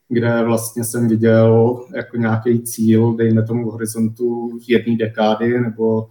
kde 0.08 0.44
vlastně 0.44 0.84
jsem 0.84 1.08
viděl 1.08 1.80
jako 1.96 2.16
nějaký 2.16 2.62
cíl, 2.62 3.16
dejme 3.16 3.42
tomu 3.42 3.68
v 3.68 3.72
horizontu 3.72 4.58
jedné 4.68 4.96
dekády 4.96 5.60
nebo 5.60 6.08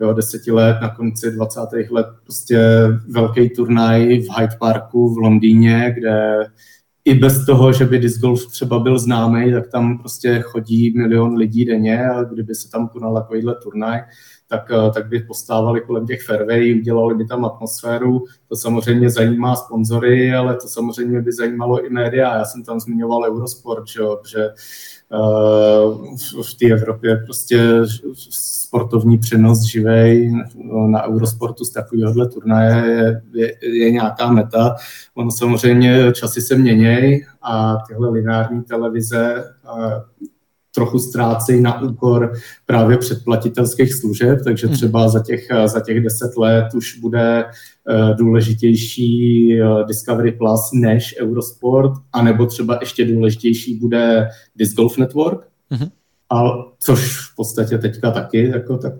jo, 0.00 0.12
deseti 0.12 0.52
let, 0.52 0.76
na 0.82 0.94
konci 0.94 1.32
20. 1.32 1.60
let 1.90 2.06
prostě 2.24 2.58
velký 3.08 3.50
turnaj 3.50 4.20
v 4.20 4.38
Hyde 4.38 4.56
Parku 4.58 5.14
v 5.14 5.18
Londýně, 5.18 5.94
kde 5.98 6.44
i 7.04 7.14
bez 7.14 7.46
toho, 7.46 7.72
že 7.72 7.84
by 7.84 7.98
disc 7.98 8.20
golf 8.20 8.46
třeba 8.46 8.78
byl 8.78 8.98
známý, 8.98 9.52
tak 9.52 9.70
tam 9.70 9.98
prostě 9.98 10.40
chodí 10.40 10.98
milion 10.98 11.34
lidí 11.34 11.64
denně 11.64 12.08
a 12.08 12.22
kdyby 12.22 12.54
se 12.54 12.70
tam 12.70 12.88
konal 12.88 13.14
takovýhle 13.14 13.54
turnaj, 13.62 14.02
tak, 14.48 14.70
eh, 14.70 14.90
tak 14.94 15.08
by 15.08 15.20
postávali 15.20 15.80
kolem 15.80 16.06
těch 16.06 16.22
fairway, 16.22 16.74
udělali 16.74 17.14
by 17.14 17.26
tam 17.26 17.44
atmosféru. 17.44 18.24
To 18.48 18.56
samozřejmě 18.56 19.10
zajímá 19.10 19.56
sponzory, 19.56 20.34
ale 20.34 20.56
to 20.56 20.68
samozřejmě 20.68 21.22
by 21.22 21.32
zajímalo 21.32 21.86
i 21.86 21.90
média. 21.90 22.38
Já 22.38 22.44
jsem 22.44 22.64
tam 22.64 22.80
zmiňoval 22.80 23.24
Eurosport, 23.24 23.88
že, 23.88 24.00
že 24.30 24.48
v 26.42 26.54
té 26.58 26.66
Evropě 26.72 27.16
prostě 27.16 27.80
sportovní 28.30 29.18
přenos 29.18 29.62
živej 29.62 30.32
na 30.86 31.06
Eurosportu 31.06 31.64
z 31.64 31.70
takovéhohle 31.70 32.28
turnaje 32.28 32.86
je, 32.86 33.22
je, 33.34 33.54
je 33.84 33.90
nějaká 33.90 34.32
meta. 34.32 34.76
Ono 35.14 35.30
samozřejmě 35.30 36.12
časy 36.12 36.40
se 36.40 36.56
měnějí 36.56 37.24
a 37.42 37.76
tyhle 37.88 38.10
lineární 38.10 38.62
televize 38.62 39.44
trochu 40.74 40.98
ztrácejí 40.98 41.60
na 41.60 41.82
úkor 41.82 42.32
právě 42.66 42.98
předplatitelských 42.98 43.94
služeb, 43.94 44.38
takže 44.44 44.66
hmm. 44.66 44.76
třeba 44.76 45.08
za 45.08 45.22
těch, 45.22 45.48
za 45.66 45.80
těch 45.80 46.00
deset 46.00 46.36
let 46.36 46.74
už 46.74 46.98
bude 46.98 47.44
eh, 47.44 48.14
důležitější 48.14 49.52
eh, 49.60 49.84
Discovery 49.88 50.32
Plus 50.32 50.70
než 50.74 51.14
Eurosport, 51.20 51.92
anebo 52.12 52.46
třeba 52.46 52.78
ještě 52.80 53.04
důležitější 53.04 53.78
bude 53.78 54.28
Disc 54.56 54.74
Golf 54.74 54.98
Network, 54.98 55.48
mm-hmm. 55.70 55.90
a 56.30 56.42
což 56.78 57.18
v 57.18 57.36
podstatě 57.36 57.78
teďka 57.78 58.10
taky 58.10 58.48
jako, 58.48 58.78
tak 58.78 58.92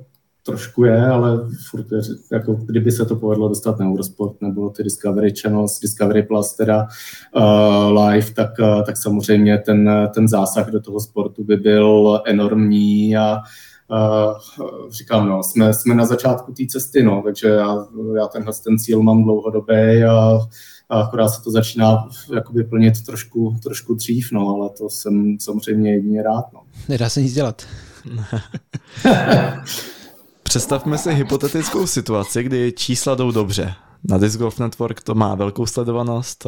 trošku 0.42 0.84
je, 0.84 1.06
ale 1.06 1.38
furt 1.70 1.92
je, 1.92 2.00
jako 2.32 2.52
kdyby 2.52 2.92
se 2.92 3.04
to 3.04 3.16
povedlo 3.16 3.48
dostat 3.48 3.78
na 3.78 3.86
Eurosport 3.86 4.40
nebo 4.40 4.70
ty 4.70 4.82
Discovery 4.82 5.32
Channels, 5.42 5.80
Discovery 5.80 6.22
Plus 6.22 6.56
teda 6.56 6.86
uh, 7.36 8.00
live, 8.00 8.32
tak, 8.34 8.50
uh, 8.58 8.84
tak 8.84 8.96
samozřejmě 8.96 9.58
ten, 9.58 9.90
ten 10.14 10.28
zásah 10.28 10.70
do 10.70 10.80
toho 10.80 11.00
sportu 11.00 11.44
by 11.44 11.56
byl 11.56 12.22
enormní 12.26 13.16
a 13.16 13.38
uh, 13.88 14.34
říkám, 14.90 15.28
no, 15.28 15.42
jsme, 15.42 15.74
jsme 15.74 15.94
na 15.94 16.06
začátku 16.06 16.52
té 16.52 16.62
cesty, 16.68 17.02
no, 17.02 17.22
takže 17.24 17.48
já, 17.48 17.86
já 18.16 18.26
tenhle 18.26 18.52
ten 18.64 18.78
cíl 18.78 19.02
mám 19.02 19.24
dlouhodobý 19.24 20.04
a, 20.08 20.38
a 20.88 21.00
akorát 21.00 21.28
se 21.28 21.42
to 21.42 21.50
začíná 21.50 22.08
jakoby 22.34 22.64
plnit 22.64 22.94
trošku, 23.06 23.56
trošku 23.62 23.94
dřív, 23.94 24.28
no, 24.32 24.48
ale 24.48 24.70
to 24.78 24.90
jsem 24.90 25.36
samozřejmě 25.40 25.92
jedině 25.92 26.22
rád, 26.22 26.44
no. 26.52 26.60
Nedá 26.88 27.08
se 27.08 27.22
nic 27.22 27.34
dělat. 27.34 27.62
Představme 30.50 30.98
si 30.98 31.14
hypotetickou 31.14 31.86
situaci, 31.86 32.42
kdy 32.42 32.72
čísla 32.76 33.14
jdou 33.14 33.30
dobře. 33.30 33.74
na 34.08 34.18
Disc 34.18 34.36
Golf 34.36 34.58
Network 34.58 35.02
to 35.02 35.14
má 35.14 35.34
velkou 35.34 35.66
sledovanost, 35.66 36.46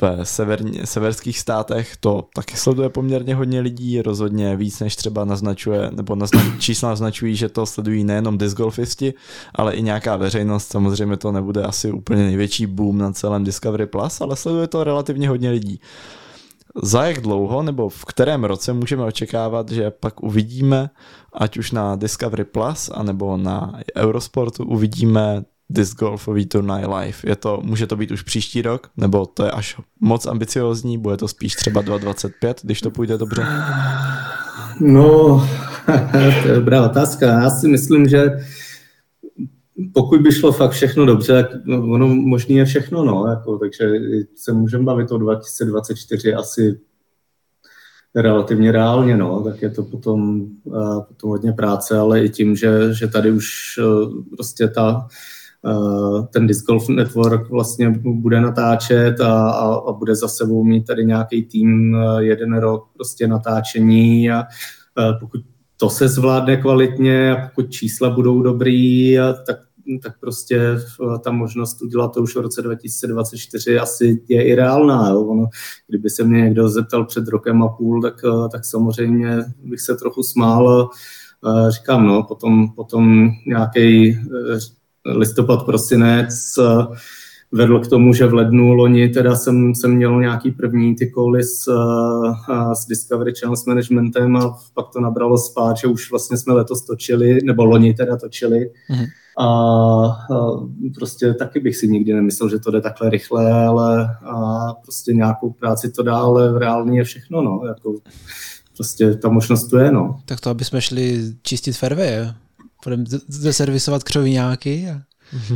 ve 0.00 0.24
severní, 0.24 0.80
severských 0.84 1.38
státech 1.38 1.96
to 1.96 2.28
taky 2.34 2.56
sleduje 2.56 2.88
poměrně 2.88 3.34
hodně 3.34 3.60
lidí, 3.60 4.02
rozhodně 4.02 4.56
víc 4.56 4.80
než 4.80 4.96
třeba 4.96 5.24
naznačuje, 5.24 5.90
nebo 5.90 6.14
nazna, 6.14 6.42
čísla 6.58 6.88
naznačují, 6.88 7.36
že 7.36 7.48
to 7.48 7.66
sledují 7.66 8.04
nejenom 8.04 8.38
disc 8.38 8.56
golfisti, 8.56 9.14
ale 9.54 9.74
i 9.74 9.82
nějaká 9.82 10.16
veřejnost, 10.16 10.72
samozřejmě 10.72 11.16
to 11.16 11.32
nebude 11.32 11.62
asi 11.62 11.92
úplně 11.92 12.22
největší 12.24 12.66
boom 12.66 12.98
na 12.98 13.12
celém 13.12 13.44
Discovery 13.44 13.86
Plus, 13.86 14.20
ale 14.20 14.36
sleduje 14.36 14.66
to 14.66 14.84
relativně 14.84 15.28
hodně 15.28 15.50
lidí. 15.50 15.80
Za 16.82 17.04
jak 17.04 17.20
dlouho 17.20 17.62
nebo 17.62 17.88
v 17.88 18.04
kterém 18.04 18.44
roce 18.44 18.72
můžeme 18.72 19.04
očekávat, 19.04 19.70
že 19.70 19.90
pak 19.90 20.22
uvidíme, 20.22 20.90
ať 21.32 21.56
už 21.56 21.70
na 21.72 21.96
Discovery 21.96 22.44
Plus, 22.44 22.90
anebo 22.94 23.36
na 23.36 23.80
Eurosportu, 23.96 24.64
uvidíme 24.64 25.42
disc 25.70 25.94
golfový 25.94 26.46
turnaj 26.46 26.86
live. 26.86 27.18
Je 27.24 27.36
to, 27.36 27.60
může 27.62 27.86
to 27.86 27.96
být 27.96 28.10
už 28.10 28.22
příští 28.22 28.62
rok, 28.62 28.90
nebo 28.96 29.26
to 29.26 29.44
je 29.44 29.50
až 29.50 29.76
moc 30.00 30.26
ambiciozní, 30.26 30.98
bude 30.98 31.16
to 31.16 31.28
spíš 31.28 31.54
třeba 31.54 31.82
2025, 31.82 32.60
když 32.62 32.80
to 32.80 32.90
půjde 32.90 33.18
dobře? 33.18 33.46
No, 34.80 35.48
to 36.12 36.48
je 36.48 36.54
dobrá 36.54 36.84
otázka. 36.84 37.26
Já 37.26 37.50
si 37.50 37.68
myslím, 37.68 38.08
že 38.08 38.40
pokud 39.94 40.20
by 40.20 40.32
šlo 40.32 40.52
fakt 40.52 40.70
všechno 40.70 41.06
dobře, 41.06 41.48
tak 41.50 41.60
ono 41.68 42.08
možný 42.08 42.56
je 42.56 42.64
všechno, 42.64 43.04
no, 43.04 43.26
jako, 43.26 43.58
takže 43.58 43.92
se 44.34 44.52
můžeme 44.52 44.84
bavit 44.84 45.12
o 45.12 45.18
2024 45.18 46.34
asi 46.34 46.80
relativně 48.14 48.72
reálně, 48.72 49.16
no, 49.16 49.42
tak 49.42 49.62
je 49.62 49.70
to 49.70 49.82
potom, 49.82 50.40
uh, 50.64 51.02
potom 51.02 51.30
hodně 51.30 51.52
práce, 51.52 51.98
ale 51.98 52.24
i 52.24 52.28
tím, 52.28 52.56
že, 52.56 52.94
že 52.94 53.08
tady 53.08 53.30
už 53.30 53.48
uh, 53.78 54.24
prostě 54.36 54.68
ta, 54.68 55.06
uh, 55.62 56.26
ten 56.26 56.46
Disc 56.46 56.66
Golf 56.66 56.88
Network 56.88 57.50
vlastně 57.50 58.00
bude 58.04 58.40
natáčet 58.40 59.20
a, 59.20 59.50
a, 59.50 59.74
a 59.74 59.92
bude 59.92 60.14
za 60.14 60.28
sebou 60.28 60.64
mít 60.64 60.86
tady 60.86 61.04
nějaký 61.04 61.42
tým 61.42 61.96
jeden 62.18 62.58
rok 62.58 62.88
prostě 62.94 63.26
natáčení 63.26 64.30
a 64.30 64.44
pokud 65.20 65.40
to 65.76 65.90
se 65.90 66.08
zvládne 66.08 66.56
kvalitně 66.56 67.32
a 67.32 67.48
pokud 67.48 67.70
čísla 67.70 68.10
budou 68.10 68.42
dobrý, 68.42 69.16
tak 69.46 69.58
tak 69.98 70.20
prostě 70.20 70.58
eh, 70.58 71.18
ta 71.18 71.30
možnost 71.30 71.82
udělat 71.82 72.14
to 72.14 72.22
už 72.22 72.36
v 72.36 72.40
roce 72.40 72.62
2024 72.62 73.78
asi 73.78 74.22
je 74.28 74.44
i 74.44 74.54
reálná. 74.54 75.08
Jo. 75.08 75.20
Ono, 75.20 75.48
kdyby 75.88 76.10
se 76.10 76.24
mě 76.24 76.40
někdo 76.40 76.68
zeptal 76.68 77.04
před 77.04 77.28
rokem 77.28 77.62
a 77.62 77.68
půl, 77.68 78.02
tak, 78.02 78.14
eh, 78.24 78.48
tak 78.52 78.64
samozřejmě 78.64 79.44
bych 79.62 79.80
se 79.80 79.94
trochu 79.94 80.22
smál. 80.22 80.90
Eh, 81.46 81.70
říkám, 81.70 82.06
no, 82.06 82.22
potom, 82.22 82.68
potom 82.68 83.30
nějaký 83.46 84.18
listopad, 85.04 85.64
prosinec 85.64 86.58
vedl 87.52 87.80
k 87.80 87.88
tomu, 87.88 88.14
že 88.14 88.26
v 88.26 88.34
lednu 88.34 88.72
loni 88.72 89.08
teda 89.08 89.36
jsem, 89.36 89.74
jsem 89.74 89.90
měl 89.90 90.20
nějaký 90.20 90.50
první 90.50 90.94
ty 90.94 91.10
koly 91.10 91.44
s, 91.44 91.64
s 92.74 92.86
Discovery 92.86 93.32
Channels 93.40 93.64
Managementem 93.64 94.36
a 94.36 94.58
pak 94.74 94.88
to 94.92 95.00
nabralo 95.00 95.38
spát, 95.38 95.76
že 95.76 95.86
už 95.86 96.10
vlastně 96.10 96.36
jsme 96.36 96.52
letos 96.52 96.86
točili, 96.86 97.38
nebo 97.44 97.64
loni 97.64 97.94
teda 97.94 98.16
točili. 98.16 98.70
Mm-hmm 98.90 99.06
a, 99.40 100.26
prostě 100.94 101.34
taky 101.34 101.60
bych 101.60 101.76
si 101.76 101.88
nikdy 101.88 102.12
nemyslel, 102.12 102.50
že 102.50 102.58
to 102.58 102.70
jde 102.70 102.80
takhle 102.80 103.10
rychle, 103.10 103.52
ale 103.52 104.16
a 104.22 104.66
prostě 104.82 105.12
nějakou 105.12 105.50
práci 105.50 105.90
to 105.90 106.02
dá, 106.02 106.16
ale 106.16 106.58
reálně 106.58 106.98
je 107.00 107.04
všechno, 107.04 107.42
no, 107.42 107.60
jako 107.68 107.94
prostě 108.76 109.14
ta 109.14 109.28
možnost 109.28 109.68
tu 109.68 109.76
je, 109.76 109.92
no. 109.92 110.20
Tak 110.24 110.40
to, 110.40 110.50
aby 110.50 110.64
jsme 110.64 110.80
šli 110.80 111.22
čistit 111.42 111.72
fairway, 111.72 112.28
budeme 112.84 113.04
zeservisovat 113.28 114.04
křovináky 114.04 114.88
a... 114.90 115.00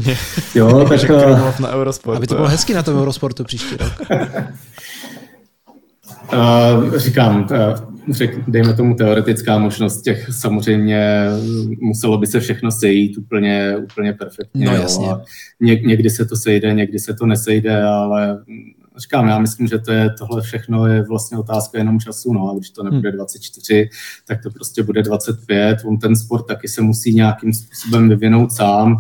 jo, 0.54 0.88
tak... 0.88 1.60
na 1.60 1.70
Eurosport. 1.70 2.16
Aby 2.16 2.26
to 2.26 2.34
bylo 2.34 2.48
hezky 2.48 2.74
na 2.74 2.82
tom 2.82 2.98
Eurosportu 2.98 3.44
příští 3.44 3.76
rok. 3.76 3.92
Uh, 6.32 6.96
říkám, 6.96 7.46
řek, 8.10 8.50
dejme 8.50 8.74
tomu 8.74 8.94
teoretická 8.94 9.58
možnost 9.58 10.02
těch 10.02 10.26
samozřejmě 10.32 11.26
muselo 11.80 12.18
by 12.18 12.26
se 12.26 12.40
všechno 12.40 12.70
sejít 12.70 13.18
úplně, 13.18 13.76
úplně 13.76 14.12
perfektně. 14.12 14.66
No 14.66 14.74
jasně. 14.74 15.06
Jo. 15.06 15.20
Ně, 15.60 15.74
někdy 15.74 16.10
se 16.10 16.24
to 16.24 16.36
sejde, 16.36 16.74
někdy 16.74 16.98
se 16.98 17.14
to 17.14 17.26
nesejde, 17.26 17.82
ale 17.82 18.38
říkám, 18.96 19.28
já 19.28 19.38
myslím, 19.38 19.66
že 19.66 19.78
to 19.78 19.92
je, 19.92 20.10
tohle 20.18 20.42
všechno 20.42 20.86
je 20.86 21.02
vlastně 21.02 21.38
otázka 21.38 21.78
jenom 21.78 22.00
času, 22.00 22.32
no 22.32 22.50
a 22.50 22.54
když 22.54 22.70
to 22.70 22.82
nebude 22.82 23.12
24, 23.12 23.74
hmm. 23.74 23.88
tak 24.26 24.42
to 24.42 24.50
prostě 24.50 24.82
bude 24.82 25.02
25, 25.02 25.78
on 25.84 25.98
ten 25.98 26.16
sport 26.16 26.46
taky 26.46 26.68
se 26.68 26.82
musí 26.82 27.14
nějakým 27.14 27.52
způsobem 27.52 28.08
vyvinout 28.08 28.52
sám, 28.52 28.96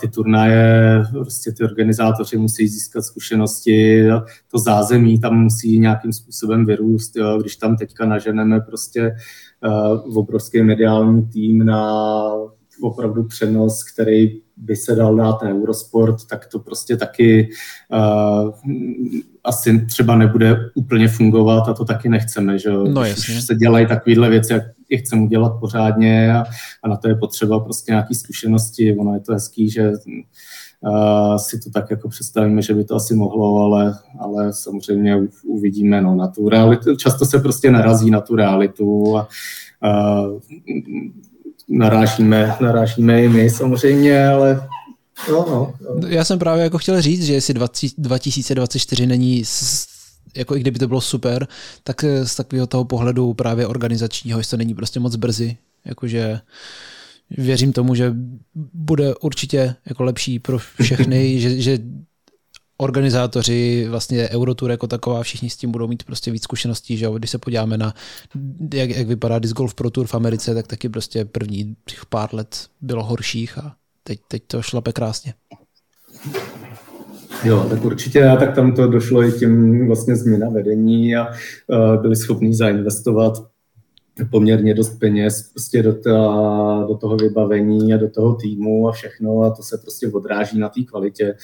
ty 0.00 0.08
turnaje, 0.08 1.02
prostě 1.12 1.52
ty 1.52 1.64
organizátoři 1.64 2.36
musí 2.36 2.68
získat 2.68 3.02
zkušenosti, 3.02 4.08
to 4.50 4.58
zázemí 4.58 5.20
tam 5.20 5.38
musí 5.38 5.80
nějakým 5.80 6.12
způsobem 6.12 6.66
vyrůst, 6.66 7.16
jo. 7.16 7.38
když 7.40 7.56
tam 7.56 7.76
teďka 7.76 8.06
naženeme 8.06 8.60
prostě 8.60 9.16
uh, 9.66 10.18
obrovský 10.18 10.62
mediální 10.62 11.26
tým 11.28 11.64
na 11.66 12.22
opravdu 12.80 13.24
přenos, 13.24 13.84
který 13.84 14.40
by 14.56 14.76
se 14.76 14.94
dal 14.94 15.16
dát 15.16 15.42
na 15.42 15.50
Eurosport, 15.50 16.26
tak 16.26 16.46
to 16.46 16.58
prostě 16.58 16.96
taky 16.96 17.48
uh, 17.92 18.50
asi 19.48 19.86
třeba 19.86 20.16
nebude 20.16 20.70
úplně 20.74 21.08
fungovat 21.08 21.68
a 21.68 21.74
to 21.74 21.84
taky 21.84 22.08
nechceme, 22.08 22.58
že 22.58 22.70
no, 22.70 23.04
jasně. 23.04 23.38
Už 23.38 23.44
se 23.44 23.54
dělají 23.54 23.86
takovéhle 23.86 24.30
věci, 24.30 24.52
jak 24.52 24.62
je 24.88 24.98
chceme 24.98 25.22
udělat 25.22 25.52
pořádně 25.60 26.34
a, 26.34 26.44
a 26.82 26.88
na 26.88 26.96
to 26.96 27.08
je 27.08 27.14
potřeba 27.14 27.60
prostě 27.60 27.92
nějaký 27.92 28.14
zkušenosti. 28.14 28.96
Ono 28.98 29.14
je 29.14 29.20
to 29.20 29.32
hezký, 29.32 29.70
že 29.70 29.92
uh, 30.80 31.36
si 31.36 31.60
to 31.60 31.70
tak 31.70 31.90
jako 31.90 32.08
představíme, 32.08 32.62
že 32.62 32.74
by 32.74 32.84
to 32.84 32.94
asi 32.94 33.14
mohlo, 33.14 33.62
ale, 33.62 33.94
ale 34.18 34.52
samozřejmě 34.52 35.16
uvidíme 35.44 36.00
no, 36.00 36.14
na 36.14 36.28
tu 36.28 36.48
realitu. 36.48 36.96
Často 36.96 37.26
se 37.26 37.38
prostě 37.38 37.70
narazí 37.70 38.10
na 38.10 38.20
tu 38.20 38.36
realitu 38.36 39.16
a 39.18 39.28
uh, 39.84 40.40
narážíme, 41.68 42.54
narážíme 42.60 43.22
i 43.22 43.28
my 43.28 43.50
samozřejmě, 43.50 44.28
ale 44.28 44.68
No, 45.30 45.46
no, 45.48 45.74
no. 46.00 46.08
Já 46.08 46.24
jsem 46.24 46.38
právě 46.38 46.64
jako 46.64 46.78
chtěl 46.78 47.02
říct, 47.02 47.24
že 47.24 47.34
jestli 47.34 47.54
20, 47.54 47.92
2024 47.98 49.06
není 49.06 49.42
jako 50.36 50.56
i 50.56 50.60
kdyby 50.60 50.78
to 50.78 50.88
bylo 50.88 51.00
super, 51.00 51.48
tak 51.84 52.04
z 52.24 52.34
takového 52.34 52.66
toho 52.66 52.84
pohledu 52.84 53.34
právě 53.34 53.66
organizačního, 53.66 54.40
jestli 54.40 54.50
to 54.50 54.56
není 54.56 54.74
prostě 54.74 55.00
moc 55.00 55.16
brzy, 55.16 55.56
jakože 55.84 56.40
věřím 57.30 57.72
tomu, 57.72 57.94
že 57.94 58.14
bude 58.74 59.14
určitě 59.14 59.74
jako 59.86 60.04
lepší 60.04 60.38
pro 60.38 60.58
všechny, 60.58 61.40
že, 61.40 61.60
že 61.62 61.78
organizátoři, 62.76 63.86
vlastně 63.88 64.28
Eurotour 64.28 64.70
jako 64.70 64.86
taková, 64.86 65.22
všichni 65.22 65.50
s 65.50 65.56
tím 65.56 65.70
budou 65.70 65.88
mít 65.88 66.02
prostě 66.02 66.30
víc 66.30 66.42
zkušeností, 66.42 66.96
že 66.96 67.08
když 67.16 67.30
se 67.30 67.38
podíváme 67.38 67.78
na, 67.78 67.94
jak, 68.74 68.90
jak 68.90 69.06
vypadá 69.06 69.38
Disc 69.38 69.54
Golf 69.54 69.74
Pro 69.74 69.90
Tour 69.90 70.06
v 70.06 70.14
Americe, 70.14 70.54
tak 70.54 70.66
taky 70.66 70.88
prostě 70.88 71.24
první 71.24 71.76
pár 72.08 72.34
let 72.34 72.68
bylo 72.80 73.04
horších 73.04 73.58
a 73.58 73.76
teď, 74.08 74.20
teď 74.28 74.42
to 74.46 74.62
šlape 74.62 74.92
krásně. 74.92 75.34
Jo, 77.44 77.66
tak 77.70 77.84
určitě, 77.84 78.28
a 78.28 78.36
tak 78.36 78.54
tam 78.54 78.72
to 78.72 78.86
došlo 78.86 79.22
i 79.22 79.32
tím 79.32 79.86
vlastně 79.86 80.16
změna 80.16 80.48
vedení 80.48 81.16
a 81.16 81.26
uh, 81.26 82.02
byli 82.02 82.16
schopni 82.16 82.54
zainvestovat 82.54 83.32
poměrně 84.24 84.74
dost 84.74 84.98
peněz 84.98 85.42
prostě 85.52 85.82
do, 85.82 85.92
ta, 85.92 86.10
do 86.88 86.96
toho 86.96 87.16
vybavení 87.16 87.94
a 87.94 87.96
do 87.96 88.10
toho 88.10 88.34
týmu 88.34 88.88
a 88.88 88.92
všechno 88.92 89.42
a 89.42 89.50
to 89.50 89.62
se 89.62 89.78
prostě 89.78 90.08
odráží 90.08 90.58
na 90.58 90.68
té 90.68 90.82
kvalitě. 90.82 91.34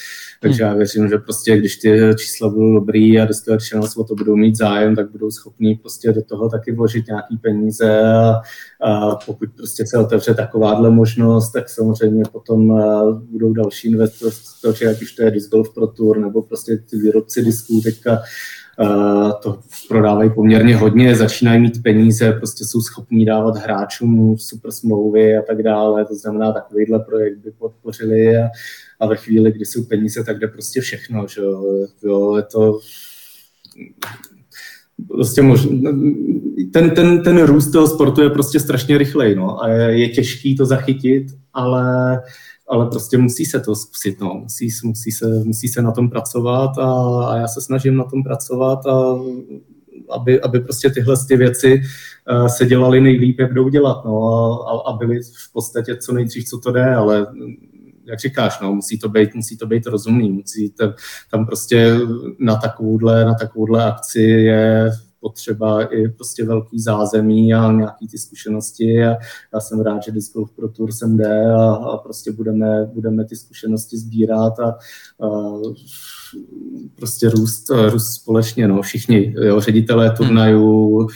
Takže 0.43 0.65
hmm. 0.65 0.73
já 0.73 0.77
věřím, 0.77 1.09
že 1.09 1.19
prostě 1.19 1.57
když 1.57 1.77
ty 1.77 2.01
čísla 2.19 2.49
budou 2.49 2.75
dobrý 2.75 3.21
a 3.21 3.25
Discovery 3.25 3.65
Channels 3.71 3.97
o 3.97 4.05
to 4.05 4.15
budou 4.15 4.37
mít 4.37 4.57
zájem, 4.57 4.97
tak 4.97 5.11
budou 5.11 5.31
schopní 5.31 5.75
prostě 5.75 6.13
do 6.13 6.23
toho 6.23 6.49
taky 6.49 6.73
vložit 6.73 7.07
nějaký 7.07 7.37
peníze 7.37 8.03
a, 8.03 8.41
a 8.81 9.17
pokud 9.27 9.49
prostě 9.57 9.87
se 9.87 9.99
otevře 9.99 10.35
takováhle 10.35 10.91
možnost, 10.91 11.53
tak 11.53 11.69
samozřejmě 11.69 12.23
potom 12.33 12.83
budou 13.31 13.53
další 13.53 13.89
investoři, 13.89 14.87
ať 14.87 15.03
už 15.03 15.13
to 15.13 15.23
je 15.23 15.31
Disc 15.31 15.51
Golf 15.51 15.75
Pro 15.75 15.87
Tour 15.87 16.19
nebo 16.19 16.43
prostě 16.43 16.77
ty 16.77 16.97
výrobci 16.97 17.45
disků 17.45 17.81
teďka 17.81 18.23
to 19.43 19.61
prodávají 19.89 20.31
poměrně 20.31 20.77
hodně, 20.77 21.17
začínají 21.17 21.61
mít 21.61 21.83
peníze, 21.83 22.33
prostě 22.33 22.65
jsou 22.65 22.81
schopní 22.81 23.25
dávat 23.25 23.57
hráčům 23.57 24.39
super 24.39 24.71
smlouvy 24.71 25.37
a 25.37 25.43
tak 25.43 25.63
dále, 25.63 26.05
to 26.05 26.15
znamená 26.15 26.53
takovýhle 26.53 26.99
projekt 26.99 27.39
by 27.39 27.51
podpořili 27.51 28.37
a, 28.37 28.49
a 29.01 29.07
ve 29.07 29.17
chvíli, 29.17 29.53
kdy 29.53 29.65
jsou 29.65 29.85
peníze, 29.85 30.25
tak 30.25 30.39
jde 30.39 30.49
prostě 30.49 30.81
všechno, 30.81 31.27
že 31.29 31.41
jo, 32.03 32.37
je 32.37 32.43
to 32.43 32.79
prostě 35.09 35.43
možná, 35.43 35.91
ten, 36.73 36.91
ten, 36.91 37.23
ten 37.23 37.43
růst 37.43 37.71
toho 37.71 37.87
sportu 37.87 38.23
je 38.23 38.31
prostě 38.31 38.61
strašně 38.61 38.99
rychlej, 38.99 39.35
no, 39.35 39.63
a 39.63 39.69
je, 39.69 40.01
je 40.01 40.09
těžký 40.09 40.57
to 40.57 40.67
zachytit, 40.67 41.27
ale 41.53 42.21
ale 42.69 42.87
prostě 42.87 43.19
musí 43.19 43.45
se 43.45 43.61
to 43.61 43.75
zkusit, 43.75 44.21
no. 44.21 44.35
musí, 44.35 44.69
musí, 44.85 45.13
se, 45.13 45.27
musí 45.45 45.69
se 45.69 45.83
na 45.83 45.93
tom 45.93 46.11
pracovat 46.11 46.79
a, 46.79 46.93
a 47.27 47.37
já 47.37 47.49
se 47.49 47.61
snažím 47.61 47.97
na 47.97 48.05
tom 48.05 48.23
pracovat 48.23 48.87
a 48.87 49.19
aby, 50.11 50.41
aby 50.41 50.61
prostě 50.61 50.91
tyhle 50.91 51.17
ty 51.29 51.37
věci 51.37 51.83
uh, 52.31 52.47
se 52.47 52.67
dělaly 52.67 53.01
nejlíp, 53.01 53.41
jak 53.41 53.55
jdou 53.55 53.69
dělat, 53.69 54.05
no, 54.05 54.23
a, 54.69 54.91
a 54.91 54.97
byly 54.97 55.21
v 55.23 55.53
podstatě 55.53 55.97
co 55.97 56.13
nejdřív, 56.13 56.45
co 56.45 56.59
to 56.59 56.73
jde, 56.73 56.95
ale 56.95 57.27
jak 58.07 58.19
říkáš, 58.19 58.61
no, 58.61 58.75
musí 58.75 58.99
to 58.99 59.09
být, 59.09 59.35
musí 59.35 59.57
to 59.57 59.67
být 59.67 59.87
rozumný, 59.87 60.33
musí 60.33 60.71
to, 60.71 60.95
tam 61.31 61.47
prostě 61.47 61.97
na 62.39 62.57
takovouhle, 62.57 63.25
na 63.25 63.35
takovouhle 63.35 63.85
akci 63.85 64.21
je 64.21 64.91
potřeba 65.25 65.83
i 65.83 66.09
prostě 66.09 66.45
velký 66.45 66.81
zázemí 66.81 67.55
a 67.55 67.73
nějaký 67.73 68.09
ty 68.09 68.19
zkušenosti 68.19 69.05
a 69.05 69.17
já 69.55 69.61
jsem 69.61 69.81
rád, 69.81 70.03
že 70.03 70.13
Disc 70.13 70.33
Golf 70.33 70.51
Pro 70.51 70.69
Tour 70.69 70.93
sem 70.93 71.17
jde 71.17 71.53
a, 71.53 71.75
a 71.75 71.97
prostě 71.97 72.33
budeme, 72.33 72.91
budeme 72.95 73.25
ty 73.25 73.37
zkušenosti 73.37 73.99
sbírat 73.99 74.61
a, 74.61 74.69
a 74.69 74.79
prostě 76.95 77.31
růst, 77.31 77.71
růst 77.89 78.13
společně, 78.15 78.69
no, 78.69 78.83
všichni, 78.83 79.35
jo, 79.41 79.61
ředitelé 79.61 80.11
turnajů, 80.11 80.99
hmm. 80.99 81.09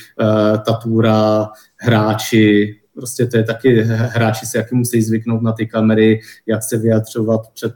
tatura, 0.67 1.49
hráči, 1.77 2.77
prostě 2.95 3.27
to 3.27 3.37
je 3.37 3.45
taky, 3.45 3.83
hráči 3.83 4.47
se 4.47 4.59
jaký 4.59 4.77
musí 4.77 5.03
zvyknout 5.03 5.43
na 5.43 5.53
ty 5.53 5.67
kamery, 5.67 6.21
jak 6.47 6.63
se 6.63 6.79
vyjadřovat 6.79 7.41
před, 7.55 7.75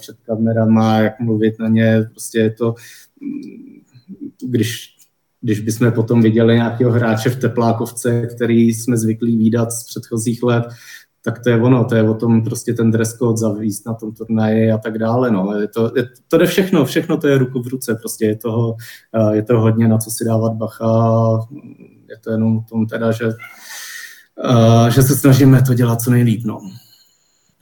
před 0.00 0.16
kamerama, 0.22 0.98
jak 0.98 1.20
mluvit 1.20 1.58
na 1.58 1.68
ně, 1.68 2.08
prostě 2.12 2.38
je 2.38 2.50
to, 2.50 2.74
když 4.46 5.01
když 5.42 5.60
bychom 5.60 5.92
potom 5.92 6.22
viděli 6.22 6.54
nějakého 6.54 6.92
hráče 6.92 7.30
v 7.30 7.40
teplákovce, 7.40 8.26
který 8.26 8.68
jsme 8.68 8.96
zvyklí 8.96 9.36
výdat 9.36 9.72
z 9.72 9.86
předchozích 9.86 10.42
let, 10.42 10.64
tak 11.24 11.38
to 11.38 11.50
je 11.50 11.60
ono, 11.60 11.84
to 11.84 11.94
je 11.94 12.10
o 12.10 12.14
tom 12.14 12.44
prostě 12.44 12.74
ten 12.74 12.90
dress 12.90 13.14
code 13.14 13.36
zavíst 13.36 13.86
na 13.86 13.94
tom 13.94 14.12
turnaji 14.12 14.72
a 14.72 14.78
tak 14.78 14.98
dále. 14.98 15.30
No. 15.30 15.60
Je 15.60 15.68
to, 15.68 15.92
je, 15.96 16.08
to 16.28 16.38
jde 16.38 16.46
všechno, 16.46 16.84
všechno 16.84 17.16
to 17.16 17.28
je 17.28 17.38
ruku 17.38 17.62
v 17.62 17.66
ruce, 17.66 17.94
prostě 17.94 18.24
je 18.24 18.36
toho, 18.36 18.76
eh, 19.14 19.36
je 19.36 19.42
to 19.42 19.60
hodně 19.60 19.88
na 19.88 19.98
co 19.98 20.10
si 20.10 20.24
dávat 20.24 20.52
bacha, 20.52 21.38
je 22.10 22.18
to 22.18 22.30
jenom 22.30 22.58
o 22.58 22.64
tom 22.70 22.86
teda, 22.86 23.12
že, 23.12 23.26
uh, 23.26 24.86
že 24.88 25.02
se 25.02 25.16
snažíme 25.16 25.62
to 25.62 25.74
dělat 25.74 26.00
co 26.00 26.10
nejlíp. 26.10 26.44
No. 26.44 26.60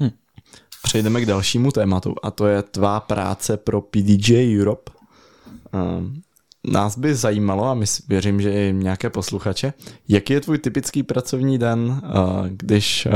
Hm. 0.02 0.10
Přejdeme 0.82 1.20
k 1.20 1.26
dalšímu 1.26 1.70
tématu 1.70 2.14
a 2.22 2.30
to 2.30 2.46
je 2.46 2.62
tvá 2.62 3.00
práce 3.00 3.56
pro 3.56 3.80
PDJ 3.80 4.60
Europe. 4.60 4.92
Um, 5.72 6.22
nás 6.66 6.98
by 6.98 7.14
zajímalo, 7.14 7.64
a 7.64 7.74
my 7.74 7.86
věřím, 8.08 8.40
že 8.40 8.52
i 8.52 8.72
nějaké 8.72 9.10
posluchače, 9.10 9.72
jaký 10.08 10.32
je 10.32 10.40
tvůj 10.40 10.58
typický 10.58 11.02
pracovní 11.02 11.58
den, 11.58 12.00
eh, 12.04 12.10
když 12.48 13.06
eh, 13.06 13.10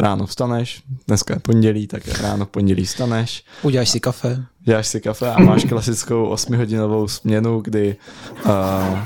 ráno 0.00 0.26
vstaneš, 0.26 0.82
dneska 1.06 1.34
je 1.34 1.40
pondělí, 1.40 1.86
tak 1.86 2.08
ráno 2.08 2.46
v 2.46 2.48
pondělí 2.48 2.84
vstaneš. 2.84 3.44
Uděláš 3.62 3.90
si 3.90 4.00
kafe. 4.00 4.44
Uděláš 4.60 4.86
si 4.86 5.00
kafe 5.00 5.32
a 5.32 5.40
máš 5.42 5.64
klasickou 5.64 6.26
osmihodinovou 6.26 7.08
směnu, 7.08 7.60
kdy, 7.60 7.96
uh, 8.46 8.98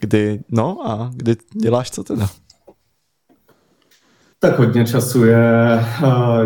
kdy, 0.00 0.40
no 0.48 0.88
a 0.88 1.10
kdy 1.14 1.36
děláš 1.62 1.90
co 1.90 2.04
teda? 2.04 2.30
Tak 4.42 4.58
hodně 4.58 4.84
času 4.86 5.24
je, 5.24 5.84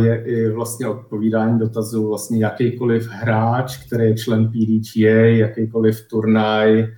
je 0.04 0.24
i 0.24 0.50
vlastně 0.50 0.88
odpovídání 0.88 1.58
dotazů 1.58 2.08
vlastně 2.08 2.44
jakýkoliv 2.44 3.08
hráč, 3.08 3.76
který 3.86 4.04
je 4.04 4.16
člen 4.16 4.48
PDGA, 4.48 5.26
jakýkoliv 5.26 6.08
turnaj, 6.08 6.88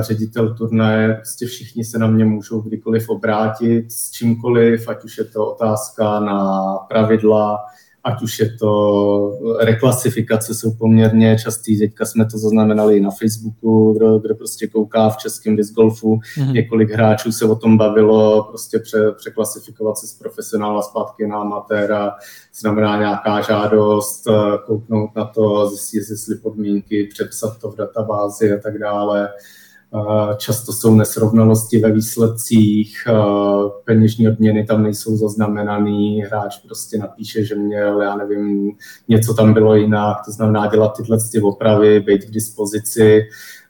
ředitel 0.00 0.54
turnaje, 0.54 1.14
prostě 1.14 1.46
všichni 1.46 1.84
se 1.84 1.98
na 1.98 2.06
mě 2.06 2.24
můžou 2.24 2.60
kdykoliv 2.60 3.08
obrátit 3.08 3.92
s 3.92 4.10
čímkoliv, 4.10 4.88
ať 4.88 5.04
už 5.04 5.18
je 5.18 5.24
to 5.24 5.52
otázka 5.52 6.20
na 6.20 6.74
pravidla, 6.88 7.58
ať 8.04 8.22
už 8.22 8.38
je 8.38 8.50
to 8.50 9.38
reklasifikace, 9.60 10.54
jsou 10.54 10.72
poměrně 10.72 11.38
častý. 11.38 11.78
Teďka 11.78 12.04
jsme 12.04 12.24
to 12.24 12.38
zaznamenali 12.38 12.96
i 12.96 13.00
na 13.00 13.10
Facebooku, 13.10 13.92
kdo, 13.92 14.18
kdo 14.18 14.34
prostě 14.34 14.66
kouká 14.66 15.10
v 15.10 15.16
českém 15.16 15.56
disc 15.56 15.74
golfu. 15.74 16.16
Mm-hmm. 16.16 16.52
Několik 16.52 16.90
hráčů 16.90 17.32
se 17.32 17.44
o 17.44 17.56
tom 17.56 17.78
bavilo, 17.78 18.44
prostě 18.44 18.78
pře, 18.78 19.12
překlasifikovat 19.16 19.98
se 19.98 20.06
z 20.06 20.14
profesionála 20.14 20.82
zpátky 20.82 21.26
na 21.26 21.36
amatéra, 21.40 22.14
znamená 22.60 22.98
nějaká 22.98 23.40
žádost, 23.40 24.28
kouknout 24.66 25.10
na 25.16 25.24
to, 25.24 25.68
zjistit, 25.68 26.10
jestli 26.10 26.34
podmínky, 26.34 27.08
přepsat 27.12 27.58
to 27.58 27.70
v 27.70 27.76
databázi 27.76 28.52
a 28.52 28.60
tak 28.62 28.78
dále. 28.78 29.28
Často 30.36 30.72
jsou 30.72 30.94
nesrovnalosti 30.94 31.78
ve 31.78 31.92
výsledcích, 31.92 32.96
peněžní 33.84 34.28
odměny 34.28 34.64
tam 34.64 34.82
nejsou 34.82 35.16
zaznamenaný, 35.16 36.22
hráč 36.22 36.58
prostě 36.58 36.98
napíše, 36.98 37.44
že 37.44 37.54
měl, 37.54 38.02
já 38.02 38.16
nevím, 38.16 38.72
něco 39.08 39.34
tam 39.34 39.54
bylo 39.54 39.74
jinak, 39.74 40.16
to 40.24 40.32
znamená 40.32 40.66
dělat 40.66 40.96
tyhle 40.96 41.18
ty 41.32 41.40
opravy, 41.40 42.00
být 42.00 42.24
k 42.24 42.30
dispozici 42.30 43.22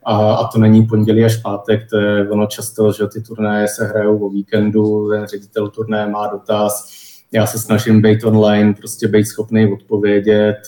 a, 0.04 0.34
a 0.34 0.48
to 0.48 0.58
není 0.58 0.86
pondělí 0.86 1.24
až 1.24 1.36
pátek, 1.36 1.90
to 1.90 1.98
je 1.98 2.30
ono 2.30 2.46
často, 2.46 2.92
že 2.92 3.06
ty 3.06 3.20
turnaje 3.20 3.68
se 3.68 3.86
hrajou 3.86 4.26
o 4.26 4.30
víkendu, 4.30 5.10
ten 5.10 5.26
ředitel 5.26 5.68
turnaje 5.68 6.06
má 6.06 6.26
dotaz, 6.26 6.88
já 7.32 7.46
se 7.46 7.58
snažím 7.58 8.02
být 8.02 8.24
online, 8.24 8.74
prostě 8.74 9.08
být 9.08 9.24
schopný 9.24 9.72
odpovědět, 9.72 10.58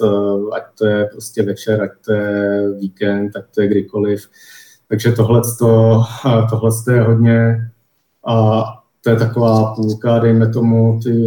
ať 0.52 0.62
to 0.78 0.86
je 0.86 1.04
prostě 1.12 1.42
večer, 1.42 1.82
ať 1.82 1.90
to 2.04 2.12
je 2.12 2.70
víkend, 2.80 3.36
ať 3.36 3.44
to 3.54 3.60
je 3.62 3.68
kdykoliv. 3.68 4.28
Takže 4.88 5.12
tohle 5.12 5.42
tohle 6.50 6.70
je 6.92 7.02
hodně 7.02 7.70
a 8.26 8.64
to 9.00 9.10
je 9.10 9.16
taková 9.16 9.74
půlka, 9.74 10.18
dejme 10.18 10.48
tomu, 10.48 11.00
ty, 11.02 11.26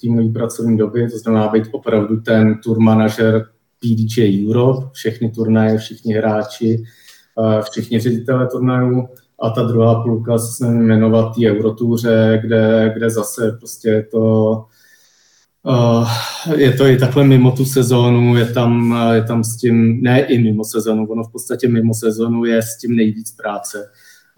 ty 0.00 0.08
mojí 0.08 0.32
pracovní 0.32 0.76
doby, 0.76 1.10
to 1.10 1.18
znamená 1.18 1.48
být 1.48 1.64
opravdu 1.72 2.20
ten 2.20 2.58
tour 2.64 2.80
manažer 2.80 3.46
PDJ 3.80 4.46
Europe, 4.48 4.86
všechny 4.92 5.30
turnaje, 5.30 5.78
všichni 5.78 6.14
hráči, 6.14 6.84
všichni 7.70 8.00
ředitele 8.00 8.46
turnajů 8.46 9.08
a 9.40 9.50
ta 9.50 9.62
druhá 9.62 10.02
půlka 10.02 10.38
se 10.38 10.66
jmenovat 10.66 11.34
ty 11.34 11.50
Eurotouře, 11.50 12.40
kde, 12.42 12.92
kde 12.96 13.10
zase 13.10 13.56
prostě 13.58 14.06
to 14.10 14.64
je 16.56 16.72
to 16.72 16.86
i 16.86 16.98
takhle 16.98 17.24
mimo 17.24 17.50
tu 17.50 17.64
sezónu, 17.64 18.36
je 18.36 18.46
tam, 18.46 18.96
je 19.12 19.22
tam 19.22 19.44
s 19.44 19.56
tím, 19.56 20.02
ne 20.02 20.20
i 20.20 20.38
mimo 20.38 20.64
sezónu, 20.64 21.06
ono 21.06 21.24
v 21.24 21.32
podstatě 21.32 21.68
mimo 21.68 21.94
sezónu 21.94 22.44
je 22.44 22.62
s 22.62 22.78
tím 22.78 22.96
nejvíc 22.96 23.32
práce. 23.32 23.90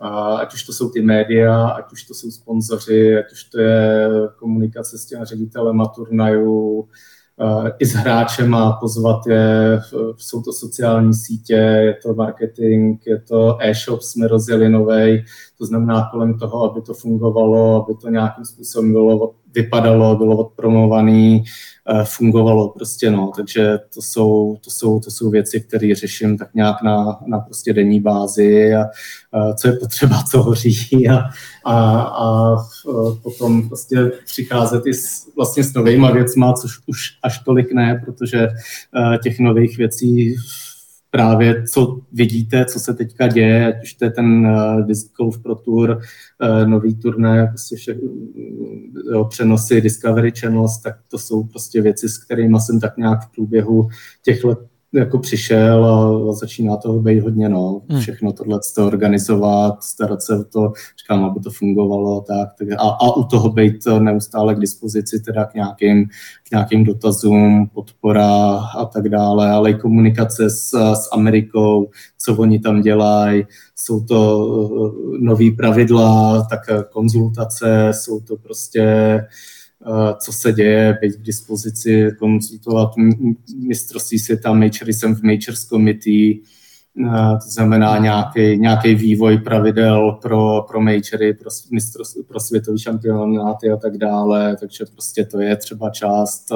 Uh, 0.03 0.41
ať 0.41 0.55
už 0.55 0.63
to 0.63 0.73
jsou 0.73 0.89
ty 0.89 1.03
média, 1.03 1.69
ať 1.69 1.93
už 1.93 2.05
to 2.05 2.15
jsou 2.15 2.31
sponzoři, 2.31 3.19
ať 3.19 3.33
už 3.33 3.45
to 3.45 3.61
je 3.61 4.09
komunikace 4.39 4.99
s 4.99 5.07
těmi 5.07 5.25
ředitelem 5.25 5.83
turnajů, 5.95 6.89
i 7.79 7.87
s 7.87 7.93
hráčem 7.93 8.55
a 8.55 8.73
pozvat 8.73 9.27
je, 9.27 9.81
jsou 10.17 10.43
to 10.43 10.53
sociální 10.53 11.15
sítě, 11.15 11.55
je 11.55 11.95
to 12.03 12.15
marketing, 12.15 13.01
je 13.07 13.21
to 13.21 13.59
e-shop, 13.61 14.03
jsme 14.03 14.29
rozjeli 14.29 14.69
novej, 14.69 15.25
to 15.59 15.67
znamená 15.67 16.09
kolem 16.13 16.39
toho, 16.39 16.71
aby 16.71 16.83
to 16.83 16.95
fungovalo, 16.95 17.85
aby 17.85 17.95
to 17.95 18.09
nějakým 18.09 18.45
způsobem 18.45 18.93
bylo 18.93 19.35
vypadalo, 19.55 20.17
bylo 20.17 20.37
odpromovaný, 20.37 21.45
eh, 21.91 22.05
fungovalo 22.05 22.69
prostě, 22.69 23.11
no, 23.11 23.33
takže 23.37 23.79
to 23.95 24.03
jsou, 24.03 24.57
to 24.65 24.71
jsou, 24.71 25.01
to 25.01 25.11
jsou 25.11 25.31
věci, 25.31 25.61
které 25.61 25.95
řeším 25.95 26.39
tak 26.39 26.55
nějak 26.55 26.83
na, 26.83 27.19
na 27.27 27.39
prostě 27.39 27.73
denní 27.73 28.01
bázi 28.01 28.75
a, 28.75 28.85
a 29.33 29.55
co 29.55 29.69
je 29.69 29.77
potřeba, 29.77 30.23
co 30.31 30.43
hoří 30.43 31.09
a, 31.09 31.19
a, 31.65 32.01
a 32.01 32.57
potom 33.23 33.69
prostě 33.69 34.13
přicházet 34.25 34.87
i 34.87 34.95
s, 34.95 35.35
vlastně 35.37 35.65
s 35.65 35.75
novýma 35.75 36.11
věcma, 36.11 36.53
což 36.53 36.73
už 36.87 36.99
až 37.23 37.39
tolik 37.39 37.73
ne, 37.73 38.03
protože 38.05 38.49
eh, 38.49 39.19
těch 39.19 39.39
nových 39.39 39.79
věcí 39.79 40.37
právě 41.11 41.65
co 41.73 42.01
vidíte, 42.13 42.65
co 42.65 42.81
se 42.81 42.95
teďka 42.95 43.29
děje, 43.29 43.67
ať 43.67 43.83
už 43.83 43.95
to 43.95 44.05
je 44.05 44.11
ten 44.11 44.47
uh, 44.47 44.87
Disc 44.87 45.13
Golf 45.17 45.43
Pro 45.43 45.55
Tour, 45.55 45.91
uh, 45.91 46.69
nový 46.69 46.95
turné, 46.95 47.47
prostě 47.47 47.77
vše, 47.77 47.97
jo, 49.13 49.25
přenosy 49.25 49.81
Discovery 49.81 50.33
Channels, 50.41 50.79
tak 50.79 50.97
to 51.09 51.19
jsou 51.19 51.45
prostě 51.45 51.83
věci, 51.83 52.09
s 52.09 52.19
kterými 52.19 52.61
jsem 52.61 52.81
tak 52.81 52.97
nějak 52.97 53.21
v 53.23 53.33
průběhu 53.35 53.89
těch 54.23 54.45
let 54.45 54.59
jako 54.95 55.19
přišel 55.19 55.87
a 55.87 56.33
začíná 56.33 56.77
toho 56.77 57.01
být 57.01 57.21
hodně, 57.21 57.49
no, 57.49 57.83
hmm. 57.89 58.01
všechno 58.01 58.33
tohle 58.33 58.61
to 58.75 58.87
organizovat, 58.87 59.83
starat 59.83 60.23
se 60.23 60.39
o 60.39 60.45
to, 60.45 60.73
říkám, 61.01 61.25
aby 61.25 61.41
to 61.41 61.51
fungovalo, 61.51 62.21
tak, 62.21 62.49
tak. 62.59 62.69
A, 62.73 62.89
a 62.89 63.17
u 63.17 63.25
toho 63.25 63.49
být 63.49 63.77
neustále 63.99 64.55
k 64.55 64.59
dispozici 64.59 65.21
teda 65.21 65.45
k 65.45 65.55
nějakým, 65.55 66.05
k 66.49 66.51
nějakým 66.51 66.85
dotazům, 66.85 67.71
podpora 67.75 68.59
a 68.59 68.85
tak 68.85 69.09
dále, 69.09 69.51
ale 69.51 69.71
i 69.71 69.75
komunikace 69.75 70.51
s, 70.51 70.71
s 70.95 71.09
Amerikou, 71.13 71.91
co 72.19 72.37
oni 72.37 72.59
tam 72.59 72.81
dělají, 72.81 73.45
jsou 73.75 74.05
to 74.05 74.47
uh, 74.47 74.95
nový 75.21 75.51
pravidla, 75.51 76.47
tak 76.51 76.91
konzultace, 76.91 77.89
jsou 77.93 78.21
to 78.21 78.37
prostě 78.37 79.21
co 80.19 80.33
se 80.33 80.53
děje, 80.53 80.99
být 81.01 81.17
k 81.17 81.23
dispozici, 81.23 82.11
konzultovat 82.19 82.91
mistrovství 83.57 84.19
světa, 84.19 84.53
majory 84.53 84.93
jsem 84.93 85.15
v 85.15 85.23
Majors 85.23 85.65
Committee, 85.65 86.35
to 87.45 87.51
znamená 87.51 87.99
nějaký, 87.99 88.59
nějaký 88.59 88.95
vývoj 88.95 89.39
pravidel 89.39 90.19
pro, 90.23 90.63
pro 90.69 90.81
majory, 90.81 91.35
pro, 91.35 91.51
pro 92.29 92.41
světový 92.41 92.79
šampionáty 92.79 93.71
a 93.71 93.77
tak 93.77 93.99
dále, 93.99 94.57
takže 94.61 94.85
prostě 94.93 95.25
to 95.25 95.41
je 95.41 95.57
třeba 95.57 95.91
část, 95.91 96.53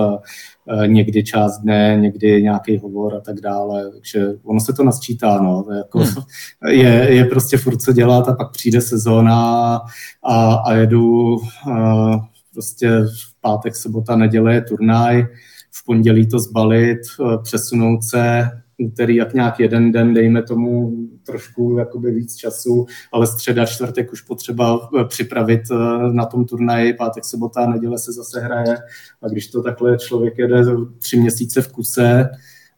někdy 0.87 1.25
část 1.25 1.59
dne, 1.59 1.97
někdy 2.01 2.43
nějaký 2.43 2.79
hovor 2.79 3.15
a 3.17 3.21
tak 3.21 3.41
dále, 3.41 3.91
takže 3.93 4.27
ono 4.43 4.61
se 4.61 4.73
to 4.73 4.85
nasčítá, 4.85 5.41
no, 5.41 5.63
to 5.63 5.73
je, 5.73 5.79
jako, 5.79 5.99
hmm. 5.99 6.23
je, 6.69 7.15
je 7.15 7.25
prostě 7.25 7.57
furt 7.57 7.83
co 7.83 7.93
dělat 7.93 8.29
a 8.29 8.35
pak 8.35 8.53
přijde 8.53 8.81
sezóna 8.81 9.81
a, 10.23 10.55
a 10.55 10.75
jedu 10.75 11.37
prostě 12.52 12.89
v 12.90 13.40
pátek, 13.40 13.77
sobota, 13.77 14.16
neděle 14.16 14.55
je 14.55 14.62
turnaj, 14.62 15.27
v 15.72 15.85
pondělí 15.85 16.27
to 16.27 16.39
zbalit, 16.39 16.98
přesunout 17.43 18.05
se, 18.05 18.51
úterý 18.81 19.16
jak 19.16 19.35
nějak 19.35 19.60
jeden 19.60 19.93
den, 19.93 20.14
dejme 20.14 20.43
tomu 20.43 20.93
trošku 21.22 21.77
jakoby 21.78 22.10
víc 22.10 22.36
času, 22.36 22.86
ale 23.12 23.27
středa, 23.27 23.66
čtvrtek 23.66 24.12
už 24.12 24.20
potřeba 24.20 24.90
eh, 25.01 25.05
připravit 25.05 25.60
eh, 25.70 25.77
na 26.12 26.27
tom 26.27 26.44
turnaji, 26.44 26.94
pátek, 26.94 27.24
sobota, 27.24 27.66
neděle 27.66 27.98
se 27.98 28.12
zase 28.12 28.40
hraje. 28.40 28.77
A 29.22 29.28
když 29.28 29.47
to 29.47 29.62
takhle 29.62 29.98
člověk 29.98 30.39
jede 30.39 30.64
tři 30.98 31.20
měsíce 31.20 31.62
v 31.62 31.72
kuse 31.72 32.28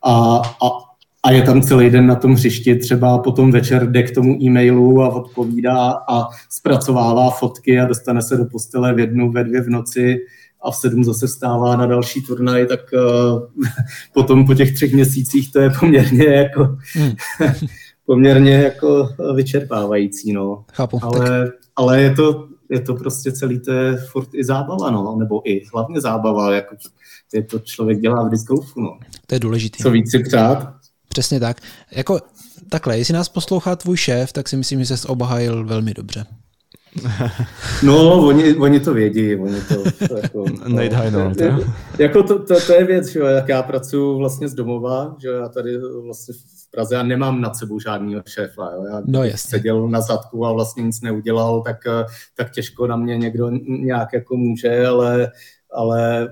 a, 0.02 0.36
a, 0.38 0.91
a 1.22 1.30
je 1.30 1.42
tam 1.42 1.62
celý 1.62 1.90
den 1.90 2.06
na 2.06 2.14
tom 2.14 2.34
hřišti, 2.34 2.76
třeba 2.76 3.18
potom 3.18 3.50
večer 3.50 3.90
jde 3.90 4.02
k 4.02 4.14
tomu 4.14 4.42
e-mailu 4.42 5.02
a 5.02 5.08
odpovídá 5.08 5.92
a 6.08 6.28
zpracovává 6.50 7.30
fotky 7.30 7.80
a 7.80 7.86
dostane 7.86 8.22
se 8.22 8.36
do 8.36 8.44
postele 8.44 8.94
v 8.94 8.98
jednu, 8.98 9.32
ve 9.32 9.44
dvě 9.44 9.60
v 9.60 9.68
noci, 9.68 10.18
a 10.62 10.70
v 10.70 10.76
sedm 10.76 11.04
zase 11.04 11.28
stává 11.28 11.76
na 11.76 11.86
další 11.86 12.22
turnaj, 12.22 12.66
tak 12.66 12.80
uh, 12.92 13.42
potom 14.14 14.46
po 14.46 14.54
těch 14.54 14.74
třech 14.74 14.92
měsících 14.92 15.52
to 15.52 15.60
je 15.60 15.70
poměrně 15.80 16.24
jako 16.24 16.76
hmm. 16.94 17.12
poměrně 18.06 18.52
jako 18.52 19.08
vyčerpávající, 19.34 20.32
no. 20.32 20.64
Chápu. 20.72 20.98
Ale, 21.02 21.46
tak... 21.46 21.54
ale 21.76 22.02
je 22.02 22.14
to, 22.14 22.48
je 22.70 22.80
to 22.80 22.94
prostě 22.94 23.32
celý, 23.32 23.60
to 23.60 23.72
je 23.72 23.96
furt 23.96 24.28
i 24.34 24.44
zábava, 24.44 24.90
no, 24.90 25.16
nebo 25.18 25.50
i 25.50 25.62
hlavně 25.74 26.00
zábava, 26.00 26.54
jako 26.54 26.76
je 27.34 27.42
to 27.42 27.58
člověk 27.58 28.00
dělá 28.00 28.26
v 28.26 28.30
disc 28.30 28.46
golfu, 28.46 28.80
no. 28.80 28.98
To 29.26 29.34
je 29.34 29.38
důležitý. 29.38 29.82
Co 29.82 29.90
víc 29.90 30.10
si 30.10 30.18
přát. 30.18 30.81
Přesně 31.12 31.40
tak. 31.40 31.60
Jako 31.90 32.20
takhle, 32.68 32.98
jestli 32.98 33.14
nás 33.14 33.28
poslouchá 33.28 33.76
tvůj 33.76 33.96
šéf, 33.96 34.32
tak 34.32 34.48
si 34.48 34.56
myslím, 34.56 34.84
že 34.84 34.96
jsi 34.96 35.08
obhájil 35.08 35.64
velmi 35.64 35.94
dobře. 35.94 36.26
No, 37.82 38.26
oni, 38.26 38.54
oni 38.54 38.80
to 38.80 38.94
vědí, 38.94 39.36
oni 39.36 39.60
to, 39.60 40.06
to 40.08 40.16
jako, 40.16 40.44
no, 40.68 41.34
to, 41.34 41.44
jako 41.98 42.22
to, 42.22 42.38
to, 42.38 42.60
to, 42.66 42.72
je 42.72 42.84
věc, 42.84 43.06
že 43.06 43.20
jak 43.20 43.48
já 43.48 43.62
pracuji 43.62 44.18
vlastně 44.18 44.48
z 44.48 44.54
domova, 44.54 45.16
že 45.22 45.28
já 45.28 45.48
tady 45.48 45.78
vlastně 46.04 46.34
v 46.34 46.70
Praze 46.70 46.94
já 46.94 47.02
nemám 47.02 47.40
nad 47.40 47.56
sebou 47.56 47.80
žádného 47.80 48.22
šéfa, 48.26 48.70
jo. 48.74 48.84
já 48.92 49.02
no, 49.06 49.22
seděl 49.34 49.88
na 49.88 50.00
zadku 50.00 50.46
a 50.46 50.52
vlastně 50.52 50.82
nic 50.82 51.00
neudělal, 51.00 51.62
tak, 51.62 51.76
tak 52.36 52.50
těžko 52.50 52.86
na 52.86 52.96
mě 52.96 53.16
někdo 53.16 53.50
nějak 53.66 54.12
jako 54.12 54.36
může, 54.36 54.86
ale 54.86 55.32
ale 55.74 56.28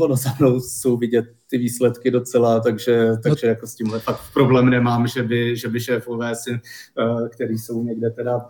ono 0.00 0.16
za 0.16 0.30
mnou 0.40 0.60
jsou 0.60 0.96
vidět 0.96 1.24
ty 1.50 1.58
výsledky 1.58 2.10
docela, 2.10 2.60
takže, 2.60 3.10
takže 3.22 3.46
jako 3.46 3.66
s 3.66 3.74
tímhle 3.74 4.00
fakt 4.00 4.32
problém 4.32 4.70
nemám, 4.70 5.06
že 5.06 5.22
by, 5.22 5.56
že 5.56 5.68
by 5.68 5.80
šéfové, 5.80 6.34
si, 6.34 6.50
eh, 6.50 7.28
který 7.28 7.58
jsou 7.58 7.82
někde 7.82 8.10
teda 8.10 8.40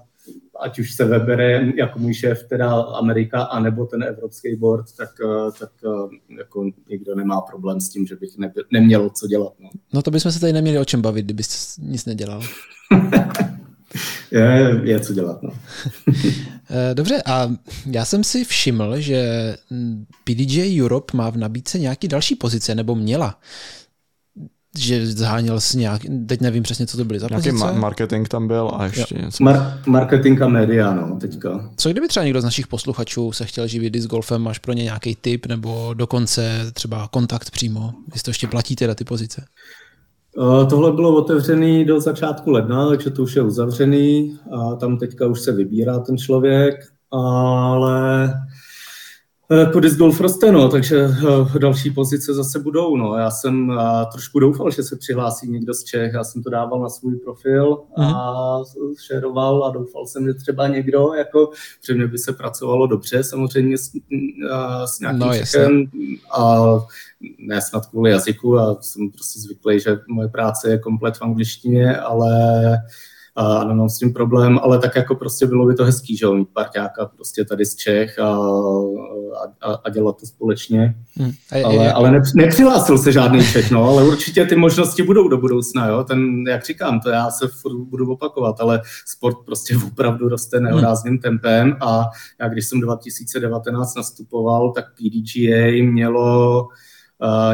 ať 0.61 0.79
už 0.79 0.95
se 0.95 1.05
vybere 1.05 1.73
jako 1.77 1.99
můj 1.99 2.15
šéf 2.15 2.45
teda 2.49 2.75
Amerika, 2.83 3.43
anebo 3.43 3.87
ten 3.87 4.03
evropský 4.03 4.57
board, 4.57 4.87
tak, 4.97 5.09
eh, 5.25 5.53
tak 5.59 5.71
eh, 5.85 6.35
jako 6.39 6.71
nikdo 6.91 7.15
nemá 7.15 7.41
problém 7.41 7.81
s 7.81 7.89
tím, 7.89 8.07
že 8.07 8.17
bych 8.17 8.39
ne, 8.39 8.53
neměl 8.73 9.11
co 9.11 9.27
dělat. 9.27 9.53
No. 9.61 9.71
no 9.95 10.03
to 10.03 10.11
bychom 10.11 10.33
se 10.33 10.41
tady 10.41 10.53
neměli 10.53 10.79
o 10.79 10.85
čem 10.85 11.03
bavit, 11.03 11.25
kdybys 11.25 11.79
nic 11.83 12.07
nedělal. 12.07 12.43
je, 14.31 14.81
je 14.85 15.01
co 15.01 15.13
dělat. 15.13 15.43
No. 15.43 15.51
Eh, 16.71 16.95
dobře, 16.95 17.23
a 17.27 17.51
já 17.91 18.05
jsem 18.05 18.25
si 18.25 18.45
všiml, 18.45 19.01
že 19.01 19.57
PDJ 20.25 20.83
Europe 20.83 21.17
má 21.17 21.31
v 21.31 21.37
nabídce 21.37 21.79
nějaký 21.79 22.09
další 22.09 22.35
pozice, 22.35 22.75
nebo 22.75 22.95
měla 22.95 23.39
že 24.79 25.07
zháněl 25.07 25.61
s 25.61 25.75
nějak, 25.75 26.03
teď 26.29 26.41
nevím 26.41 26.63
přesně, 26.63 26.87
co 26.87 26.97
to 26.97 27.05
byly 27.05 27.19
za 27.19 27.27
Nějaký 27.31 27.51
pozice. 27.51 27.67
Ma- 27.67 27.79
marketing 27.79 28.29
tam 28.29 28.49
byl 28.49 28.71
a 28.75 28.85
ještě 28.85 29.15
jo. 29.15 29.23
něco. 29.25 29.45
Mar- 29.45 29.81
marketing 29.87 30.43
a 30.43 30.49
média, 30.49 30.95
no, 30.95 31.19
teďka. 31.21 31.71
Co 31.77 31.91
kdyby 31.91 32.09
třeba 32.09 32.25
někdo 32.25 32.41
z 32.41 32.45
našich 32.45 32.67
posluchačů 32.67 33.33
se 33.33 33.45
chtěl 33.45 33.67
živit 33.67 33.91
disc 33.91 34.07
golfem, 34.07 34.43
máš 34.43 34.59
pro 34.59 34.73
ně 34.73 34.83
nějaký 34.83 35.15
tip 35.15 35.47
nebo 35.47 35.95
dokonce 35.95 36.71
třeba 36.73 37.09
kontakt 37.09 37.51
přímo, 37.51 37.95
jestli 38.15 38.25
to 38.25 38.31
ještě 38.31 38.47
platí 38.47 38.77
teda 38.77 38.95
ty 38.95 39.05
pozice? 39.05 39.45
Uh, 40.39 40.69
tohle 40.69 40.93
bylo 40.93 41.17
otevřené 41.17 41.85
do 41.85 42.01
začátku 42.01 42.51
ledna, 42.51 42.89
takže 42.89 43.11
to 43.11 43.23
už 43.23 43.37
je 43.37 43.43
uzavřený 43.43 44.39
a 44.53 44.75
tam 44.75 44.99
teďka 44.99 45.27
už 45.27 45.41
se 45.41 45.53
vybírá 45.53 45.99
ten 45.99 46.19
člověk, 46.19 46.75
ale 47.11 48.33
jako 49.51 49.81
disc 49.81 49.97
golf 49.97 50.21
roste, 50.21 50.53
no, 50.53 50.69
takže 50.69 51.09
eh, 51.55 51.59
další 51.59 51.91
pozice 51.91 52.35
zase 52.35 52.59
budou. 52.59 52.97
No. 52.97 53.17
Já 53.17 53.31
jsem 53.31 53.71
a 53.71 54.05
trošku 54.05 54.41
doufal, 54.41 54.71
že 54.71 54.83
se 54.83 54.97
přihlásí 54.97 55.51
někdo 55.51 55.75
z 55.75 55.85
Čech, 55.85 56.13
já 56.15 56.25
jsem 56.25 56.43
to 56.43 56.51
dával 56.51 56.81
na 56.81 56.89
svůj 56.89 57.17
profil 57.17 57.79
a 57.99 58.59
šeroval 59.07 59.65
a 59.65 59.71
doufal 59.71 60.07
jsem, 60.07 60.27
že 60.27 60.35
třeba 60.35 60.69
někdo, 60.69 61.15
jako, 61.15 61.51
že 61.87 61.95
mě 61.95 62.07
by 62.07 62.19
se 62.19 62.33
pracovalo 62.33 62.87
dobře, 62.87 63.25
samozřejmě 63.25 63.79
s, 63.79 63.91
a, 64.53 64.87
s 64.87 65.01
nějakým 65.01 65.21
no, 65.21 65.35
Čechem 65.35 65.85
a 66.39 66.65
ne 67.39 67.61
snad 67.63 67.87
kvůli 67.87 68.11
jazyku 68.11 68.59
a 68.59 68.77
jsem 68.81 69.11
prostě 69.11 69.41
zvyklý, 69.41 69.81
že 69.81 69.99
moje 70.09 70.29
práce 70.29 70.71
je 70.71 70.79
komplet 70.79 71.17
v 71.17 71.23
angličtině, 71.23 71.97
ale 71.97 72.29
a 73.37 73.65
nemám 73.65 73.89
s 73.89 73.99
tím 73.99 74.13
problém, 74.13 74.59
ale 74.63 74.79
tak 74.79 74.97
jako 74.97 75.15
prostě 75.15 75.47
bylo 75.47 75.67
by 75.67 75.75
to 75.75 75.85
hezký, 75.85 76.17
že 76.17 76.27
jo, 76.27 76.35
mít 76.35 76.49
parťáka 76.53 77.07
prostě 77.07 77.45
tady 77.45 77.67
z 77.67 77.77
Čech 77.77 78.19
a, 78.19 78.39
a, 79.63 79.73
a 79.85 79.91
dělat 79.91 80.21
to 80.21 80.27
společně. 80.27 80.95
Hmm. 81.17 81.33
A 81.53 81.57
je, 81.57 81.65
ale, 81.65 81.93
ale 81.93 82.11
ne, 82.11 82.23
nepřihlásil 82.35 82.99
se 82.99 83.13
žádný 83.13 83.47
Čech, 83.53 83.71
no, 83.71 83.85
ale 83.85 84.05
určitě 84.05 84.47
ty 84.47 84.57
možnosti 84.57 85.03
budou 85.03 85.29
do 85.29 85.39
budoucna, 85.39 85.89
jo, 85.89 86.05
ten, 86.05 86.45
jak 86.49 86.65
říkám, 86.65 87.01
to 87.01 87.11
já 87.11 87.31
se 87.31 87.49
furt 87.49 87.77
budu 87.77 88.13
opakovat, 88.13 88.61
ale 88.61 88.83
sport 89.07 89.37
prostě 89.47 89.77
opravdu 89.87 90.29
roste 90.29 90.61
nehorázným 90.61 91.13
hmm. 91.15 91.21
tempem 91.21 91.77
a 91.81 92.05
já 92.41 92.49
když 92.49 92.67
jsem 92.67 92.81
2019 92.81 93.95
nastupoval, 93.95 94.73
tak 94.73 94.85
PDGA 94.95 95.85
mělo 95.91 96.69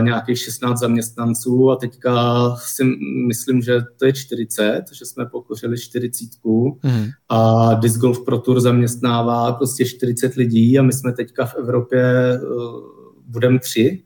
nějakých 0.01 0.39
16 0.39 0.79
zaměstnanců 0.79 1.71
a 1.71 1.77
teďka 1.77 2.13
si 2.57 2.85
myslím, 3.27 3.63
že 3.63 3.81
to 3.99 4.07
je 4.07 4.13
40, 4.13 4.85
že 4.93 5.05
jsme 5.05 5.27
pokořili 5.27 5.79
40 5.79 6.25
mm. 6.45 7.09
a 7.29 7.75
Disc 7.75 7.97
Golf 7.97 8.25
Pro 8.25 8.39
Tour 8.39 8.61
zaměstnává 8.61 9.53
prostě 9.53 9.85
40 9.85 10.35
lidí 10.35 10.79
a 10.79 10.83
my 10.83 10.93
jsme 10.93 11.13
teďka 11.13 11.47
v 11.47 11.55
Evropě 11.55 12.03
uh, 12.43 12.81
budeme 13.27 13.59
tři 13.59 14.03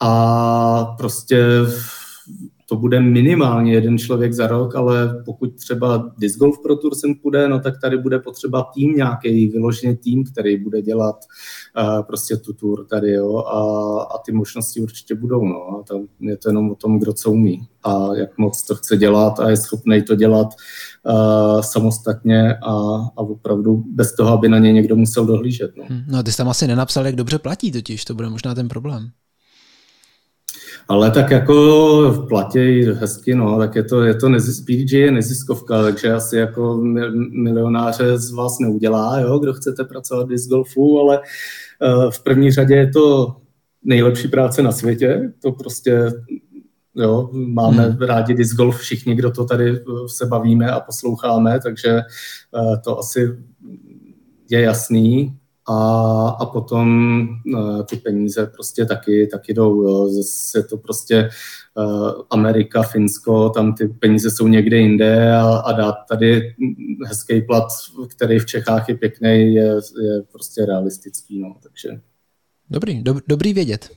a 0.00 0.84
prostě 0.84 1.46
to 2.70 2.76
bude 2.76 3.00
minimálně 3.00 3.72
jeden 3.72 3.98
člověk 3.98 4.32
za 4.32 4.46
rok, 4.46 4.76
ale 4.76 5.22
pokud 5.24 5.54
třeba 5.54 6.12
Disc 6.18 6.38
Golf 6.38 6.62
Pro 6.62 6.76
Tour 6.76 6.94
sem 6.94 7.14
půjde, 7.14 7.48
no 7.48 7.60
tak 7.60 7.74
tady 7.80 7.98
bude 7.98 8.18
potřeba 8.18 8.70
tým 8.74 8.92
nějaký, 8.96 9.48
vyložený 9.48 9.96
tým, 9.96 10.24
který 10.24 10.56
bude 10.56 10.82
dělat 10.82 11.16
uh, 11.16 12.02
prostě 12.02 12.36
tu 12.36 12.52
tour 12.52 12.86
tady, 12.86 13.12
jo, 13.12 13.36
a, 13.36 13.60
a 14.02 14.18
ty 14.18 14.32
možnosti 14.32 14.80
určitě 14.80 15.14
budou, 15.14 15.44
no, 15.44 15.80
a 15.80 15.82
tam 15.82 16.06
je 16.20 16.36
to 16.36 16.48
jenom 16.48 16.70
o 16.70 16.74
tom, 16.74 16.98
kdo 16.98 17.12
co 17.12 17.30
umí 17.30 17.68
a 17.84 18.14
jak 18.14 18.38
moc 18.38 18.62
to 18.62 18.74
chce 18.74 18.96
dělat 18.96 19.40
a 19.40 19.50
je 19.50 19.56
schopný 19.56 20.02
to 20.02 20.14
dělat 20.14 20.48
uh, 21.06 21.60
samostatně 21.60 22.54
a, 22.54 22.72
a 23.16 23.20
opravdu 23.20 23.84
bez 23.86 24.14
toho, 24.14 24.30
aby 24.30 24.48
na 24.48 24.58
ně 24.58 24.72
někdo 24.72 24.96
musel 24.96 25.26
dohlížet. 25.26 25.76
No. 25.76 25.84
Hm, 25.90 26.02
no 26.08 26.22
ty 26.22 26.32
jsi 26.32 26.36
tam 26.36 26.48
asi 26.48 26.66
nenapsal, 26.66 27.06
jak 27.06 27.16
dobře 27.16 27.38
platí 27.38 27.72
totiž, 27.72 28.04
to 28.04 28.14
bude 28.14 28.28
možná 28.28 28.54
ten 28.54 28.68
problém. 28.68 29.10
Ale 30.88 31.10
tak 31.10 31.30
jako 31.30 31.54
v 32.10 32.28
platě 32.28 32.60
hezky, 32.94 33.34
no, 33.34 33.58
tak 33.58 33.76
je 33.76 33.84
to, 33.84 34.02
je 34.02 34.14
to 34.14 34.28
nezis, 34.28 34.60
PDG 34.60 34.92
je 34.92 35.10
neziskovka, 35.10 35.82
takže 35.82 36.12
asi 36.12 36.36
jako 36.36 36.80
milionáře 37.32 38.18
z 38.18 38.32
vás 38.32 38.58
neudělá, 38.58 39.20
jo, 39.20 39.38
kdo 39.38 39.52
chcete 39.52 39.84
pracovat 39.84 40.28
v 40.28 40.48
golfu, 40.48 41.00
ale 41.00 41.18
uh, 41.18 42.10
v 42.10 42.22
první 42.22 42.50
řadě 42.50 42.74
je 42.74 42.90
to 42.90 43.36
nejlepší 43.84 44.28
práce 44.28 44.62
na 44.62 44.72
světě, 44.72 45.32
to 45.42 45.52
prostě 45.52 46.12
Jo, 46.94 47.30
máme 47.32 47.82
hmm. 47.82 47.98
rádi 47.98 48.34
disc 48.34 48.54
golf 48.54 48.78
všichni, 48.78 49.14
kdo 49.14 49.30
to 49.30 49.44
tady 49.44 49.70
eh, 49.70 49.82
se 50.06 50.26
bavíme 50.26 50.70
a 50.70 50.80
posloucháme, 50.80 51.60
takže 51.60 52.00
uh, 52.50 52.76
to 52.84 52.98
asi 52.98 53.36
je 54.50 54.60
jasný 54.60 55.39
a, 55.70 56.28
a 56.28 56.46
potom 56.46 57.28
uh, 57.54 57.82
ty 57.82 57.96
peníze 57.96 58.46
prostě 58.46 58.84
taky, 58.84 59.26
taky 59.26 59.54
jdou. 59.54 59.82
Jo. 59.82 60.08
Zase 60.08 60.62
to 60.62 60.76
prostě 60.76 61.28
uh, 61.74 62.22
Amerika, 62.30 62.82
Finsko, 62.82 63.50
tam 63.50 63.74
ty 63.74 63.88
peníze 63.88 64.30
jsou 64.30 64.48
někde 64.48 64.76
jinde 64.76 65.36
a, 65.36 65.56
a 65.56 65.72
dát 65.72 65.94
tady 66.08 66.54
hezký 67.06 67.42
plat, 67.42 67.64
který 68.08 68.38
v 68.38 68.46
Čechách 68.46 68.88
je 68.88 68.96
pěkný, 68.96 69.54
je, 69.54 69.74
je 70.02 70.22
prostě 70.32 70.66
realistický. 70.66 71.40
No. 71.40 71.56
Takže... 71.62 72.00
Dobrý, 72.70 73.02
do, 73.02 73.14
dobrý 73.26 73.52
vědět. 73.52 73.90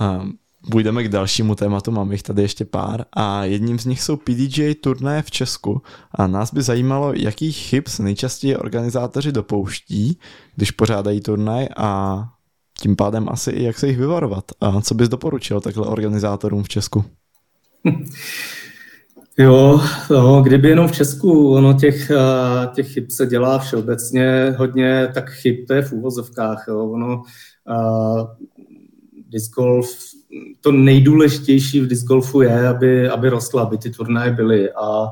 Um, 0.00 0.38
Půjdeme 0.70 1.04
k 1.04 1.08
dalšímu 1.08 1.54
tématu, 1.54 1.90
mám 1.90 2.12
jich 2.12 2.22
tady 2.22 2.42
ještě 2.42 2.64
pár 2.64 3.04
a 3.12 3.44
jedním 3.44 3.78
z 3.78 3.84
nich 3.84 4.02
jsou 4.02 4.16
PDJ 4.16 4.74
turné 4.74 5.22
v 5.22 5.30
Česku 5.30 5.82
a 6.14 6.26
nás 6.26 6.54
by 6.54 6.62
zajímalo, 6.62 7.12
jakých 7.16 7.56
chyb 7.56 7.84
se 7.86 8.02
nejčastěji 8.02 8.56
organizátoři 8.56 9.32
dopouští, 9.32 10.18
když 10.56 10.70
pořádají 10.70 11.20
turnaj 11.20 11.68
a 11.76 12.24
tím 12.80 12.96
pádem 12.96 13.28
asi 13.28 13.50
i 13.50 13.62
jak 13.62 13.78
se 13.78 13.88
jich 13.88 13.98
vyvarovat. 13.98 14.44
A 14.60 14.80
co 14.80 14.94
bys 14.94 15.08
doporučil 15.08 15.60
takhle 15.60 15.86
organizátorům 15.86 16.62
v 16.62 16.68
Česku? 16.68 17.04
Jo, 19.38 19.80
no, 20.10 20.42
kdyby 20.42 20.68
jenom 20.68 20.88
v 20.88 20.92
Česku, 20.92 21.54
ono 21.54 21.74
těch, 21.74 22.10
eh, 22.10 22.68
těch 22.74 22.92
chyb 22.92 23.04
se 23.08 23.26
dělá 23.26 23.58
všeobecně 23.58 24.54
hodně, 24.58 25.08
tak 25.14 25.30
chyb 25.30 25.56
to 25.68 25.74
je 25.74 25.82
v 25.82 25.92
úvozovkách. 25.92 26.64
Jo. 26.68 26.90
Ono, 26.90 27.22
uh, 27.68 28.26
disc 29.28 29.50
golf, 29.50 29.88
to 30.60 30.72
nejdůležitější 30.72 31.80
v 31.80 31.86
disc 31.86 32.04
golfu 32.04 32.42
je, 32.42 32.68
aby, 32.68 33.08
aby 33.08 33.28
rostla, 33.28 33.62
aby 33.62 33.78
ty 33.78 33.90
turnaje 33.90 34.30
byly. 34.30 34.72
A 34.72 35.08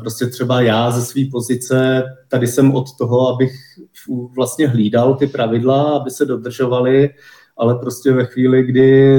prostě 0.00 0.26
třeba 0.26 0.60
já 0.60 0.90
ze 0.90 1.02
své 1.02 1.22
pozice, 1.30 2.02
tady 2.28 2.46
jsem 2.46 2.74
od 2.74 2.96
toho, 2.98 3.28
abych 3.34 3.52
vlastně 4.36 4.68
hlídal 4.68 5.14
ty 5.14 5.26
pravidla, 5.26 5.82
aby 5.82 6.10
se 6.10 6.26
dodržovaly, 6.26 7.10
ale 7.56 7.78
prostě 7.78 8.12
ve 8.12 8.24
chvíli, 8.24 8.62
kdy 8.62 9.18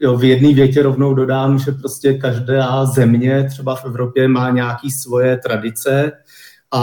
jo, 0.00 0.16
v 0.16 0.24
jedné 0.24 0.54
větě 0.54 0.82
rovnou 0.82 1.14
dodám, 1.14 1.58
že 1.58 1.72
prostě 1.72 2.14
každá 2.14 2.86
země 2.86 3.46
třeba 3.50 3.74
v 3.74 3.84
Evropě 3.84 4.28
má 4.28 4.50
nějaký 4.50 4.90
svoje 4.90 5.36
tradice 5.36 6.12
a, 6.70 6.80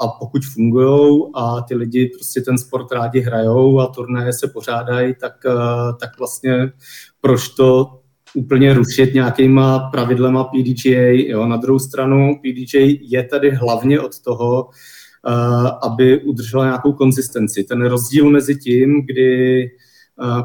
a 0.00 0.08
pokud 0.08 0.42
fungují 0.54 1.22
a 1.34 1.60
ty 1.60 1.74
lidi 1.74 2.06
prostě 2.06 2.40
ten 2.40 2.58
sport 2.58 2.92
rádi 2.92 3.20
hrajou 3.20 3.80
a 3.80 3.86
turnaje 3.86 4.32
se 4.32 4.48
pořádají, 4.48 5.14
tak, 5.20 5.32
eh, 5.46 5.92
tak 6.00 6.18
vlastně 6.18 6.72
proč 7.20 7.48
to 7.48 7.98
úplně 8.34 8.74
rušit 8.74 9.14
nějakýma 9.14 9.78
pravidlema 9.78 10.44
PDGA. 10.44 11.28
Jo. 11.28 11.46
Na 11.46 11.56
druhou 11.56 11.78
stranu 11.78 12.34
PDGA 12.34 12.98
je 13.02 13.24
tady 13.24 13.50
hlavně 13.50 14.00
od 14.00 14.20
toho, 14.20 14.64
uh, 14.64 15.68
aby 15.82 16.22
udržela 16.22 16.64
nějakou 16.64 16.92
konzistenci. 16.92 17.64
Ten 17.64 17.86
rozdíl 17.86 18.30
mezi 18.30 18.56
tím, 18.56 19.06
kdy 19.06 19.70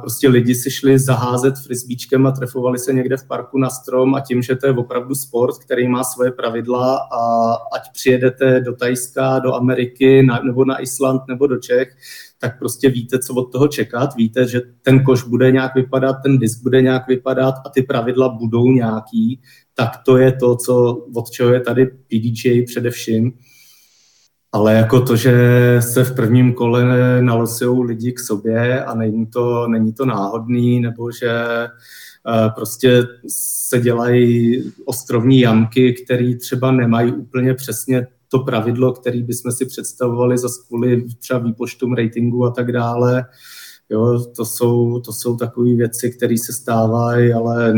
prostě 0.01 0.29
lidi 0.29 0.55
si 0.55 0.71
šli 0.71 0.99
zaházet 0.99 1.57
frisbíčkem 1.57 2.27
a 2.27 2.31
trefovali 2.31 2.79
se 2.79 2.93
někde 2.93 3.17
v 3.17 3.27
parku 3.27 3.57
na 3.57 3.69
strom 3.69 4.15
a 4.15 4.19
tím, 4.19 4.41
že 4.41 4.55
to 4.55 4.67
je 4.67 4.73
opravdu 4.73 5.15
sport, 5.15 5.57
který 5.57 5.87
má 5.87 6.03
svoje 6.03 6.31
pravidla 6.31 6.97
a 6.97 7.53
ať 7.75 7.91
přijedete 7.93 8.59
do 8.59 8.75
Tajska, 8.75 9.39
do 9.39 9.53
Ameriky 9.53 10.23
na, 10.23 10.39
nebo 10.43 10.65
na 10.65 10.81
Island 10.81 11.21
nebo 11.27 11.47
do 11.47 11.57
Čech, 11.57 11.95
tak 12.39 12.59
prostě 12.59 12.89
víte, 12.89 13.19
co 13.19 13.33
od 13.33 13.51
toho 13.51 13.67
čekat, 13.67 14.15
víte, 14.15 14.47
že 14.47 14.61
ten 14.81 15.03
koš 15.03 15.23
bude 15.23 15.51
nějak 15.51 15.75
vypadat, 15.75 16.15
ten 16.23 16.37
disk 16.37 16.63
bude 16.63 16.81
nějak 16.81 17.07
vypadat 17.07 17.55
a 17.65 17.69
ty 17.69 17.83
pravidla 17.83 18.29
budou 18.29 18.71
nějaký, 18.71 19.41
tak 19.75 19.91
to 20.05 20.17
je 20.17 20.31
to, 20.31 20.55
co, 20.55 20.93
od 21.15 21.29
čeho 21.29 21.53
je 21.53 21.59
tady 21.59 21.85
PDJ 21.85 22.63
především 22.65 23.31
ale 24.51 24.73
jako 24.73 25.01
to, 25.01 25.15
že 25.15 25.33
se 25.79 26.03
v 26.03 26.15
prvním 26.15 26.53
kole 26.53 26.85
nalosují 27.21 27.87
lidi 27.87 28.11
k 28.11 28.19
sobě 28.19 28.83
a 28.83 28.95
není 28.95 29.25
to, 29.25 29.67
není 29.67 29.93
to 29.93 30.05
náhodný, 30.05 30.79
nebo 30.79 31.11
že 31.11 31.45
uh, 32.27 32.53
prostě 32.55 33.03
se 33.27 33.79
dělají 33.79 34.63
ostrovní 34.85 35.39
jamky, 35.39 35.93
které 35.93 36.35
třeba 36.35 36.71
nemají 36.71 37.11
úplně 37.11 37.53
přesně 37.53 38.07
to 38.29 38.39
pravidlo, 38.39 38.93
který 38.93 39.23
bychom 39.23 39.51
si 39.51 39.65
představovali 39.65 40.37
za 40.37 40.47
kvůli 40.67 41.05
třeba 41.19 41.39
výpočtům 41.39 41.93
ratingu 41.93 42.45
a 42.45 42.51
tak 42.51 42.71
dále. 42.71 43.25
Jo, 43.89 44.25
to 44.35 44.45
jsou, 44.45 44.99
to 44.99 45.13
jsou 45.13 45.37
takové 45.37 45.73
věci, 45.73 46.11
které 46.11 46.37
se 46.37 46.53
stávají, 46.53 47.33
ale 47.33 47.73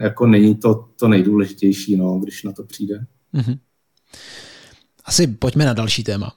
jako 0.00 0.26
není 0.26 0.54
to 0.54 0.84
to 0.96 1.08
nejdůležitější, 1.08 1.96
no, 1.96 2.18
když 2.18 2.44
na 2.44 2.52
to 2.52 2.64
přijde. 2.64 3.06
Mm-hmm. 3.34 3.58
Asi 5.08 5.26
pojďme 5.26 5.64
na 5.64 5.72
další 5.72 6.04
téma, 6.04 6.32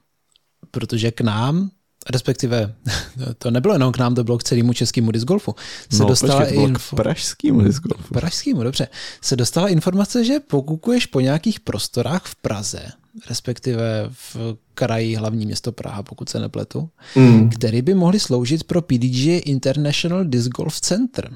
protože 0.71 1.11
k 1.11 1.21
nám, 1.21 1.69
respektive 2.09 2.75
to 3.37 3.51
nebylo 3.51 3.73
jenom 3.73 3.91
k 3.91 3.97
nám, 3.97 4.15
to 4.15 4.23
bylo 4.23 4.37
k 4.37 4.43
celému 4.43 4.73
českému 4.73 5.11
discgolfu, 5.11 5.55
se 5.89 6.03
no, 6.03 6.09
dostala 6.09 6.39
počkej, 6.39 6.57
to 6.57 6.63
info... 6.63 6.95
k 6.95 6.97
pražskému 6.97 7.61
discgolfu. 7.61 8.13
Pražskému, 8.13 8.63
dobře. 8.63 8.87
Se 9.21 9.35
dostala 9.35 9.67
informace, 9.69 10.25
že 10.25 10.39
pokukuješ 10.39 11.05
po 11.05 11.19
nějakých 11.19 11.59
prostorách 11.59 12.25
v 12.25 12.35
Praze, 12.35 12.91
respektive 13.29 14.09
v 14.09 14.37
kraji 14.73 15.15
hlavní 15.15 15.45
město 15.45 15.71
Praha, 15.71 16.03
pokud 16.03 16.29
se 16.29 16.39
nepletu, 16.39 16.89
mm. 17.15 17.49
který 17.49 17.81
by 17.81 17.93
mohly 17.93 18.19
sloužit 18.19 18.63
pro 18.63 18.81
PDG 18.81 19.25
International 19.45 20.25
Disc 20.25 20.47
Golf 20.47 20.81
Center. 20.81 21.33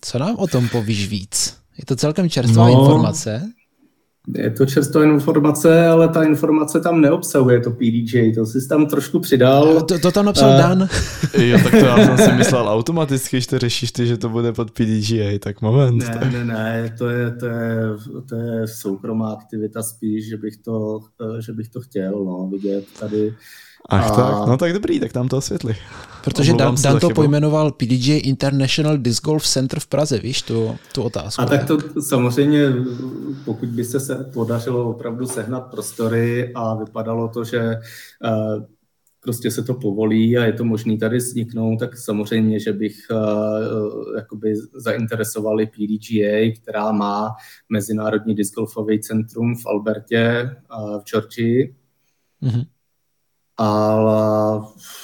Co 0.00 0.18
nám 0.18 0.36
o 0.36 0.46
tom 0.46 0.68
povíš 0.68 1.08
víc? 1.08 1.54
Je 1.78 1.84
to 1.84 1.96
celkem 1.96 2.30
čerstvá 2.30 2.66
no, 2.66 2.80
informace. 2.80 3.52
Je 4.28 4.50
to 4.50 4.66
čerstvá 4.66 5.04
informace, 5.04 5.86
ale 5.86 6.08
ta 6.08 6.22
informace 6.22 6.80
tam 6.80 7.00
neobsahuje 7.00 7.60
to 7.60 7.70
PDJ, 7.70 8.34
to 8.34 8.46
jsi 8.46 8.68
tam 8.68 8.86
trošku 8.86 9.20
přidal. 9.20 9.80
To, 9.82 9.98
to 9.98 10.12
tam 10.12 10.24
napsal 10.24 10.50
uh, 10.50 10.56
Dan. 10.56 10.88
jo, 11.38 11.58
tak 11.62 11.70
to 11.70 11.76
já 11.76 11.96
jsem 11.96 12.18
si 12.18 12.32
myslel 12.36 12.68
automaticky, 12.68 13.40
že 13.40 13.46
to 13.46 13.58
řešíš 13.58 13.92
ty, 13.92 14.06
že 14.06 14.16
to 14.16 14.28
bude 14.28 14.52
pod 14.52 14.70
PDGA, 14.70 15.38
tak 15.38 15.62
moment. 15.62 15.98
Ne, 15.98 16.18
tak. 16.20 16.32
ne, 16.32 16.44
ne, 16.44 16.94
to 16.98 17.08
je, 17.08 17.30
to, 17.30 17.46
je, 17.46 17.76
to 18.28 18.36
je 18.36 18.68
soukromá 18.68 19.32
aktivita 19.32 19.82
spíš, 19.82 20.28
že 20.28 20.36
bych 20.36 20.56
to, 20.56 21.00
že 21.40 21.52
bych 21.52 21.68
to 21.68 21.80
chtěl 21.80 22.24
no, 22.24 22.48
vidět 22.52 22.84
tady 23.00 23.34
Ach 23.88 24.10
a... 24.10 24.16
tak, 24.16 24.48
no 24.48 24.56
tak 24.56 24.72
dobrý, 24.72 25.00
tak 25.00 25.12
tam 25.12 25.28
to 25.28 25.36
osvětli. 25.36 25.76
Protože 26.24 26.52
Dan, 26.52 26.74
Dan 26.82 26.98
to 26.98 27.10
pojmenoval 27.10 27.72
PDJ 27.72 28.18
International 28.24 28.98
Disc 28.98 29.22
Golf 29.22 29.46
Center 29.46 29.80
v 29.80 29.86
Praze, 29.86 30.18
víš, 30.18 30.42
tu, 30.42 30.76
tu 30.94 31.02
otázku. 31.02 31.42
A 31.42 31.46
tak 31.46 31.66
to 31.66 31.78
samozřejmě, 32.02 32.72
pokud 33.44 33.68
by 33.68 33.84
se, 33.84 34.00
se 34.00 34.30
podařilo 34.32 34.90
opravdu 34.90 35.26
sehnat 35.26 35.70
prostory 35.70 36.52
a 36.54 36.74
vypadalo 36.74 37.28
to, 37.28 37.44
že 37.44 37.76
uh, 38.24 38.62
prostě 39.20 39.50
se 39.50 39.62
to 39.62 39.74
povolí 39.74 40.38
a 40.38 40.44
je 40.44 40.52
to 40.52 40.64
možné 40.64 40.96
tady 40.96 41.16
vzniknout, 41.16 41.78
tak 41.78 41.96
samozřejmě, 41.96 42.60
že 42.60 42.72
bych 42.72 42.96
uh, 43.10 44.16
jakoby 44.16 44.54
zainteresovali 44.74 45.66
PDGA, 45.66 46.62
která 46.62 46.92
má 46.92 47.30
Mezinárodní 47.68 48.34
discgolfový 48.34 49.00
centrum 49.00 49.54
v 49.56 49.66
Albertě 49.66 50.50
uh, 50.78 51.00
v 51.00 51.04
Georgii. 51.04 51.74
Mm-hmm 52.42 52.64
ale 53.56 54.60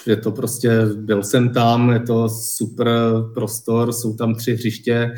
je 0.06 0.16
to 0.16 0.32
prostě, 0.32 0.86
byl 0.94 1.22
jsem 1.22 1.52
tam, 1.52 1.90
je 1.90 2.00
to 2.00 2.28
super 2.28 2.88
prostor, 3.34 3.92
jsou 3.92 4.16
tam 4.16 4.34
tři 4.34 4.54
hřiště, 4.54 5.14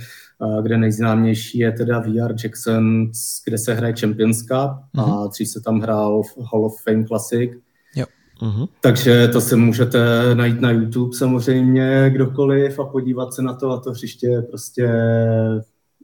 kde 0.62 0.78
nejznámější 0.78 1.58
je 1.58 1.72
teda 1.72 1.98
VR 2.00 2.34
Jackson, 2.44 3.10
kde 3.44 3.58
se 3.58 3.74
hraje 3.74 3.94
Champions 4.00 4.42
Cup 4.42 4.50
mm-hmm. 4.50 5.02
a 5.02 5.20
mhm. 5.20 5.28
dřív 5.28 5.48
se 5.48 5.60
tam 5.60 5.80
hrál 5.80 6.22
Hall 6.52 6.66
of 6.66 6.82
Fame 6.84 7.04
Classic. 7.04 7.50
Jo. 7.96 8.04
Mm-hmm. 8.42 8.68
Takže 8.80 9.28
to 9.28 9.40
se 9.40 9.56
můžete 9.56 10.34
najít 10.34 10.60
na 10.60 10.70
YouTube 10.70 11.16
samozřejmě 11.16 12.10
kdokoliv 12.14 12.78
a 12.78 12.84
podívat 12.84 13.34
se 13.34 13.42
na 13.42 13.54
to 13.54 13.70
a 13.70 13.80
to 13.80 13.90
hřiště 13.90 14.26
je 14.26 14.42
prostě 14.42 14.88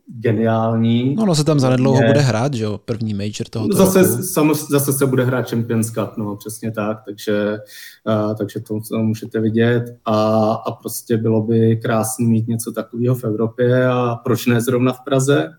geniální. 0.09 1.15
No, 1.15 1.27
no 1.27 1.35
se 1.35 1.45
tam 1.45 1.61
zanedlouho 1.61 2.03
je... 2.03 2.07
bude 2.07 2.21
hrát, 2.21 2.55
že 2.55 2.65
jo, 2.65 2.81
první 2.85 3.15
major 3.15 3.49
toho 3.51 3.69
zase, 3.73 4.23
Sam, 4.23 4.55
zase 4.55 4.93
se 4.93 5.07
bude 5.07 5.25
hrát 5.25 5.51
Champions 5.51 5.91
Cup, 5.91 6.17
no, 6.17 6.37
přesně 6.37 6.71
tak, 6.71 7.03
takže, 7.05 7.59
uh, 8.27 8.35
takže 8.35 8.61
to, 8.61 8.81
to 8.91 8.99
můžete 8.99 9.41
vidět 9.41 9.97
a, 10.05 10.53
a 10.53 10.73
prostě 10.73 11.17
bylo 11.17 11.43
by 11.43 11.77
krásné 11.77 12.27
mít 12.27 12.49
něco 12.49 12.73
takového 12.73 13.15
v 13.15 13.25
Evropě 13.25 13.89
a 13.89 14.15
proč 14.25 14.47
ne 14.47 14.61
zrovna 14.61 14.93
v 14.93 15.05
Praze, 15.05 15.51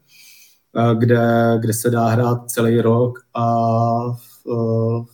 uh, 0.73 0.91
kde, 0.91 1.57
kde 1.59 1.73
se 1.73 1.89
dá 1.89 2.07
hrát 2.07 2.49
celý 2.49 2.81
rok 2.81 3.19
a 3.33 3.53
uh, 4.45 5.05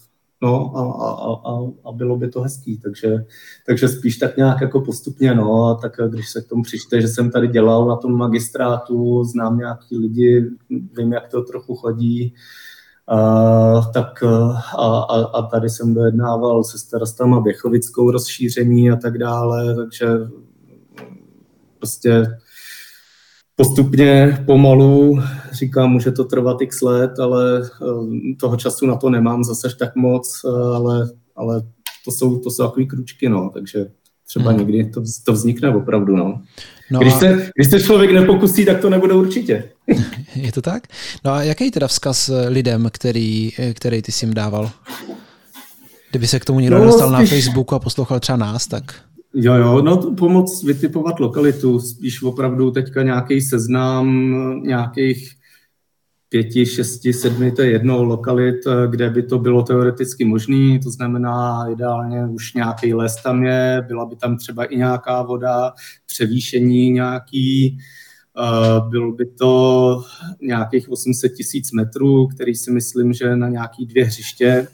no 0.44 0.78
a, 0.78 0.82
a, 0.82 1.54
a, 1.54 1.72
a 1.90 1.92
bylo 1.92 2.18
by 2.18 2.30
to 2.30 2.42
hezký, 2.42 2.78
takže, 2.78 3.26
takže 3.66 3.88
spíš 3.88 4.18
tak 4.18 4.38
nějak 4.38 4.62
jako 4.62 4.82
postupně, 4.82 5.36
no, 5.36 5.66
a 5.66 5.76
tak 5.76 6.00
když 6.10 6.30
se 6.30 6.42
k 6.42 6.48
tomu 6.48 6.64
přičte, 6.64 7.02
že 7.02 7.08
jsem 7.08 7.32
tady 7.32 7.48
dělal 7.48 7.88
na 7.88 7.96
tom 7.96 8.18
magistrátu, 8.18 9.24
znám 9.24 9.58
nějaký 9.58 9.98
lidi, 9.98 10.46
vím, 10.98 11.14
jak 11.14 11.28
to 11.28 11.42
trochu 11.42 11.76
chodí, 11.76 12.34
Uh, 13.12 13.92
tak 13.94 14.24
a, 14.24 15.00
a, 15.00 15.24
a 15.24 15.42
tady 15.42 15.70
jsem 15.70 15.94
dojednával 15.94 16.64
se 16.64 16.80
starostama 16.80 17.42
Běchovickou 17.42 18.12
rozšíření 18.12 18.92
a 18.92 18.96
tak 18.96 19.18
dále, 19.18 19.76
takže 19.76 20.08
prostě 21.80 22.38
postupně, 23.56 24.38
pomalu, 24.46 25.20
říkám, 25.52 25.92
může 25.92 26.12
to 26.12 26.24
trvat 26.24 26.62
x 26.62 26.82
let, 26.82 27.20
ale 27.20 27.62
eh, 27.64 28.36
toho 28.40 28.58
času 28.58 28.86
na 28.86 28.96
to 28.96 29.10
nemám 29.10 29.44
zase 29.44 29.70
tak 29.80 29.96
moc, 29.96 30.42
eh, 30.46 30.76
ale, 30.76 31.10
ale 31.36 31.62
to 32.06 32.12
jsou, 32.12 32.40
to 32.40 32.52
jsou 32.52 32.64
takové 32.64 32.86
kručky, 32.86 33.30
no, 33.30 33.50
takže 33.54 33.88
třeba 34.28 34.50
hmm. 34.50 34.60
někdy 34.60 34.90
to, 34.90 35.04
to 35.26 35.34
vznikne 35.34 35.76
opravdu, 35.76 36.16
no. 36.16 36.42
no 36.92 37.00
když, 37.00 37.14
a... 37.14 37.20
se, 37.20 37.52
když 37.56 37.70
se 37.70 37.80
člověk 37.80 38.12
nepokusí, 38.12 38.66
tak 38.66 38.82
to 38.82 38.90
nebude 38.90 39.14
určitě. 39.14 39.70
Je 40.36 40.52
to 40.52 40.62
tak? 40.62 40.88
No 41.26 41.32
a 41.32 41.44
jaký 41.44 41.72
teda 41.72 41.88
vzkaz 41.88 42.32
lidem, 42.48 42.90
který, 42.92 43.52
který 43.74 44.02
ty 44.02 44.12
jsi 44.12 44.26
jim 44.26 44.34
dával? 44.34 44.72
Kdyby 46.10 46.28
se 46.28 46.40
k 46.40 46.46
tomu 46.46 46.60
někdo 46.60 46.78
no, 46.78 46.86
dostal 46.86 47.10
spíš... 47.10 47.32
na 47.32 47.36
Facebooku 47.36 47.76
a 47.76 47.80
poslouchal 47.80 48.20
třeba 48.20 48.38
nás, 48.38 48.68
tak... 48.68 48.96
Jo, 49.36 49.54
jo, 49.54 49.82
no 49.82 50.16
pomoc 50.16 50.64
vytipovat 50.64 51.20
lokalitu, 51.20 51.80
spíš 51.80 52.24
opravdu 52.24 52.72
teďka 52.72 53.04
nějaký 53.04 53.42
seznam 53.42 54.34
nějakých 54.64 55.36
pěti, 56.30 56.66
šesti, 56.66 57.14
sedmi, 57.14 57.52
to 57.52 57.62
je 57.62 57.72
jednou 57.72 58.04
lokalit, 58.04 58.56
kde 58.90 59.10
by 59.10 59.24
to 59.24 59.40
bylo 59.40 59.64
teoreticky 59.64 60.26
možné, 60.26 60.80
to 60.84 60.92
znamená 60.92 61.66
ideálně 61.72 62.26
už 62.26 62.54
nějaký 62.54 62.94
les 62.94 63.24
tam 63.24 63.44
je, 63.44 63.86
byla 63.88 64.06
by 64.06 64.16
tam 64.16 64.38
třeba 64.38 64.66
i 64.66 64.78
nějaká 64.78 65.22
voda, 65.22 65.72
převýšení 66.06 66.92
nějaký, 66.92 67.78
bylo 68.90 69.12
by 69.12 69.26
to 69.26 70.02
nějakých 70.42 70.90
800 70.92 71.34
tisíc 71.34 71.72
metrů, 71.72 72.28
který 72.28 72.56
si 72.56 72.72
myslím, 72.72 73.14
že 73.14 73.36
na 73.36 73.50
nějaký 73.50 73.86
dvě 73.86 74.06
hřiště 74.06 74.68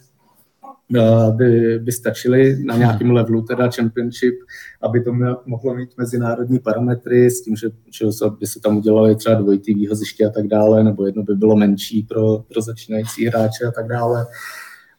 by, 1.32 1.80
by 1.80 1.92
stačily 1.92 2.64
na 2.64 2.78
nějakém 2.78 3.12
levelu, 3.12 3.42
teda 3.42 3.70
championship, 3.76 4.36
aby 4.82 5.02
to 5.02 5.14
mohlo 5.46 5.76
mít 5.76 5.90
mezinárodní 5.98 6.60
parametry 6.60 7.32
s 7.32 7.42
tím, 7.42 7.56
že, 7.56 7.70
že 7.92 8.06
by 8.40 8.48
se 8.48 8.60
tam 8.60 8.78
udělali 8.78 9.16
třeba 9.16 9.36
dvojitý 9.36 9.74
výhoziště 9.74 10.26
a 10.26 10.30
tak 10.30 10.48
dále, 10.48 10.84
nebo 10.84 11.06
jedno 11.06 11.24
by 11.24 11.36
bylo 11.36 11.56
menší 11.56 12.04
pro, 12.04 12.38
pro 12.54 12.62
začínající 12.62 13.26
hráče 13.26 13.66
a 13.66 13.72
tak 13.72 13.88
dále. 13.88 14.26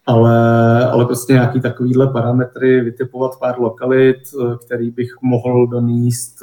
Ale, 0.07 0.85
ale 0.87 1.07
prostě 1.07 1.33
nějaký 1.33 1.61
takovýhle 1.61 2.12
parametry, 2.12 2.81
vytipovat 2.81 3.39
pár 3.41 3.61
lokalit, 3.61 4.17
který 4.67 4.91
bych 4.91 5.11
mohl 5.23 5.67
doníst 5.67 6.37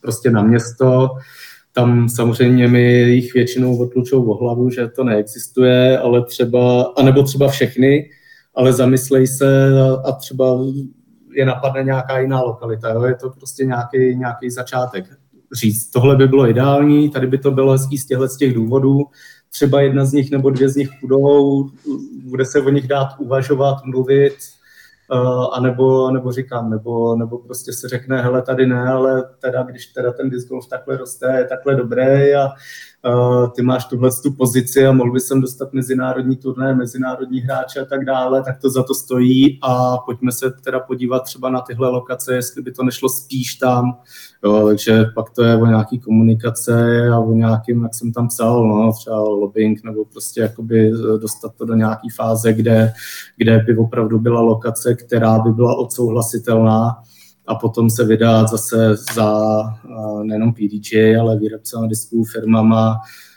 prostě 0.00 0.30
na 0.30 0.42
město, 0.42 1.10
tam 1.74 2.08
samozřejmě 2.08 2.68
mi 2.68 2.82
jich 2.92 3.34
většinou 3.34 3.78
odlučou 3.78 4.24
o 4.24 4.44
hlavu, 4.44 4.70
že 4.70 4.88
to 4.88 5.04
neexistuje, 5.04 5.98
ale 5.98 6.24
třeba, 6.24 6.82
anebo 6.82 7.22
třeba 7.22 7.48
všechny, 7.48 8.10
ale 8.54 8.72
zamyslej 8.72 9.26
se 9.26 9.70
a 10.04 10.12
třeba 10.12 10.58
je 11.34 11.46
napadne 11.46 11.84
nějaká 11.84 12.18
jiná 12.18 12.40
lokalita. 12.40 12.90
Jo? 12.92 13.02
Je 13.02 13.14
to 13.14 13.30
prostě 13.30 13.64
nějaký, 13.64 14.16
nějaký 14.16 14.50
začátek. 14.50 15.04
Říct, 15.52 15.90
tohle 15.90 16.16
by 16.16 16.28
bylo 16.28 16.48
ideální, 16.48 17.10
tady 17.10 17.26
by 17.26 17.38
to 17.38 17.50
bylo 17.50 17.72
hezký 17.72 17.98
z 17.98 18.06
z 18.26 18.36
těch 18.36 18.54
důvodů, 18.54 18.98
třeba 19.50 19.80
jedna 19.80 20.04
z 20.04 20.12
nich 20.12 20.30
nebo 20.30 20.50
dvě 20.50 20.68
z 20.68 20.76
nich 20.76 20.88
půjdou, 21.00 21.68
bude 22.24 22.44
se 22.44 22.60
o 22.60 22.70
nich 22.70 22.88
dát 22.88 23.08
uvažovat, 23.18 23.84
mluvit, 23.84 24.36
uh, 25.12 25.54
anebo, 25.54 26.10
nebo 26.10 26.32
říkám, 26.32 26.70
nebo, 26.70 27.16
nebo 27.16 27.38
prostě 27.38 27.72
se 27.72 27.88
řekne, 27.88 28.22
hele, 28.22 28.42
tady 28.42 28.66
ne, 28.66 28.88
ale 28.88 29.24
teda, 29.38 29.62
když 29.62 29.86
teda 29.86 30.12
ten 30.12 30.30
disc 30.30 30.48
golf 30.48 30.68
takhle 30.68 30.96
roste, 30.96 31.36
je 31.38 31.44
takhle 31.44 31.74
dobré 31.76 32.34
a 32.34 32.48
ty 33.54 33.62
máš 33.62 33.84
tuhle 33.84 34.10
tu 34.22 34.32
pozici 34.32 34.86
a 34.86 34.92
mohl 34.92 35.12
by 35.12 35.20
sem 35.20 35.40
dostat 35.40 35.72
mezinárodní 35.72 36.36
turné, 36.36 36.74
mezinárodní 36.74 37.40
hráče 37.40 37.80
a 37.80 37.84
tak 37.84 38.04
dále, 38.04 38.42
tak 38.42 38.60
to 38.60 38.70
za 38.70 38.82
to 38.82 38.94
stojí. 38.94 39.58
A 39.62 39.98
pojďme 39.98 40.32
se 40.32 40.50
teda 40.50 40.80
podívat 40.80 41.20
třeba 41.20 41.50
na 41.50 41.60
tyhle 41.60 41.88
lokace, 41.88 42.34
jestli 42.34 42.62
by 42.62 42.72
to 42.72 42.82
nešlo 42.82 43.08
spíš 43.08 43.54
tam, 43.54 43.96
jo, 44.44 44.66
takže 44.66 45.04
pak 45.14 45.30
to 45.30 45.42
je 45.42 45.56
o 45.56 45.66
nějaký 45.66 46.00
komunikace 46.00 47.08
a 47.08 47.18
o 47.18 47.32
nějakým, 47.32 47.82
jak 47.82 47.94
jsem 47.94 48.12
tam 48.12 48.28
psal, 48.28 48.68
no, 48.68 48.92
třeba 48.92 49.20
lobbying, 49.20 49.84
nebo 49.84 50.04
prostě 50.04 50.40
jakoby 50.40 50.92
dostat 51.20 51.54
to 51.54 51.64
do 51.64 51.74
nějaký 51.74 52.10
fáze, 52.10 52.52
kde, 52.52 52.92
kde 53.36 53.58
by 53.58 53.76
opravdu 53.76 54.18
byla 54.18 54.40
lokace, 54.40 54.94
která 54.94 55.38
by 55.38 55.52
byla 55.52 55.78
odsouhlasitelná, 55.78 57.02
a 57.52 57.54
potom 57.54 57.90
se 57.90 58.04
vydat 58.04 58.48
zase 58.48 58.96
za 59.14 59.62
nejenom 60.22 60.54
PDJ, 60.54 61.16
ale 61.16 61.38
výrobcema 61.38 61.86
disků, 61.86 62.24
firmama, 62.24 62.96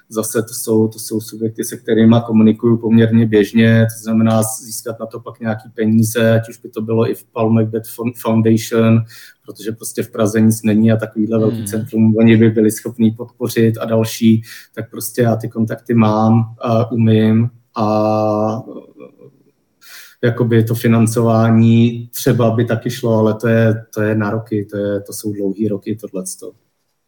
zase 0.10 0.42
to 0.42 0.54
jsou, 0.54 0.88
to 0.88 1.00
jsou 1.00 1.22
subjekty, 1.22 1.64
se 1.64 1.78
kterými 1.78 2.16
komunikuju 2.26 2.78
poměrně 2.78 3.26
běžně, 3.26 3.88
to 3.98 4.04
znamená 4.04 4.42
získat 4.44 5.00
na 5.00 5.06
to 5.06 5.20
pak 5.20 5.40
nějaký 5.40 5.70
peníze, 5.76 6.32
ať 6.32 6.50
už 6.50 6.58
by 6.58 6.70
to 6.70 6.82
bylo 6.82 7.12
i 7.12 7.16
v 7.16 7.24
Paul 7.24 7.54
Macbeth 7.54 7.90
Foundation, 8.22 9.04
protože 9.46 9.72
prostě 9.72 10.04
v 10.04 10.12
Praze 10.12 10.42
nic 10.42 10.64
není 10.64 10.92
a 10.92 10.98
takovýhle 10.98 11.40
velký 11.40 11.58
hmm. 11.58 11.68
centrum 11.68 12.16
oni 12.18 12.38
by 12.38 12.50
byli 12.50 12.72
schopní 12.72 13.12
podpořit 13.12 13.78
a 13.78 13.86
další, 13.86 14.42
tak 14.76 14.92
prostě 14.92 15.22
já 15.22 15.36
ty 15.36 15.50
kontakty 15.50 15.94
mám 15.94 16.56
a 16.62 16.92
umím 16.92 17.50
a 17.76 18.62
jakoby 20.26 20.64
to 20.64 20.76
financování 20.76 22.10
třeba 22.14 22.52
by 22.52 22.66
taky 22.66 22.92
šlo, 22.92 23.20
ale 23.20 23.34
to 23.34 23.48
je, 23.48 23.86
to 23.94 24.02
je 24.02 24.16
na 24.16 24.30
roky, 24.30 24.68
to, 24.72 24.78
je, 24.78 25.02
to 25.02 25.14
jsou 25.14 25.34
dlouhý 25.34 25.68
roky 25.68 25.96
tohleto. 25.96 26.52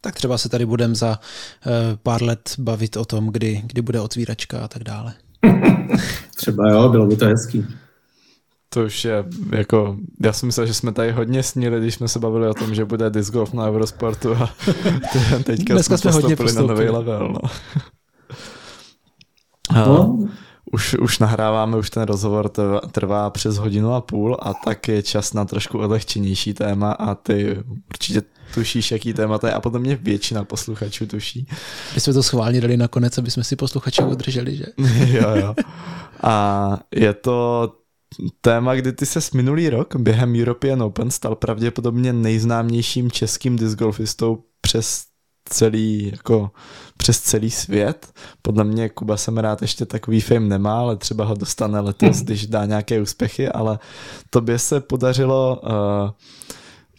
Tak 0.01 0.15
třeba 0.15 0.37
se 0.37 0.49
tady 0.49 0.65
budeme 0.65 0.95
za 0.95 1.09
uh, 1.09 1.73
pár 2.03 2.23
let 2.23 2.55
bavit 2.59 2.97
o 2.97 3.05
tom, 3.05 3.27
kdy, 3.27 3.61
kdy 3.65 3.81
bude 3.81 3.99
otvíračka 3.99 4.59
a 4.59 4.67
tak 4.67 4.83
dále. 4.83 5.13
třeba 6.35 6.69
jo, 6.69 6.89
bylo 6.89 7.05
by 7.05 7.15
to 7.15 7.25
hezký. 7.25 7.65
To 8.69 8.85
už 8.85 9.05
je 9.05 9.25
jako, 9.51 9.97
já 10.23 10.33
jsem 10.33 10.47
myslel, 10.47 10.65
že 10.65 10.73
jsme 10.73 10.91
tady 10.91 11.11
hodně 11.11 11.43
snili, 11.43 11.79
když 11.79 11.95
jsme 11.95 12.07
se 12.07 12.19
bavili 12.19 12.47
o 12.47 12.53
tom, 12.53 12.75
že 12.75 12.85
bude 12.85 13.09
disc 13.09 13.31
golf 13.31 13.53
na 13.53 13.67
Eurosportu 13.67 14.33
a 14.33 14.49
teďka 15.43 15.73
Dneska 15.73 15.97
jsme, 15.97 16.11
jsme 16.11 16.21
hodně 16.21 16.35
na 16.55 16.61
nový 16.61 16.89
level. 16.89 17.33
No. 17.33 17.49
no 19.75 20.27
už, 20.71 20.93
už 20.93 21.19
nahráváme, 21.19 21.77
už 21.77 21.89
ten 21.89 22.03
rozhovor 22.03 22.51
trvá 22.91 23.29
přes 23.29 23.57
hodinu 23.57 23.93
a 23.93 24.01
půl 24.01 24.37
a 24.41 24.53
tak 24.53 24.87
je 24.87 25.03
čas 25.03 25.33
na 25.33 25.45
trošku 25.45 25.79
odlehčenější 25.79 26.53
téma 26.53 26.91
a 26.91 27.15
ty 27.15 27.57
určitě 27.89 28.21
tušíš, 28.53 28.91
jaký 28.91 29.13
téma 29.13 29.37
to 29.37 29.47
je 29.47 29.53
a 29.53 29.61
potom 29.61 29.81
mě 29.81 29.95
většina 29.95 30.43
posluchačů 30.43 31.07
tuší. 31.07 31.47
My 31.95 32.01
jsme 32.01 32.13
to 32.13 32.23
schválně 32.23 32.61
dali 32.61 32.77
nakonec, 32.77 33.17
aby 33.17 33.31
jsme 33.31 33.43
si 33.43 33.55
posluchače 33.55 34.03
udrželi, 34.03 34.55
že? 34.55 34.65
jo, 35.17 35.35
jo. 35.35 35.55
A 36.23 36.79
je 36.95 37.13
to 37.13 37.71
téma, 38.41 38.75
kdy 38.75 38.91
ty 38.91 39.05
se 39.05 39.19
minulý 39.33 39.69
rok 39.69 39.95
během 39.95 40.35
European 40.35 40.81
Open 40.81 41.11
stal 41.11 41.35
pravděpodobně 41.35 42.13
nejznámějším 42.13 43.11
českým 43.11 43.55
discgolfistou 43.55 44.43
přes 44.61 45.03
celý, 45.49 46.11
jako 46.11 46.51
přes 46.97 47.21
celý 47.21 47.51
svět. 47.51 48.13
Podle 48.41 48.63
mě 48.63 48.89
Kuba 48.89 49.17
jsem 49.17 49.37
rád 49.37 49.61
ještě 49.61 49.85
takový 49.85 50.21
fame 50.21 50.47
nemá, 50.47 50.79
ale 50.79 50.95
třeba 50.95 51.25
ho 51.25 51.35
dostane 51.35 51.79
letos, 51.79 52.17
když 52.17 52.47
dá 52.47 52.65
nějaké 52.65 53.01
úspěchy, 53.01 53.49
ale 53.49 53.79
tobě 54.29 54.59
se 54.59 54.79
podařilo 54.79 55.61
uh, 55.63 55.69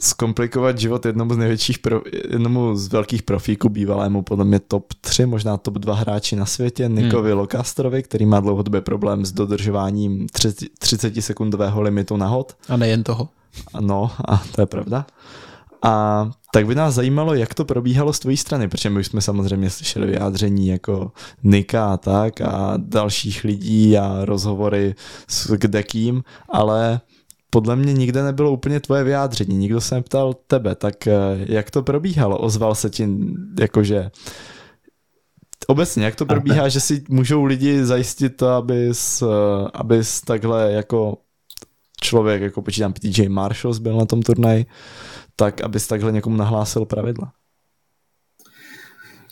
zkomplikovat 0.01 0.79
život 0.79 1.07
jednomu 1.07 1.35
z 1.35 1.37
největších, 1.37 1.79
pro, 1.79 2.03
jednomu 2.31 2.77
z 2.77 2.89
velkých 2.89 3.23
profíků, 3.23 3.69
bývalému 3.69 4.23
podle 4.23 4.45
mě 4.45 4.59
top 4.59 4.95
3, 5.01 5.27
možná 5.27 5.57
top 5.57 5.75
2 5.75 5.95
hráči 5.95 6.37
na 6.37 6.47
světě, 6.47 6.89
Nikovi 6.89 7.31
hmm. 7.31 7.39
Lokastrovi, 7.39 8.03
který 8.03 8.27
má 8.27 8.41
dlouhodobě 8.41 8.81
problém 8.81 9.25
s 9.25 9.33
dodržováním 9.33 10.27
30 10.79 11.23
sekundového 11.23 11.83
limitu 11.83 12.17
na 12.17 12.27
hod. 12.27 12.57
A 12.69 12.77
nejen 12.77 13.03
toho. 13.03 13.29
No, 13.81 14.11
a 14.29 14.43
to 14.55 14.61
je 14.61 14.67
pravda. 14.67 15.07
A 15.83 16.31
tak 16.53 16.67
by 16.67 16.75
nás 16.75 16.95
zajímalo, 16.95 17.35
jak 17.35 17.55
to 17.55 17.65
probíhalo 17.65 18.13
z 18.13 18.19
tvojí 18.19 18.37
strany, 18.37 18.69
protože 18.69 18.91
my 18.91 19.05
jsme 19.05 19.21
samozřejmě 19.21 19.71
slyšeli 19.71 20.07
vyjádření 20.07 20.69
jako 20.69 21.13
Nika 21.43 21.93
a 21.93 21.97
tak 21.97 22.41
a 22.41 22.75
dalších 22.77 23.45
lidí 23.45 23.99
a 23.99 24.25
rozhovory 24.25 24.95
s 25.29 25.51
kdekým, 25.51 26.23
ale 26.49 27.01
podle 27.51 27.77
mě 27.77 27.93
nikde 27.93 28.23
nebylo 28.23 28.53
úplně 28.53 28.81
tvoje 28.81 29.05
vyjádření, 29.05 29.57
nikdo 29.57 29.81
se 29.81 29.95
neptal 29.95 30.35
tebe, 30.47 30.75
tak 30.75 31.07
eh, 31.07 31.15
jak 31.39 31.71
to 31.71 31.83
probíhalo? 31.83 32.39
Ozval 32.39 32.75
se 32.75 32.91
ti 32.91 33.09
jakože 33.61 34.11
obecně, 35.67 36.05
jak 36.05 36.15
to 36.17 36.27
probíhá, 36.27 36.69
že 36.69 36.81
si 36.81 37.05
můžou 37.09 37.45
lidi 37.45 37.85
zajistit 37.85 38.37
to, 38.37 38.49
abys, 38.49 39.23
eh, 39.23 39.27
abys 39.75 40.21
takhle 40.21 40.73
jako 40.73 41.19
člověk, 42.01 42.43
jako 42.43 42.63
počítám 42.63 42.93
PTJ 42.93 43.29
Marshalls 43.29 43.79
byl 43.79 43.97
na 43.97 44.07
tom 44.07 44.23
turnaji, 44.23 44.67
tak 45.39 45.61
abys 45.61 45.87
takhle 45.87 46.13
někomu 46.13 46.37
nahlásil 46.37 46.85
pravidla? 46.85 47.33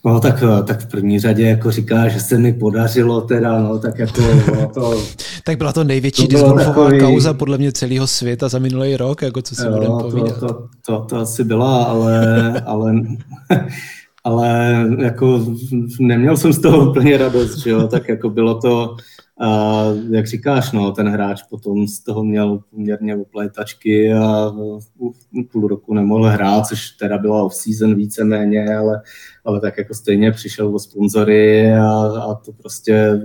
No 0.04 0.20
tak, 0.20 0.44
tak 0.66 0.80
v 0.80 0.86
první 0.86 1.20
řadě 1.20 1.42
jako 1.42 1.70
říká, 1.70 2.08
že 2.08 2.20
se 2.20 2.38
mi 2.38 2.52
podařilo 2.52 3.20
teda, 3.20 3.60
no 3.60 3.78
tak 3.78 3.98
jako 3.98 4.20
no, 4.54 4.68
to... 4.74 5.02
tak 5.44 5.58
byla 5.58 5.72
to 5.72 5.84
největší 5.84 6.28
takový... 6.28 7.00
kauza 7.00 7.34
podle 7.34 7.58
mě 7.58 7.72
celého 7.72 8.06
světa 8.06 8.48
za 8.48 8.58
minulý 8.58 8.96
rok, 8.96 9.22
jako 9.22 9.42
co 9.42 9.54
si 9.54 9.62
budeme 9.68 10.02
povídat. 10.02 10.40
To, 10.40 10.46
to, 10.46 10.68
to, 10.86 11.04
to 11.04 11.16
asi 11.16 11.44
byla, 11.44 11.84
ale, 11.84 12.52
ale, 12.66 12.92
ale 14.24 14.76
jako 14.98 15.46
neměl 16.00 16.36
jsem 16.36 16.52
z 16.52 16.60
toho 16.60 16.90
úplně 16.90 17.16
radost, 17.16 17.56
že 17.56 17.70
jo, 17.70 17.88
tak 17.88 18.08
jako 18.08 18.30
bylo 18.30 18.60
to, 18.60 18.96
a 19.40 19.82
jak 20.10 20.26
říkáš, 20.26 20.72
no, 20.72 20.92
ten 20.92 21.08
hráč 21.08 21.42
potom 21.42 21.88
z 21.88 22.00
toho 22.00 22.24
měl 22.24 22.60
poměrně 22.70 23.16
oplétačky 23.16 24.12
a 24.12 24.52
půl 25.52 25.68
roku 25.68 25.94
nemohl 25.94 26.24
hrát, 26.24 26.66
což 26.66 26.90
teda 26.90 27.18
byla 27.18 27.42
off-season 27.42 27.94
víceméně, 27.94 28.76
ale, 28.76 29.02
ale 29.44 29.60
tak 29.60 29.78
jako 29.78 29.94
stejně 29.94 30.32
přišel 30.32 30.74
o 30.74 30.78
sponzory 30.78 31.72
a, 31.72 31.90
a 32.30 32.34
to 32.34 32.52
prostě 32.52 33.20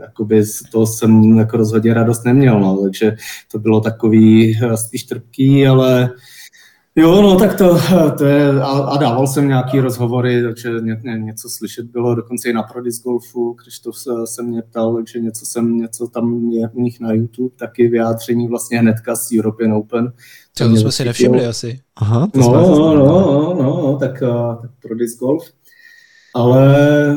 jakoby 0.00 0.44
z 0.44 0.62
toho 0.62 0.86
jsem 0.86 1.38
jako 1.38 1.56
rozhodně 1.56 1.94
radost 1.94 2.24
neměl, 2.24 2.60
no, 2.60 2.82
takže 2.82 3.16
to 3.52 3.58
bylo 3.58 3.80
takový 3.80 4.58
spíš 4.74 5.04
trpký, 5.04 5.66
ale 5.66 6.10
Jo, 6.98 7.22
no 7.22 7.38
tak 7.38 7.58
to, 7.58 7.78
to 8.18 8.24
je, 8.24 8.62
a, 8.62 8.66
a 8.66 8.96
dával 8.96 9.26
jsem 9.26 9.48
nějaký 9.48 9.80
rozhovory, 9.80 10.42
takže 10.42 10.70
ně, 10.70 11.00
ně, 11.04 11.18
něco 11.18 11.48
slyšet 11.48 11.86
bylo, 11.86 12.14
dokonce 12.14 12.48
i 12.48 12.52
na 12.52 12.62
Prodis 12.62 13.02
Golfu, 13.02 13.56
když 13.62 13.78
to 13.78 13.92
se, 13.92 14.10
se 14.24 14.42
mě 14.42 14.62
ptal, 14.62 14.94
takže 14.94 15.20
něco 15.20 15.46
jsem, 15.46 15.76
něco 15.76 16.08
tam 16.08 16.50
je 16.50 16.68
u 16.68 16.82
nich 16.82 17.00
na 17.00 17.12
YouTube, 17.12 17.56
taky 17.56 17.88
vyjádření 17.88 18.48
vlastně 18.48 18.78
hnedka 18.78 19.16
z 19.16 19.32
European 19.38 19.72
Open. 19.72 20.12
To, 20.58 20.68
to 20.68 20.76
jsme 20.76 20.92
si 20.92 21.04
nevšimli 21.04 21.46
asi. 21.46 21.80
Aha, 21.96 22.28
to 22.32 22.40
no, 22.40 22.52
no, 22.52 22.94
no, 22.94 23.54
no, 23.54 23.82
no, 23.82 23.96
tak, 23.96 24.20
tak 24.62 24.70
Prodis 24.82 25.18
Golf. 25.18 25.44
Ale 26.34 27.16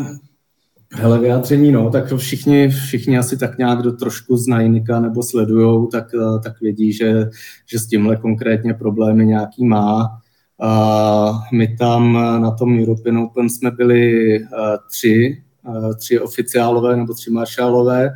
Hele, 0.94 1.20
vyjádření, 1.20 1.72
no, 1.72 1.90
tak 1.90 2.14
všichni, 2.14 2.70
všichni 2.70 3.18
asi 3.18 3.38
tak 3.38 3.58
nějak, 3.58 3.80
kdo 3.80 3.92
trošku 3.92 4.38
znají 4.38 4.70
Nika 4.70 5.00
nebo 5.00 5.24
sledujou, 5.24 5.88
tak, 5.88 6.08
eh, 6.14 6.40
tak 6.44 6.62
vědí, 6.62 6.94
že, 6.94 7.30
že 7.66 7.80
s 7.80 7.88
tímhle 7.88 8.16
konkrétně 8.16 8.74
problémy 8.74 9.26
nějaký 9.26 9.66
má. 9.66 10.20
A 10.62 11.32
my 11.54 11.76
tam 11.78 12.14
na 12.42 12.52
tom 12.52 12.80
European 12.80 13.18
Open 13.18 13.50
jsme 13.50 13.72
byli 13.72 14.40
uh, 14.40 14.48
tři, 14.90 15.44
tři 15.98 16.20
oficiálové 16.20 16.98
nebo 16.98 17.14
tři 17.14 17.32
maršálové. 17.32 18.14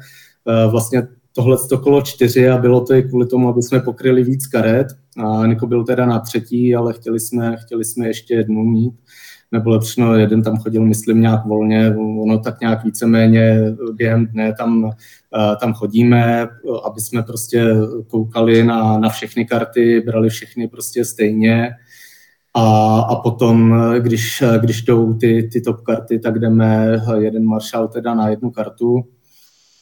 Vlastně 0.72 1.08
tohle 1.36 1.58
to 1.70 1.78
kolo 1.78 2.02
čtyři 2.02 2.50
a 2.50 2.58
bylo 2.58 2.86
to 2.86 2.94
i 2.94 3.04
kvůli 3.04 3.28
tomu, 3.28 3.50
aby 3.50 3.62
jsme 3.62 3.80
pokryli 3.80 4.24
víc 4.24 4.48
karet. 4.48 4.88
A 5.18 5.46
Niko 5.46 5.68
byl 5.68 5.84
teda 5.84 6.06
na 6.06 6.20
třetí, 6.20 6.76
ale 6.76 6.94
chtěli 6.94 7.20
jsme, 7.20 7.58
chtěli 7.58 7.86
jsme 7.86 8.08
ještě 8.08 8.34
jednu 8.34 8.64
mít. 8.64 8.94
Nebo 9.54 9.70
lepšino, 9.70 10.16
jeden 10.16 10.42
tam 10.42 10.58
chodil, 10.58 10.86
myslím, 10.86 11.22
nějak 11.22 11.46
volně, 11.46 11.96
ono 12.22 12.40
tak 12.40 12.62
nějak 12.62 12.84
víceméně 12.84 13.76
během 13.94 14.26
dne 14.26 14.54
tam, 14.58 14.92
tam 15.62 15.74
chodíme, 15.74 16.48
aby 16.86 17.02
jsme 17.02 17.24
prostě 17.24 17.76
koukali 18.08 18.64
na, 18.64 18.98
na 18.98 19.10
všechny 19.10 19.46
karty, 19.46 20.04
brali 20.06 20.30
všechny 20.30 20.68
prostě 20.68 21.06
stejně. 21.06 21.70
A, 22.54 23.00
a 23.00 23.16
potom, 23.16 23.76
když, 24.00 24.44
když 24.62 24.82
jdou 24.82 25.14
ty, 25.14 25.50
ty 25.54 25.62
top 25.62 25.82
karty, 25.82 26.20
tak 26.20 26.40
jdeme 26.40 27.02
jeden 27.18 27.46
maršál 27.46 27.88
teda 27.88 28.14
na 28.14 28.30
jednu 28.30 28.52
kartu 28.52 29.04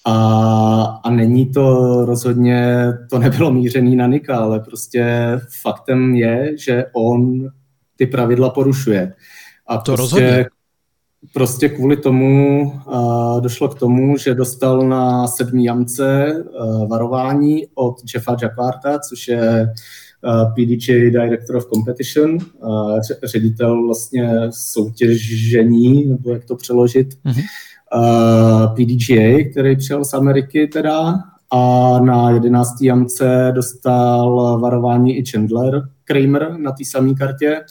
a, 0.06 1.00
a 1.04 1.10
není 1.10 1.52
to 1.52 1.66
rozhodně, 2.06 2.86
to 3.10 3.20
nebylo 3.20 3.52
mířený 3.52 3.96
na 3.96 4.08
Nika, 4.08 4.38
ale 4.38 4.60
prostě 4.60 5.32
faktem 5.62 6.16
je, 6.16 6.58
že 6.58 6.86
on 6.94 7.48
ty 7.96 8.08
pravidla 8.08 8.50
porušuje. 8.50 9.14
A 9.72 9.78
to 9.78 9.96
prostě, 9.96 10.02
rozhodně. 10.02 10.46
Prostě 11.34 11.70
kvůli 11.70 11.98
tomu 11.98 12.62
uh, 12.88 13.42
došlo 13.42 13.68
k 13.68 13.80
tomu, 13.80 14.18
že 14.18 14.36
dostal 14.36 14.88
na 14.88 15.28
sedmý 15.28 15.64
jamce 15.64 16.34
uh, 16.34 16.88
varování 16.88 17.68
od 17.76 17.96
Jeffa 18.14 18.38
Jacquarta, 18.42 19.00
což 19.00 19.28
je 19.28 19.74
uh, 20.24 20.54
PDJ 20.54 21.12
Director 21.12 21.56
of 21.56 21.66
Competition, 21.66 22.38
uh, 22.60 23.00
ředitel 23.24 23.86
vlastně 23.86 24.40
soutěžení, 24.50 26.06
nebo 26.06 26.32
jak 26.32 26.46
to 26.46 26.56
přeložit. 26.56 27.08
Mm-hmm 27.26 27.44
uh, 27.96 28.76
PDGA, 28.76 29.50
který 29.52 29.76
přijel 29.76 30.06
z 30.06 30.14
Ameriky 30.14 30.68
teda 30.68 31.14
a 31.52 32.00
na 32.00 32.32
11. 32.32 32.82
jamce 32.82 33.52
dostal 33.56 34.60
varování 34.60 35.18
i 35.18 35.26
Chandler 35.26 35.82
Kramer 36.04 36.58
na 36.58 36.72
té 36.72 36.86
samé 36.86 37.14
kartě. 37.14 37.62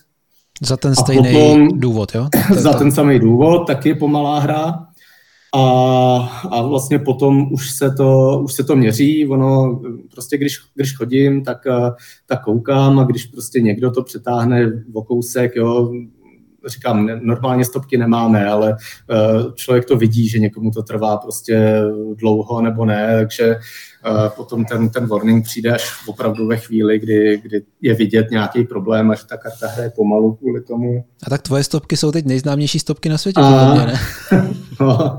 Za 0.61 0.77
ten 0.77 0.95
stejný 0.95 1.33
potom, 1.33 1.69
důvod, 1.81 2.15
jo? 2.15 2.29
za 2.55 2.73
ten 2.73 2.93
samý 2.93 3.19
důvod, 3.19 3.67
taky 3.67 3.95
pomalá 3.95 4.39
hra. 4.39 4.87
A, 5.55 5.63
a 6.51 6.63
vlastně 6.63 6.99
potom 6.99 7.53
už 7.53 7.71
se 7.71 7.91
to, 7.91 8.41
už 8.45 8.53
se 8.53 8.65
to 8.65 8.77
měří, 8.77 9.27
ono 9.27 9.81
prostě 10.11 10.39
když, 10.39 10.59
když 10.75 10.97
chodím, 10.97 11.45
tak, 11.45 11.59
tak 12.27 12.45
koukám 12.45 12.99
a 12.99 13.05
když 13.05 13.25
prostě 13.25 13.61
někdo 13.61 13.91
to 13.91 14.03
přetáhne 14.03 14.73
o 14.93 15.03
kousek, 15.03 15.57
jo, 15.57 15.93
říkám, 16.67 17.11
normálně 17.21 17.65
stopky 17.65 17.99
nemáme, 17.99 18.47
ale 18.47 18.71
uh, 18.71 19.53
člověk 19.55 19.85
to 19.85 19.97
vidí, 19.97 20.29
že 20.29 20.39
někomu 20.39 20.71
to 20.71 20.83
trvá 20.83 21.17
prostě 21.17 21.83
dlouho 22.15 22.63
nebo 22.63 22.85
ne, 22.85 23.17
takže 23.17 23.57
uh, 24.11 24.29
potom 24.29 24.65
ten, 24.65 24.89
ten 24.89 25.07
warning 25.07 25.45
přijde 25.45 25.75
až 25.75 25.93
opravdu 26.07 26.47
ve 26.47 26.57
chvíli, 26.57 26.99
kdy, 26.99 27.41
kdy 27.43 27.63
je 27.81 27.95
vidět 27.95 28.31
nějaký 28.31 28.65
problém 28.65 29.11
a 29.11 29.15
že 29.15 29.27
ta 29.27 29.37
karta 29.37 29.69
hraje 29.69 29.93
pomalu 29.97 30.35
kvůli 30.35 30.61
tomu. 30.61 31.05
A 31.27 31.31
tak 31.31 31.43
tvoje 31.43 31.65
stopky 31.65 31.97
jsou 31.97 32.13
teď 32.13 32.27
nejznámější 32.27 32.79
stopky 32.79 33.09
na 33.09 33.19
světě, 33.19 33.41
a, 33.41 33.75
mě, 33.75 33.87
ne? 33.87 34.01
no, 34.81 35.19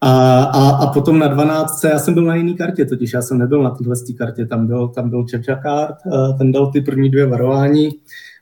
a, 0.00 0.42
a, 0.42 0.70
a 0.70 0.86
potom 0.86 1.18
na 1.18 1.28
12. 1.28 1.84
já 1.84 1.98
jsem 1.98 2.14
byl 2.14 2.24
na 2.24 2.34
jiný 2.34 2.56
kartě, 2.56 2.84
totiž 2.84 3.12
já 3.12 3.22
jsem 3.22 3.38
nebyl 3.38 3.62
na 3.62 3.70
téhle 3.70 3.96
kartě, 4.18 4.46
tam 4.46 4.66
byl, 4.66 4.88
tam 4.88 5.10
byl 5.10 5.24
Jeff 5.32 5.48
Jacquard, 5.48 5.96
ten 6.38 6.52
dal 6.52 6.66
ty 6.72 6.80
první 6.80 7.10
dvě 7.10 7.26
varování 7.26 7.90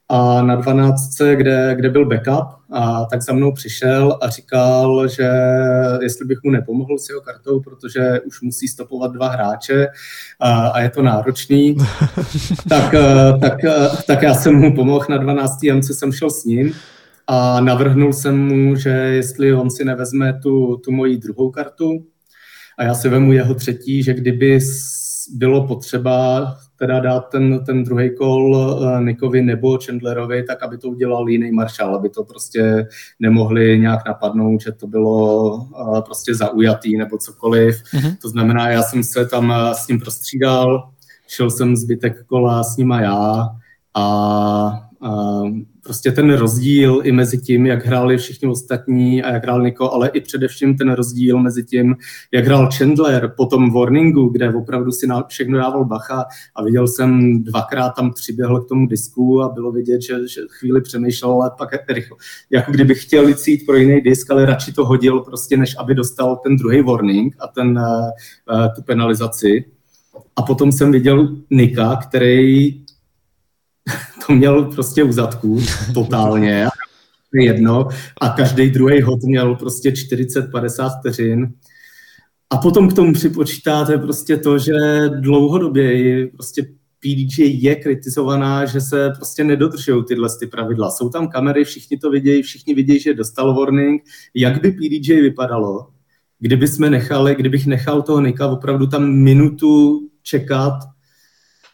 a 0.08 0.42
na 0.42 0.56
12, 0.56 1.18
kde, 1.34 1.74
kde 1.76 1.90
byl 1.90 2.06
backup, 2.06 2.48
a 2.72 3.04
tak 3.04 3.22
za 3.22 3.32
mnou 3.32 3.52
přišel 3.52 4.18
a 4.22 4.28
říkal, 4.28 5.08
že 5.08 5.30
jestli 6.02 6.24
bych 6.24 6.38
mu 6.44 6.50
nepomohl 6.50 6.98
s 6.98 7.08
jeho 7.08 7.20
kartou, 7.20 7.60
protože 7.60 8.20
už 8.26 8.42
musí 8.42 8.68
stopovat 8.68 9.12
dva 9.12 9.28
hráče 9.28 9.86
a, 10.40 10.68
a 10.68 10.80
je 10.80 10.90
to 10.90 11.02
náročný, 11.02 11.76
tak, 12.68 12.94
tak, 13.40 13.58
tak 14.06 14.22
já 14.22 14.34
jsem 14.34 14.54
mu 14.54 14.74
pomohl 14.74 15.06
na 15.08 15.16
12. 15.16 15.62
jamce, 15.62 15.94
jsem 15.94 16.12
šel 16.12 16.30
s 16.30 16.44
ním 16.44 16.72
a 17.26 17.60
navrhnul 17.60 18.12
jsem 18.12 18.48
mu, 18.48 18.76
že 18.76 18.90
jestli 18.90 19.54
on 19.54 19.70
si 19.70 19.84
nevezme 19.84 20.40
tu, 20.42 20.76
tu 20.76 20.92
moji 20.92 21.16
druhou 21.16 21.50
kartu 21.50 22.04
a 22.78 22.84
já 22.84 22.94
si 22.94 23.08
vemu 23.08 23.32
jeho 23.32 23.54
třetí, 23.54 24.02
že 24.02 24.14
kdyby 24.14 24.60
bylo 25.30 25.66
potřeba 25.66 26.46
teda 26.76 27.00
dát 27.00 27.20
ten, 27.20 27.64
ten 27.64 27.84
druhý 27.84 28.16
kol 28.16 28.56
uh, 28.56 29.00
Nikovi 29.00 29.42
nebo 29.42 29.78
Chandlerovi, 29.86 30.42
tak 30.42 30.62
aby 30.62 30.78
to 30.78 30.88
udělal 30.88 31.28
jiný 31.28 31.52
maršál, 31.52 31.96
aby 31.96 32.08
to 32.08 32.24
prostě 32.24 32.86
nemohli 33.20 33.78
nějak 33.78 34.06
napadnout, 34.06 34.60
že 34.60 34.72
to 34.72 34.86
bylo 34.86 35.54
uh, 35.56 36.00
prostě 36.00 36.34
zaujatý 36.34 36.96
nebo 36.96 37.18
cokoliv. 37.18 37.82
Mm-hmm. 37.82 38.16
To 38.22 38.28
znamená, 38.28 38.68
já 38.68 38.82
jsem 38.82 39.04
se 39.04 39.26
tam 39.26 39.50
uh, 39.50 39.72
s 39.72 39.88
ním 39.88 40.00
prostřídal, 40.00 40.88
šel 41.28 41.50
jsem 41.50 41.76
zbytek 41.76 42.26
kola 42.26 42.64
s 42.64 42.76
ním 42.76 42.92
a 42.92 43.00
já 43.00 43.48
a 43.94 44.72
prostě 45.84 46.12
ten 46.12 46.32
rozdíl 46.34 47.00
i 47.04 47.12
mezi 47.12 47.38
tím, 47.38 47.66
jak 47.66 47.86
hráli 47.86 48.18
všichni 48.18 48.48
ostatní 48.48 49.22
a 49.22 49.32
jak 49.32 49.42
hrál 49.42 49.62
Niko, 49.62 49.92
ale 49.92 50.08
i 50.08 50.20
především 50.20 50.76
ten 50.76 50.92
rozdíl 50.92 51.38
mezi 51.38 51.64
tím, 51.64 51.96
jak 52.32 52.44
hrál 52.44 52.68
Chandler 52.78 53.32
po 53.36 53.46
tom 53.46 53.72
warningu, 53.72 54.28
kde 54.28 54.54
opravdu 54.54 54.92
si 54.92 55.06
na 55.06 55.22
všechno 55.28 55.58
dával 55.58 55.84
bacha 55.84 56.24
a 56.54 56.64
viděl 56.64 56.88
jsem 56.88 57.42
dvakrát 57.44 57.90
tam 57.90 58.12
přiběhl 58.12 58.60
k 58.60 58.68
tomu 58.68 58.86
disku 58.86 59.42
a 59.42 59.48
bylo 59.48 59.72
vidět, 59.72 60.02
že, 60.02 60.28
že 60.28 60.40
chvíli 60.48 60.80
přemýšlel, 60.80 61.32
ale 61.32 61.50
pak 61.58 61.68
rychle. 61.88 62.16
Jako 62.50 62.72
kdyby 62.72 62.94
chtěl 62.94 63.28
jít 63.28 63.66
pro 63.66 63.76
jiný 63.76 64.00
disk, 64.00 64.30
ale 64.30 64.46
radši 64.46 64.72
to 64.72 64.84
hodil 64.84 65.20
prostě, 65.20 65.56
než 65.56 65.76
aby 65.78 65.94
dostal 65.94 66.36
ten 66.36 66.56
druhý 66.56 66.82
warning 66.82 67.36
a 67.40 67.46
ten, 67.46 67.78
uh, 67.78 68.74
tu 68.76 68.82
penalizaci. 68.82 69.64
A 70.36 70.42
potom 70.42 70.72
jsem 70.72 70.92
viděl 70.92 71.36
Nika, 71.50 71.96
který 71.96 72.83
to 74.26 74.32
měl 74.32 74.64
prostě 74.64 75.02
u 75.02 75.12
zadku 75.12 75.60
totálně, 75.94 76.66
jedno, 77.34 77.88
a 78.20 78.28
každý 78.28 78.70
druhý 78.70 79.02
hod 79.02 79.22
měl 79.22 79.54
prostě 79.54 79.90
40-50 79.90 80.90
vteřin. 81.00 81.52
A 82.50 82.56
potom 82.56 82.88
k 82.88 82.92
tomu 82.92 83.12
připočítáte 83.12 83.98
prostě 83.98 84.36
to, 84.36 84.58
že 84.58 84.72
dlouhodobě 85.20 86.26
prostě 86.26 86.62
PDJ 87.00 87.44
je 87.44 87.74
kritizovaná, 87.74 88.64
že 88.64 88.80
se 88.80 89.10
prostě 89.16 89.44
nedodržují 89.44 90.04
tyhle 90.04 90.28
ty 90.40 90.46
pravidla. 90.46 90.90
Jsou 90.90 91.08
tam 91.08 91.28
kamery, 91.28 91.64
všichni 91.64 91.98
to 91.98 92.10
vidějí, 92.10 92.42
všichni 92.42 92.74
vidějí, 92.74 93.00
že 93.00 93.14
dostal 93.14 93.54
warning. 93.54 94.02
Jak 94.34 94.62
by 94.62 94.72
PDJ 94.72 95.20
vypadalo, 95.20 95.86
kdyby 96.38 96.68
jsme 96.68 96.90
nechali, 96.90 97.34
kdybych 97.34 97.66
nechal 97.66 98.02
toho 98.02 98.20
Nika 98.20 98.46
opravdu 98.46 98.86
tam 98.86 99.12
minutu 99.12 100.00
čekat 100.22 100.74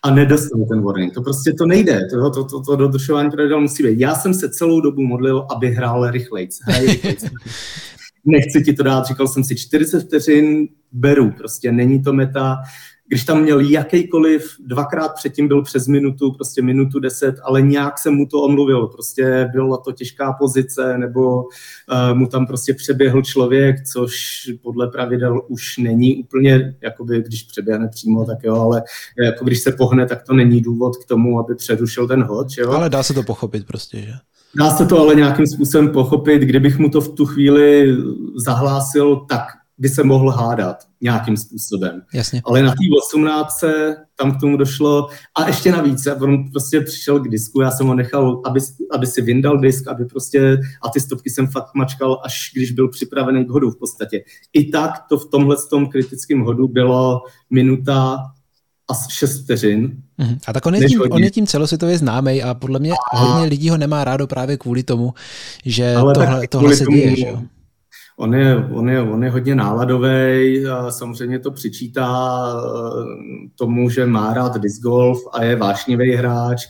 a 0.03 0.11
nedostal 0.11 0.67
ten 0.69 0.83
warning. 0.83 1.15
To 1.15 1.23
prostě 1.23 1.53
to 1.53 1.67
nejde. 1.67 2.09
To, 2.11 2.31
to, 2.31 2.45
to, 2.45 2.61
to 2.61 2.77
dodržování 2.77 3.31
pravidel 3.31 3.61
musí 3.61 3.83
být. 3.83 4.01
Já 4.01 4.15
jsem 4.15 4.35
se 4.35 4.51
celou 4.51 4.81
dobu 4.81 5.03
modlil, 5.03 5.47
aby 5.51 5.71
hrál 5.71 6.11
rychlejc. 6.11 6.59
rychlejc. 6.81 7.25
Nechci 8.25 8.63
ti 8.63 8.73
to 8.73 8.83
dát, 8.83 9.07
říkal 9.07 9.29
jsem 9.29 9.45
si 9.45 9.57
40 9.57 10.01
vteřin, 10.01 10.69
beru, 10.93 11.31
prostě 11.31 11.73
není 11.73 12.03
to 12.03 12.13
meta, 12.13 12.59
když 13.11 13.25
tam 13.25 13.43
měl 13.43 13.61
jakýkoliv, 13.61 14.57
dvakrát 14.67 15.15
předtím 15.15 15.49
byl 15.49 15.63
přes 15.63 15.87
minutu, 15.87 16.33
prostě 16.33 16.63
minutu 16.63 17.01
deset, 17.01 17.35
ale 17.43 17.63
nějak 17.63 17.99
jsem 17.99 18.15
mu 18.15 18.27
to 18.27 18.43
omluvil, 18.43 18.87
prostě 18.87 19.49
byla 19.53 19.77
to 19.77 19.93
těžká 19.93 20.33
pozice, 20.33 20.99
nebo 20.99 21.43
uh, 21.43 21.45
mu 22.15 22.27
tam 22.27 22.47
prostě 22.47 22.75
přeběhl 22.75 23.23
člověk, 23.23 23.77
což 23.93 24.17
podle 24.63 24.89
pravidel 24.89 25.43
už 25.49 25.79
není 25.79 26.17
úplně, 26.17 26.75
jakoby 26.81 27.23
když 27.23 27.43
přeběhne 27.43 27.89
přímo, 27.89 28.25
tak 28.25 28.39
jo, 28.43 28.55
ale 28.55 28.83
jako 29.25 29.45
když 29.45 29.61
se 29.61 29.73
pohne, 29.73 30.07
tak 30.07 30.23
to 30.23 30.35
není 30.35 30.61
důvod 30.61 30.97
k 30.97 31.09
tomu, 31.09 31.41
aby 31.41 31.55
přerušil 31.55 32.09
ten 32.09 32.23
hod, 32.23 32.47
jo. 32.59 32.71
Ale 32.71 32.91
dá 32.91 33.03
se 33.03 33.15
to 33.15 33.23
pochopit 33.23 33.67
prostě, 33.67 34.01
že? 34.01 34.13
Dá 34.57 34.71
se 34.71 34.87
to 34.87 35.01
ale 35.01 35.15
nějakým 35.15 35.47
způsobem 35.47 35.89
pochopit, 35.89 36.43
kdybych 36.43 36.79
mu 36.79 36.91
to 36.91 37.01
v 37.01 37.15
tu 37.15 37.27
chvíli 37.27 37.97
zahlásil, 38.45 39.17
tak 39.17 39.45
by 39.81 39.89
se 39.89 40.05
mohl 40.05 40.31
hádat 40.31 40.77
nějakým 41.01 41.37
způsobem. 41.37 42.03
Jasně. 42.15 42.43
Ale 42.45 42.63
na 42.63 42.71
té 42.71 42.77
18 43.15 43.65
tam 44.17 44.37
k 44.37 44.41
tomu 44.41 44.57
došlo 44.57 45.09
a 45.35 45.47
ještě 45.47 45.73
navíc, 45.73 46.09
on 46.21 46.51
prostě 46.51 46.81
přišel 46.81 47.21
k 47.21 47.29
disku, 47.29 47.61
já 47.61 47.71
jsem 47.71 47.87
ho 47.87 47.95
nechal, 47.95 48.43
aby, 48.47 48.61
aby 48.93 49.07
si 49.07 49.23
vyndal 49.23 49.59
disk, 49.59 49.89
aby 49.89 50.05
prostě, 50.05 50.59
a 50.83 50.89
ty 50.89 51.01
stopky 51.01 51.31
jsem 51.31 51.47
fakt 51.47 51.75
mačkal, 51.75 52.21
až 52.25 52.51
když 52.55 52.73
byl 52.73 52.89
připravený 52.89 53.45
k 53.45 53.51
hodu 53.51 53.71
v 53.71 53.79
podstatě. 53.79 54.25
I 54.53 54.71
tak 54.71 54.91
to 55.09 55.19
v 55.19 55.31
tomhle 55.31 55.57
tom 55.71 55.87
kritickém 55.87 56.41
hodu 56.41 56.69
bylo 56.69 57.21
minuta 57.51 58.19
a 58.91 59.09
6 59.09 59.43
vteřin. 59.43 60.03
Mhm. 60.19 60.39
A 60.47 60.53
tak 60.53 60.67
on 60.67 60.75
je, 60.75 60.89
tím, 60.89 61.03
on 61.11 61.23
je 61.23 61.31
tím 61.31 61.47
celosvětově 61.47 61.99
známý 61.99 62.43
a 62.43 62.55
podle 62.55 62.79
mě 62.79 62.93
a... 63.13 63.19
hodně 63.19 63.49
lidí 63.49 63.71
ho 63.71 63.77
nemá 63.77 64.05
rádo 64.05 64.27
právě 64.27 64.57
kvůli 64.57 64.83
tomu, 64.83 65.15
že 65.65 65.95
Ale 65.95 66.15
tohle, 66.15 66.49
tohle 66.49 66.77
se 66.77 66.85
děje. 66.85 67.17
Že 67.17 67.27
jo? 67.27 67.43
On 68.21 68.35
je, 68.35 68.57
on, 68.57 68.89
je, 68.89 69.01
on 69.01 69.25
je 69.25 69.31
hodně 69.31 69.55
náladový 69.55 70.67
a 70.67 70.91
samozřejmě 70.91 71.39
to 71.39 71.51
přičítá 71.51 72.43
eh, 72.55 73.49
tomu, 73.55 73.91
že 73.91 74.07
má 74.07 74.35
rád 74.35 74.59
disc 74.59 74.83
golf 74.83 75.19
a 75.33 75.45
je 75.45 75.57
vášnivý 75.57 76.15
hráč 76.15 76.67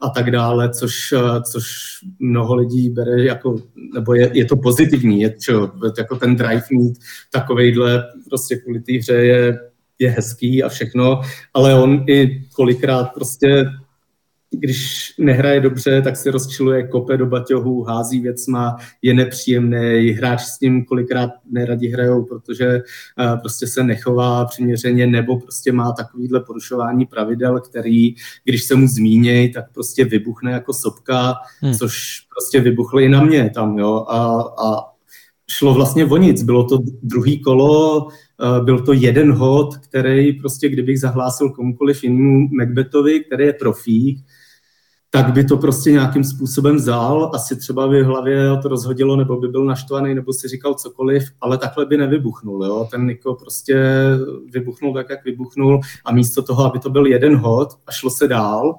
a 0.00 0.08
tak 0.08 0.30
dále, 0.30 0.70
což, 0.70 1.12
eh, 1.12 1.42
což 1.42 1.64
mnoho 2.18 2.54
lidí 2.54 2.90
bere 2.90 3.24
jako, 3.24 3.56
nebo 3.94 4.14
je, 4.14 4.30
je 4.32 4.44
to 4.44 4.56
pozitivní, 4.56 5.20
je 5.20 5.30
čo, 5.30 5.70
jako 5.98 6.16
ten 6.16 6.36
drive 6.36 6.64
mít 6.70 6.98
takovejhle 7.32 8.04
prostě 8.28 8.56
kvůli 8.56 8.80
té 8.80 8.92
hře 8.92 9.14
je 9.14 9.58
je 9.98 10.10
hezký 10.10 10.62
a 10.62 10.68
všechno, 10.68 11.20
ale 11.54 11.74
on 11.74 12.04
i 12.08 12.42
kolikrát 12.52 13.04
prostě 13.14 13.64
když 14.56 15.14
nehraje 15.18 15.60
dobře, 15.60 16.02
tak 16.02 16.16
se 16.16 16.30
rozčiluje, 16.30 16.88
kope 16.88 17.16
do 17.16 17.26
baťohu, 17.26 17.82
hází 17.82 18.20
věcma, 18.20 18.76
je 19.02 19.14
nepříjemný, 19.14 20.10
hráč 20.10 20.40
s 20.40 20.60
ním 20.60 20.84
kolikrát 20.84 21.30
neradi 21.50 21.88
hrajou, 21.88 22.24
protože 22.24 22.66
uh, 22.76 23.40
prostě 23.40 23.66
se 23.66 23.84
nechová 23.84 24.44
přiměřeně 24.44 25.06
nebo 25.06 25.40
prostě 25.40 25.72
má 25.72 25.92
takovýhle 25.92 26.40
porušování 26.40 27.06
pravidel, 27.06 27.60
který, 27.60 28.14
když 28.44 28.64
se 28.64 28.74
mu 28.74 28.86
zmíněj, 28.86 29.52
tak 29.52 29.64
prostě 29.74 30.04
vybuchne 30.04 30.52
jako 30.52 30.72
sopka, 30.72 31.34
hmm. 31.60 31.74
což 31.74 32.20
prostě 32.34 32.60
vybuchlo 32.60 33.00
i 33.00 33.08
na 33.08 33.24
mě 33.24 33.50
tam, 33.54 33.78
jo, 33.78 34.04
a, 34.08 34.40
a 34.40 34.94
šlo 35.50 35.74
vlastně 35.74 36.04
o 36.04 36.16
nic. 36.16 36.42
Bylo 36.42 36.64
to 36.64 36.78
druhý 37.02 37.40
kolo, 37.40 38.08
byl 38.64 38.80
to 38.80 38.92
jeden 38.92 39.32
hod, 39.32 39.76
který 39.76 40.32
prostě, 40.32 40.68
kdybych 40.68 41.00
zahlásil 41.00 41.50
komukoliv 41.50 42.04
jinému 42.04 42.48
Macbethovi, 42.48 43.24
který 43.24 43.44
je 43.44 43.52
profík, 43.52 44.18
tak 45.14 45.32
by 45.32 45.44
to 45.44 45.56
prostě 45.56 45.92
nějakým 45.92 46.24
způsobem 46.24 46.76
vzal, 46.76 47.30
asi 47.34 47.56
třeba 47.56 47.88
by 47.88 48.02
v 48.02 48.06
hlavě 48.06 48.56
to 48.62 48.68
rozhodilo, 48.68 49.16
nebo 49.16 49.36
by 49.36 49.48
byl 49.48 49.64
naštvaný, 49.64 50.14
nebo 50.14 50.32
si 50.32 50.48
říkal 50.48 50.74
cokoliv, 50.74 51.22
ale 51.40 51.58
takhle 51.58 51.86
by 51.86 51.96
nevybuchnul. 51.96 52.64
Jo? 52.64 52.88
Ten 52.90 53.06
Niko 53.06 53.34
prostě 53.34 53.84
vybuchnul 54.52 54.94
tak, 54.94 55.06
jak 55.10 55.24
vybuchnul 55.24 55.80
a 56.04 56.12
místo 56.12 56.42
toho, 56.42 56.64
aby 56.64 56.78
to 56.78 56.90
byl 56.90 57.06
jeden 57.06 57.36
hod 57.36 57.68
a 57.86 57.92
šlo 57.92 58.10
se 58.10 58.28
dál, 58.28 58.78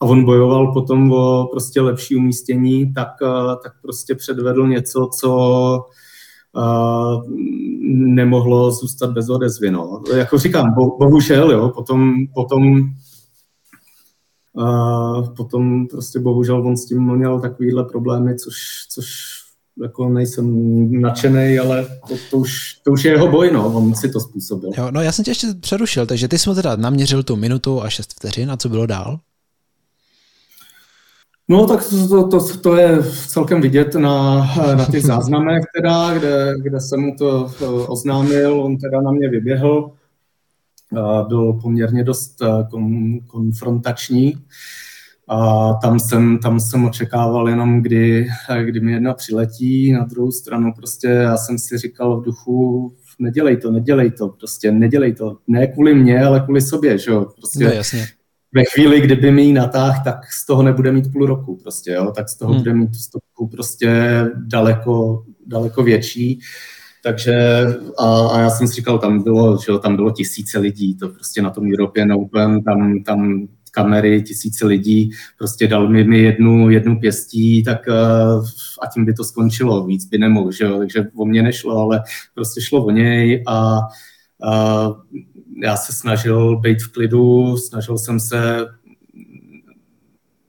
a 0.00 0.04
on 0.04 0.24
bojoval 0.24 0.72
potom 0.72 1.12
o 1.12 1.48
prostě 1.52 1.80
lepší 1.80 2.16
umístění, 2.16 2.92
tak, 2.92 3.08
tak 3.62 3.72
prostě 3.82 4.14
předvedl 4.14 4.68
něco, 4.68 5.10
co 5.20 5.30
uh, 6.56 7.22
nemohlo 7.90 8.70
zůstat 8.70 9.10
bez 9.10 9.30
odezvy. 9.30 9.70
No. 9.70 10.02
Jako 10.16 10.38
říkám, 10.38 10.74
bo, 10.74 10.96
bohužel, 10.98 11.50
jo, 11.50 11.68
potom, 11.68 12.14
potom 12.34 12.62
a 12.72 12.88
potom 15.36 15.86
prostě 15.86 16.20
bohužel 16.20 16.66
on 16.66 16.76
s 16.76 16.86
tím 16.86 17.16
měl 17.16 17.40
takovýhle 17.40 17.84
problémy, 17.84 18.36
což, 18.36 18.54
což 18.88 19.06
jako 19.82 20.08
nejsem 20.08 20.46
nadšený, 21.00 21.58
ale 21.58 21.86
to, 22.08 22.14
to, 22.30 22.36
už, 22.36 22.74
to 22.84 22.92
už 22.92 23.04
je 23.04 23.12
jeho 23.12 23.28
boj, 23.28 23.50
no, 23.52 23.66
on 23.76 23.94
si 23.94 24.08
to 24.08 24.20
způsobil. 24.20 24.70
Jo, 24.78 24.90
no 24.90 25.02
já 25.02 25.12
jsem 25.12 25.24
tě 25.24 25.30
ještě 25.30 25.46
přerušil, 25.60 26.06
takže 26.06 26.28
ty 26.28 26.38
jsi 26.38 26.50
mu 26.50 26.54
teda 26.54 26.76
naměřil 26.76 27.22
tu 27.22 27.36
minutu 27.36 27.82
a 27.82 27.90
šest 27.90 28.14
vteřin 28.14 28.50
a 28.50 28.56
co 28.56 28.68
bylo 28.68 28.86
dál? 28.86 29.18
No 31.48 31.66
tak 31.66 31.88
to, 31.88 32.08
to, 32.08 32.28
to, 32.28 32.58
to 32.58 32.76
je 32.76 33.02
celkem 33.26 33.60
vidět 33.60 33.94
na, 33.94 34.46
na 34.74 34.84
těch 34.84 35.02
záznamech 35.06 35.62
teda, 35.76 36.18
kde, 36.18 36.54
kde 36.62 36.80
jsem 36.80 37.00
mu 37.00 37.16
to 37.18 37.50
oznámil, 37.88 38.60
on 38.60 38.76
teda 38.76 39.00
na 39.00 39.10
mě 39.10 39.28
vyběhl, 39.28 39.90
byl 41.28 41.52
poměrně 41.52 42.04
dost 42.04 42.42
eh, 42.42 42.46
konfrontační. 43.26 44.34
A 45.30 45.72
tam 45.74 46.00
jsem, 46.00 46.38
tam 46.38 46.60
jsem 46.60 46.84
očekával 46.84 47.48
jenom, 47.48 47.82
kdy, 47.82 48.26
eh, 48.50 48.64
kdy 48.64 48.80
mi 48.80 48.92
jedna 48.92 49.14
přiletí, 49.14 49.92
na 49.92 50.04
druhou 50.04 50.30
stranu 50.30 50.72
prostě 50.76 51.06
já 51.06 51.36
jsem 51.36 51.58
si 51.58 51.78
říkal 51.78 52.20
v 52.20 52.24
duchu, 52.24 52.92
nedělej 53.18 53.56
to, 53.56 53.70
nedělej 53.70 54.10
to, 54.10 54.28
prostě 54.28 54.72
nedělej 54.72 55.14
to, 55.14 55.36
ne 55.46 55.66
kvůli 55.66 55.94
mně, 55.94 56.24
ale 56.24 56.40
kvůli 56.40 56.60
sobě, 56.60 56.98
že 56.98 57.10
jo, 57.10 57.26
prostě 57.36 57.64
no, 57.64 57.70
jasně. 57.70 58.06
ve 58.54 58.64
chvíli, 58.64 59.00
kdyby 59.00 59.30
mi 59.30 59.42
ji 59.42 59.52
natáh, 59.52 60.04
tak 60.04 60.32
z 60.32 60.46
toho 60.46 60.62
nebude 60.62 60.92
mít 60.92 61.12
půl 61.12 61.26
roku 61.26 61.56
prostě, 61.56 61.90
jo, 61.90 62.12
tak 62.16 62.28
z 62.28 62.38
toho 62.38 62.52
hmm. 62.52 62.60
bude 62.60 62.74
mít 62.74 62.94
stopku 62.94 63.48
prostě 63.48 64.22
daleko, 64.34 65.24
daleko 65.46 65.82
větší. 65.82 66.40
Takže 67.08 67.66
a, 67.98 68.28
a 68.28 68.40
já 68.40 68.50
jsem 68.50 68.68
si 68.68 68.74
říkal, 68.74 68.98
tam 68.98 69.22
bylo, 69.22 69.58
že 69.58 69.78
tam 69.82 69.96
bylo 69.96 70.10
tisíce 70.10 70.58
lidí, 70.58 70.96
to 70.96 71.08
prostě 71.08 71.42
na 71.42 71.50
tom 71.50 71.72
European 71.72 72.12
Open, 72.12 72.62
tam, 72.62 73.02
tam 73.02 73.48
kamery, 73.70 74.22
tisíce 74.22 74.66
lidí, 74.66 75.10
prostě 75.38 75.68
dal 75.68 75.88
mi, 75.88 76.04
mi 76.04 76.18
jednu, 76.18 76.70
jednu 76.70 77.00
pěstí, 77.00 77.62
tak 77.62 77.86
uh, 77.88 78.44
a 78.82 78.86
tím 78.94 79.04
by 79.04 79.14
to 79.14 79.24
skončilo, 79.24 79.86
víc 79.86 80.04
by 80.04 80.18
nemohl, 80.18 80.52
že 80.52 80.64
jo? 80.64 80.78
takže 80.78 81.04
o 81.16 81.24
mě 81.24 81.42
nešlo, 81.42 81.76
ale 81.78 82.02
prostě 82.34 82.60
šlo 82.60 82.84
o 82.84 82.90
něj 82.90 83.42
a 83.46 83.78
uh, 83.78 84.96
já 85.62 85.76
se 85.76 85.92
snažil 85.92 86.56
být 86.56 86.82
v 86.82 86.92
klidu, 86.92 87.56
snažil 87.56 87.98
jsem 87.98 88.20
se 88.20 88.66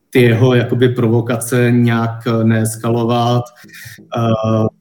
ty 0.09 0.21
jeho 0.21 0.55
jakoby 0.55 0.89
provokace 0.89 1.71
nějak 1.71 2.27
neeskalovat, 2.43 3.43
uh, 4.17 4.67
což 4.67 4.78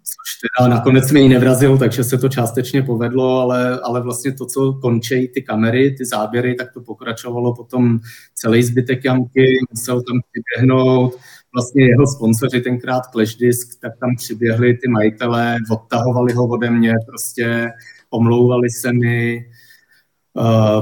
teda 0.59 0.69
nakonec 0.69 1.13
mi 1.13 1.21
ji 1.21 1.29
nevrazil, 1.29 1.79
takže 1.79 2.05
se 2.05 2.19
to 2.19 2.29
částečně 2.29 2.83
povedlo, 2.83 3.41
ale, 3.41 3.81
ale 3.81 4.01
vlastně 4.03 4.33
to, 4.33 4.47
co 4.47 4.73
končí 4.73 5.29
ty 5.29 5.43
kamery, 5.43 5.95
ty 5.99 6.05
záběry, 6.05 6.55
tak 6.55 6.73
to 6.73 6.81
pokračovalo 6.81 7.55
potom 7.55 7.99
celý 8.35 8.63
zbytek 8.63 9.05
jamky, 9.05 9.59
musel 9.71 10.03
tam 10.03 10.21
přiběhnout, 10.31 11.17
vlastně 11.55 11.89
jeho 11.89 12.07
sponsoři 12.07 12.61
tenkrát 12.61 13.03
Clash 13.13 13.37
Disc, 13.37 13.81
tak 13.81 13.93
tam 14.01 14.17
přiběhli 14.17 14.75
ty 14.75 14.89
majitelé, 14.89 15.57
odtahovali 15.71 16.33
ho 16.33 16.47
ode 16.47 16.71
mě, 16.71 16.95
prostě 17.07 17.69
omlouvali 18.11 18.71
se 18.71 18.93
mi, 18.93 19.45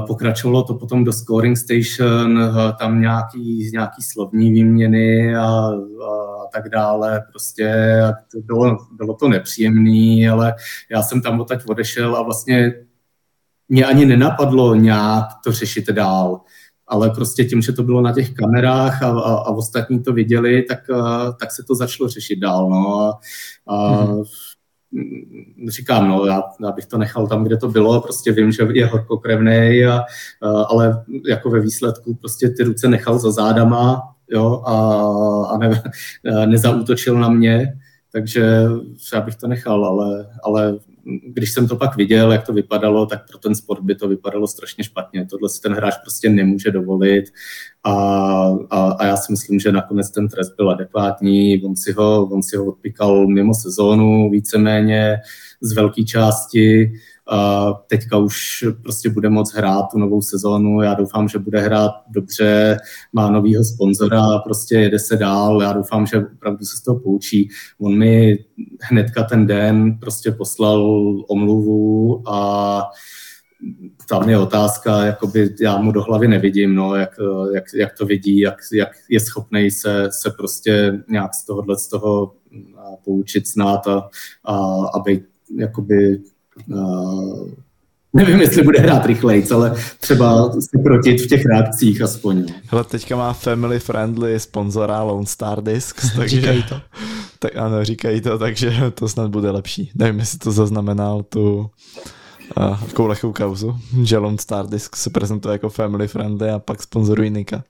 pokračovalo 0.07 0.63
to 0.63 0.73
potom 0.73 1.03
do 1.03 1.13
Scoring 1.13 1.57
Station, 1.57 2.51
tam 2.79 3.01
nějaký, 3.01 3.69
nějaký 3.73 4.01
slovní 4.01 4.51
výměny 4.51 5.35
a, 5.35 5.47
a 5.47 6.47
tak 6.53 6.69
dále. 6.69 7.23
Prostě 7.29 7.97
to 8.31 8.39
bylo, 8.41 8.77
bylo 8.91 9.13
to 9.13 9.27
nepříjemné, 9.27 10.29
ale 10.31 10.53
já 10.91 11.03
jsem 11.03 11.21
tam 11.21 11.39
odtaď 11.41 11.63
odešel 11.67 12.15
a 12.15 12.21
vlastně 12.21 12.73
mě 13.69 13.85
ani 13.85 14.05
nenapadlo 14.05 14.75
nějak 14.75 15.25
to 15.43 15.51
řešit 15.51 15.89
dál. 15.89 16.41
Ale 16.89 17.09
prostě 17.09 17.45
tím, 17.45 17.61
že 17.61 17.73
to 17.73 17.83
bylo 17.83 18.01
na 18.01 18.13
těch 18.13 18.33
kamerách 18.33 19.03
a, 19.03 19.07
a, 19.07 19.33
a 19.33 19.49
ostatní 19.49 20.03
to 20.03 20.13
viděli, 20.13 20.63
tak, 20.63 20.79
tak 21.39 21.51
se 21.51 21.63
to 21.63 21.75
začalo 21.75 22.09
řešit 22.09 22.35
dál. 22.35 22.69
No. 22.69 22.99
A, 23.03 23.19
a 23.67 24.05
mm-hmm 24.05 24.23
říkám, 25.69 26.07
no, 26.07 26.25
já, 26.25 26.43
já 26.63 26.71
bych 26.71 26.85
to 26.85 26.97
nechal 26.97 27.27
tam, 27.27 27.43
kde 27.43 27.57
to 27.57 27.67
bylo, 27.67 28.01
prostě 28.01 28.31
vím, 28.31 28.51
že 28.51 28.67
je 28.73 28.85
horkokrevný, 28.85 29.85
a, 29.85 30.05
ale 30.69 31.03
jako 31.29 31.49
ve 31.49 31.59
výsledku 31.59 32.15
prostě 32.15 32.49
ty 32.49 32.63
ruce 32.63 32.87
nechal 32.87 33.19
za 33.19 33.31
zádama, 33.31 34.01
jo, 34.29 34.61
a, 34.65 34.75
a 35.53 35.57
ne, 35.57 35.83
nezautočil 36.45 37.19
na 37.19 37.29
mě, 37.29 37.73
takže 38.11 38.63
já 39.13 39.21
bych 39.21 39.35
to 39.35 39.47
nechal, 39.47 39.85
ale, 39.85 40.27
ale 40.43 40.79
když 41.27 41.53
jsem 41.53 41.67
to 41.67 41.75
pak 41.75 41.95
viděl, 41.95 42.31
jak 42.31 42.45
to 42.45 42.53
vypadalo, 42.53 43.05
tak 43.05 43.27
pro 43.27 43.37
ten 43.37 43.55
sport 43.55 43.81
by 43.81 43.95
to 43.95 44.07
vypadalo 44.07 44.47
strašně 44.47 44.83
špatně. 44.83 45.25
Tohle 45.25 45.49
si 45.49 45.61
ten 45.61 45.73
hráč 45.73 45.93
prostě 46.03 46.29
nemůže 46.29 46.71
dovolit 46.71 47.25
a, 47.83 47.93
a, 48.69 48.91
a 48.91 49.05
já 49.05 49.17
si 49.17 49.31
myslím, 49.31 49.59
že 49.59 49.71
nakonec 49.71 50.09
ten 50.09 50.27
trest 50.27 50.53
byl 50.57 50.69
adekvátní. 50.69 51.63
On 51.63 51.75
si 51.75 51.91
ho, 51.91 52.25
on 52.25 52.43
si 52.43 52.57
ho 52.57 52.65
odpíkal 52.65 53.27
mimo 53.27 53.53
sezónu 53.53 54.29
víceméně 54.29 55.17
z 55.61 55.73
velké 55.73 56.03
části 56.03 56.91
teďka 57.87 58.17
už 58.17 58.65
prostě 58.83 59.09
bude 59.09 59.29
moc 59.29 59.53
hrát 59.53 59.85
tu 59.91 59.99
novou 59.99 60.21
sezónu. 60.21 60.81
Já 60.81 60.93
doufám, 60.93 61.27
že 61.27 61.39
bude 61.39 61.61
hrát 61.61 61.91
dobře, 62.09 62.77
má 63.13 63.31
novýho 63.31 63.63
sponzora, 63.63 64.39
prostě 64.39 64.75
jede 64.75 64.99
se 64.99 65.17
dál. 65.17 65.61
Já 65.61 65.73
doufám, 65.73 66.05
že 66.05 66.25
opravdu 66.35 66.65
se 66.65 66.77
z 66.77 66.81
toho 66.81 66.99
poučí. 66.99 67.49
On 67.79 67.97
mi 67.97 68.37
hnedka 68.81 69.23
ten 69.23 69.47
den 69.47 69.97
prostě 69.99 70.31
poslal 70.31 70.81
omluvu 71.27 72.23
a 72.29 72.81
tam 74.09 74.29
je 74.29 74.37
otázka, 74.37 75.05
jakoby 75.05 75.55
já 75.61 75.77
mu 75.77 75.91
do 75.91 76.03
hlavy 76.03 76.27
nevidím, 76.27 76.75
no, 76.75 76.95
jak, 76.95 77.19
jak, 77.53 77.63
jak 77.75 77.97
to 77.97 78.05
vidí, 78.05 78.39
jak, 78.39 78.55
jak 78.73 78.89
je 79.09 79.19
schopný 79.19 79.71
se, 79.71 80.09
se 80.11 80.31
prostě 80.37 81.03
nějak 81.09 81.35
z 81.35 81.45
tohohle 81.45 81.77
z 81.77 81.87
toho 81.87 82.33
poučit, 83.05 83.47
snát 83.47 83.87
a, 83.87 84.09
a, 84.43 84.55
a 84.93 84.99
být 84.99 85.23
jakoby 85.57 86.21
nevím, 88.13 88.41
jestli 88.41 88.63
bude 88.63 88.79
hrát 88.79 89.05
rychleji, 89.05 89.47
ale 89.53 89.75
třeba 89.99 90.51
si 90.51 90.79
krotit 90.83 91.21
v 91.21 91.27
těch 91.27 91.45
reakcích 91.45 92.01
aspoň. 92.01 92.45
Hele, 92.67 92.83
teďka 92.83 93.15
má 93.15 93.33
family 93.33 93.79
friendly 93.79 94.39
sponzora 94.39 95.03
Lone 95.03 95.25
Star 95.25 95.63
Discs, 95.63 96.13
takže... 96.15 96.35
Říkají 96.35 96.63
to. 96.63 96.81
Tak 97.39 97.55
ano, 97.55 97.85
říkají 97.85 98.21
to, 98.21 98.37
takže 98.37 98.73
to 98.93 99.09
snad 99.09 99.31
bude 99.31 99.51
lepší. 99.51 99.91
Nevím, 99.95 100.19
jestli 100.19 100.39
to 100.39 100.51
zaznamenal 100.51 101.23
tu 101.23 101.69
uh, 102.57 102.85
takovou 102.85 103.07
lehkou 103.07 103.33
kauzu, 103.33 103.75
že 104.03 104.17
Lone 104.17 104.37
Star 104.37 104.67
Disc 104.67 104.95
se 104.95 105.09
prezentuje 105.09 105.51
jako 105.51 105.69
family 105.69 106.07
friendly 106.07 106.49
a 106.49 106.59
pak 106.59 106.83
sponzorují 106.83 107.29
Nika. 107.29 107.63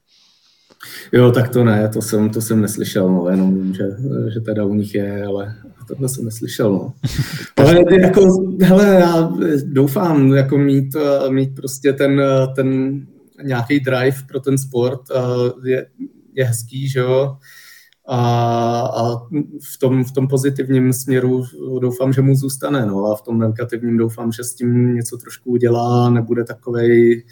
Jo, 1.11 1.31
tak 1.31 1.49
to 1.49 1.63
ne, 1.63 1.89
to 1.89 2.01
jsem, 2.01 2.29
to 2.29 2.41
jsem 2.41 2.61
neslyšel, 2.61 3.09
no, 3.09 3.29
jenom 3.29 3.55
vím, 3.55 3.73
že, 3.73 3.83
že 4.33 4.39
teda 4.39 4.65
u 4.65 4.73
nich 4.73 4.95
je, 4.95 5.25
ale 5.25 5.55
tohle 5.87 6.09
jsem 6.09 6.25
neslyšel, 6.25 6.71
no. 6.71 6.93
Ale 7.57 7.83
jako, 8.01 8.27
hele, 8.61 8.85
já 8.99 9.31
doufám, 9.63 10.33
jako 10.33 10.57
mít, 10.57 10.95
mít 11.29 11.55
prostě 11.55 11.93
ten, 11.93 12.21
ten 12.55 13.01
nějaký 13.43 13.79
drive 13.79 14.17
pro 14.27 14.39
ten 14.39 14.57
sport 14.57 15.01
je, 15.65 15.85
je 16.33 16.45
hezký, 16.45 16.89
že 16.89 16.99
jo, 16.99 17.37
a, 18.07 18.19
a 18.81 19.15
v, 19.73 19.77
tom, 19.79 20.03
v 20.03 20.11
tom 20.11 20.27
pozitivním 20.27 20.93
směru 20.93 21.43
doufám, 21.79 22.13
že 22.13 22.21
mu 22.21 22.35
zůstane, 22.35 22.85
no 22.85 23.05
a 23.05 23.15
v 23.15 23.21
tom 23.21 23.39
negativním 23.39 23.97
doufám, 23.97 24.31
že 24.31 24.43
s 24.43 24.53
tím 24.53 24.95
něco 24.95 25.17
trošku 25.17 25.51
udělá, 25.51 26.09
nebude 26.09 26.43
takovej, 26.43 27.25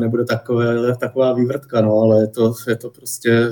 nebude 0.00 0.24
takové, 0.24 0.96
taková 0.96 1.32
vývrtka, 1.32 1.80
no, 1.80 1.98
ale 1.98 2.20
je 2.20 2.28
to, 2.28 2.54
je 2.68 2.76
to 2.76 2.90
prostě, 2.90 3.50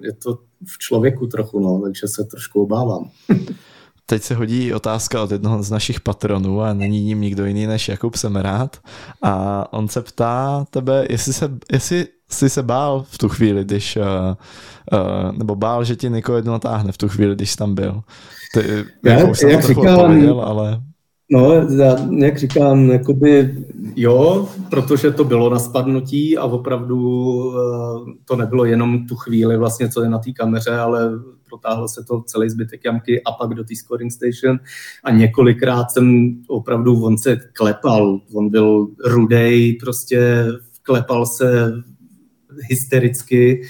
je 0.00 0.12
to 0.12 0.38
v 0.66 0.78
člověku 0.78 1.26
trochu, 1.26 1.60
no, 1.60 1.80
takže 1.80 2.08
se 2.08 2.24
trošku 2.24 2.62
obávám. 2.62 3.10
Teď 4.12 4.22
se 4.22 4.34
hodí 4.34 4.74
otázka 4.74 5.22
od 5.22 5.30
jednoho 5.30 5.62
z 5.62 5.70
našich 5.70 6.00
patronů 6.00 6.62
a 6.62 6.72
není 6.72 7.04
ním 7.04 7.20
nikdo 7.20 7.44
jiný 7.44 7.66
než 7.66 7.88
Jakub 7.88 8.16
Semerát 8.16 8.76
a 9.22 9.66
on 9.72 9.88
se 9.88 10.02
ptá 10.02 10.64
tebe, 10.70 11.06
jestli, 11.10 11.32
se, 11.32 11.50
jestli 11.72 12.06
jsi 12.30 12.50
se 12.50 12.62
bál 12.62 13.04
v 13.10 13.18
tu 13.18 13.28
chvíli, 13.28 13.64
když, 13.64 13.96
uh, 13.96 14.02
uh, 15.00 15.38
nebo 15.38 15.56
bál, 15.56 15.84
že 15.84 15.96
ti 15.96 16.10
Niko 16.10 16.36
jedno 16.36 16.52
natáhne 16.52 16.92
v 16.92 16.98
tu 16.98 17.08
chvíli, 17.08 17.34
když 17.34 17.50
jsi 17.50 17.56
tam 17.56 17.74
byl. 17.74 18.00
Ty, 18.54 18.84
já, 19.04 19.18
jak, 19.18 19.42
jak 19.48 19.64
říkám, 19.64 20.40
ale... 20.40 20.80
No, 21.30 21.54
já, 21.54 21.96
jak 22.16 22.38
říkám, 22.38 22.90
jakoby 22.90 23.54
jo, 23.96 24.48
protože 24.70 25.10
to 25.10 25.24
bylo 25.24 25.50
na 25.50 25.58
spadnutí 25.58 26.38
a 26.38 26.44
opravdu 26.44 26.98
uh, 26.98 27.54
to 28.24 28.36
nebylo 28.36 28.64
jenom 28.64 29.06
tu 29.06 29.16
chvíli 29.16 29.56
vlastně, 29.56 29.88
co 29.88 30.02
je 30.02 30.08
na 30.08 30.18
té 30.18 30.32
kameře, 30.32 30.70
ale 30.70 31.10
protáhlo 31.52 31.88
se 31.88 32.04
to 32.04 32.22
celý 32.22 32.50
zbytek 32.50 32.84
jamky 32.84 33.22
a 33.22 33.32
pak 33.32 33.54
do 33.54 33.64
té 33.64 33.76
scoring 33.76 34.12
station. 34.12 34.58
A 35.04 35.10
několikrát 35.10 35.90
jsem 35.90 36.36
opravdu, 36.48 37.04
on 37.04 37.18
se 37.18 37.36
klepal, 37.52 38.20
on 38.34 38.50
byl 38.50 38.88
rudej, 39.04 39.76
prostě 39.80 40.46
klepal 40.82 41.26
se 41.26 41.72
hystericky 42.70 43.62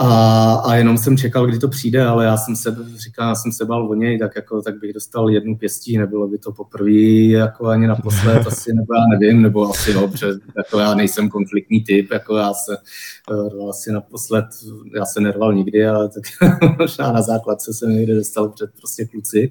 a, 0.00 0.54
a 0.54 0.74
jenom 0.74 0.98
jsem 0.98 1.16
čekal, 1.16 1.46
kdy 1.46 1.58
to 1.58 1.68
přijde, 1.68 2.06
ale 2.06 2.24
já 2.24 2.36
jsem 2.36 2.56
se 2.56 2.76
říkal, 2.96 3.28
já 3.28 3.34
jsem 3.34 3.52
se 3.52 3.64
bál 3.64 3.90
o 3.90 3.94
něj, 3.94 4.18
tak, 4.18 4.36
jako, 4.36 4.62
tak 4.62 4.78
bych 4.78 4.92
dostal 4.92 5.30
jednu 5.30 5.56
pěstí, 5.56 5.98
nebylo 5.98 6.28
by 6.28 6.38
to 6.38 6.52
poprvé 6.52 6.90
jako 7.30 7.66
ani 7.66 7.86
naposled, 7.86 8.38
asi, 8.46 8.72
nebo 8.74 8.94
já 8.94 9.18
nevím, 9.18 9.42
nebo 9.42 9.70
asi 9.70 9.92
jo, 9.92 10.08
protože 10.08 10.32
jako 10.56 10.78
já 10.78 10.94
nejsem 10.94 11.28
konfliktní 11.28 11.84
typ, 11.84 12.12
jako 12.12 12.36
já 12.36 12.54
se 12.54 12.76
uh, 13.30 13.70
asi 13.70 13.92
naposled, 13.92 14.44
já 14.94 15.04
se 15.04 15.20
nerval 15.20 15.54
nikdy, 15.54 15.86
ale 15.86 16.08
tak 16.08 16.50
možná 16.78 17.12
na 17.12 17.22
základce 17.22 17.74
jsem 17.74 17.90
někde 17.90 18.14
dostal 18.14 18.48
před 18.48 18.70
prostě 18.76 19.04
kluci, 19.04 19.50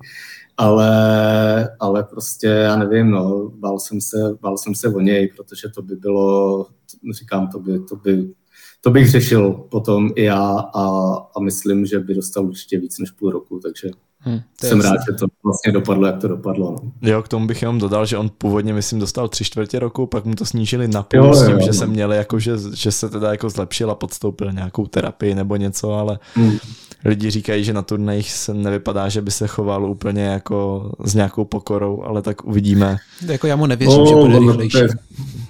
ale, 0.57 1.69
ale 1.79 2.03
prostě 2.03 2.47
já 2.47 2.75
nevím, 2.75 3.11
no, 3.11 3.49
bál 3.49 3.79
jsem 3.79 4.01
se, 4.01 4.17
bál 4.41 4.57
jsem 4.57 4.75
se 4.75 4.87
o 4.89 4.99
něj, 4.99 5.33
protože 5.35 5.69
to 5.69 5.81
by 5.81 5.95
bylo, 5.95 6.65
říkám, 7.11 7.47
to 7.47 7.59
by, 7.59 7.79
to 7.79 7.95
by 7.95 8.33
to 8.81 8.91
bych 8.91 9.09
řešil 9.11 9.51
potom 9.51 10.09
i 10.15 10.23
já 10.23 10.59
a, 10.73 11.13
a 11.35 11.39
myslím, 11.39 11.85
že 11.85 11.99
by 11.99 12.13
dostal 12.15 12.45
určitě 12.45 12.79
víc 12.79 12.99
než 12.99 13.11
půl 13.11 13.31
roku, 13.31 13.59
takže 13.59 13.89
hmm, 14.19 14.39
jsem 14.63 14.81
rád, 14.81 14.97
že 15.09 15.15
to 15.19 15.25
vlastně 15.43 15.71
dopadlo, 15.71 16.07
jak 16.07 16.21
to 16.21 16.27
dopadlo. 16.27 16.75
No. 16.83 16.91
Jo, 17.01 17.23
k 17.23 17.27
tomu 17.27 17.47
bych 17.47 17.61
jenom 17.61 17.79
dodal, 17.79 18.05
že 18.05 18.17
on 18.17 18.29
původně, 18.37 18.73
myslím, 18.73 18.99
dostal 18.99 19.27
tři 19.27 19.43
čtvrtě 19.43 19.79
roku, 19.79 20.05
pak 20.05 20.25
mu 20.25 20.35
to 20.35 20.45
snížili 20.45 20.87
na 20.87 21.03
půl 21.03 21.19
jo, 21.19 21.33
s 21.33 21.45
tím, 21.45 21.51
jo, 21.51 21.59
že 21.59 21.67
no. 21.67 21.73
se 21.73 21.87
měli 21.87 22.17
jako, 22.17 22.39
že, 22.39 22.51
že 22.75 22.91
se 22.91 23.09
teda 23.09 23.31
jako 23.31 23.49
zlepšil 23.49 23.91
a 23.91 23.95
podstoupil 23.95 24.51
nějakou 24.51 24.85
terapii 24.85 25.35
nebo 25.35 25.55
něco, 25.55 25.93
ale 25.93 26.19
hmm. 26.33 26.57
Lidi 27.05 27.29
říkají, 27.29 27.63
že 27.63 27.73
na 27.73 27.81
turnajích 27.81 28.31
se 28.31 28.53
nevypadá, 28.53 29.09
že 29.09 29.21
by 29.21 29.31
se 29.31 29.47
choval 29.47 29.91
úplně 29.91 30.25
jako 30.25 30.91
s 31.03 31.15
nějakou 31.15 31.45
pokorou, 31.45 32.03
ale 32.03 32.21
tak 32.21 32.45
uvidíme. 32.45 32.97
Jako 33.25 33.47
já 33.47 33.55
mu 33.55 33.65
nevěřím, 33.65 33.99
no, 33.99 34.05
že 34.05 34.15
bude 34.15 34.39
rychlejší. 34.39 34.77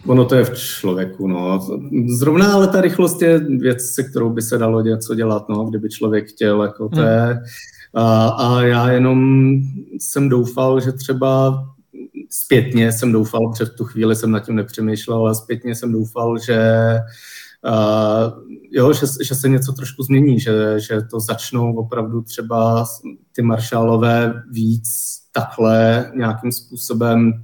Ono 0.06 0.26
to 0.26 0.36
je 0.36 0.46
v 0.46 0.58
člověku, 0.58 1.28
no. 1.28 1.68
Zrovna 2.08 2.54
ale 2.54 2.68
ta 2.68 2.82
rychlost 2.82 3.22
je 3.22 3.40
věc, 3.40 3.82
se 3.82 4.04
kterou 4.04 4.30
by 4.30 4.42
se 4.42 4.58
dalo 4.58 4.82
něco 4.82 5.16
dělat, 5.16 5.50
no, 5.50 5.66
kdyby 5.66 5.90
člověk 5.90 6.30
chtěl, 6.30 6.64
jako 6.64 6.90
to 6.90 6.96
hmm. 6.96 7.06
je. 7.06 7.42
A, 7.94 8.28
a 8.28 8.62
já 8.62 8.92
jenom 8.92 9.52
jsem 10.00 10.30
doufal, 10.30 10.80
že 10.80 10.92
třeba 10.92 11.64
zpětně 12.30 12.92
jsem 12.92 13.12
doufal, 13.12 13.54
v 13.66 13.78
tu 13.78 13.86
chvíli 13.86 14.16
jsem 14.16 14.32
nad 14.32 14.40
tím 14.40 14.56
nepřemýšlel, 14.56 15.18
ale 15.18 15.36
zpětně 15.36 15.76
jsem 15.76 15.92
doufal, 15.92 16.38
že 16.40 16.60
Uh, 16.98 17.37
jo, 18.72 18.94
že, 18.94 19.06
že 19.24 19.36
se 19.36 19.50
něco 19.50 19.74
trošku 19.74 20.04
změní, 20.04 20.40
že, 20.40 20.80
že 20.80 21.02
to 21.02 21.20
začnou 21.20 21.76
opravdu 21.76 22.22
třeba 22.22 22.86
ty 23.36 23.42
maršálové 23.42 24.44
víc 24.52 24.90
takhle 25.32 26.12
nějakým 26.16 26.52
způsobem 26.52 27.44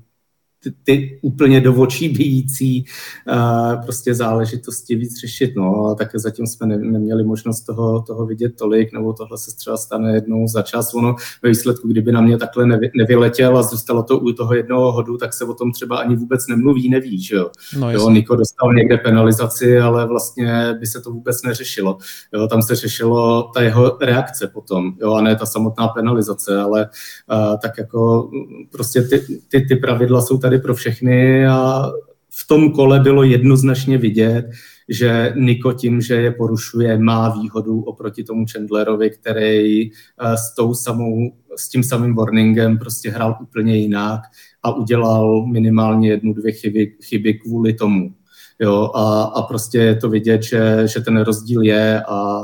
ty, 0.63 0.73
ty 0.83 1.19
úplně 1.21 1.61
do 1.61 1.75
očí 1.75 2.09
bijící 2.09 2.85
uh, 3.27 3.83
prostě 3.83 4.15
záležitosti 4.15 4.95
víc 4.95 5.19
řešit. 5.21 5.53
No, 5.55 5.85
a 5.85 5.95
také 5.95 6.19
zatím 6.19 6.47
jsme 6.47 6.67
ne, 6.67 6.77
neměli 6.77 7.23
možnost 7.23 7.61
toho, 7.61 8.01
toho 8.01 8.25
vidět 8.25 8.55
tolik, 8.57 8.93
nebo 8.93 9.13
tohle 9.13 9.37
se 9.37 9.55
třeba 9.57 9.77
stane 9.77 10.13
jednou 10.13 10.47
za 10.47 10.61
čas. 10.61 10.93
Ono 10.93 11.15
ve 11.43 11.49
výsledku, 11.49 11.87
kdyby 11.87 12.11
na 12.11 12.21
mě 12.21 12.37
takhle 12.37 12.65
nevy, 12.65 12.91
nevyletěl 12.97 13.57
a 13.57 13.63
zůstalo 13.63 14.03
to 14.03 14.19
u 14.19 14.31
toho 14.31 14.53
jednoho 14.53 14.91
hodu, 14.91 15.17
tak 15.17 15.33
se 15.33 15.45
o 15.45 15.53
tom 15.53 15.71
třeba 15.71 15.97
ani 15.97 16.15
vůbec 16.15 16.47
nemluví, 16.47 16.89
neví, 16.89 17.23
že 17.23 17.35
jo. 17.35 17.51
No, 17.79 17.91
jo 17.91 18.09
Niko 18.09 18.35
dostal 18.35 18.73
někde 18.73 18.97
penalizaci, 18.97 19.79
ale 19.79 20.07
vlastně 20.07 20.75
by 20.79 20.87
se 20.87 21.01
to 21.01 21.11
vůbec 21.11 21.43
neřešilo. 21.43 21.97
Jo, 22.33 22.47
tam 22.47 22.61
se 22.61 22.75
řešilo 22.75 23.51
ta 23.53 23.61
jeho 23.61 23.97
reakce 24.01 24.47
potom, 24.47 24.93
jo, 25.01 25.13
a 25.13 25.21
ne 25.21 25.35
ta 25.35 25.45
samotná 25.45 25.87
penalizace, 25.87 26.61
ale 26.61 26.89
uh, 27.31 27.57
tak 27.61 27.77
jako 27.77 28.29
prostě 28.71 29.01
ty, 29.01 29.41
ty, 29.51 29.61
ty 29.61 29.75
pravidla 29.75 30.21
jsou 30.21 30.37
tady 30.37 30.52
tady 30.53 30.61
pro 30.61 30.75
všechny 30.75 31.47
a 31.47 31.91
v 32.29 32.47
tom 32.47 32.71
kole 32.71 32.99
bylo 32.99 33.23
jednoznačně 33.23 33.97
vidět, 33.97 34.49
že 34.89 35.33
Niko 35.35 35.73
tím, 35.73 36.01
že 36.01 36.13
je 36.13 36.31
porušuje, 36.31 36.97
má 36.97 37.29
výhodu 37.29 37.81
oproti 37.81 38.23
tomu 38.23 38.45
Chandlerovi, 38.51 39.09
který 39.09 39.89
eh, 39.89 40.37
s, 40.37 40.55
tou 40.55 40.73
samou, 40.73 41.33
s 41.55 41.69
tím 41.69 41.83
samým 41.83 42.15
warningem 42.15 42.77
prostě 42.77 43.09
hrál 43.09 43.37
úplně 43.41 43.75
jinak 43.75 44.21
a 44.63 44.75
udělal 44.75 45.45
minimálně 45.45 46.09
jednu, 46.09 46.33
dvě 46.33 46.51
chyby, 46.51 46.95
chyby 47.03 47.33
kvůli 47.33 47.73
tomu. 47.73 48.13
Jo, 48.59 48.91
a, 48.95 49.23
a 49.23 49.41
prostě 49.41 49.77
je 49.77 49.95
to 49.95 50.09
vidět, 50.09 50.43
že, 50.43 50.83
že 50.85 50.99
ten 50.99 51.21
rozdíl 51.21 51.61
je 51.61 52.03
a 52.07 52.43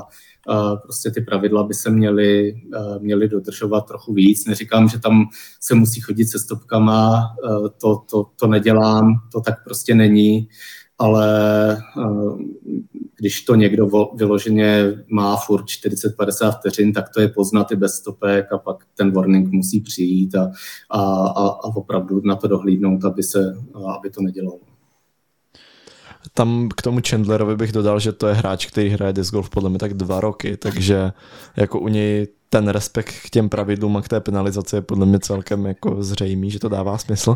prostě 0.84 1.12
ty 1.12 1.22
pravidla 1.22 1.64
by 1.64 1.74
se 1.74 1.90
měly, 1.90 2.62
měly 3.00 3.28
dodržovat 3.28 3.82
trochu 3.82 4.14
víc. 4.14 4.46
Neříkám, 4.46 4.90
že 4.90 5.00
tam 5.00 5.26
se 5.60 5.76
musí 5.76 6.02
chodit 6.02 6.26
se 6.26 6.40
stopkama, 6.40 7.28
to, 7.82 8.02
to, 8.12 8.26
to 8.36 8.48
nedělám, 8.48 9.14
to 9.32 9.42
tak 9.42 9.64
prostě 9.64 9.96
není, 9.96 10.48
ale 10.98 11.28
když 13.20 13.42
to 13.42 13.56
někdo 13.56 13.90
vyloženě 14.16 15.04
má 15.10 15.36
furt 15.36 15.66
40-50 15.66 16.52
vteřin, 16.52 16.94
tak 16.94 17.10
to 17.10 17.22
je 17.22 17.28
poznat 17.28 17.72
i 17.72 17.76
bez 17.76 17.94
stopek 17.96 18.54
a 18.54 18.58
pak 18.58 18.86
ten 18.96 19.12
warning 19.12 19.52
musí 19.52 19.82
přijít 19.82 20.36
a, 20.36 20.52
a, 20.90 21.02
a, 21.28 21.48
a 21.48 21.76
opravdu 21.76 22.22
na 22.24 22.36
to 22.36 22.48
dohlídnout, 22.48 23.06
aby, 23.06 23.24
se, 23.24 23.58
aby 23.98 24.10
to 24.10 24.22
nedělalo. 24.22 24.69
Tam 26.34 26.70
k 26.78 26.82
tomu 26.82 27.00
Chandlerovi 27.10 27.56
bych 27.56 27.72
dodal, 27.72 28.00
že 28.00 28.12
to 28.12 28.28
je 28.28 28.34
hráč, 28.34 28.66
který 28.66 28.90
hraje 28.90 29.14
disc 29.14 29.32
golf 29.32 29.50
podle 29.50 29.70
mě 29.70 29.80
tak 29.80 29.94
dva 29.94 30.20
roky, 30.20 30.58
takže 30.58 31.12
jako 31.58 31.80
u 31.80 31.88
něj 31.88 32.28
ten 32.50 32.68
respekt 32.68 33.14
k 33.26 33.30
těm 33.30 33.50
pravidlům 33.50 33.98
a 33.98 34.02
k 34.02 34.08
té 34.08 34.20
penalizaci 34.20 34.76
je 34.76 34.82
podle 34.82 35.06
mě 35.06 35.20
celkem 35.20 35.66
jako 35.66 36.04
zřejmý, 36.04 36.52
že 36.52 36.60
to 36.60 36.70
dává 36.70 36.98
smysl. 36.98 37.36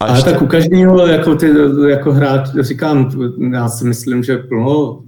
A 0.00 0.04
Ale 0.04 0.18
ještě... 0.18 0.30
tak 0.30 0.42
u 0.42 0.46
každého 0.46 1.06
jako, 1.06 1.34
ty, 1.34 1.52
jako 1.88 2.12
hráč, 2.12 2.48
říkám, 2.60 3.10
já 3.52 3.68
si 3.68 3.84
myslím, 3.84 4.22
že 4.22 4.38
plno 4.38 5.02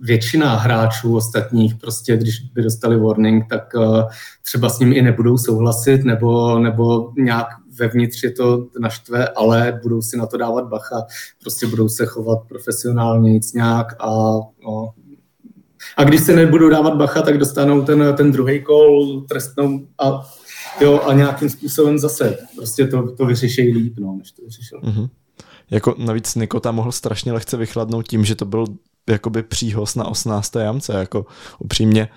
většina 0.00 0.56
hráčů 0.56 1.16
ostatních 1.16 1.74
prostě, 1.74 2.16
když 2.16 2.40
by 2.40 2.62
dostali 2.62 2.96
warning, 2.96 3.44
tak 3.50 3.74
uh, 3.74 4.02
třeba 4.46 4.68
s 4.68 4.78
ním 4.78 4.92
i 4.92 5.02
nebudou 5.02 5.38
souhlasit 5.38 6.04
nebo, 6.04 6.58
nebo 6.58 7.12
nějak 7.18 7.46
vevnitř 7.78 8.22
je 8.22 8.30
to 8.30 8.66
naštve, 8.80 9.28
ale 9.28 9.80
budou 9.82 10.02
si 10.02 10.16
na 10.16 10.26
to 10.26 10.36
dávat 10.36 10.68
bacha, 10.68 11.06
prostě 11.40 11.66
budou 11.66 11.88
se 11.88 12.06
chovat 12.06 12.38
profesionálně, 12.48 13.32
nic 13.32 13.52
nějak 13.52 13.86
a 14.00 14.10
no, 14.64 14.94
a 15.96 16.04
když 16.04 16.20
se 16.20 16.36
nebudou 16.36 16.68
dávat 16.68 16.96
bacha, 16.96 17.22
tak 17.22 17.38
dostanou 17.38 17.82
ten, 17.82 18.14
ten 18.16 18.32
druhý 18.32 18.62
kol 18.62 19.20
trestnou 19.28 19.86
a, 19.98 20.22
jo, 20.80 21.00
a 21.06 21.14
nějakým 21.14 21.48
způsobem 21.48 21.98
zase 21.98 22.38
prostě 22.56 22.86
to, 22.86 23.16
to 23.16 23.26
vyřešejí 23.26 23.72
líp, 23.72 23.94
no, 23.98 24.16
než 24.18 24.30
to 24.30 24.42
vyřešil. 24.42 24.80
Mm-hmm. 24.80 25.08
Jako 25.70 25.94
navíc 25.98 26.34
Nikota 26.34 26.72
mohl 26.72 26.92
strašně 26.92 27.32
lehce 27.32 27.56
vychladnout 27.56 28.08
tím, 28.08 28.24
že 28.24 28.34
to 28.34 28.44
byl 28.44 28.66
jakoby 29.08 29.42
příhoz 29.42 29.94
na 29.94 30.04
18. 30.04 30.56
jamce, 30.56 30.92
jako 30.92 31.26
upřímně 31.58 32.08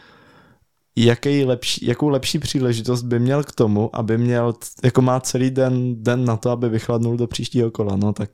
jaký 1.06 1.45
lepší, 1.45 1.86
jakou 1.86 2.10
lepší 2.10 2.40
příležitost 2.40 3.03
by 3.03 3.19
měl 3.19 3.44
k 3.44 3.52
tomu, 3.52 3.95
aby 3.95 4.18
měl, 4.18 4.53
jako 4.84 5.02
má 5.02 5.19
celý 5.19 5.52
den, 5.52 6.03
den 6.03 6.26
na 6.26 6.38
to, 6.38 6.49
aby 6.49 6.69
vychladnul 6.69 7.18
do 7.18 7.28
příštího 7.28 7.72
kola, 7.72 7.95
no 7.95 8.14
tak 8.14 8.30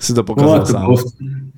si 0.00 0.14
to 0.14 0.24
pokazal 0.24 0.58
no, 0.58 0.60
to 0.60 0.66
sám. 0.66 0.84
Bylo, 0.84 0.96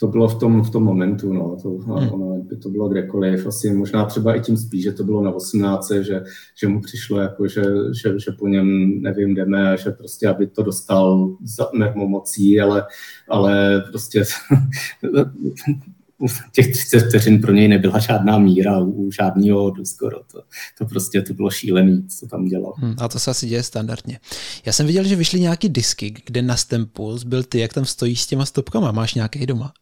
to 0.01 0.07
bylo 0.07 0.28
v 0.28 0.39
tom, 0.39 0.62
v 0.62 0.70
tom 0.70 0.85
momentu, 0.85 1.33
no, 1.33 1.57
to, 1.62 1.69
hmm. 1.69 2.12
ono, 2.12 2.43
by 2.43 2.57
to 2.57 2.69
bylo 2.69 2.89
kdekoliv, 2.89 3.47
asi 3.47 3.74
možná 3.74 4.05
třeba 4.05 4.35
i 4.35 4.41
tím 4.41 4.57
spíš, 4.57 4.83
že 4.83 4.93
to 4.93 5.05
bylo 5.05 5.23
na 5.23 5.31
18, 5.31 5.91
že, 5.91 6.23
že 6.55 6.69
mu 6.69 6.81
přišlo 6.81 7.20
jako, 7.20 7.49
že, 7.49 7.62
že, 8.03 8.19
že 8.19 8.33
po 8.39 8.49
něm, 8.49 8.99
nevím, 9.03 9.35
jdeme 9.35 9.73
a 9.73 9.77
že 9.77 9.91
prostě, 9.91 10.28
aby 10.28 10.47
to 10.47 10.62
dostal 10.62 11.37
za 11.45 11.69
mocí, 11.95 12.61
ale, 12.61 12.87
ale 13.28 13.85
prostě 13.91 14.23
těch 16.53 16.73
30 16.73 17.01
vteřin 17.01 17.41
pro 17.41 17.53
něj 17.53 17.69
nebyla 17.69 17.99
žádná 17.99 18.39
míra 18.39 18.79
u 18.79 19.11
žádného 19.11 19.63
hodu 19.63 19.85
skoro. 19.85 20.19
To, 20.33 20.43
to 20.79 20.87
prostě 20.87 21.23
to 21.23 21.35
bylo 21.35 21.51
šílený, 21.51 22.09
co 22.09 22.27
tam 22.27 22.45
dělal. 22.45 22.75
Hmm, 22.77 22.95
a 22.99 23.09
to 23.09 23.19
se 23.19 23.31
asi 23.31 23.47
děje 23.47 23.63
standardně. 23.63 24.21
Já 24.67 24.73
jsem 24.73 24.87
viděl, 24.87 25.05
že 25.05 25.17
vyšly 25.17 25.41
nějaký 25.41 25.69
disky, 25.69 26.15
kde 26.27 26.43
na 26.43 26.57
Stempus 26.57 27.25
byl 27.25 27.43
ty, 27.43 27.59
jak 27.59 27.73
tam 27.73 27.85
stojíš 27.85 28.23
s 28.23 28.27
těma 28.27 28.47
stopkama. 28.47 28.93
Máš 28.93 29.15
nějaký 29.15 29.47
doma? 29.47 29.73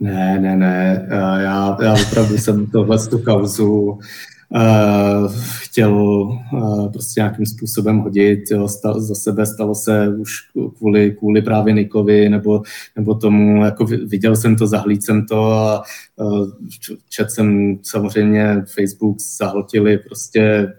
Ne, 0.00 0.38
ne, 0.40 0.56
ne. 0.56 1.06
Já, 1.42 1.76
já 1.82 1.94
opravdu 2.08 2.38
jsem 2.38 2.66
tohle 2.66 3.06
tu 3.06 3.18
kauzu 3.18 3.98
uh, 4.50 5.32
chtěl 5.58 5.92
uh, 5.92 6.92
prostě 6.92 7.20
nějakým 7.20 7.46
způsobem 7.46 7.98
hodit. 7.98 8.40
Jo. 8.50 8.68
Stal, 8.68 9.00
za 9.00 9.14
sebe 9.14 9.46
stalo 9.46 9.74
se 9.74 10.08
už 10.08 10.32
kvůli, 10.78 11.10
kvůli 11.18 11.42
právě 11.42 11.74
Nikovi 11.74 12.28
nebo, 12.28 12.62
nebo 12.96 13.14
tomu, 13.14 13.64
jako 13.64 13.84
viděl 13.84 14.36
jsem 14.36 14.56
to, 14.56 14.66
zahlíd 14.66 15.04
jsem 15.04 15.26
to 15.26 15.52
a 15.52 15.82
uh, 16.16 16.48
čet 17.08 17.30
jsem 17.30 17.78
samozřejmě 17.82 18.64
Facebook 18.74 19.16
zahltili 19.38 19.98
prostě 19.98 20.72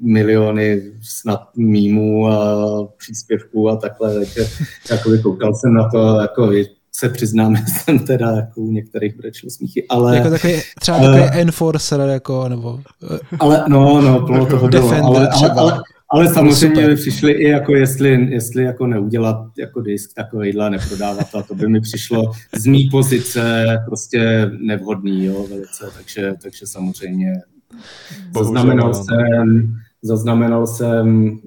miliony 0.00 0.82
snad 1.02 1.40
mýmů 1.56 2.28
a 2.28 2.88
příspěvků 2.96 3.68
a 3.68 3.76
takhle, 3.76 4.14
takže 4.14 4.46
jako 4.90 5.10
koukal 5.22 5.54
jsem 5.54 5.74
na 5.74 5.88
to, 5.88 6.20
jako 6.20 6.52
se 6.96 7.08
přiznám, 7.08 7.56
jsem 7.66 7.98
teda 7.98 8.30
jako 8.30 8.60
u 8.60 8.72
některých 8.72 9.16
brečel 9.16 9.50
smíchy, 9.50 9.86
ale... 9.88 10.16
Jako 10.16 10.30
takový, 10.30 10.54
třeba 10.80 10.98
takový 10.98 11.20
uh, 11.20 11.36
enforcer, 11.36 12.00
jako, 12.00 12.48
nebo... 12.48 12.80
Ale, 13.38 13.64
no, 13.68 14.00
no, 14.00 14.26
plno 14.26 14.46
toho 14.46 14.68
bylo, 14.68 14.90
ale, 14.90 15.28
ale, 15.28 15.50
ale, 15.50 15.82
ale 16.12 16.28
samozřejmě 16.28 16.86
by 16.86 16.96
přišli 16.96 17.32
i 17.32 17.48
jako 17.48 17.74
jestli, 17.74 18.28
jestli 18.30 18.64
jako 18.64 18.86
neudělat 18.86 19.46
jako 19.58 19.80
disk 19.80 20.14
takovýhle, 20.14 20.70
neprodávat 20.70 21.30
to, 21.30 21.38
a 21.38 21.42
to 21.42 21.54
by 21.54 21.68
mi 21.68 21.80
přišlo 21.80 22.32
z 22.56 22.66
mý 22.66 22.88
pozice 22.90 23.64
prostě 23.86 24.50
nevhodný, 24.60 25.24
jo, 25.24 25.46
velice, 25.50 25.90
takže, 25.96 26.34
takže 26.42 26.66
samozřejmě 26.66 27.32
zaznamenal 28.34 28.88
no. 28.88 28.94
jsem, 28.94 29.76
zaznamenal 30.02 30.66
jsem 30.66 31.38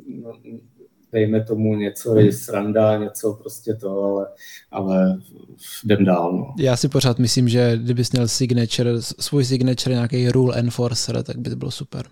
dejme 1.15 1.43
tomu 1.43 1.75
něco 1.75 2.15
je 2.15 2.33
sranda, 2.33 2.97
něco 2.97 3.33
prostě 3.33 3.73
to, 3.73 4.03
ale, 4.03 4.27
ale 4.71 5.17
jdem 5.83 6.05
dál. 6.05 6.33
No. 6.33 6.53
Já 6.59 6.75
si 6.75 6.89
pořád 6.89 7.19
myslím, 7.19 7.49
že 7.49 7.77
kdybys 7.77 8.11
měl 8.11 8.27
signature, 8.27 8.91
svůj 8.99 9.45
signature 9.45 9.95
nějaký 9.95 10.29
rule 10.29 10.59
enforcer, 10.59 11.23
tak 11.23 11.37
by 11.37 11.49
to 11.49 11.55
bylo 11.55 11.71
super. 11.71 12.05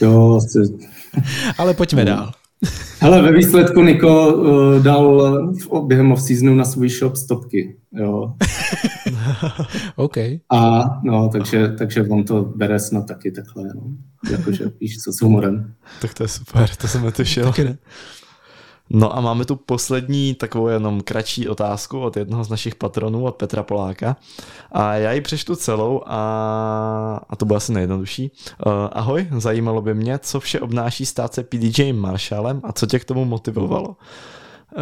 Jo, 0.00 0.36
asi... 0.36 0.58
ale 1.58 1.74
pojďme 1.74 2.04
no. 2.04 2.10
dál. 2.10 2.32
Ale 3.00 3.22
ve 3.22 3.32
výsledku 3.32 3.82
Niko 3.82 4.34
uh, 4.34 4.82
dal 4.82 5.28
v, 5.52 5.86
během 5.86 6.12
off-seasonu 6.12 6.54
na 6.54 6.64
svůj 6.64 6.88
shop 6.88 7.16
stopky. 7.16 7.76
Jo. 7.92 8.34
OK. 9.96 10.16
A 10.52 10.84
no, 11.04 11.28
takže, 11.28 11.68
takže 11.68 12.02
on 12.02 12.24
to 12.24 12.44
bere 12.44 12.80
snad 12.80 13.06
taky 13.06 13.30
takhle. 13.30 13.64
No. 13.74 13.82
Jakože 14.30 14.70
víš 14.80 14.98
co, 14.98 15.12
s 15.12 15.20
humorem. 15.20 15.74
Tak 16.00 16.14
to 16.14 16.24
je 16.24 16.28
super, 16.28 16.68
to 16.76 16.88
jsem 16.88 17.04
netušil. 17.04 17.52
No 18.90 19.16
a 19.16 19.20
máme 19.20 19.44
tu 19.44 19.56
poslední 19.56 20.34
takovou 20.34 20.68
jenom 20.68 21.00
kratší 21.00 21.48
otázku 21.48 22.00
od 22.00 22.16
jednoho 22.16 22.44
z 22.44 22.48
našich 22.48 22.74
patronů, 22.74 23.24
od 23.24 23.36
Petra 23.36 23.62
Poláka. 23.62 24.16
A 24.72 24.94
já 24.94 25.12
ji 25.12 25.20
přečtu 25.20 25.56
celou 25.56 26.02
a, 26.06 27.20
a 27.28 27.36
to 27.36 27.46
bude 27.46 27.56
asi 27.56 27.72
nejjednodušší. 27.72 28.30
Uh, 28.66 28.72
ahoj, 28.92 29.28
zajímalo 29.36 29.82
by 29.82 29.94
mě, 29.94 30.18
co 30.18 30.40
vše 30.40 30.60
obnáší 30.60 31.06
stát 31.06 31.34
se 31.34 31.42
PDJ 31.42 31.92
Marshallem 31.92 32.60
a 32.64 32.72
co 32.72 32.86
tě 32.86 32.98
k 32.98 33.04
tomu 33.04 33.24
motivovalo. 33.24 33.96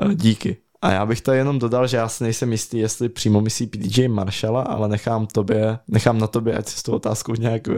Uh, 0.02 0.12
díky. 0.14 0.56
A 0.82 0.90
já 0.90 1.06
bych 1.06 1.20
to 1.20 1.32
jenom 1.32 1.58
dodal, 1.58 1.86
že 1.86 1.96
já 1.96 2.08
si 2.08 2.24
nejsem 2.24 2.52
jistý, 2.52 2.78
jestli 2.78 3.08
přímo 3.08 3.40
myslí 3.40 3.66
PDJ 3.66 4.08
Marshalla, 4.08 4.62
ale 4.62 4.88
nechám, 4.88 5.26
tobě, 5.26 5.78
nechám 5.88 6.18
na 6.18 6.26
tobě, 6.26 6.56
ať 6.58 6.66
si 6.66 6.78
s 6.78 6.82
tou 6.82 6.92
otázkou 6.92 7.34
nějak 7.34 7.68
uh, 7.68 7.74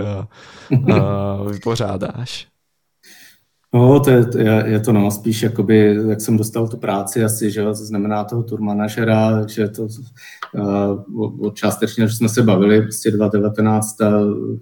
uh, 0.70 1.52
vypořádáš. 1.52 2.48
No, 3.74 4.00
to 4.00 4.10
je, 4.10 4.24
je, 4.36 4.64
je 4.66 4.80
to 4.80 4.92
no, 4.92 5.10
spíš 5.10 5.42
jakoby, 5.42 5.96
jak 6.08 6.20
jsem 6.20 6.36
dostal 6.36 6.68
tu 6.68 6.76
práci 6.76 7.24
asi, 7.24 7.50
že 7.50 7.64
to 7.64 7.74
znamená 7.74 8.24
toho 8.24 8.42
tour 8.42 8.60
manažera, 8.60 9.38
takže 9.40 9.68
to 9.68 9.88
uh, 11.42 11.52
částečně, 11.52 12.08
že 12.08 12.14
jsme 12.14 12.28
se 12.28 12.42
bavili, 12.42 12.82
prostě 12.82 13.10
2019 13.10 13.96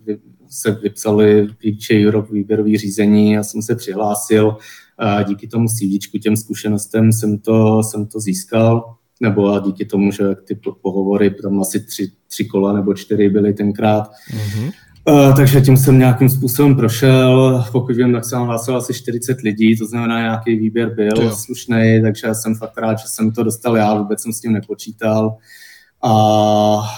vy, 0.04 0.18
se 0.48 0.70
vypsali 0.70 1.48
PJ 1.58 2.06
Europe 2.06 2.32
výběrový 2.32 2.78
řízení, 2.78 3.32
já 3.32 3.42
jsem 3.42 3.62
se 3.62 3.74
přihlásil, 3.76 4.56
a 4.98 5.22
díky 5.22 5.48
tomu 5.48 5.68
CV, 5.68 6.20
těm 6.22 6.36
zkušenostem 6.36 7.12
jsem 7.12 7.38
to, 7.38 7.82
jsem 7.82 8.06
to 8.06 8.20
získal, 8.20 8.94
nebo 9.20 9.52
a 9.52 9.60
díky 9.60 9.84
tomu, 9.84 10.10
že 10.10 10.24
ty 10.44 10.60
pohovory, 10.82 11.30
tam 11.30 11.60
asi 11.60 11.80
tři, 11.80 12.12
tři 12.26 12.44
kola 12.44 12.72
nebo 12.72 12.94
čtyři 12.94 13.28
byly 13.28 13.54
tenkrát, 13.54 14.10
mm-hmm 14.30 14.72
Uh, 15.08 15.36
takže 15.36 15.60
tím 15.60 15.76
jsem 15.76 15.98
nějakým 15.98 16.28
způsobem 16.28 16.76
prošel. 16.76 17.64
Pokud 17.72 17.96
vím, 17.96 18.12
tak 18.12 18.24
jsem 18.24 18.42
hlásil 18.42 18.76
asi 18.76 18.94
40 18.94 19.40
lidí, 19.40 19.76
to 19.76 19.86
znamená, 19.86 20.20
nějaký 20.20 20.56
výběr 20.56 20.94
byl 20.94 21.30
slušný, 21.36 22.02
takže 22.02 22.34
jsem 22.34 22.54
fakt 22.54 22.78
rád, 22.78 22.98
že 22.98 23.08
jsem 23.08 23.32
to 23.32 23.42
dostal 23.42 23.76
já, 23.76 23.94
vůbec 23.94 24.22
jsem 24.22 24.32
s 24.32 24.40
tím 24.40 24.52
nepočítal. 24.52 25.36
A, 26.02 26.10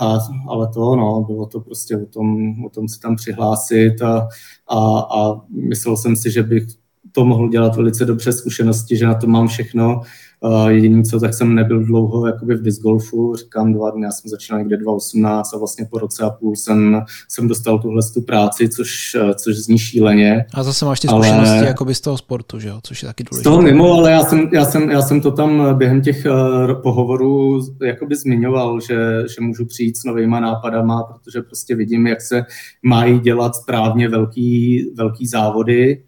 a, 0.01 0.19
ale 0.49 0.69
to, 0.75 0.97
no, 0.97 1.25
bylo 1.27 1.47
to 1.47 1.61
prostě 1.61 1.97
o 1.97 2.07
tom, 2.07 2.55
o 2.65 2.69
tom 2.69 2.89
se 2.89 3.01
tam 3.01 3.17
přihlásit 3.17 4.03
a, 4.03 4.29
a, 4.69 4.99
a 4.99 5.41
myslel 5.51 5.97
jsem 5.97 6.17
si, 6.17 6.31
že 6.31 6.43
bych 6.43 6.67
to 7.13 7.25
mohl 7.25 7.49
dělat 7.49 7.77
velice 7.77 8.05
dobře 8.05 8.33
zkušenosti, 8.33 8.97
že 8.97 9.07
na 9.07 9.15
to 9.15 9.27
mám 9.27 9.49
všechno 9.49 10.01
Uh, 10.47 10.69
jediný 10.69 11.05
co, 11.05 11.21
tak 11.21 11.35
jsem 11.35 11.55
nebyl 11.55 11.85
dlouho 11.85 12.27
jakoby 12.27 12.55
v 12.55 12.63
disc 12.63 12.83
golfu, 12.83 13.37
říkám 13.37 13.73
dva 13.73 13.91
dny, 13.91 14.05
já 14.05 14.11
jsem 14.11 14.31
začal 14.31 14.59
někde 14.59 14.77
2018 14.77 15.55
a 15.55 15.59
vlastně 15.59 15.87
po 15.91 15.99
roce 15.99 16.25
a 16.25 16.31
půl 16.31 16.57
jsem, 16.57 17.03
jsem 17.29 17.49
dostal 17.49 17.79
tuhle 17.79 18.03
tu 18.15 18.23
práci, 18.23 18.69
což, 18.69 19.17
což 19.35 19.57
zní 19.57 19.79
šíleně. 19.79 20.45
A 20.55 20.63
zase 20.63 20.85
máš 20.85 21.01
ty 21.01 21.09
zkušenosti 21.09 21.59
ale... 21.59 21.67
jakoby 21.67 21.95
z 21.95 22.01
toho 22.01 22.19
sportu, 22.19 22.61
že 22.61 22.69
jo? 22.69 22.81
což 22.83 23.03
je 23.03 23.07
taky 23.07 23.25
důležité. 23.25 23.43
Z 23.43 23.53
toho 23.53 23.63
mimo, 23.63 23.93
ale 23.93 24.11
já 24.11 24.25
jsem, 24.25 24.49
já 24.53 24.65
jsem, 24.65 24.91
já 24.91 25.03
jsem 25.03 25.21
to 25.21 25.31
tam 25.31 25.79
během 25.79 26.03
těch 26.03 26.27
uh, 26.27 26.83
pohovorů 26.83 27.61
jakoby 27.83 28.17
zmiňoval, 28.17 28.81
že, 28.81 28.97
že 29.29 29.41
můžu 29.41 29.67
přijít 29.67 29.97
s 29.97 30.05
novýma 30.05 30.41
nápadama, 30.41 31.03
protože 31.03 31.43
prostě 31.43 31.75
vidím, 31.75 32.07
jak 32.07 32.21
se 32.23 32.45
mají 32.83 33.21
dělat 33.21 33.57
správně 33.57 34.09
velký, 34.09 34.85
velký 34.97 35.27
závody, 35.27 36.03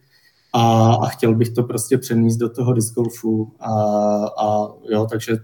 a, 0.52 0.94
a 0.94 1.06
chtěl 1.06 1.34
bych 1.34 1.50
to 1.50 1.62
prostě 1.62 1.98
přenést 1.98 2.36
do 2.36 2.48
toho 2.48 2.72
disc 2.72 2.94
golfu. 2.94 3.52
A, 3.60 3.72
a 4.38 4.68
jo, 4.90 5.06
takže 5.10 5.38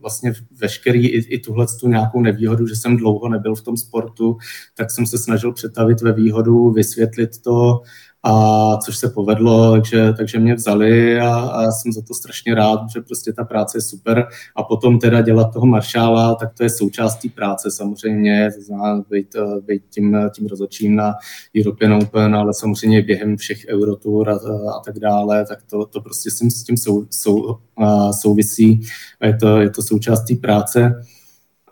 vlastně 0.00 0.32
veškerý 0.60 1.08
i, 1.08 1.34
i 1.34 1.38
tuhle 1.38 1.66
tu 1.80 1.88
nějakou 1.88 2.20
nevýhodu, 2.20 2.66
že 2.66 2.76
jsem 2.76 2.96
dlouho 2.96 3.28
nebyl 3.28 3.54
v 3.54 3.62
tom 3.62 3.76
sportu, 3.76 4.36
tak 4.74 4.90
jsem 4.90 5.06
se 5.06 5.18
snažil 5.18 5.52
přetavit 5.52 6.00
ve 6.00 6.12
výhodu, 6.12 6.70
vysvětlit 6.70 7.42
to 7.42 7.80
a 8.22 8.76
což 8.76 8.98
se 8.98 9.08
povedlo, 9.08 9.72
takže, 9.72 10.12
takže 10.12 10.38
mě 10.38 10.54
vzali 10.54 11.20
a, 11.20 11.34
a 11.34 11.70
jsem 11.70 11.92
za 11.92 12.02
to 12.02 12.14
strašně 12.14 12.54
rád, 12.54 12.80
že 12.94 13.00
prostě 13.00 13.32
ta 13.32 13.44
práce 13.44 13.78
je 13.78 13.82
super 13.82 14.28
a 14.56 14.62
potom 14.62 14.98
teda 14.98 15.20
dělat 15.20 15.52
toho 15.52 15.66
maršála, 15.66 16.34
tak 16.34 16.54
to 16.54 16.62
je 16.62 16.70
součástí 16.70 17.28
práce 17.28 17.70
samozřejmě, 17.70 18.50
to 18.56 18.62
znamená 18.62 19.04
být, 19.10 19.36
být 19.66 19.82
tím, 19.90 20.16
tím 20.34 20.46
rozhodčím 20.46 20.96
na 20.96 21.14
European 21.60 21.92
Open, 21.92 22.34
ale 22.34 22.54
samozřejmě 22.54 23.02
během 23.02 23.36
všech 23.36 23.66
Eurotour 23.68 24.30
a, 24.30 24.34
a 24.76 24.80
tak 24.84 24.98
dále, 24.98 25.46
tak 25.46 25.58
to, 25.70 25.86
to 25.86 26.00
prostě 26.00 26.30
s 26.30 26.38
tím, 26.38 26.50
s 26.50 26.64
tím 26.64 26.76
sou, 26.76 27.06
sou, 27.10 27.58
souvisí 28.20 28.80
a 29.20 29.26
je 29.26 29.36
to, 29.36 29.60
je 29.60 29.70
to 29.70 29.82
součástí 29.82 30.36
práce. 30.36 31.02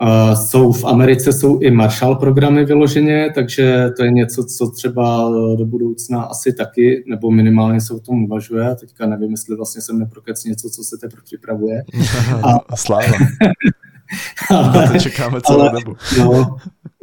Uh, 0.03 0.35
jsou 0.35 0.73
v 0.73 0.85
Americe 0.85 1.33
jsou 1.33 1.59
i 1.59 1.71
Marshall 1.71 2.15
programy 2.15 2.65
vyloženě, 2.65 3.33
takže 3.35 3.91
to 3.97 4.05
je 4.05 4.11
něco, 4.11 4.45
co 4.45 4.71
třeba 4.71 5.31
do 5.59 5.65
budoucna 5.65 6.23
asi 6.23 6.53
taky, 6.53 7.05
nebo 7.07 7.31
minimálně 7.31 7.81
se 7.81 7.95
o 7.95 8.01
tom 8.01 8.25
uvažuje. 8.25 8.75
Teďka 8.75 9.07
nevím, 9.07 9.31
jestli 9.31 9.57
vlastně 9.57 9.83
jsem 9.83 9.99
neprokec 9.99 10.45
něco, 10.45 10.71
co 10.71 10.83
se 10.85 10.97
teprve 11.01 11.23
připravuje. 11.25 11.83
A, 12.43 12.77
Sláva. 12.77 13.03
ale, 14.51 14.89
to 14.89 14.99
čekáme 14.99 15.41
celou 15.41 15.61
ale, 15.61 15.71
dobu. 15.71 15.97
No, 16.19 16.57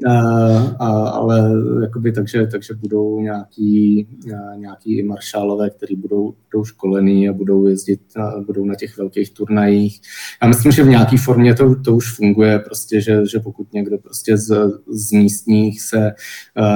a, 0.05 1.09
ale 1.09 1.51
jakoby 1.81 2.11
takže, 2.11 2.47
takže 2.47 2.73
budou 2.73 3.19
nějaký, 3.19 4.07
nějaký 4.55 5.03
maršálové, 5.03 5.69
kteří 5.69 5.95
budou, 5.95 6.33
budou 6.51 6.63
školený 6.63 7.29
a 7.29 7.33
budou 7.33 7.65
jezdit, 7.67 7.99
a 8.17 8.39
budou 8.45 8.65
na 8.65 8.75
těch 8.75 8.97
velkých 8.97 9.33
turnajích. 9.33 10.01
Já 10.41 10.47
myslím, 10.47 10.71
že 10.71 10.83
v 10.83 10.87
nějaké 10.87 11.17
formě 11.17 11.53
to, 11.53 11.75
to 11.75 11.95
už 11.95 12.15
funguje, 12.15 12.59
prostě, 12.59 13.01
že, 13.01 13.25
že 13.25 13.39
pokud 13.39 13.73
někdo 13.73 13.97
prostě 13.97 14.37
z, 14.37 14.71
z 14.87 15.11
místních 15.11 15.81
se 15.81 16.11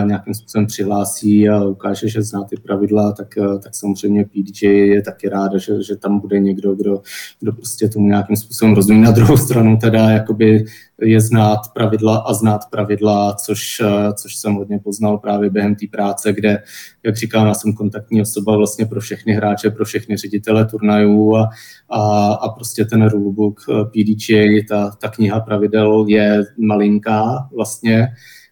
nějakým 0.06 0.34
způsobem 0.34 0.68
přihlásí 0.68 1.50
a 1.50 1.64
ukáže, 1.64 2.10
že 2.10 2.22
zná 2.22 2.44
ty 2.44 2.56
pravidla, 2.64 3.12
tak, 3.12 3.28
tak 3.64 3.76
samozřejmě 3.76 4.26
PDJ 4.26 4.68
je 4.68 5.02
taky 5.02 5.30
ráda, 5.30 5.58
že, 5.58 5.84
že 5.84 5.96
tam 5.96 6.20
bude 6.20 6.40
někdo, 6.40 6.76
kdo, 6.76 7.02
kdo 7.40 7.54
prostě 7.54 7.90
tomu 7.90 8.08
nějakým 8.08 8.36
způsobem 8.36 8.74
rozumí. 8.74 9.02
Na 9.02 9.12
druhou 9.12 9.38
stranu 9.38 9.78
teda 9.78 10.10
jakoby 10.10 10.66
je 11.02 11.22
znát 11.22 11.60
pravidla 11.74 12.18
a 12.18 12.34
znát 12.34 12.62
pravidla 12.72 13.11
pravidla, 13.12 13.34
což, 13.34 13.80
uh, 13.80 14.14
což 14.14 14.36
jsem 14.36 14.54
hodně 14.54 14.80
poznal 14.80 15.18
právě 15.18 15.50
během 15.50 15.76
té 15.76 15.86
práce, 15.92 16.34
kde, 16.34 16.64
jak 17.06 17.18
říkám, 17.18 17.48
já 17.48 17.54
jsem 17.54 17.74
kontaktní 17.74 18.22
osoba 18.22 18.58
vlastně 18.58 18.86
pro 18.86 19.02
všechny 19.02 19.34
hráče, 19.34 19.70
pro 19.70 19.86
všechny 19.86 20.18
ředitele 20.18 20.66
turnajů 20.66 21.36
a, 21.36 21.50
a, 21.90 22.34
a 22.34 22.50
prostě 22.50 22.86
ten 22.86 23.06
rulebook 23.06 23.60
PDGA, 23.68 24.64
ta, 24.70 24.92
ta 25.02 25.10
kniha 25.10 25.40
pravidel 25.40 26.06
je 26.08 26.44
malinká 26.58 27.50
vlastně, 27.56 28.08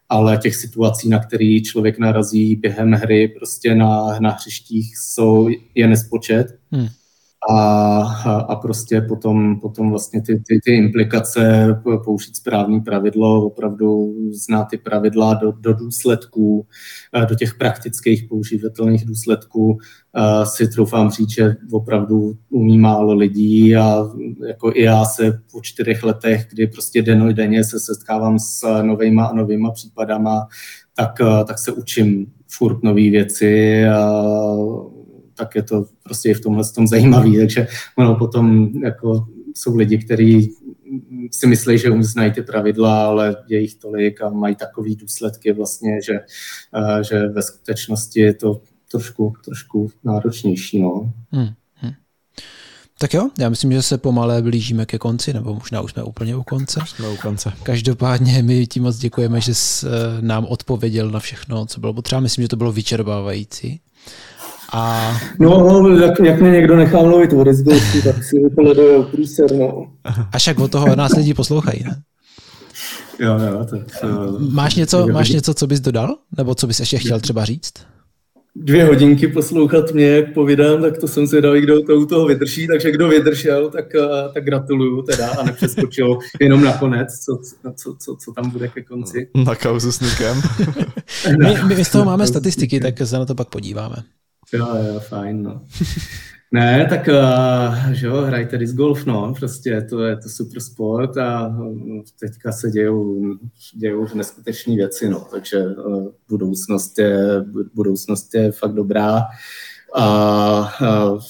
ale 0.09 0.37
těch 0.37 0.55
situací, 0.55 1.09
na 1.09 1.19
který 1.19 1.63
člověk 1.63 1.99
narazí 1.99 2.55
během 2.55 2.91
hry 2.91 3.27
prostě 3.27 3.75
na, 3.75 4.19
na 4.19 4.29
hřištích 4.31 4.97
jsou, 4.97 5.49
je 5.75 5.87
nespočet. 5.87 6.47
Hmm 6.71 6.87
a, 7.49 8.01
a 8.49 8.55
prostě 8.55 9.01
potom, 9.01 9.59
potom 9.59 9.89
vlastně 9.89 10.21
ty, 10.21 10.43
ty, 10.47 10.59
ty 10.63 10.75
implikace, 10.75 11.67
použít 12.05 12.35
správný 12.35 12.81
pravidlo, 12.81 13.45
opravdu 13.45 14.15
znát 14.31 14.63
ty 14.63 14.77
pravidla 14.77 15.33
do, 15.33 15.51
do 15.51 15.73
důsledků, 15.73 16.65
do 17.29 17.35
těch 17.35 17.53
praktických 17.55 18.23
používatelných 18.29 19.05
důsledků 19.05 19.77
si 20.43 20.67
troufám 20.67 21.09
říct, 21.11 21.29
že 21.29 21.55
opravdu 21.71 22.37
umí 22.49 22.77
málo 22.79 23.13
lidí 23.13 23.75
a 23.75 24.05
jako 24.47 24.71
i 24.75 24.83
já 24.83 25.05
se 25.05 25.41
po 25.51 25.61
čtyřech 25.61 26.03
letech, 26.03 26.47
kdy 26.51 26.67
prostě 26.67 27.01
denně 27.01 27.63
se 27.63 27.79
setkávám 27.79 28.39
s 28.39 28.81
novejma 28.81 29.25
a 29.25 29.33
novýma 29.33 29.71
případama, 29.71 30.47
tak, 30.95 31.13
tak 31.47 31.59
se 31.59 31.71
učím 31.71 32.31
furt 32.47 32.83
nové 32.83 33.09
věci 33.09 33.85
a 33.85 34.11
tak 35.39 35.55
je 35.55 35.63
to 35.63 35.85
prostě 36.03 36.29
i 36.29 36.33
v 36.33 36.41
tomhle 36.41 36.63
tom 36.75 36.87
zajímavý. 36.87 37.37
Takže 37.37 37.67
ono 37.97 38.15
potom 38.15 38.69
jako 38.83 39.27
jsou 39.55 39.75
lidi, 39.75 39.97
kteří 39.97 40.55
si 41.31 41.47
myslí, 41.47 41.77
že 41.77 41.89
znají 41.99 42.31
ty 42.31 42.41
pravidla, 42.41 43.05
ale 43.05 43.35
je 43.47 43.59
jich 43.59 43.75
tolik 43.75 44.21
a 44.21 44.29
mají 44.29 44.55
takový 44.55 44.95
důsledky 44.95 45.53
vlastně, 45.53 46.01
že, 46.01 46.19
že 47.09 47.27
ve 47.27 47.41
skutečnosti 47.41 48.19
je 48.19 48.33
to 48.33 48.61
trošku, 48.91 49.33
trošku 49.45 49.91
náročnější. 50.03 50.81
No. 50.81 51.13
Hmm. 51.31 51.49
hmm. 51.75 51.93
Tak 52.99 53.13
jo, 53.13 53.29
já 53.39 53.49
myslím, 53.49 53.71
že 53.71 53.81
se 53.81 53.97
pomalé 53.97 54.41
blížíme 54.41 54.85
ke 54.85 54.97
konci, 54.97 55.33
nebo 55.33 55.53
možná 55.53 55.81
už 55.81 55.91
jsme 55.91 56.03
úplně 56.03 56.35
u 56.35 56.43
konce. 56.43 56.79
Jsme 56.85 57.09
u 57.09 57.17
konce. 57.17 57.53
Každopádně 57.63 58.43
my 58.43 58.67
ti 58.67 58.79
moc 58.79 58.97
děkujeme, 58.97 59.41
že 59.41 59.53
jsi 59.53 59.87
eh, 59.87 59.89
nám 60.21 60.45
odpověděl 60.45 61.11
na 61.11 61.19
všechno, 61.19 61.65
co 61.65 61.79
bylo 61.79 61.93
potřeba. 61.93 62.21
Myslím, 62.21 62.43
že 62.43 62.47
to 62.47 62.55
bylo 62.55 62.71
vyčerpávající. 62.71 63.81
A... 64.73 65.13
No, 65.39 65.89
jak, 66.01 66.19
jak 66.19 66.41
mě 66.41 66.51
někdo 66.51 66.75
nechá 66.75 67.01
mluvit 67.01 67.33
o 67.33 67.43
Rizgolsku, 67.43 68.01
tak 68.03 68.23
si 68.23 68.39
vypoleduje 68.39 69.03
průser, 69.03 69.51
no. 69.51 69.91
A 70.31 70.37
však 70.37 70.59
od 70.59 70.71
toho 70.71 70.95
nás 70.95 71.11
lidi 71.15 71.33
poslouchají, 71.33 71.83
ne? 71.83 72.01
Jo, 73.19 73.39
jo, 73.51 73.65
tak... 73.69 73.81
Uh, 74.03 74.53
máš, 74.53 74.75
něco, 74.75 75.07
máš 75.07 75.29
něco, 75.29 75.53
co 75.53 75.67
bys 75.67 75.79
dodal? 75.79 76.15
Nebo 76.37 76.55
co 76.55 76.67
bys 76.67 76.79
ještě 76.79 76.97
chtěl 76.97 77.19
třeba 77.19 77.45
říct? 77.45 77.73
Dvě 78.55 78.85
hodinky 78.85 79.27
poslouchat 79.27 79.91
mě, 79.93 80.05
jak 80.05 80.33
povídám, 80.33 80.81
tak 80.81 80.97
to 80.97 81.07
jsem 81.07 81.27
zvědavý, 81.27 81.61
kdo 81.61 81.83
to 81.83 81.95
u 81.95 82.05
toho 82.05 82.27
vydrží, 82.27 82.67
takže 82.67 82.91
kdo 82.91 83.07
vydržel, 83.07 83.69
tak, 83.69 83.95
eh, 83.95 84.33
tak 84.33 84.43
gratuluju 84.43 85.01
teda 85.01 85.29
a 85.29 85.43
nepřeskočil 85.43 86.17
jenom 86.41 86.63
nakonec, 86.63 87.07
co, 87.25 87.39
co, 87.75 87.95
co, 87.99 88.15
co 88.15 88.31
tam 88.31 88.49
bude 88.49 88.67
ke 88.67 88.83
konci. 88.83 89.29
Na 89.45 89.55
kauzu 89.55 89.91
s 89.91 89.99
Nikem. 89.99 90.41
my, 91.39 91.75
my 91.75 91.85
z 91.85 91.89
toho 91.89 92.05
máme 92.05 92.27
statistiky, 92.27 92.79
tak 92.79 92.97
se 93.03 93.17
na 93.17 93.25
to 93.25 93.35
pak 93.35 93.49
podíváme. 93.49 93.95
Jo, 94.53 94.67
jo, 94.87 94.99
fajn, 94.99 95.43
no. 95.43 95.65
Ne, 96.51 96.87
tak 96.89 97.07
uh, 97.07 97.93
že 97.93 98.07
jo, 98.07 98.21
hrajte 98.21 98.57
disc 98.57 98.75
golf, 98.75 99.05
no, 99.05 99.33
prostě 99.39 99.81
to 99.81 100.03
je 100.03 100.17
to 100.17 100.29
super 100.29 100.59
sport 100.59 101.17
a 101.17 101.47
hm, 101.47 102.01
teďka 102.19 102.51
se 102.51 102.69
dějou, 102.69 103.21
dějou 103.75 104.07
neskutečné 104.13 104.75
věci, 104.75 105.09
no, 105.09 105.27
takže 105.31 105.65
uh, 105.65 106.07
budoucnost, 106.29 106.99
je, 106.99 107.45
budoucnost 107.73 108.35
je 108.35 108.51
fakt 108.51 108.73
dobrá 108.73 109.21
a 109.95 110.59
uh, 110.81 111.21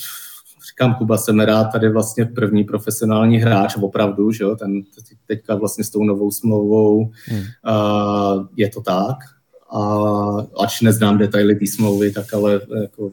říkám, 0.69 0.95
Kuba 0.95 1.17
Semera 1.17 1.63
tady 1.63 1.89
vlastně 1.89 2.25
první 2.25 2.63
profesionální 2.63 3.37
hráč, 3.37 3.75
opravdu, 3.75 4.31
že 4.31 4.43
jo, 4.43 4.55
ten 4.55 4.81
teďka 5.25 5.55
vlastně 5.55 5.83
s 5.83 5.89
tou 5.89 6.03
novou 6.03 6.31
smlouvou 6.31 7.11
hmm. 7.25 7.39
uh, 7.39 8.47
je 8.55 8.69
to 8.69 8.81
tak, 8.81 9.17
a 9.71 10.01
ač 10.63 10.81
neznám 10.81 11.17
detaily 11.17 11.55
té 11.55 11.67
smlouvy, 11.67 12.11
tak 12.11 12.33
ale 12.33 12.61
jako 12.81 13.11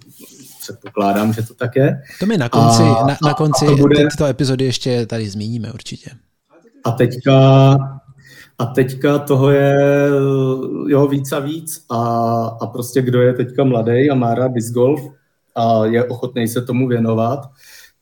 předpokládám, 0.61 1.33
že 1.33 1.43
to 1.43 1.55
tak 1.55 1.77
je. 1.77 2.03
To 2.21 2.27
my 2.27 2.37
na 2.37 2.49
konci, 2.49 2.83
a, 2.83 3.07
na, 3.07 3.17
na 3.23 3.35
konci 3.35 3.67
to 3.67 3.77
bude... 3.77 3.97
této 3.97 4.25
epizody 4.25 4.65
ještě 4.65 5.07
tady 5.07 5.29
zmíníme 5.29 5.73
určitě. 5.73 6.11
A 6.85 6.91
teďka, 6.91 7.71
a 8.59 8.67
teďka 8.67 9.19
toho 9.19 9.51
je 9.51 10.09
jo, 10.87 11.07
víc 11.07 11.33
a 11.33 11.39
víc 11.39 11.85
a, 11.91 11.99
a 12.61 12.67
prostě 12.67 13.03
kdo 13.03 13.23
je 13.23 13.33
teďka 13.33 13.65
mladý 13.65 14.11
a 14.11 14.15
má 14.15 14.35
rád 14.35 14.53
disc 14.53 14.73
golf 14.73 15.01
a 15.55 15.85
je 15.87 16.05
ochotný 16.05 16.49
se 16.49 16.63
tomu 16.63 16.89
věnovat, 16.89 17.41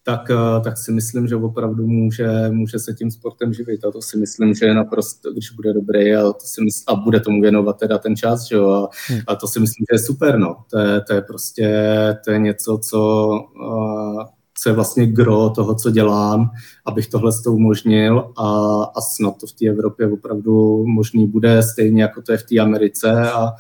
tak, 0.06 0.30
eh, 0.30 0.60
tak 0.64 0.78
si 0.78 0.92
myslím, 0.92 1.26
že 1.26 1.36
opravdu 1.36 1.86
může, 1.86 2.28
může 2.50 2.78
se 2.78 2.94
tím 2.94 3.10
sportem 3.10 3.52
živit. 3.52 3.84
A 3.84 3.90
to 3.90 4.02
si 4.02 4.18
myslím, 4.18 4.54
že 4.54 4.66
je 4.66 4.74
naprosto, 4.74 5.32
když 5.32 5.50
bude 5.50 5.72
dobrý 5.72 6.14
a, 6.14 6.22
to 6.22 6.46
si 6.46 6.64
mysl, 6.64 6.84
a 6.86 6.94
bude 6.94 7.20
tomu 7.20 7.42
věnovat 7.42 7.78
teda 7.78 7.98
ten 7.98 8.16
čas, 8.16 8.48
že 8.48 8.54
jo, 8.56 8.70
a, 8.70 8.88
hmm. 9.08 9.20
a 9.26 9.36
to 9.36 9.46
si 9.46 9.60
myslím, 9.60 9.84
že 9.90 9.94
je 9.94 10.06
super, 10.06 10.38
no. 10.38 10.56
To 10.70 10.78
je, 10.78 11.00
to 11.00 11.12
je 11.12 11.22
prostě, 11.22 11.96
to 12.24 12.30
je 12.30 12.38
něco, 12.38 12.78
co, 12.78 13.30
uh, 13.60 14.22
co 14.54 14.68
je 14.68 14.72
vlastně 14.72 15.06
gro 15.06 15.50
toho, 15.50 15.74
co 15.74 15.90
dělám, 15.90 16.50
abych 16.84 17.06
tohle 17.06 17.32
s 17.32 17.42
tou 17.42 17.54
umožnil 17.54 18.32
a, 18.36 18.48
a 18.96 19.00
snad 19.00 19.38
to 19.40 19.46
v 19.46 19.52
té 19.52 19.66
Evropě 19.66 20.12
opravdu 20.12 20.84
možný 20.86 21.26
bude, 21.26 21.62
stejně 21.62 22.02
jako 22.02 22.22
to 22.22 22.32
je 22.32 22.38
v 22.38 22.42
té 22.42 22.58
Americe 22.58 23.30
a, 23.30 23.52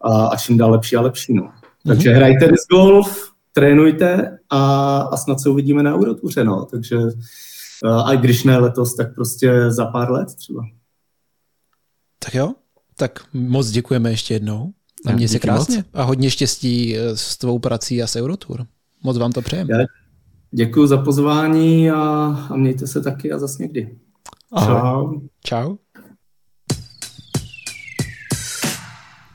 a, 0.00 0.26
a 0.26 0.36
čím 0.36 0.58
dál 0.58 0.70
lepší 0.70 0.96
a 0.96 1.00
lepší, 1.00 1.34
no. 1.34 1.50
Takže 1.86 2.10
hmm. 2.10 2.16
hrajte 2.16 2.48
golf, 2.70 3.33
trénujte 3.54 4.38
a, 4.50 4.96
a 5.00 5.16
snad 5.16 5.40
se 5.40 5.48
uvidíme 5.48 5.82
na 5.82 5.94
Eurotuře, 5.94 6.44
no. 6.44 6.64
Takže 6.64 6.96
a 8.04 8.14
když 8.14 8.44
ne 8.44 8.58
letos, 8.58 8.94
tak 8.94 9.14
prostě 9.14 9.70
za 9.70 9.86
pár 9.86 10.10
let 10.10 10.28
třeba. 10.36 10.62
Tak 12.18 12.34
jo, 12.34 12.52
tak 12.96 13.24
moc 13.32 13.70
děkujeme 13.70 14.10
ještě 14.10 14.34
jednou. 14.34 14.72
A 15.06 15.12
mě 15.12 15.28
se 15.28 15.38
krásně. 15.38 15.76
Moc. 15.76 15.86
A 15.92 16.02
hodně 16.02 16.30
štěstí 16.30 16.96
e, 16.96 17.16
s 17.16 17.36
tvou 17.36 17.58
prací 17.58 18.02
a 18.02 18.06
s 18.06 18.16
Eurotour. 18.16 18.66
Moc 19.02 19.18
vám 19.18 19.32
to 19.32 19.42
přejeme. 19.42 19.86
Děkuji 20.50 20.86
za 20.86 20.98
pozvání 20.98 21.90
a, 21.90 22.00
a 22.50 22.56
mějte 22.56 22.86
se 22.86 23.00
taky 23.00 23.32
a 23.32 23.38
zase 23.38 23.62
někdy. 23.62 23.98
Ahoj. 24.52 25.20
Čau. 25.44 25.66
Čau. 25.66 25.76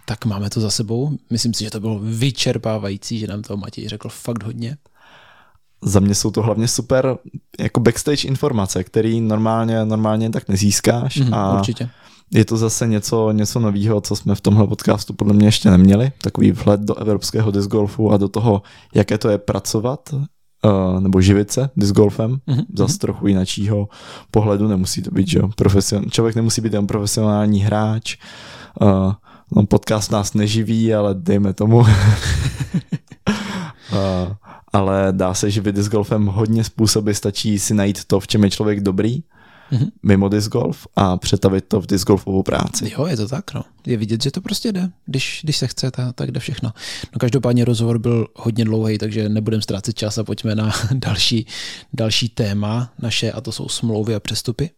Tak 0.10 0.26
máme 0.26 0.50
to 0.50 0.62
za 0.62 0.70
sebou. 0.70 1.12
Myslím 1.30 1.54
si, 1.54 1.64
že 1.64 1.70
to 1.70 1.80
bylo 1.80 2.00
vyčerpávající, 2.00 3.20
že 3.20 3.28
nám 3.28 3.42
to 3.42 3.58
Matěj 3.58 3.88
řekl 3.90 4.10
fakt 4.10 4.44
hodně. 4.44 4.78
Za 5.84 6.00
mě 6.00 6.16
jsou 6.16 6.32
to 6.32 6.42
hlavně 6.42 6.68
super 6.68 7.18
jako 7.60 7.80
backstage 7.80 8.28
informace, 8.28 8.84
který 8.84 9.22
normálně, 9.22 9.86
normálně 9.86 10.30
tak 10.30 10.50
nezískáš. 10.50 11.16
Mm, 11.16 11.34
a 11.34 11.54
určitě. 11.54 11.90
Je 12.32 12.46
to 12.46 12.58
zase 12.58 12.88
něco, 12.88 13.32
něco 13.32 13.60
nového, 13.60 14.02
co 14.02 14.16
jsme 14.16 14.36
v 14.36 14.42
tomhle 14.42 14.68
podcastu 14.68 15.14
podle 15.14 15.34
mě 15.34 15.48
ještě 15.48 15.70
neměli. 15.70 16.12
Takový 16.22 16.52
vhled 16.52 16.82
do 16.82 16.96
evropského 16.96 17.52
disc 17.52 17.68
golfu 17.68 18.12
a 18.12 18.18
do 18.18 18.30
toho, 18.30 18.62
jaké 18.96 19.18
to 19.18 19.30
je 19.30 19.38
pracovat 19.38 20.16
Uh, 20.66 21.00
nebo 21.00 21.22
živit 21.22 21.52
se 21.52 21.70
disc 21.76 21.92
golfem, 21.92 22.38
mm-hmm. 22.48 22.66
zase 22.78 22.98
trochu 22.98 23.28
jináčího 23.28 23.88
pohledu, 24.32 24.68
nemusí 24.68 25.02
to 25.02 25.12
být, 25.12 25.28
že 25.28 25.40
profesion... 25.56 26.06
člověk 26.12 26.36
nemusí 26.36 26.62
být 26.62 26.74
jen 26.74 26.88
profesionální 26.88 27.60
hráč, 27.60 28.18
uh, 28.82 29.14
No, 29.52 29.66
podcast 29.66 30.12
nás 30.12 30.34
neživí, 30.34 30.94
ale 30.94 31.16
dejme 31.16 31.54
tomu. 31.54 31.78
uh, 31.78 31.88
ale 34.74 35.08
dá 35.12 35.34
se 35.34 35.52
živit 35.52 35.76
disc 35.76 35.90
golfem 35.90 36.26
hodně 36.26 36.64
způsoby, 36.64 37.12
stačí 37.12 37.60
si 37.60 37.74
najít 37.74 38.06
to, 38.06 38.20
v 38.20 38.28
čem 38.28 38.44
je 38.44 38.50
člověk 38.50 38.80
dobrý, 38.80 39.24
mm-hmm. 39.72 39.90
mimo 40.04 40.30
disc 40.30 40.48
golf 40.48 40.88
a 40.96 41.18
přetavit 41.18 41.66
to 41.68 41.82
v 41.82 41.88
disc 41.88 42.06
golfovou 42.06 42.44
práci. 42.44 42.92
Jo, 42.92 43.06
je 43.06 43.18
to 43.18 43.28
tak, 43.28 43.54
no. 43.54 43.64
Je 43.86 43.98
vidět, 43.98 44.24
že 44.24 44.32
to 44.32 44.42
prostě 44.42 44.72
jde. 44.72 44.90
Když, 45.06 45.40
když 45.44 45.58
se 45.58 45.68
chce, 45.68 45.92
tak, 45.92 46.16
tak 46.16 46.32
jde 46.32 46.40
všechno. 46.40 46.74
No 47.14 47.20
každopádně 47.20 47.66
rozhovor 47.66 48.00
byl 48.00 48.28
hodně 48.36 48.66
dlouhý, 48.66 48.98
takže 48.98 49.30
nebudeme 49.30 49.62
ztrácet 49.62 49.96
čas 49.96 50.18
a 50.18 50.24
pojďme 50.24 50.56
na 50.56 50.72
další, 50.92 51.48
další 51.94 52.30
téma 52.30 52.94
naše 53.02 53.32
a 53.32 53.42
to 53.42 53.52
jsou 53.52 53.70
smlouvy 53.70 54.16
a 54.16 54.20
přestupy. 54.20 54.70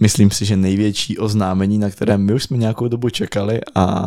Myslím 0.00 0.30
si, 0.30 0.44
že 0.44 0.56
největší 0.56 1.18
oznámení, 1.18 1.78
na 1.78 1.90
které 1.90 2.18
my 2.18 2.34
už 2.34 2.44
jsme 2.44 2.56
nějakou 2.56 2.88
dobu 2.88 3.10
čekali 3.10 3.60
a 3.74 4.06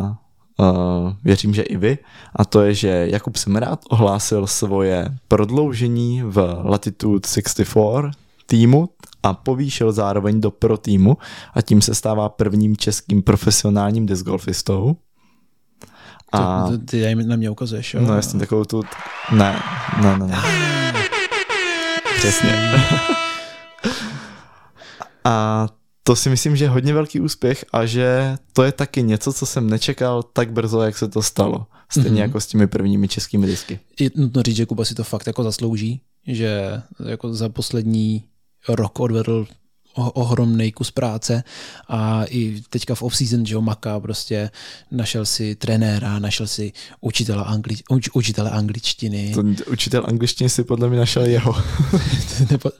uh, 0.56 1.12
věřím, 1.24 1.54
že 1.54 1.62
i 1.62 1.76
vy, 1.76 1.98
a 2.36 2.44
to 2.44 2.60
je, 2.60 2.74
že 2.74 3.06
Jakub 3.10 3.36
Semrát 3.36 3.80
ohlásil 3.88 4.46
svoje 4.46 5.18
prodloužení 5.28 6.22
v 6.22 6.60
Latitude 6.64 7.28
64 7.28 7.70
týmu 8.46 8.88
a 9.22 9.34
povýšil 9.34 9.92
zároveň 9.92 10.40
do 10.40 10.50
pro 10.50 10.76
týmu 10.76 11.16
a 11.54 11.62
tím 11.62 11.82
se 11.82 11.94
stává 11.94 12.28
prvním 12.28 12.76
českým 12.76 13.22
profesionálním 13.22 14.06
discgolfistou. 14.06 14.96
A... 16.32 16.68
To, 16.68 16.78
ty 16.78 17.14
na 17.14 17.36
mě 17.36 17.50
ukazuješ, 17.50 17.94
jo? 17.94 18.00
No 18.00 18.14
jasně, 18.14 18.40
takovou 18.40 18.64
tu... 18.64 18.82
Ne, 19.32 19.62
ne, 20.02 20.18
ne, 20.18 20.26
ne. 20.26 20.42
Přesně. 22.18 22.72
A 25.24 25.68
to 26.04 26.16
si 26.16 26.30
myslím, 26.30 26.56
že 26.56 26.64
je 26.64 26.68
hodně 26.68 26.94
velký 26.94 27.20
úspěch 27.20 27.64
a 27.72 27.86
že 27.86 28.36
to 28.52 28.62
je 28.62 28.72
taky 28.72 29.02
něco, 29.02 29.32
co 29.32 29.46
jsem 29.46 29.70
nečekal 29.70 30.22
tak 30.22 30.52
brzo, 30.52 30.82
jak 30.82 30.98
se 30.98 31.08
to 31.08 31.22
stalo. 31.22 31.66
Stejně 31.90 32.10
mm-hmm. 32.10 32.22
jako 32.22 32.40
s 32.40 32.46
těmi 32.46 32.66
prvními 32.66 33.08
českými 33.08 33.46
disky. 33.46 33.80
Je 34.00 34.10
nutno 34.16 34.42
říct, 34.42 34.56
že 34.56 34.66
Kuba 34.66 34.84
si 34.84 34.94
to 34.94 35.04
fakt 35.04 35.26
jako 35.26 35.42
zaslouží, 35.42 36.00
že 36.26 36.82
jako 37.08 37.34
za 37.34 37.48
poslední 37.48 38.24
rok 38.68 39.00
odvedl 39.00 39.46
ohromný 39.94 40.72
kus 40.72 40.90
práce 40.90 41.44
a 41.88 42.24
i 42.28 42.62
teďka 42.70 42.94
v 42.94 43.02
off-season, 43.02 43.46
že 43.46 43.58
maká, 43.58 44.00
prostě 44.00 44.50
našel 44.90 45.26
si 45.26 45.54
trenéra, 45.54 46.18
našel 46.18 46.46
si 46.46 46.72
učitele, 47.00 47.44
angli, 47.44 47.76
uč, 47.90 48.08
učitele 48.12 48.50
angličtiny. 48.50 49.32
To 49.34 49.42
učitel 49.72 50.04
angličtiny 50.08 50.50
si 50.50 50.64
podle 50.64 50.88
mě 50.88 50.98
našel 50.98 51.24
jeho. 51.24 51.56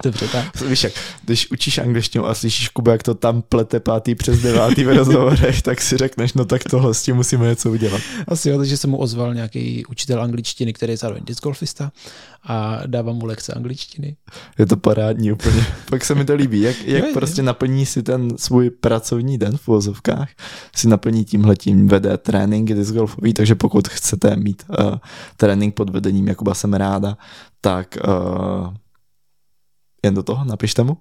Dobře, 0.05 0.29
tak. 0.29 0.61
Víš 0.69 0.85
jak, 0.85 0.93
když 1.25 1.51
učíš 1.51 1.79
angličtinu 1.79 2.27
a 2.27 2.35
slyšíš 2.35 2.69
Kuba, 2.69 2.93
jak 2.93 3.03
to 3.03 3.15
tam 3.15 3.43
plete 3.43 3.81
pátý 3.81 4.15
přes 4.15 4.41
devátý 4.41 4.85
v 4.85 4.97
rozhovorech, 4.97 5.63
tak 5.63 5.81
si 5.81 5.97
řekneš, 5.97 6.33
no 6.33 6.45
tak 6.45 6.65
tohle 6.65 6.95
s 6.95 7.03
tím 7.03 7.17
musíme 7.17 7.49
něco 7.49 7.71
udělat. 7.71 8.01
Asi 8.29 8.49
jo, 8.49 8.59
takže 8.59 8.77
se 8.77 8.87
mu 8.87 8.97
ozval 8.97 9.35
nějaký 9.35 9.87
učitel 9.87 10.23
angličtiny, 10.23 10.73
který 10.73 10.93
je 10.93 10.97
zároveň 10.97 11.25
discgolfista 11.25 11.93
a 12.45 12.81
dávám 12.87 13.17
mu 13.17 13.27
lekce 13.27 13.53
angličtiny. 13.53 14.17
Je 14.59 14.67
to 14.67 14.77
parádní 14.77 15.33
úplně. 15.33 15.67
Pak 15.91 16.05
se 16.05 16.15
mi 16.15 16.25
to 16.25 16.35
líbí, 16.35 16.61
jak, 16.61 16.77
jak 16.85 17.02
je, 17.07 17.13
prostě 17.13 17.41
je. 17.41 17.45
naplní 17.45 17.87
si 17.87 18.03
ten 18.03 18.39
svůj 18.39 18.71
pracovní 18.71 19.39
den 19.39 19.57
v 19.57 19.67
vozovkách, 19.67 20.29
si 20.77 20.89
naplní 20.89 21.25
tímhletím, 21.25 21.89
vede 21.89 22.19
tréninky 22.19 22.75
disc 22.75 22.93
golfový, 22.93 23.35
takže 23.35 23.55
pokud 23.55 23.89
chcete 23.89 24.37
mít 24.37 24.63
uh, 24.69 24.99
trénink 25.37 25.75
pod 25.75 25.91
vedením 25.91 26.29
Jakuba 26.29 26.53
ráda, 26.73 27.17
tak 27.61 27.99
uh, 28.09 28.75
jen 30.05 30.15
do 30.15 30.23
toho, 30.23 30.45
napište 30.45 30.83
mu. 30.83 30.97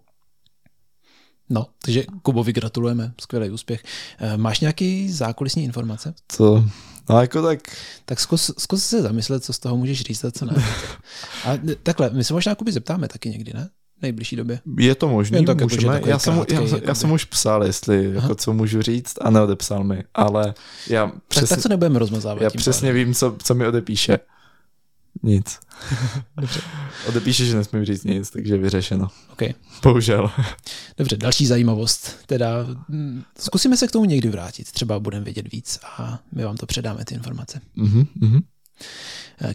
No, 1.51 1.67
takže 1.85 2.03
Kubovi 2.21 2.53
gratulujeme, 2.53 3.13
skvělý 3.21 3.49
úspěch. 3.49 3.83
Eh, 4.19 4.37
máš 4.37 4.59
nějaký 4.59 5.11
zákulisní 5.11 5.63
informace? 5.63 6.13
Co? 6.27 6.65
No 7.09 7.21
jako 7.21 7.41
tak... 7.41 7.59
Tak 8.05 8.19
zkus, 8.19 8.51
zkus 8.57 8.85
se 8.85 9.01
zamyslet, 9.01 9.43
co 9.43 9.53
z 9.53 9.59
toho 9.59 9.77
můžeš 9.77 10.01
říct 10.01 10.23
a 10.23 10.31
co 10.31 10.45
ne. 10.45 10.53
A 11.45 11.49
takhle, 11.83 12.09
my 12.09 12.23
se 12.23 12.33
možná 12.33 12.55
Kuby 12.55 12.71
zeptáme 12.71 13.07
taky 13.07 13.29
někdy, 13.29 13.53
ne? 13.53 13.69
Nejbližší 14.01 14.35
době. 14.35 14.59
Je 14.79 14.95
to 14.95 15.09
možné, 15.09 15.43
tak 15.43 15.61
jako, 15.61 15.75
můžeme. 15.75 16.01
Já, 16.05 16.19
jsem, 16.19 16.45
já, 16.49 16.61
já 16.83 16.95
jsem 16.95 17.11
už 17.11 17.25
psal, 17.25 17.63
jestli 17.63 18.13
jako 18.13 18.35
co 18.35 18.53
můžu 18.53 18.81
říct 18.81 19.13
a 19.21 19.29
neodepsal 19.29 19.83
mi, 19.83 20.03
ale 20.13 20.53
já 20.87 21.11
přesně... 21.27 21.47
Tak, 21.47 21.49
tak 21.49 21.63
co 21.63 21.69
nebudeme 21.69 21.99
rozmazávat. 21.99 22.41
Já 22.41 22.49
přesně 22.49 22.89
pádem. 22.89 23.05
vím, 23.05 23.13
co, 23.13 23.35
co 23.43 23.55
mi 23.55 23.67
odepíše. 23.67 24.19
Nic. 25.23 25.59
Dobře. 26.41 26.61
Odepíše, 27.07 27.45
že 27.45 27.55
nesmím 27.55 27.85
říct 27.85 28.03
nic, 28.03 28.29
takže 28.29 28.57
vyřešeno. 28.57 29.07
Okay. 29.31 29.53
Bohužel. 29.83 30.31
Dobře, 30.97 31.17
další 31.17 31.47
zajímavost. 31.47 32.15
Teda 32.25 32.67
mm, 32.87 33.23
zkusíme 33.39 33.77
se 33.77 33.87
k 33.87 33.91
tomu 33.91 34.05
někdy 34.05 34.29
vrátit. 34.29 34.71
Třeba 34.71 34.99
budeme 34.99 35.25
vědět 35.25 35.51
víc 35.51 35.79
a 35.97 36.19
my 36.31 36.43
vám 36.43 36.57
to 36.57 36.65
předáme, 36.65 37.05
ty 37.05 37.15
informace. 37.15 37.61
Mm-hmm, 37.77 38.07
mm-hmm. 38.21 38.41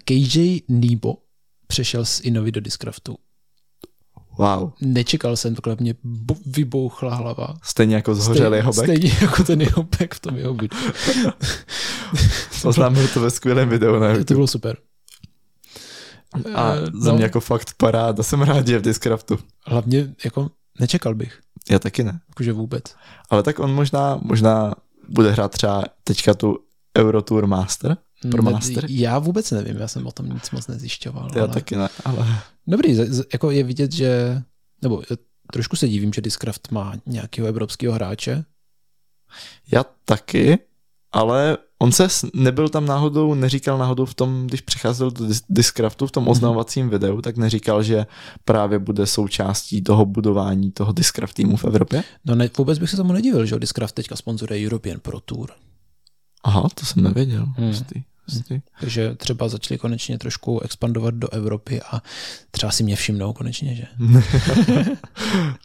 KJ 0.04 0.60
Nebo 0.68 1.16
přešel 1.66 2.04
z 2.04 2.20
Innovy 2.20 2.52
do 2.52 2.60
Discraftu. 2.60 3.18
Wow. 4.38 4.70
Nečekal 4.80 5.36
jsem, 5.36 5.54
takhle 5.54 5.76
mě 5.80 5.94
vybouchla 6.46 7.14
hlava. 7.14 7.54
Stejně 7.62 7.94
jako 7.94 8.14
zhořel 8.14 8.54
jeho 8.54 8.72
back? 8.72 8.84
Stejně 8.84 9.12
jako 9.20 9.44
ten 9.44 9.60
jeho 9.60 9.82
back 9.82 10.14
v 10.14 10.20
tom 10.20 10.36
jeho 10.36 10.54
videu. 10.54 10.78
Oznámil 12.64 13.08
to 13.08 13.20
ve 13.20 13.30
skvělém 13.30 13.68
videu 13.68 13.98
na 13.98 14.08
YouTube. 14.08 14.24
To 14.24 14.34
bylo 14.34 14.46
super. 14.46 14.76
A 16.54 16.74
uh, 16.74 16.80
za 17.00 17.10
no, 17.10 17.14
mě 17.14 17.24
jako 17.24 17.40
fakt 17.40 17.74
paráda, 17.76 18.22
jsem 18.22 18.42
rád, 18.42 18.66
že 18.66 18.78
v 18.78 18.82
Discraftu. 18.82 19.38
Hlavně 19.66 20.14
jako 20.24 20.50
nečekal 20.80 21.14
bych. 21.14 21.38
Já 21.70 21.78
taky 21.78 22.04
ne. 22.04 22.20
Jakože 22.28 22.52
vůbec. 22.52 22.82
Ale 23.30 23.42
tak 23.42 23.58
on 23.58 23.74
možná, 23.74 24.18
možná 24.22 24.74
bude 25.08 25.30
hrát 25.30 25.52
třeba 25.52 25.84
teďka 26.04 26.34
tu 26.34 26.58
Eurotour 26.98 27.46
Master, 27.46 27.96
pro 28.30 28.42
ne, 28.42 28.50
Master. 28.50 28.86
Já 28.88 29.18
vůbec 29.18 29.50
nevím, 29.50 29.76
já 29.76 29.88
jsem 29.88 30.06
o 30.06 30.12
tom 30.12 30.28
nic 30.28 30.50
moc 30.50 30.66
nezjišťoval. 30.66 31.30
Já 31.34 31.42
ale... 31.42 31.54
taky 31.54 31.76
ne, 31.76 31.88
ale... 32.04 32.26
Dobrý, 32.66 32.98
jako 33.32 33.50
je 33.50 33.62
vidět, 33.64 33.92
že, 33.92 34.42
nebo 34.82 35.02
trošku 35.52 35.76
se 35.76 35.88
divím, 35.88 36.12
že 36.12 36.20
Discraft 36.20 36.70
má 36.70 36.94
nějakého 37.06 37.48
evropského 37.48 37.94
hráče. 37.94 38.44
Já 39.72 39.84
taky, 40.04 40.58
ale 41.12 41.58
on 41.78 41.92
se 41.92 42.08
nebyl 42.34 42.68
tam 42.68 42.86
náhodou, 42.86 43.34
neříkal 43.34 43.78
náhodou 43.78 44.04
v 44.04 44.14
tom, 44.14 44.46
když 44.46 44.60
přicházel 44.60 45.10
do 45.10 45.26
Discraftu 45.48 46.06
v 46.06 46.10
tom 46.10 46.22
mhm. 46.22 46.30
oznamovacím 46.30 46.88
videu, 46.88 47.20
tak 47.20 47.36
neříkal, 47.36 47.82
že 47.82 48.06
právě 48.44 48.78
bude 48.78 49.06
součástí 49.06 49.82
toho 49.82 50.06
budování 50.06 50.72
toho 50.72 50.92
Discraft 50.92 51.34
týmu 51.34 51.56
v 51.56 51.64
Evropě? 51.64 52.04
No 52.24 52.34
ne, 52.34 52.50
vůbec 52.58 52.78
bych 52.78 52.90
se 52.90 52.96
tomu 52.96 53.12
nedivil, 53.12 53.46
že 53.46 53.58
Discraft 53.58 53.94
teďka 53.94 54.16
sponzoruje 54.16 54.66
European 54.66 55.00
Pro 55.00 55.20
Tour. 55.20 55.50
Aha, 56.44 56.68
to 56.74 56.86
jsem 56.86 57.02
nevěděl. 57.02 57.46
Hmm. 57.56 57.72
Hustý. 58.28 58.60
Takže 58.80 59.14
třeba 59.14 59.48
začali 59.48 59.78
konečně 59.78 60.18
trošku 60.18 60.60
expandovat 60.60 61.14
do 61.14 61.28
Evropy 61.30 61.80
a 61.82 62.02
třeba 62.50 62.72
si 62.72 62.82
mě 62.82 62.96
všimnou 62.96 63.32
konečně, 63.32 63.74
že? 63.74 63.86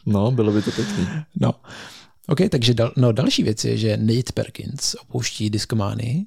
no, 0.06 0.30
bylo 0.30 0.52
by 0.52 0.62
to 0.62 0.70
pěkný. 0.70 1.06
No. 1.40 1.54
OK, 2.28 2.38
takže 2.50 2.74
dal, 2.74 2.92
no, 2.96 3.12
další 3.12 3.42
věc 3.42 3.64
je, 3.64 3.76
že 3.76 3.96
Nate 3.96 4.32
Perkins 4.34 4.94
opouští 4.94 5.50
Discmany. 5.50 6.26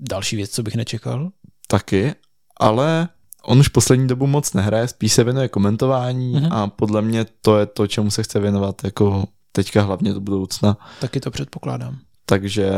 Další 0.00 0.36
věc, 0.36 0.50
co 0.50 0.62
bych 0.62 0.74
nečekal. 0.74 1.30
Taky, 1.66 2.14
ale 2.60 3.08
on 3.42 3.58
už 3.58 3.68
poslední 3.68 4.08
dobu 4.08 4.26
moc 4.26 4.52
nehraje, 4.52 4.88
spíš 4.88 5.12
se 5.12 5.24
věnuje 5.24 5.48
komentování 5.48 6.34
mm-hmm. 6.34 6.48
a 6.52 6.66
podle 6.66 7.02
mě 7.02 7.26
to 7.40 7.58
je 7.58 7.66
to, 7.66 7.86
čemu 7.86 8.10
se 8.10 8.22
chce 8.22 8.40
věnovat 8.40 8.84
jako 8.84 9.24
teďka 9.52 9.82
hlavně 9.82 10.12
do 10.12 10.20
budoucna. 10.20 10.76
Taky 11.00 11.20
to 11.20 11.30
předpokládám. 11.30 11.98
Takže 12.26 12.70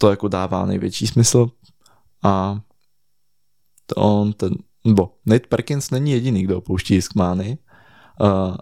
to 0.00 0.10
jako 0.10 0.28
dává 0.28 0.66
největší 0.66 1.06
smysl 1.06 1.50
a 2.22 2.60
to 3.86 3.94
on 3.94 4.32
ten, 4.32 4.54
bo 4.84 5.14
Nate 5.26 5.46
Perkins 5.48 5.90
není 5.90 6.12
jediný, 6.12 6.42
kdo 6.42 6.58
opouští 6.58 6.94
Discmany. 6.94 7.58
Uh, 8.20 8.56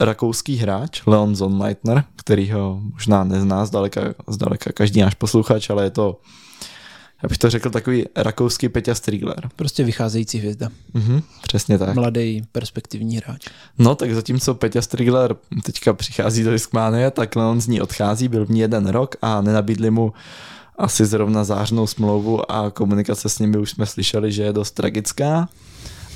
rakouský 0.00 0.56
hráč 0.56 1.02
Leon 1.06 1.36
Zonleitner, 1.36 2.04
který 2.16 2.50
ho 2.50 2.80
možná 2.82 3.24
nezná 3.24 3.66
zdaleka, 3.66 4.00
zdaleka 4.28 4.72
každý 4.72 5.00
náš 5.00 5.14
posluchač, 5.14 5.70
ale 5.70 5.84
je 5.84 5.90
to 5.90 6.20
já 7.22 7.28
bych 7.28 7.38
to 7.38 7.50
řekl 7.50 7.70
takový 7.70 8.04
rakouský 8.16 8.68
Peťa 8.68 8.94
Strigler. 8.94 9.48
Prostě 9.56 9.84
vycházející 9.84 10.38
hvězda. 10.38 10.68
Mhm, 10.94 11.22
přesně 11.42 11.78
tak. 11.78 11.94
Mladý, 11.94 12.42
perspektivní 12.52 13.16
hráč. 13.16 13.46
No, 13.78 13.94
tak 13.94 14.14
zatímco 14.14 14.54
Peťa 14.54 14.82
Strigler 14.82 15.36
teďka 15.64 15.92
přichází 15.92 16.44
do 16.44 16.50
Discmania, 16.50 17.10
tak 17.10 17.36
Leon 17.36 17.60
z 17.60 17.66
ní 17.66 17.80
odchází, 17.80 18.28
byl 18.28 18.46
v 18.46 18.50
ní 18.50 18.60
jeden 18.60 18.86
rok 18.86 19.16
a 19.22 19.40
nenabídli 19.40 19.90
mu 19.90 20.12
asi 20.80 21.06
zrovna 21.06 21.44
zářnou 21.44 21.86
smlouvu 21.86 22.52
a 22.52 22.70
komunikace 22.70 23.28
s 23.28 23.38
nimi 23.38 23.58
už 23.58 23.70
jsme 23.70 23.86
slyšeli, 23.86 24.32
že 24.32 24.42
je 24.42 24.52
dost 24.52 24.70
tragická 24.70 25.48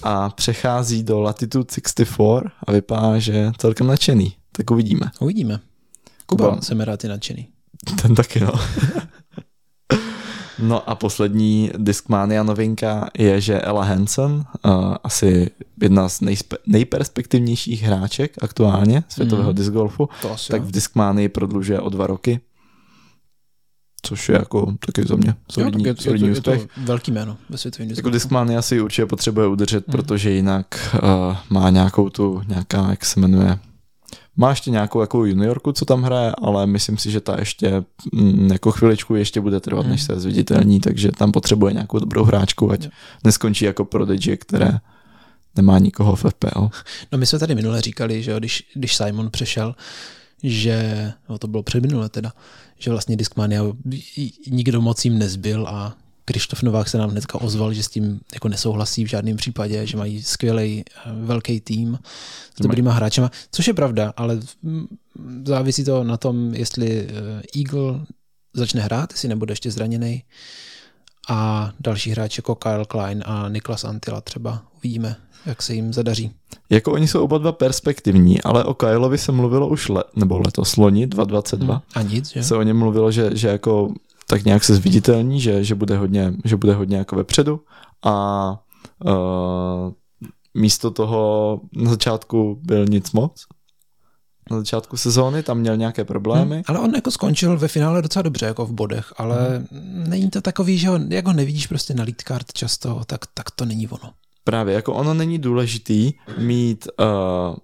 a 0.02 0.30
přechází 0.30 1.02
do 1.02 1.20
Latitude 1.20 1.74
64 1.74 2.10
a 2.66 2.72
vypadá, 2.72 3.18
že 3.18 3.52
celkem 3.58 3.86
nadšený. 3.86 4.32
Tak 4.52 4.70
uvidíme. 4.70 5.10
Uvidíme. 5.20 5.60
Kuba, 6.26 6.48
Kuba 6.48 6.62
jsem 6.62 6.80
rád 6.80 7.04
je 7.04 7.10
nadšený. 7.10 7.48
Ten 8.02 8.14
taky, 8.14 8.40
no. 8.40 8.52
no 10.58 10.90
a 10.90 10.94
poslední 10.94 11.70
Discmania 11.78 12.42
novinka 12.42 13.10
je, 13.18 13.40
že 13.40 13.60
Ella 13.60 13.84
Hansen, 13.84 14.32
uh, 14.32 14.44
asi 15.04 15.50
jedna 15.82 16.08
z 16.08 16.20
nejspe- 16.20 16.58
nejperspektivnějších 16.66 17.82
hráček 17.82 18.36
aktuálně 18.42 19.04
světového 19.08 19.50
mm. 19.50 19.54
disc 19.54 19.70
golfu, 19.70 20.08
tak 20.48 20.62
v 20.62 20.70
Discmanii 20.70 21.28
prodlužuje 21.28 21.80
o 21.80 21.88
dva 21.88 22.06
roky 22.06 22.40
což 24.05 24.28
je 24.28 24.35
jako 24.35 24.74
taky 24.86 25.09
za 25.09 25.16
mě 25.16 25.35
solidní, 25.51 25.85
jo, 25.85 25.94
tak 25.94 25.98
je, 25.98 26.05
solidní 26.05 26.28
je, 26.28 26.35
to, 26.35 26.39
úspěch. 26.39 26.60
Je 26.60 26.66
to 26.66 26.86
velký 26.86 27.12
jméno 27.12 27.36
ve 27.51 27.59
světovém 27.59 27.90
Jako 27.97 28.10
Discmania 28.10 28.59
asi 28.59 28.81
určitě 28.81 29.06
potřebuje 29.06 29.47
udržet, 29.47 29.89
hmm. 29.89 29.93
protože 29.93 30.31
jinak 30.31 30.97
uh, 31.02 31.36
má 31.51 31.70
nějakou 31.70 32.10
tu, 32.10 32.43
nějaká, 32.48 32.90
jak 32.90 33.05
se 33.05 33.20
jmenuje, 33.20 33.59
má 34.36 34.51
ještě 34.51 34.70
nějakou 34.70 35.01
jako 35.01 35.24
juniorku, 35.24 35.72
co 35.72 35.85
tam 35.85 36.02
hraje, 36.02 36.32
ale 36.43 36.66
myslím 36.66 36.98
si, 36.98 37.10
že 37.10 37.20
ta 37.20 37.36
ještě 37.39 37.85
mm, 38.12 38.52
jako 38.52 38.72
chviličku 38.72 39.14
ještě 39.14 39.40
bude 39.40 39.60
trvat, 39.60 39.82
hmm. 39.82 39.90
než 39.90 40.02
se 40.02 40.20
zviditelní, 40.20 40.81
takže 40.81 41.12
tam 41.12 41.32
potřebuje 41.32 41.72
nějakou 41.72 41.98
dobrou 41.98 42.24
hráčku, 42.24 42.70
ať 42.70 42.85
jo. 42.85 42.90
neskončí 43.24 43.64
jako 43.64 43.85
Prodigy, 43.85 44.36
které 44.36 44.78
nemá 45.56 45.78
nikoho 45.78 46.16
v 46.16 46.24
FPL. 46.31 46.68
No 47.12 47.18
my 47.18 47.26
jsme 47.26 47.39
tady 47.39 47.55
minule 47.55 47.81
říkali, 47.81 48.22
že 48.22 48.31
jo, 48.31 48.39
když, 48.39 48.64
když 48.74 48.97
Simon 48.97 49.31
přešel, 49.31 49.74
že, 50.44 51.12
no 51.28 51.38
to 51.38 51.46
bylo 51.46 51.62
předminule 51.62 52.08
teda, 52.08 52.32
že 52.78 52.90
vlastně 52.90 53.16
Discmania 53.16 53.62
nikdo 54.50 54.80
moc 54.80 55.04
jim 55.04 55.18
nezbyl 55.18 55.68
a 55.68 55.96
Krištof 56.24 56.62
Novák 56.62 56.88
se 56.88 56.98
nám 56.98 57.10
hnedka 57.10 57.40
ozval, 57.40 57.72
že 57.72 57.82
s 57.82 57.88
tím 57.88 58.20
jako 58.34 58.48
nesouhlasí 58.48 59.04
v 59.04 59.08
žádném 59.08 59.36
případě, 59.36 59.86
že 59.86 59.96
mají 59.96 60.22
skvělý 60.22 60.84
eh, 60.86 61.12
velký 61.12 61.60
tým 61.60 61.98
s 62.58 62.62
dobrýma 62.62 62.92
hráčema, 62.92 63.30
což 63.52 63.66
je 63.66 63.74
pravda, 63.74 64.12
ale 64.16 64.40
závisí 65.46 65.84
to 65.84 66.04
na 66.04 66.16
tom, 66.16 66.54
jestli 66.54 67.08
eh, 67.08 67.60
Eagle 67.60 68.00
začne 68.54 68.80
hrát, 68.80 69.12
jestli 69.12 69.28
nebude 69.28 69.52
ještě 69.52 69.70
zraněný 69.70 70.22
a 71.28 71.72
další 71.80 72.10
hráči 72.10 72.38
jako 72.38 72.54
Kyle 72.54 72.84
Klein 72.84 73.22
a 73.26 73.48
Niklas 73.48 73.84
Antila 73.84 74.20
třeba. 74.20 74.62
Uvidíme, 74.76 75.16
jak 75.46 75.62
se 75.62 75.74
jim 75.74 75.92
zadaří. 75.92 76.32
Jako 76.70 76.92
oni 76.92 77.08
jsou 77.08 77.24
oba 77.24 77.38
dva 77.38 77.52
perspektivní, 77.52 78.42
ale 78.42 78.64
o 78.64 78.74
Kylovi 78.74 79.18
se 79.18 79.32
mluvilo 79.32 79.68
už 79.68 79.88
le, 79.88 80.04
nebo 80.16 80.38
letos 80.38 80.76
loni 80.76 81.06
2022. 81.06 81.74
Hmm. 81.74 81.82
A 81.94 82.02
nic, 82.02 82.30
že? 82.30 82.42
Se 82.42 82.56
o 82.56 82.62
něm 82.62 82.78
mluvilo, 82.78 83.10
že, 83.10 83.30
že 83.32 83.48
jako 83.48 83.92
tak 84.26 84.44
nějak 84.44 84.64
se 84.64 84.74
zviditelní, 84.74 85.40
že, 85.40 85.64
že, 85.64 85.74
bude 85.74 85.96
hodně, 85.96 86.34
že 86.44 86.56
bude 86.56 86.74
hodně 86.74 86.96
jako 86.96 87.16
vepředu 87.16 87.60
a 88.04 88.58
uh, 89.04 89.92
místo 90.54 90.90
toho 90.90 91.60
na 91.72 91.90
začátku 91.90 92.60
byl 92.62 92.86
nic 92.86 93.12
moc. 93.12 93.46
Na 94.50 94.58
začátku 94.58 94.96
sezóny 94.96 95.42
tam 95.42 95.58
měl 95.58 95.76
nějaké 95.76 96.04
problémy. 96.04 96.54
Hmm, 96.54 96.64
ale 96.66 96.78
on 96.78 96.94
jako 96.94 97.10
skončil 97.10 97.58
ve 97.58 97.68
finále 97.68 98.02
docela 98.02 98.22
dobře 98.22 98.46
jako 98.46 98.66
v 98.66 98.72
bodech, 98.72 99.12
ale 99.16 99.66
hmm. 99.70 100.04
není 100.08 100.30
to 100.30 100.40
takový, 100.40 100.78
že 100.78 100.88
ho, 100.88 100.98
jak 101.08 101.26
ho 101.26 101.32
nevidíš 101.32 101.66
prostě 101.66 101.94
na 101.94 102.04
lead 102.04 102.20
card 102.28 102.52
často, 102.52 103.02
tak, 103.06 103.20
tak 103.34 103.50
to 103.50 103.64
není 103.64 103.88
ono. 103.88 104.12
Právě, 104.44 104.74
jako 104.74 104.94
ono 104.94 105.14
není 105.14 105.38
důležitý 105.38 106.12
mít 106.38 106.88
uh, 106.98 107.56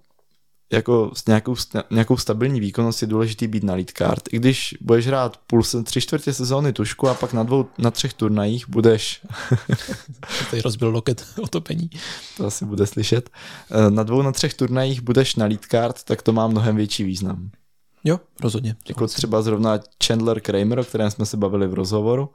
jako 0.71 1.11
s 1.13 1.25
nějakou, 1.25 1.55
nějakou 1.91 2.17
stabilní 2.17 2.59
výkonnost 2.59 3.01
je 3.01 3.07
důležitý 3.07 3.47
být 3.47 3.63
na 3.63 3.73
lead 3.73 3.89
card. 3.97 4.23
I 4.31 4.37
když 4.37 4.75
budeš 4.81 5.07
hrát 5.07 5.37
půl, 5.47 5.63
tři 5.83 6.01
čtvrtě 6.01 6.33
sezóny 6.33 6.73
tušku 6.73 7.09
a 7.09 7.13
pak 7.13 7.33
na 7.33 7.43
dvou, 7.43 7.65
na 7.77 7.91
třech 7.91 8.13
turnajích 8.13 8.69
budeš... 8.69 9.21
Tady 10.49 10.61
rozbil 10.61 10.89
loket 10.89 11.25
otopení. 11.41 11.89
To 12.37 12.45
asi 12.45 12.65
bude 12.65 12.87
slyšet. 12.87 13.29
Eh, 13.71 13.91
na 13.91 14.03
dvou, 14.03 14.21
na 14.21 14.31
třech 14.31 14.53
turnajích 14.53 15.01
budeš 15.01 15.35
na 15.35 15.45
lead 15.45 15.65
card, 15.65 16.03
tak 16.03 16.21
to 16.21 16.33
má 16.33 16.47
mnohem 16.47 16.75
větší 16.75 17.03
význam. 17.03 17.49
Jo, 18.03 18.19
rozhodně. 18.39 18.75
Jako 18.89 19.07
třeba 19.07 19.41
zrovna 19.41 19.79
Chandler 20.07 20.39
Kramer, 20.39 20.79
o 20.79 20.83
kterém 20.83 21.11
jsme 21.11 21.25
se 21.25 21.37
bavili 21.37 21.67
v 21.67 21.73
rozhovoru, 21.73 22.29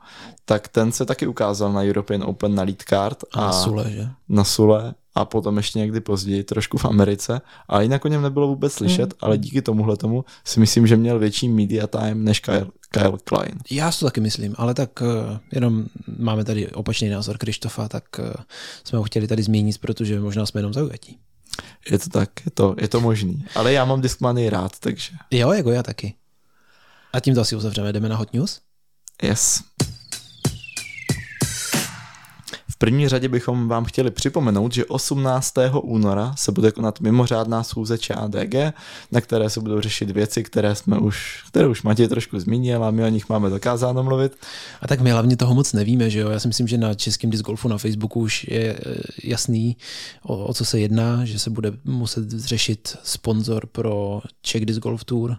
tak 0.44 0.68
ten 0.68 0.93
se 0.93 1.06
taky 1.06 1.26
ukázal 1.26 1.72
na 1.72 1.82
European 1.82 2.22
Open 2.22 2.55
na 2.55 2.62
lead 2.62 2.82
card. 2.88 3.24
A, 3.34 3.40
a 3.40 3.47
na 3.47 3.52
Sule, 3.52 3.90
že? 3.90 4.09
Na 4.28 4.44
Sule 4.44 4.94
a 5.16 5.24
potom 5.24 5.56
ještě 5.56 5.78
někdy 5.78 6.01
později 6.01 6.44
trošku 6.44 6.78
v 6.78 6.84
Americe 6.84 7.40
a 7.68 7.80
jinak 7.80 8.05
o 8.05 8.09
něm 8.09 8.22
nebylo 8.22 8.48
vůbec 8.48 8.72
slyšet, 8.72 9.12
mm. 9.12 9.18
ale 9.20 9.38
díky 9.38 9.62
tomuhle 9.62 9.97
tomu 9.97 10.24
si 10.44 10.60
myslím, 10.60 10.86
že 10.86 10.97
měl 10.97 11.18
větší 11.18 11.48
media 11.48 11.86
time 11.86 12.24
než 12.24 12.40
Kyle, 12.40 12.66
Kyle 12.90 13.18
Klein. 13.24 13.59
Já 13.70 13.93
si 13.93 14.01
to 14.01 14.06
taky 14.06 14.20
myslím, 14.20 14.55
ale 14.59 14.74
tak 14.74 14.90
uh, 15.02 15.38
jenom 15.52 15.86
máme 16.18 16.44
tady 16.44 16.70
opačný 16.70 17.09
názor 17.09 17.38
Krištofa, 17.38 17.88
tak 17.88 18.05
uh, 18.18 18.26
jsme 18.84 18.98
ho 18.98 19.05
chtěli 19.05 19.26
tady 19.26 19.43
změnit, 19.43 19.78
protože 19.78 20.20
možná 20.20 20.47
jsme 20.47 20.59
jenom 20.59 20.72
zaujatí. 20.72 21.18
Je 21.91 21.99
to 21.99 22.11
tak, 22.11 22.31
je 22.45 22.51
to, 22.51 22.74
je 22.78 22.89
to 22.89 23.01
možný. 23.01 23.45
Ale 23.55 23.73
já 23.73 23.85
mám 23.85 24.01
Discmany 24.01 24.51
rád, 24.51 24.78
takže. 24.81 25.11
Jo, 25.31 25.53
jako 25.53 25.70
já 25.70 25.83
taky. 25.83 26.15
A 27.12 27.20
tím 27.20 27.35
to 27.35 27.41
asi 27.41 27.57
uzavřeme. 27.57 27.93
Jdeme 27.93 28.09
na 28.09 28.16
Hot 28.16 28.33
News? 28.33 28.61
Yes. 29.23 29.62
V 32.68 32.76
první 32.76 33.09
řadě 33.09 33.28
bychom 33.28 33.68
vám 33.68 33.84
chtěli 33.84 34.10
připomenout, 34.10 34.72
že 34.72 34.84
18. 34.84 35.55
února 35.82 36.34
se 36.38 36.52
bude 36.52 36.72
konat 36.72 37.01
mimořádná 37.01 37.62
schůze 37.62 37.98
ČADG, 37.98 38.55
na 39.12 39.20
které 39.20 39.51
se 39.51 39.60
budou 39.60 39.80
řešit 39.80 40.10
věci, 40.10 40.43
které 40.44 40.74
jsme 40.74 40.98
už, 40.98 41.44
které 41.48 41.68
už 41.68 41.82
Matěj 41.82 42.09
trošku 42.09 42.40
zmínil 42.40 42.84
a 42.84 42.90
my 42.90 43.05
o 43.05 43.09
nich 43.09 43.28
máme 43.28 43.51
dokázáno 43.51 44.02
mluvit. 44.02 44.36
A 44.82 44.88
tak 44.88 45.01
my 45.01 45.10
hlavně 45.10 45.36
toho 45.36 45.55
moc 45.55 45.72
nevíme, 45.72 46.10
že 46.10 46.20
jo? 46.20 46.30
Já 46.30 46.40
si 46.40 46.48
myslím, 46.48 46.68
že 46.68 46.78
na 46.78 46.94
českém 46.94 47.30
disc 47.30 47.43
golfu 47.43 47.68
na 47.68 47.78
Facebooku 47.78 48.20
už 48.20 48.44
je 48.44 48.78
eh, 48.86 48.97
jasný, 49.24 49.76
o, 50.22 50.44
o 50.44 50.55
co 50.55 50.64
se 50.64 50.80
jedná, 50.80 51.24
že 51.24 51.38
se 51.38 51.51
bude 51.51 51.72
muset 51.84 52.30
řešit 52.30 52.97
sponzor 53.02 53.66
pro 53.66 54.22
Czech 54.43 54.66
Disc 54.66 54.78
Golf 54.78 55.05
Tour. 55.05 55.36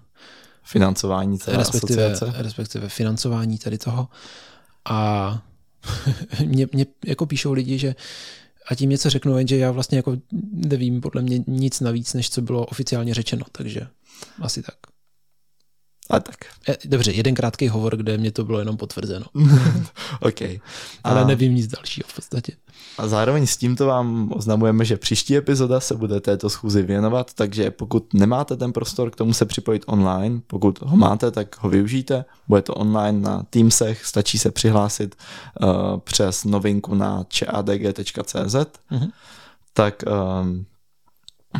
Financování 0.64 1.40
celé 1.40 1.58
respektive, 1.58 2.12
asociace. 2.12 2.44
respektive 2.44 2.90
financování 2.90 3.58
tady 3.58 3.78
toho. 3.78 4.08
A 4.86 5.42
mě, 6.46 6.68
mě 6.74 6.86
jako 7.06 7.26
píšou 7.26 7.54
lidi, 7.54 7.78
že 7.78 7.96
a 8.68 8.76
tím 8.76 8.90
něco 8.90 9.10
řeknu, 9.10 9.38
jenže 9.38 9.58
já 9.58 9.72
vlastně 9.72 9.98
jako 9.98 10.18
nevím 10.52 11.02
podle 11.02 11.22
mě 11.22 11.44
nic 11.48 11.80
navíc, 11.80 12.14
než 12.14 12.30
co 12.30 12.42
bylo 12.42 12.66
oficiálně 12.66 13.14
řečeno, 13.14 13.46
takže 13.52 13.88
asi 14.42 14.62
tak. 14.62 14.97
A 16.10 16.20
tak. 16.20 16.36
E, 16.70 16.78
dobře, 16.86 17.12
jeden 17.12 17.36
krátký 17.36 17.68
hovor, 17.68 17.98
kde 17.98 18.18
mě 18.18 18.32
to 18.32 18.44
bylo 18.44 18.60
jenom 18.60 18.78
potvrzeno. 18.78 19.26
OK. 20.22 20.42
Ale 21.04 21.22
a... 21.22 21.28
nevím 21.28 21.56
nic 21.56 21.68
dalšího 21.68 22.06
v 22.08 22.16
podstatě. 22.16 22.54
A 22.98 23.08
zároveň 23.08 23.48
s 23.48 23.58
tímto 23.58 23.86
vám 23.86 24.32
oznamujeme, 24.36 24.86
že 24.86 24.98
příští 24.98 25.38
epizoda 25.38 25.80
se 25.80 25.96
bude 25.96 26.20
této 26.20 26.50
schůzi 26.50 26.82
věnovat, 26.82 27.34
takže 27.34 27.72
pokud 27.72 28.14
nemáte 28.14 28.58
ten 28.58 28.74
prostor 28.74 29.10
k 29.10 29.16
tomu 29.16 29.34
se 29.34 29.46
připojit 29.46 29.84
online, 29.86 30.42
pokud 30.48 30.82
ho 30.82 30.98
máte, 30.98 31.32
tak 31.32 31.64
ho 31.64 31.70
využijte. 31.70 32.26
Bude 32.48 32.62
to 32.62 32.74
online 32.74 33.20
na 33.20 33.44
Teamsech, 33.50 34.06
stačí 34.06 34.40
se 34.40 34.52
přihlásit 34.52 35.16
uh, 35.62 35.98
přes 35.98 36.44
novinku 36.44 36.96
na 36.96 37.26
čadg.cz. 37.28 38.56
Mm-hmm. 38.56 39.12
Tak 39.74 40.04
um, 40.42 40.66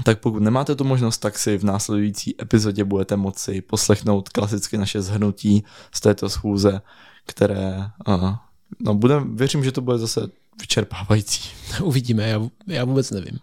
tak 0.04 0.20
pokud 0.20 0.40
nemáte 0.40 0.76
tu 0.76 0.84
možnost, 0.84 1.18
tak 1.18 1.40
si 1.40 1.58
v 1.58 1.64
následující 1.64 2.42
epizodě 2.42 2.84
budete 2.84 3.16
moci 3.16 3.62
poslechnout 3.62 4.30
klasicky 4.30 4.78
naše 4.78 5.02
zhrnutí 5.02 5.64
z 5.94 6.02
této 6.02 6.30
schůze, 6.30 6.82
které, 7.26 7.90
uh, 8.08 8.36
no 8.80 8.96
budem, 8.96 9.36
věřím, 9.36 9.64
že 9.64 9.72
to 9.72 9.82
bude 9.82 9.98
zase 9.98 10.22
vyčerpávající. 10.60 11.50
Uvidíme, 11.84 12.30
já, 12.30 12.42
já 12.68 12.86
vůbec 12.86 13.12
nevím, 13.12 13.40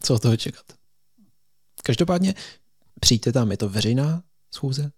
co 0.00 0.14
od 0.14 0.22
toho 0.22 0.36
čekat. 0.36 0.64
Každopádně 1.82 2.34
přijďte 3.00 3.32
tam, 3.32 3.50
je 3.50 3.56
to 3.56 3.68
veřejná 3.68 4.22
schůze. 4.54 4.90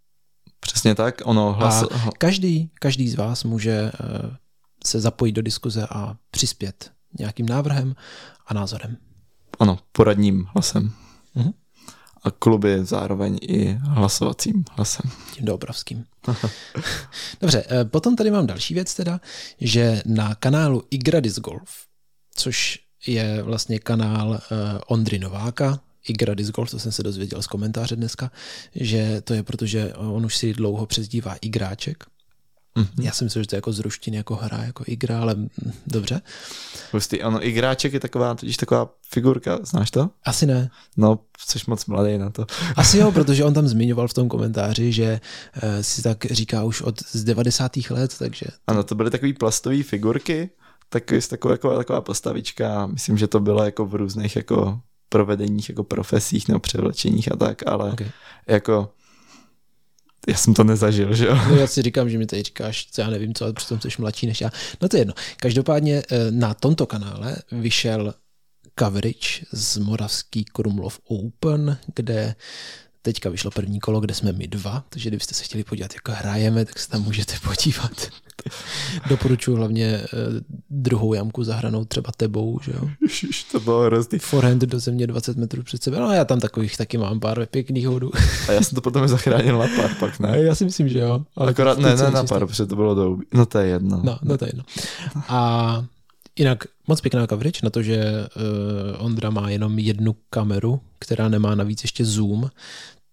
Přesně 0.61 0.95
tak, 0.95 1.21
ono 1.25 1.53
hlas... 1.53 1.83
A 1.83 2.11
každý, 2.19 2.71
každý 2.75 3.09
z 3.09 3.15
vás 3.15 3.45
může 3.45 3.83
uh, 3.83 4.31
se 4.87 5.01
zapojit 5.01 5.33
do 5.33 5.43
diskuze 5.43 5.87
a 5.91 6.17
přispět 6.31 6.93
nějakým 7.19 7.49
návrhem 7.49 7.95
a 8.47 8.55
názorem. 8.55 8.97
Ano, 9.59 9.79
poradním 9.93 10.47
hlasem. 10.55 10.93
Mm-hmm. 11.37 11.53
A 12.23 12.31
kluby 12.31 12.85
zároveň 12.85 13.39
i 13.43 13.79
hlasovacím 13.81 14.65
hlasem. 14.71 15.11
Tím 15.35 15.45
dobrovským. 15.45 16.05
Dobře, 17.41 17.65
eh, 17.69 17.85
potom 17.85 18.17
tady 18.17 18.31
mám 18.31 18.47
další 18.47 18.75
věc 18.75 18.95
teda, 18.95 19.21
že 19.61 20.03
na 20.07 20.35
kanálu 20.35 20.83
Igra 20.91 21.21
Disc 21.21 21.39
Golf, 21.39 21.71
což 22.35 22.79
je 23.07 23.43
vlastně 23.43 23.79
kanál 23.79 24.31
uh, 24.31 24.39
Ondry 24.87 25.19
Nováka, 25.19 25.81
Igra 26.09 26.35
Disc 26.35 26.51
Golf, 26.51 26.71
to 26.71 26.79
jsem 26.79 26.93
se 26.93 27.03
dozvěděl 27.03 27.43
z 27.43 27.47
komentáře 27.47 27.97
dneska, 27.97 28.31
že 28.75 29.21
to 29.21 29.35
je 29.35 29.43
proto, 29.43 29.67
že 29.67 29.95
on 29.95 30.27
už 30.27 30.37
si 30.37 30.53
dlouho 30.53 30.87
přezdívá 30.87 31.35
Igráček, 31.35 32.05
Mm-hmm. 32.79 33.03
Já 33.03 33.13
si 33.13 33.25
myslím, 33.25 33.43
že 33.43 33.47
to 33.47 33.57
je 33.57 33.59
jako 33.59 33.73
z 33.73 33.79
ruštiny, 33.79 34.17
jako 34.17 34.35
hra, 34.35 34.63
jako 34.65 34.85
igra, 34.87 35.21
ale 35.21 35.35
mm, 35.35 35.49
dobře. 35.87 36.21
Hustý, 36.93 37.23
ano, 37.23 37.47
igráček 37.47 37.93
je 37.93 38.01
taková, 38.01 38.35
totiž 38.35 38.57
taková 38.57 38.91
figurka, 39.11 39.59
znáš 39.63 39.91
to? 39.91 40.11
Asi 40.25 40.47
ne. 40.47 40.71
No, 40.97 41.19
jsi 41.39 41.59
moc 41.67 41.87
mladý 41.87 42.19
na 42.19 42.31
to. 42.31 42.47
Asi 42.77 42.99
jo, 42.99 43.13
protože 43.15 43.45
on 43.45 43.55
tam 43.55 43.69
zmiňoval 43.69 44.09
v 44.09 44.15
tom 44.15 44.29
komentáři, 44.29 44.93
že 44.93 45.21
uh, 45.63 45.63
si 45.81 46.03
tak 46.03 46.25
říká 46.25 46.65
už 46.65 46.83
od 46.83 47.03
z 47.13 47.25
90. 47.25 47.77
let, 47.91 48.19
takže... 48.19 48.47
Ano, 48.67 48.83
to 48.83 48.95
byly 48.95 49.11
takové 49.11 49.33
plastové 49.33 49.83
figurky, 49.83 50.51
takový, 50.89 51.21
taková, 51.21 51.55
taková, 51.55 51.77
taková 51.77 52.01
postavička, 52.01 52.87
myslím, 52.87 53.19
že 53.19 53.27
to 53.27 53.41
bylo 53.41 53.65
jako 53.65 53.87
v 53.87 53.95
různých 53.95 54.37
jako 54.37 54.81
provedeních, 55.09 55.69
jako 55.69 55.85
profesích 55.85 56.49
nebo 56.49 56.61
převlečeních 56.61 57.33
a 57.33 57.37
tak, 57.37 57.63
ale 57.67 57.93
okay. 57.93 58.11
jako 58.47 58.91
já 60.29 60.37
jsem 60.37 60.55
to 60.55 60.65
nezažil, 60.65 61.15
že 61.15 61.27
jo? 61.27 61.35
No 61.49 61.57
já 61.57 61.67
si 61.67 61.83
říkám, 61.83 62.11
že 62.11 62.19
mi 62.19 62.27
tady 62.27 62.43
říkáš, 62.43 62.89
co 62.93 63.01
já 63.01 63.11
nevím 63.11 63.35
co, 63.35 63.45
ale 63.45 63.53
přitom 63.53 63.81
jsi 63.81 63.89
mladší 63.99 64.27
než 64.27 64.41
já. 64.41 64.51
No 64.83 64.89
to 64.89 64.97
je 64.97 65.01
jedno. 65.01 65.15
Každopádně 65.37 66.03
eh, 66.11 66.31
na 66.31 66.55
tomto 66.55 66.87
kanále 66.87 67.37
vyšel 67.53 68.15
coverage 68.79 69.29
z 69.53 69.77
Moravský 69.77 70.45
Krumlov 70.45 71.01
Open, 71.05 71.79
kde 71.95 72.35
teďka 73.03 73.31
vyšlo 73.31 73.51
první 73.51 73.81
kolo, 73.81 74.01
kde 74.01 74.15
jsme 74.15 74.33
my 74.33 74.47
dva, 74.49 74.85
takže 74.89 75.11
kdybyste 75.11 75.35
se 75.35 75.45
chtěli 75.45 75.65
podívat, 75.65 75.95
jak 75.95 76.09
hrajeme, 76.09 76.65
tak 76.65 76.79
se 76.79 76.89
tam 76.89 77.03
můžete 77.03 77.35
podívat. 77.45 78.09
Doporučuji 79.09 79.57
hlavně 79.57 80.01
uh, 80.13 80.41
druhou 80.71 81.15
jamku 81.15 81.45
zahranou 81.45 81.85
třeba 81.85 82.13
tebou, 82.17 82.59
že 82.63 82.73
jo? 82.75 82.89
Ježiš, 83.03 83.45
to 83.45 83.61
bylo 83.61 83.83
hrozný. 83.83 84.19
Forehand 84.19 84.63
do 84.63 84.81
země 84.81 85.07
20 85.07 85.37
metrů 85.37 85.63
před 85.63 85.83
sebe. 85.83 85.99
No 85.99 86.13
já 86.13 86.25
tam 86.25 86.41
takových 86.41 86.77
taky 86.77 86.99
mám 86.99 87.21
pár 87.21 87.47
pěkných 87.47 87.89
hodů. 87.89 88.11
A 88.49 88.53
já 88.53 88.63
jsem 88.63 88.75
to 88.75 88.81
potom 88.81 89.09
zachránil 89.09 89.59
na 89.59 89.67
pár 89.77 89.95
pak, 90.01 90.21
ne? 90.21 90.39
Já 90.43 90.55
si 90.55 90.65
myslím, 90.65 90.89
že 90.89 90.99
jo. 90.99 91.25
Ale 91.37 91.51
Akorát 91.51 91.79
ne, 91.79 91.97
ne 91.97 92.11
na 92.11 92.25
pár, 92.25 92.47
protože 92.47 92.67
to 92.67 92.77
bylo 92.77 92.95
do 92.95 93.17
No 93.35 93.47
to 93.47 93.59
je 93.59 93.67
jedno. 93.67 94.01
No, 94.05 94.19
no 94.23 94.39
to 94.39 94.45
je 94.45 94.49
jedno. 94.49 94.65
A 95.29 95.85
Jinak 96.39 96.65
moc 96.87 97.01
pěkná 97.01 97.27
coverage 97.27 97.61
na 97.63 97.71
to, 97.71 97.83
že 97.83 97.97
uh, 98.01 99.05
Ondra 99.05 99.31
má 99.31 99.51
jenom 99.51 99.79
jednu 99.79 100.17
kameru, 100.31 100.81
která 100.99 101.29
nemá 101.29 101.55
navíc 101.55 101.83
ještě 101.83 102.05
zoom, 102.05 102.51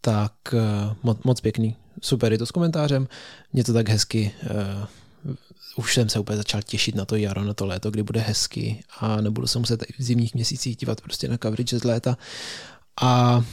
tak 0.02 0.34
uh, 0.54 0.94
moc, 1.04 1.18
moc 1.24 1.42
pěkný. 1.42 1.76
Super, 2.02 2.32
je 2.32 2.38
to 2.38 2.46
s 2.46 2.52
komentářem, 2.52 3.08
mě 3.54 3.64
to 3.64 3.74
tak 3.74 3.90
hezky 3.90 4.32
uh, 4.44 4.86
už 5.76 5.94
jsem 5.94 6.10
se 6.10 6.20
úplně 6.20 6.38
začal 6.38 6.62
těšit 6.62 6.96
na 6.96 7.06
to 7.06 7.16
jaro, 7.16 7.44
na 7.44 7.54
to 7.54 7.66
léto, 7.66 7.92
kdy 7.92 8.04
bude 8.04 8.20
hezky 8.20 8.84
a 9.00 9.22
nebudu 9.22 9.48
se 9.48 9.60
muset 9.60 9.84
v 10.00 10.04
zimních 10.04 10.34
měsících 10.34 10.78
dívat 10.78 11.02
prostě 11.02 11.28
na 11.28 11.38
coverage 11.38 11.80
z 11.80 11.84
léta. 11.84 12.18
A 13.02 13.44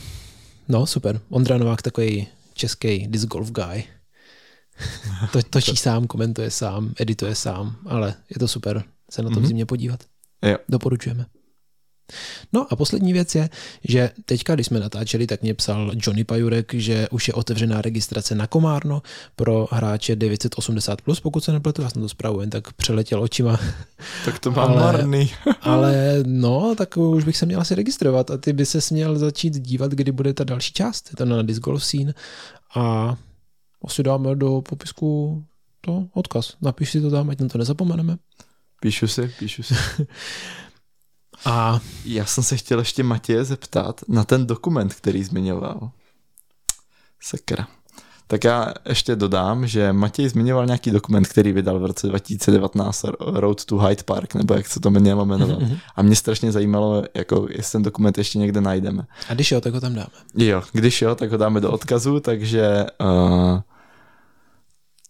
no, 0.69 0.87
super. 0.87 1.21
Ondra 1.29 1.59
Novák, 1.59 1.83
takový 1.83 2.27
český 2.55 3.07
disc 3.07 3.25
golf 3.25 3.51
guy. 3.51 3.85
To, 5.33 5.43
točí 5.43 5.77
sám, 5.77 6.07
komentuje 6.07 6.51
sám, 6.51 6.95
edituje 6.99 7.35
sám, 7.35 7.77
ale 7.87 8.15
je 8.31 8.39
to 8.39 8.49
super 8.49 8.85
se 9.11 9.23
na 9.23 9.29
to 9.29 9.37
v 9.37 9.39
mhm. 9.39 9.47
zimě 9.47 9.67
podívat. 9.67 10.05
Jo. 10.43 10.57
Doporučujeme. 10.69 11.27
No 12.53 12.67
a 12.71 12.77
poslední 12.77 13.13
věc 13.13 13.35
je, 13.35 13.51
že 13.85 14.11
teďka, 14.25 14.55
když 14.55 14.67
jsme 14.67 14.81
natáčeli, 14.81 15.27
tak 15.27 15.43
mě 15.43 15.55
psal 15.55 15.91
Johnny 15.95 16.25
Pajurek, 16.25 16.75
že 16.75 17.09
už 17.09 17.29
je 17.29 17.35
otevřená 17.35 17.83
registrace 17.83 18.35
na 18.35 18.47
Komárno 18.47 19.03
pro 19.37 19.69
hráče 19.71 20.15
980+, 20.15 20.97
plus, 21.05 21.21
pokud 21.21 21.45
se 21.45 21.53
nepletu, 21.53 21.83
já 21.83 21.91
jsem 21.91 22.03
to 22.03 22.09
zprávu 22.09 22.41
jen 22.41 22.51
tak 22.51 22.73
přeletěl 22.73 23.23
očima. 23.23 23.61
Tak 24.25 24.39
to 24.39 24.51
má 24.51 24.63
ale, 24.63 24.81
marný. 24.81 25.31
ale 25.61 26.19
no, 26.27 26.75
tak 26.75 26.97
už 26.97 27.25
bych 27.25 27.37
se 27.37 27.47
měl 27.47 27.61
asi 27.61 27.75
registrovat 27.75 28.31
a 28.31 28.39
ty 28.39 28.53
by 28.53 28.67
se 28.67 28.81
směl 28.81 29.19
začít 29.19 29.59
dívat, 29.59 29.93
kdy 29.93 30.13
bude 30.13 30.35
ta 30.35 30.45
další 30.45 30.73
část. 30.73 31.09
Je 31.11 31.17
to 31.17 31.25
na 31.25 31.43
Disc 31.43 31.61
Golf 31.61 31.85
Scene 31.85 32.15
a 32.75 33.17
asi 33.85 34.03
dáme 34.03 34.35
do 34.35 34.61
popisku 34.61 35.43
to 35.81 36.07
odkaz. 36.15 36.57
Napiš 36.63 36.91
si 36.91 37.01
to 37.01 37.11
tam, 37.11 37.31
ať 37.31 37.39
to 37.51 37.59
nezapomeneme. 37.59 38.17
Píšu 38.81 39.07
si, 39.07 39.29
píšu 39.39 39.63
si. 39.63 39.75
A 41.45 41.81
já 42.05 42.25
jsem 42.25 42.45
se 42.45 42.57
chtěl 42.57 42.79
ještě 42.79 43.03
Matěje 43.03 43.45
zeptat 43.45 44.01
na 44.09 44.25
ten 44.25 44.47
dokument, 44.47 44.95
který 44.95 45.25
zmiňoval. 45.25 45.91
Sekra. 47.21 47.69
Tak 48.27 48.45
já 48.45 48.75
ještě 48.89 49.17
dodám, 49.17 49.67
že 49.67 49.93
Matěj 49.93 50.29
zmiňoval 50.29 50.67
nějaký 50.67 50.91
dokument, 50.91 51.29
který 51.29 51.53
vydal 51.53 51.79
v 51.79 51.85
roce 51.87 52.07
2019 52.07 53.05
Road 53.21 53.65
to 53.65 53.79
Hyde 53.79 54.03
Park, 54.03 54.35
nebo 54.35 54.55
jak 54.55 54.67
se 54.67 54.81
to 54.81 54.91
mělo 54.91 55.27
jmenovat. 55.27 55.59
Mm-hmm. 55.59 55.79
A 55.97 56.03
mě 56.03 56.17
strašně 56.17 56.53
zajímalo, 56.53 57.05
jako 57.15 57.47
jestli 57.51 57.73
ten 57.73 57.83
dokument 57.83 58.19
ještě 58.19 58.39
někde 58.39 58.61
najdeme. 58.61 59.07
A 59.29 59.35
když 59.35 59.53
jo, 59.53 59.61
tak 59.61 59.75
ho 59.75 59.81
tam 59.81 59.95
dáme. 59.95 60.09
Jo, 60.37 60.63
když 60.73 61.03
jo, 61.03 61.15
tak 61.15 61.31
ho 61.31 61.37
dáme 61.37 61.61
do 61.61 61.73
odkazu, 61.73 62.21
takže 62.21 62.87
uh, 63.01 63.61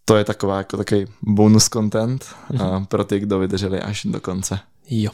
to 0.05 0.17
je 0.17 0.25
taková 0.25 0.59
jako 0.59 0.77
takový 0.77 1.07
bonus 1.23 1.69
content 1.69 2.35
uh, 2.51 2.85
pro 2.85 3.05
ty, 3.05 3.21
kdo 3.21 3.39
vydrželi 3.39 3.81
až 3.81 4.07
do 4.11 4.21
konce. 4.21 4.59
Jo. 4.91 5.11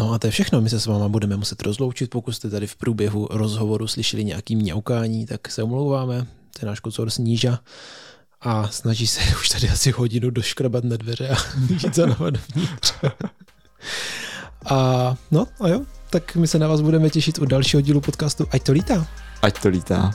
No 0.00 0.12
a 0.12 0.18
to 0.18 0.26
je 0.26 0.30
všechno. 0.30 0.60
My 0.60 0.70
se 0.70 0.80
s 0.80 0.86
váma 0.86 1.08
budeme 1.08 1.36
muset 1.36 1.62
rozloučit. 1.62 2.10
Pokud 2.10 2.32
jste 2.32 2.50
tady 2.50 2.66
v 2.66 2.76
průběhu 2.76 3.28
rozhovoru 3.30 3.86
slyšeli 3.86 4.24
nějaký 4.24 4.56
mňaukání, 4.56 5.26
tak 5.26 5.50
se 5.50 5.62
omlouváme. 5.62 6.20
To 6.20 6.58
je 6.62 6.66
náš 6.66 6.80
kocor 6.80 7.10
sníža 7.10 7.58
a 8.40 8.68
snaží 8.68 9.06
se 9.06 9.20
už 9.40 9.48
tady 9.48 9.68
asi 9.68 9.90
hodinu 9.90 10.30
doškrabat 10.30 10.84
na 10.84 10.96
dveře 10.96 11.28
a 11.28 11.36
jít 11.68 11.94
za 11.94 12.06
náma 12.06 12.30
dovnitř. 12.30 12.94
a 14.70 15.16
no 15.30 15.46
a 15.60 15.68
jo, 15.68 15.80
tak 16.10 16.36
my 16.36 16.48
se 16.48 16.58
na 16.58 16.68
vás 16.68 16.80
budeme 16.80 17.10
těšit 17.10 17.38
u 17.38 17.44
dalšího 17.44 17.80
dílu 17.80 18.00
podcastu 18.00 18.46
Ať 18.50 18.62
to 18.62 18.72
lítá. 18.72 19.06
Ať 19.42 19.62
to 19.62 19.68
lítá. 19.68 20.10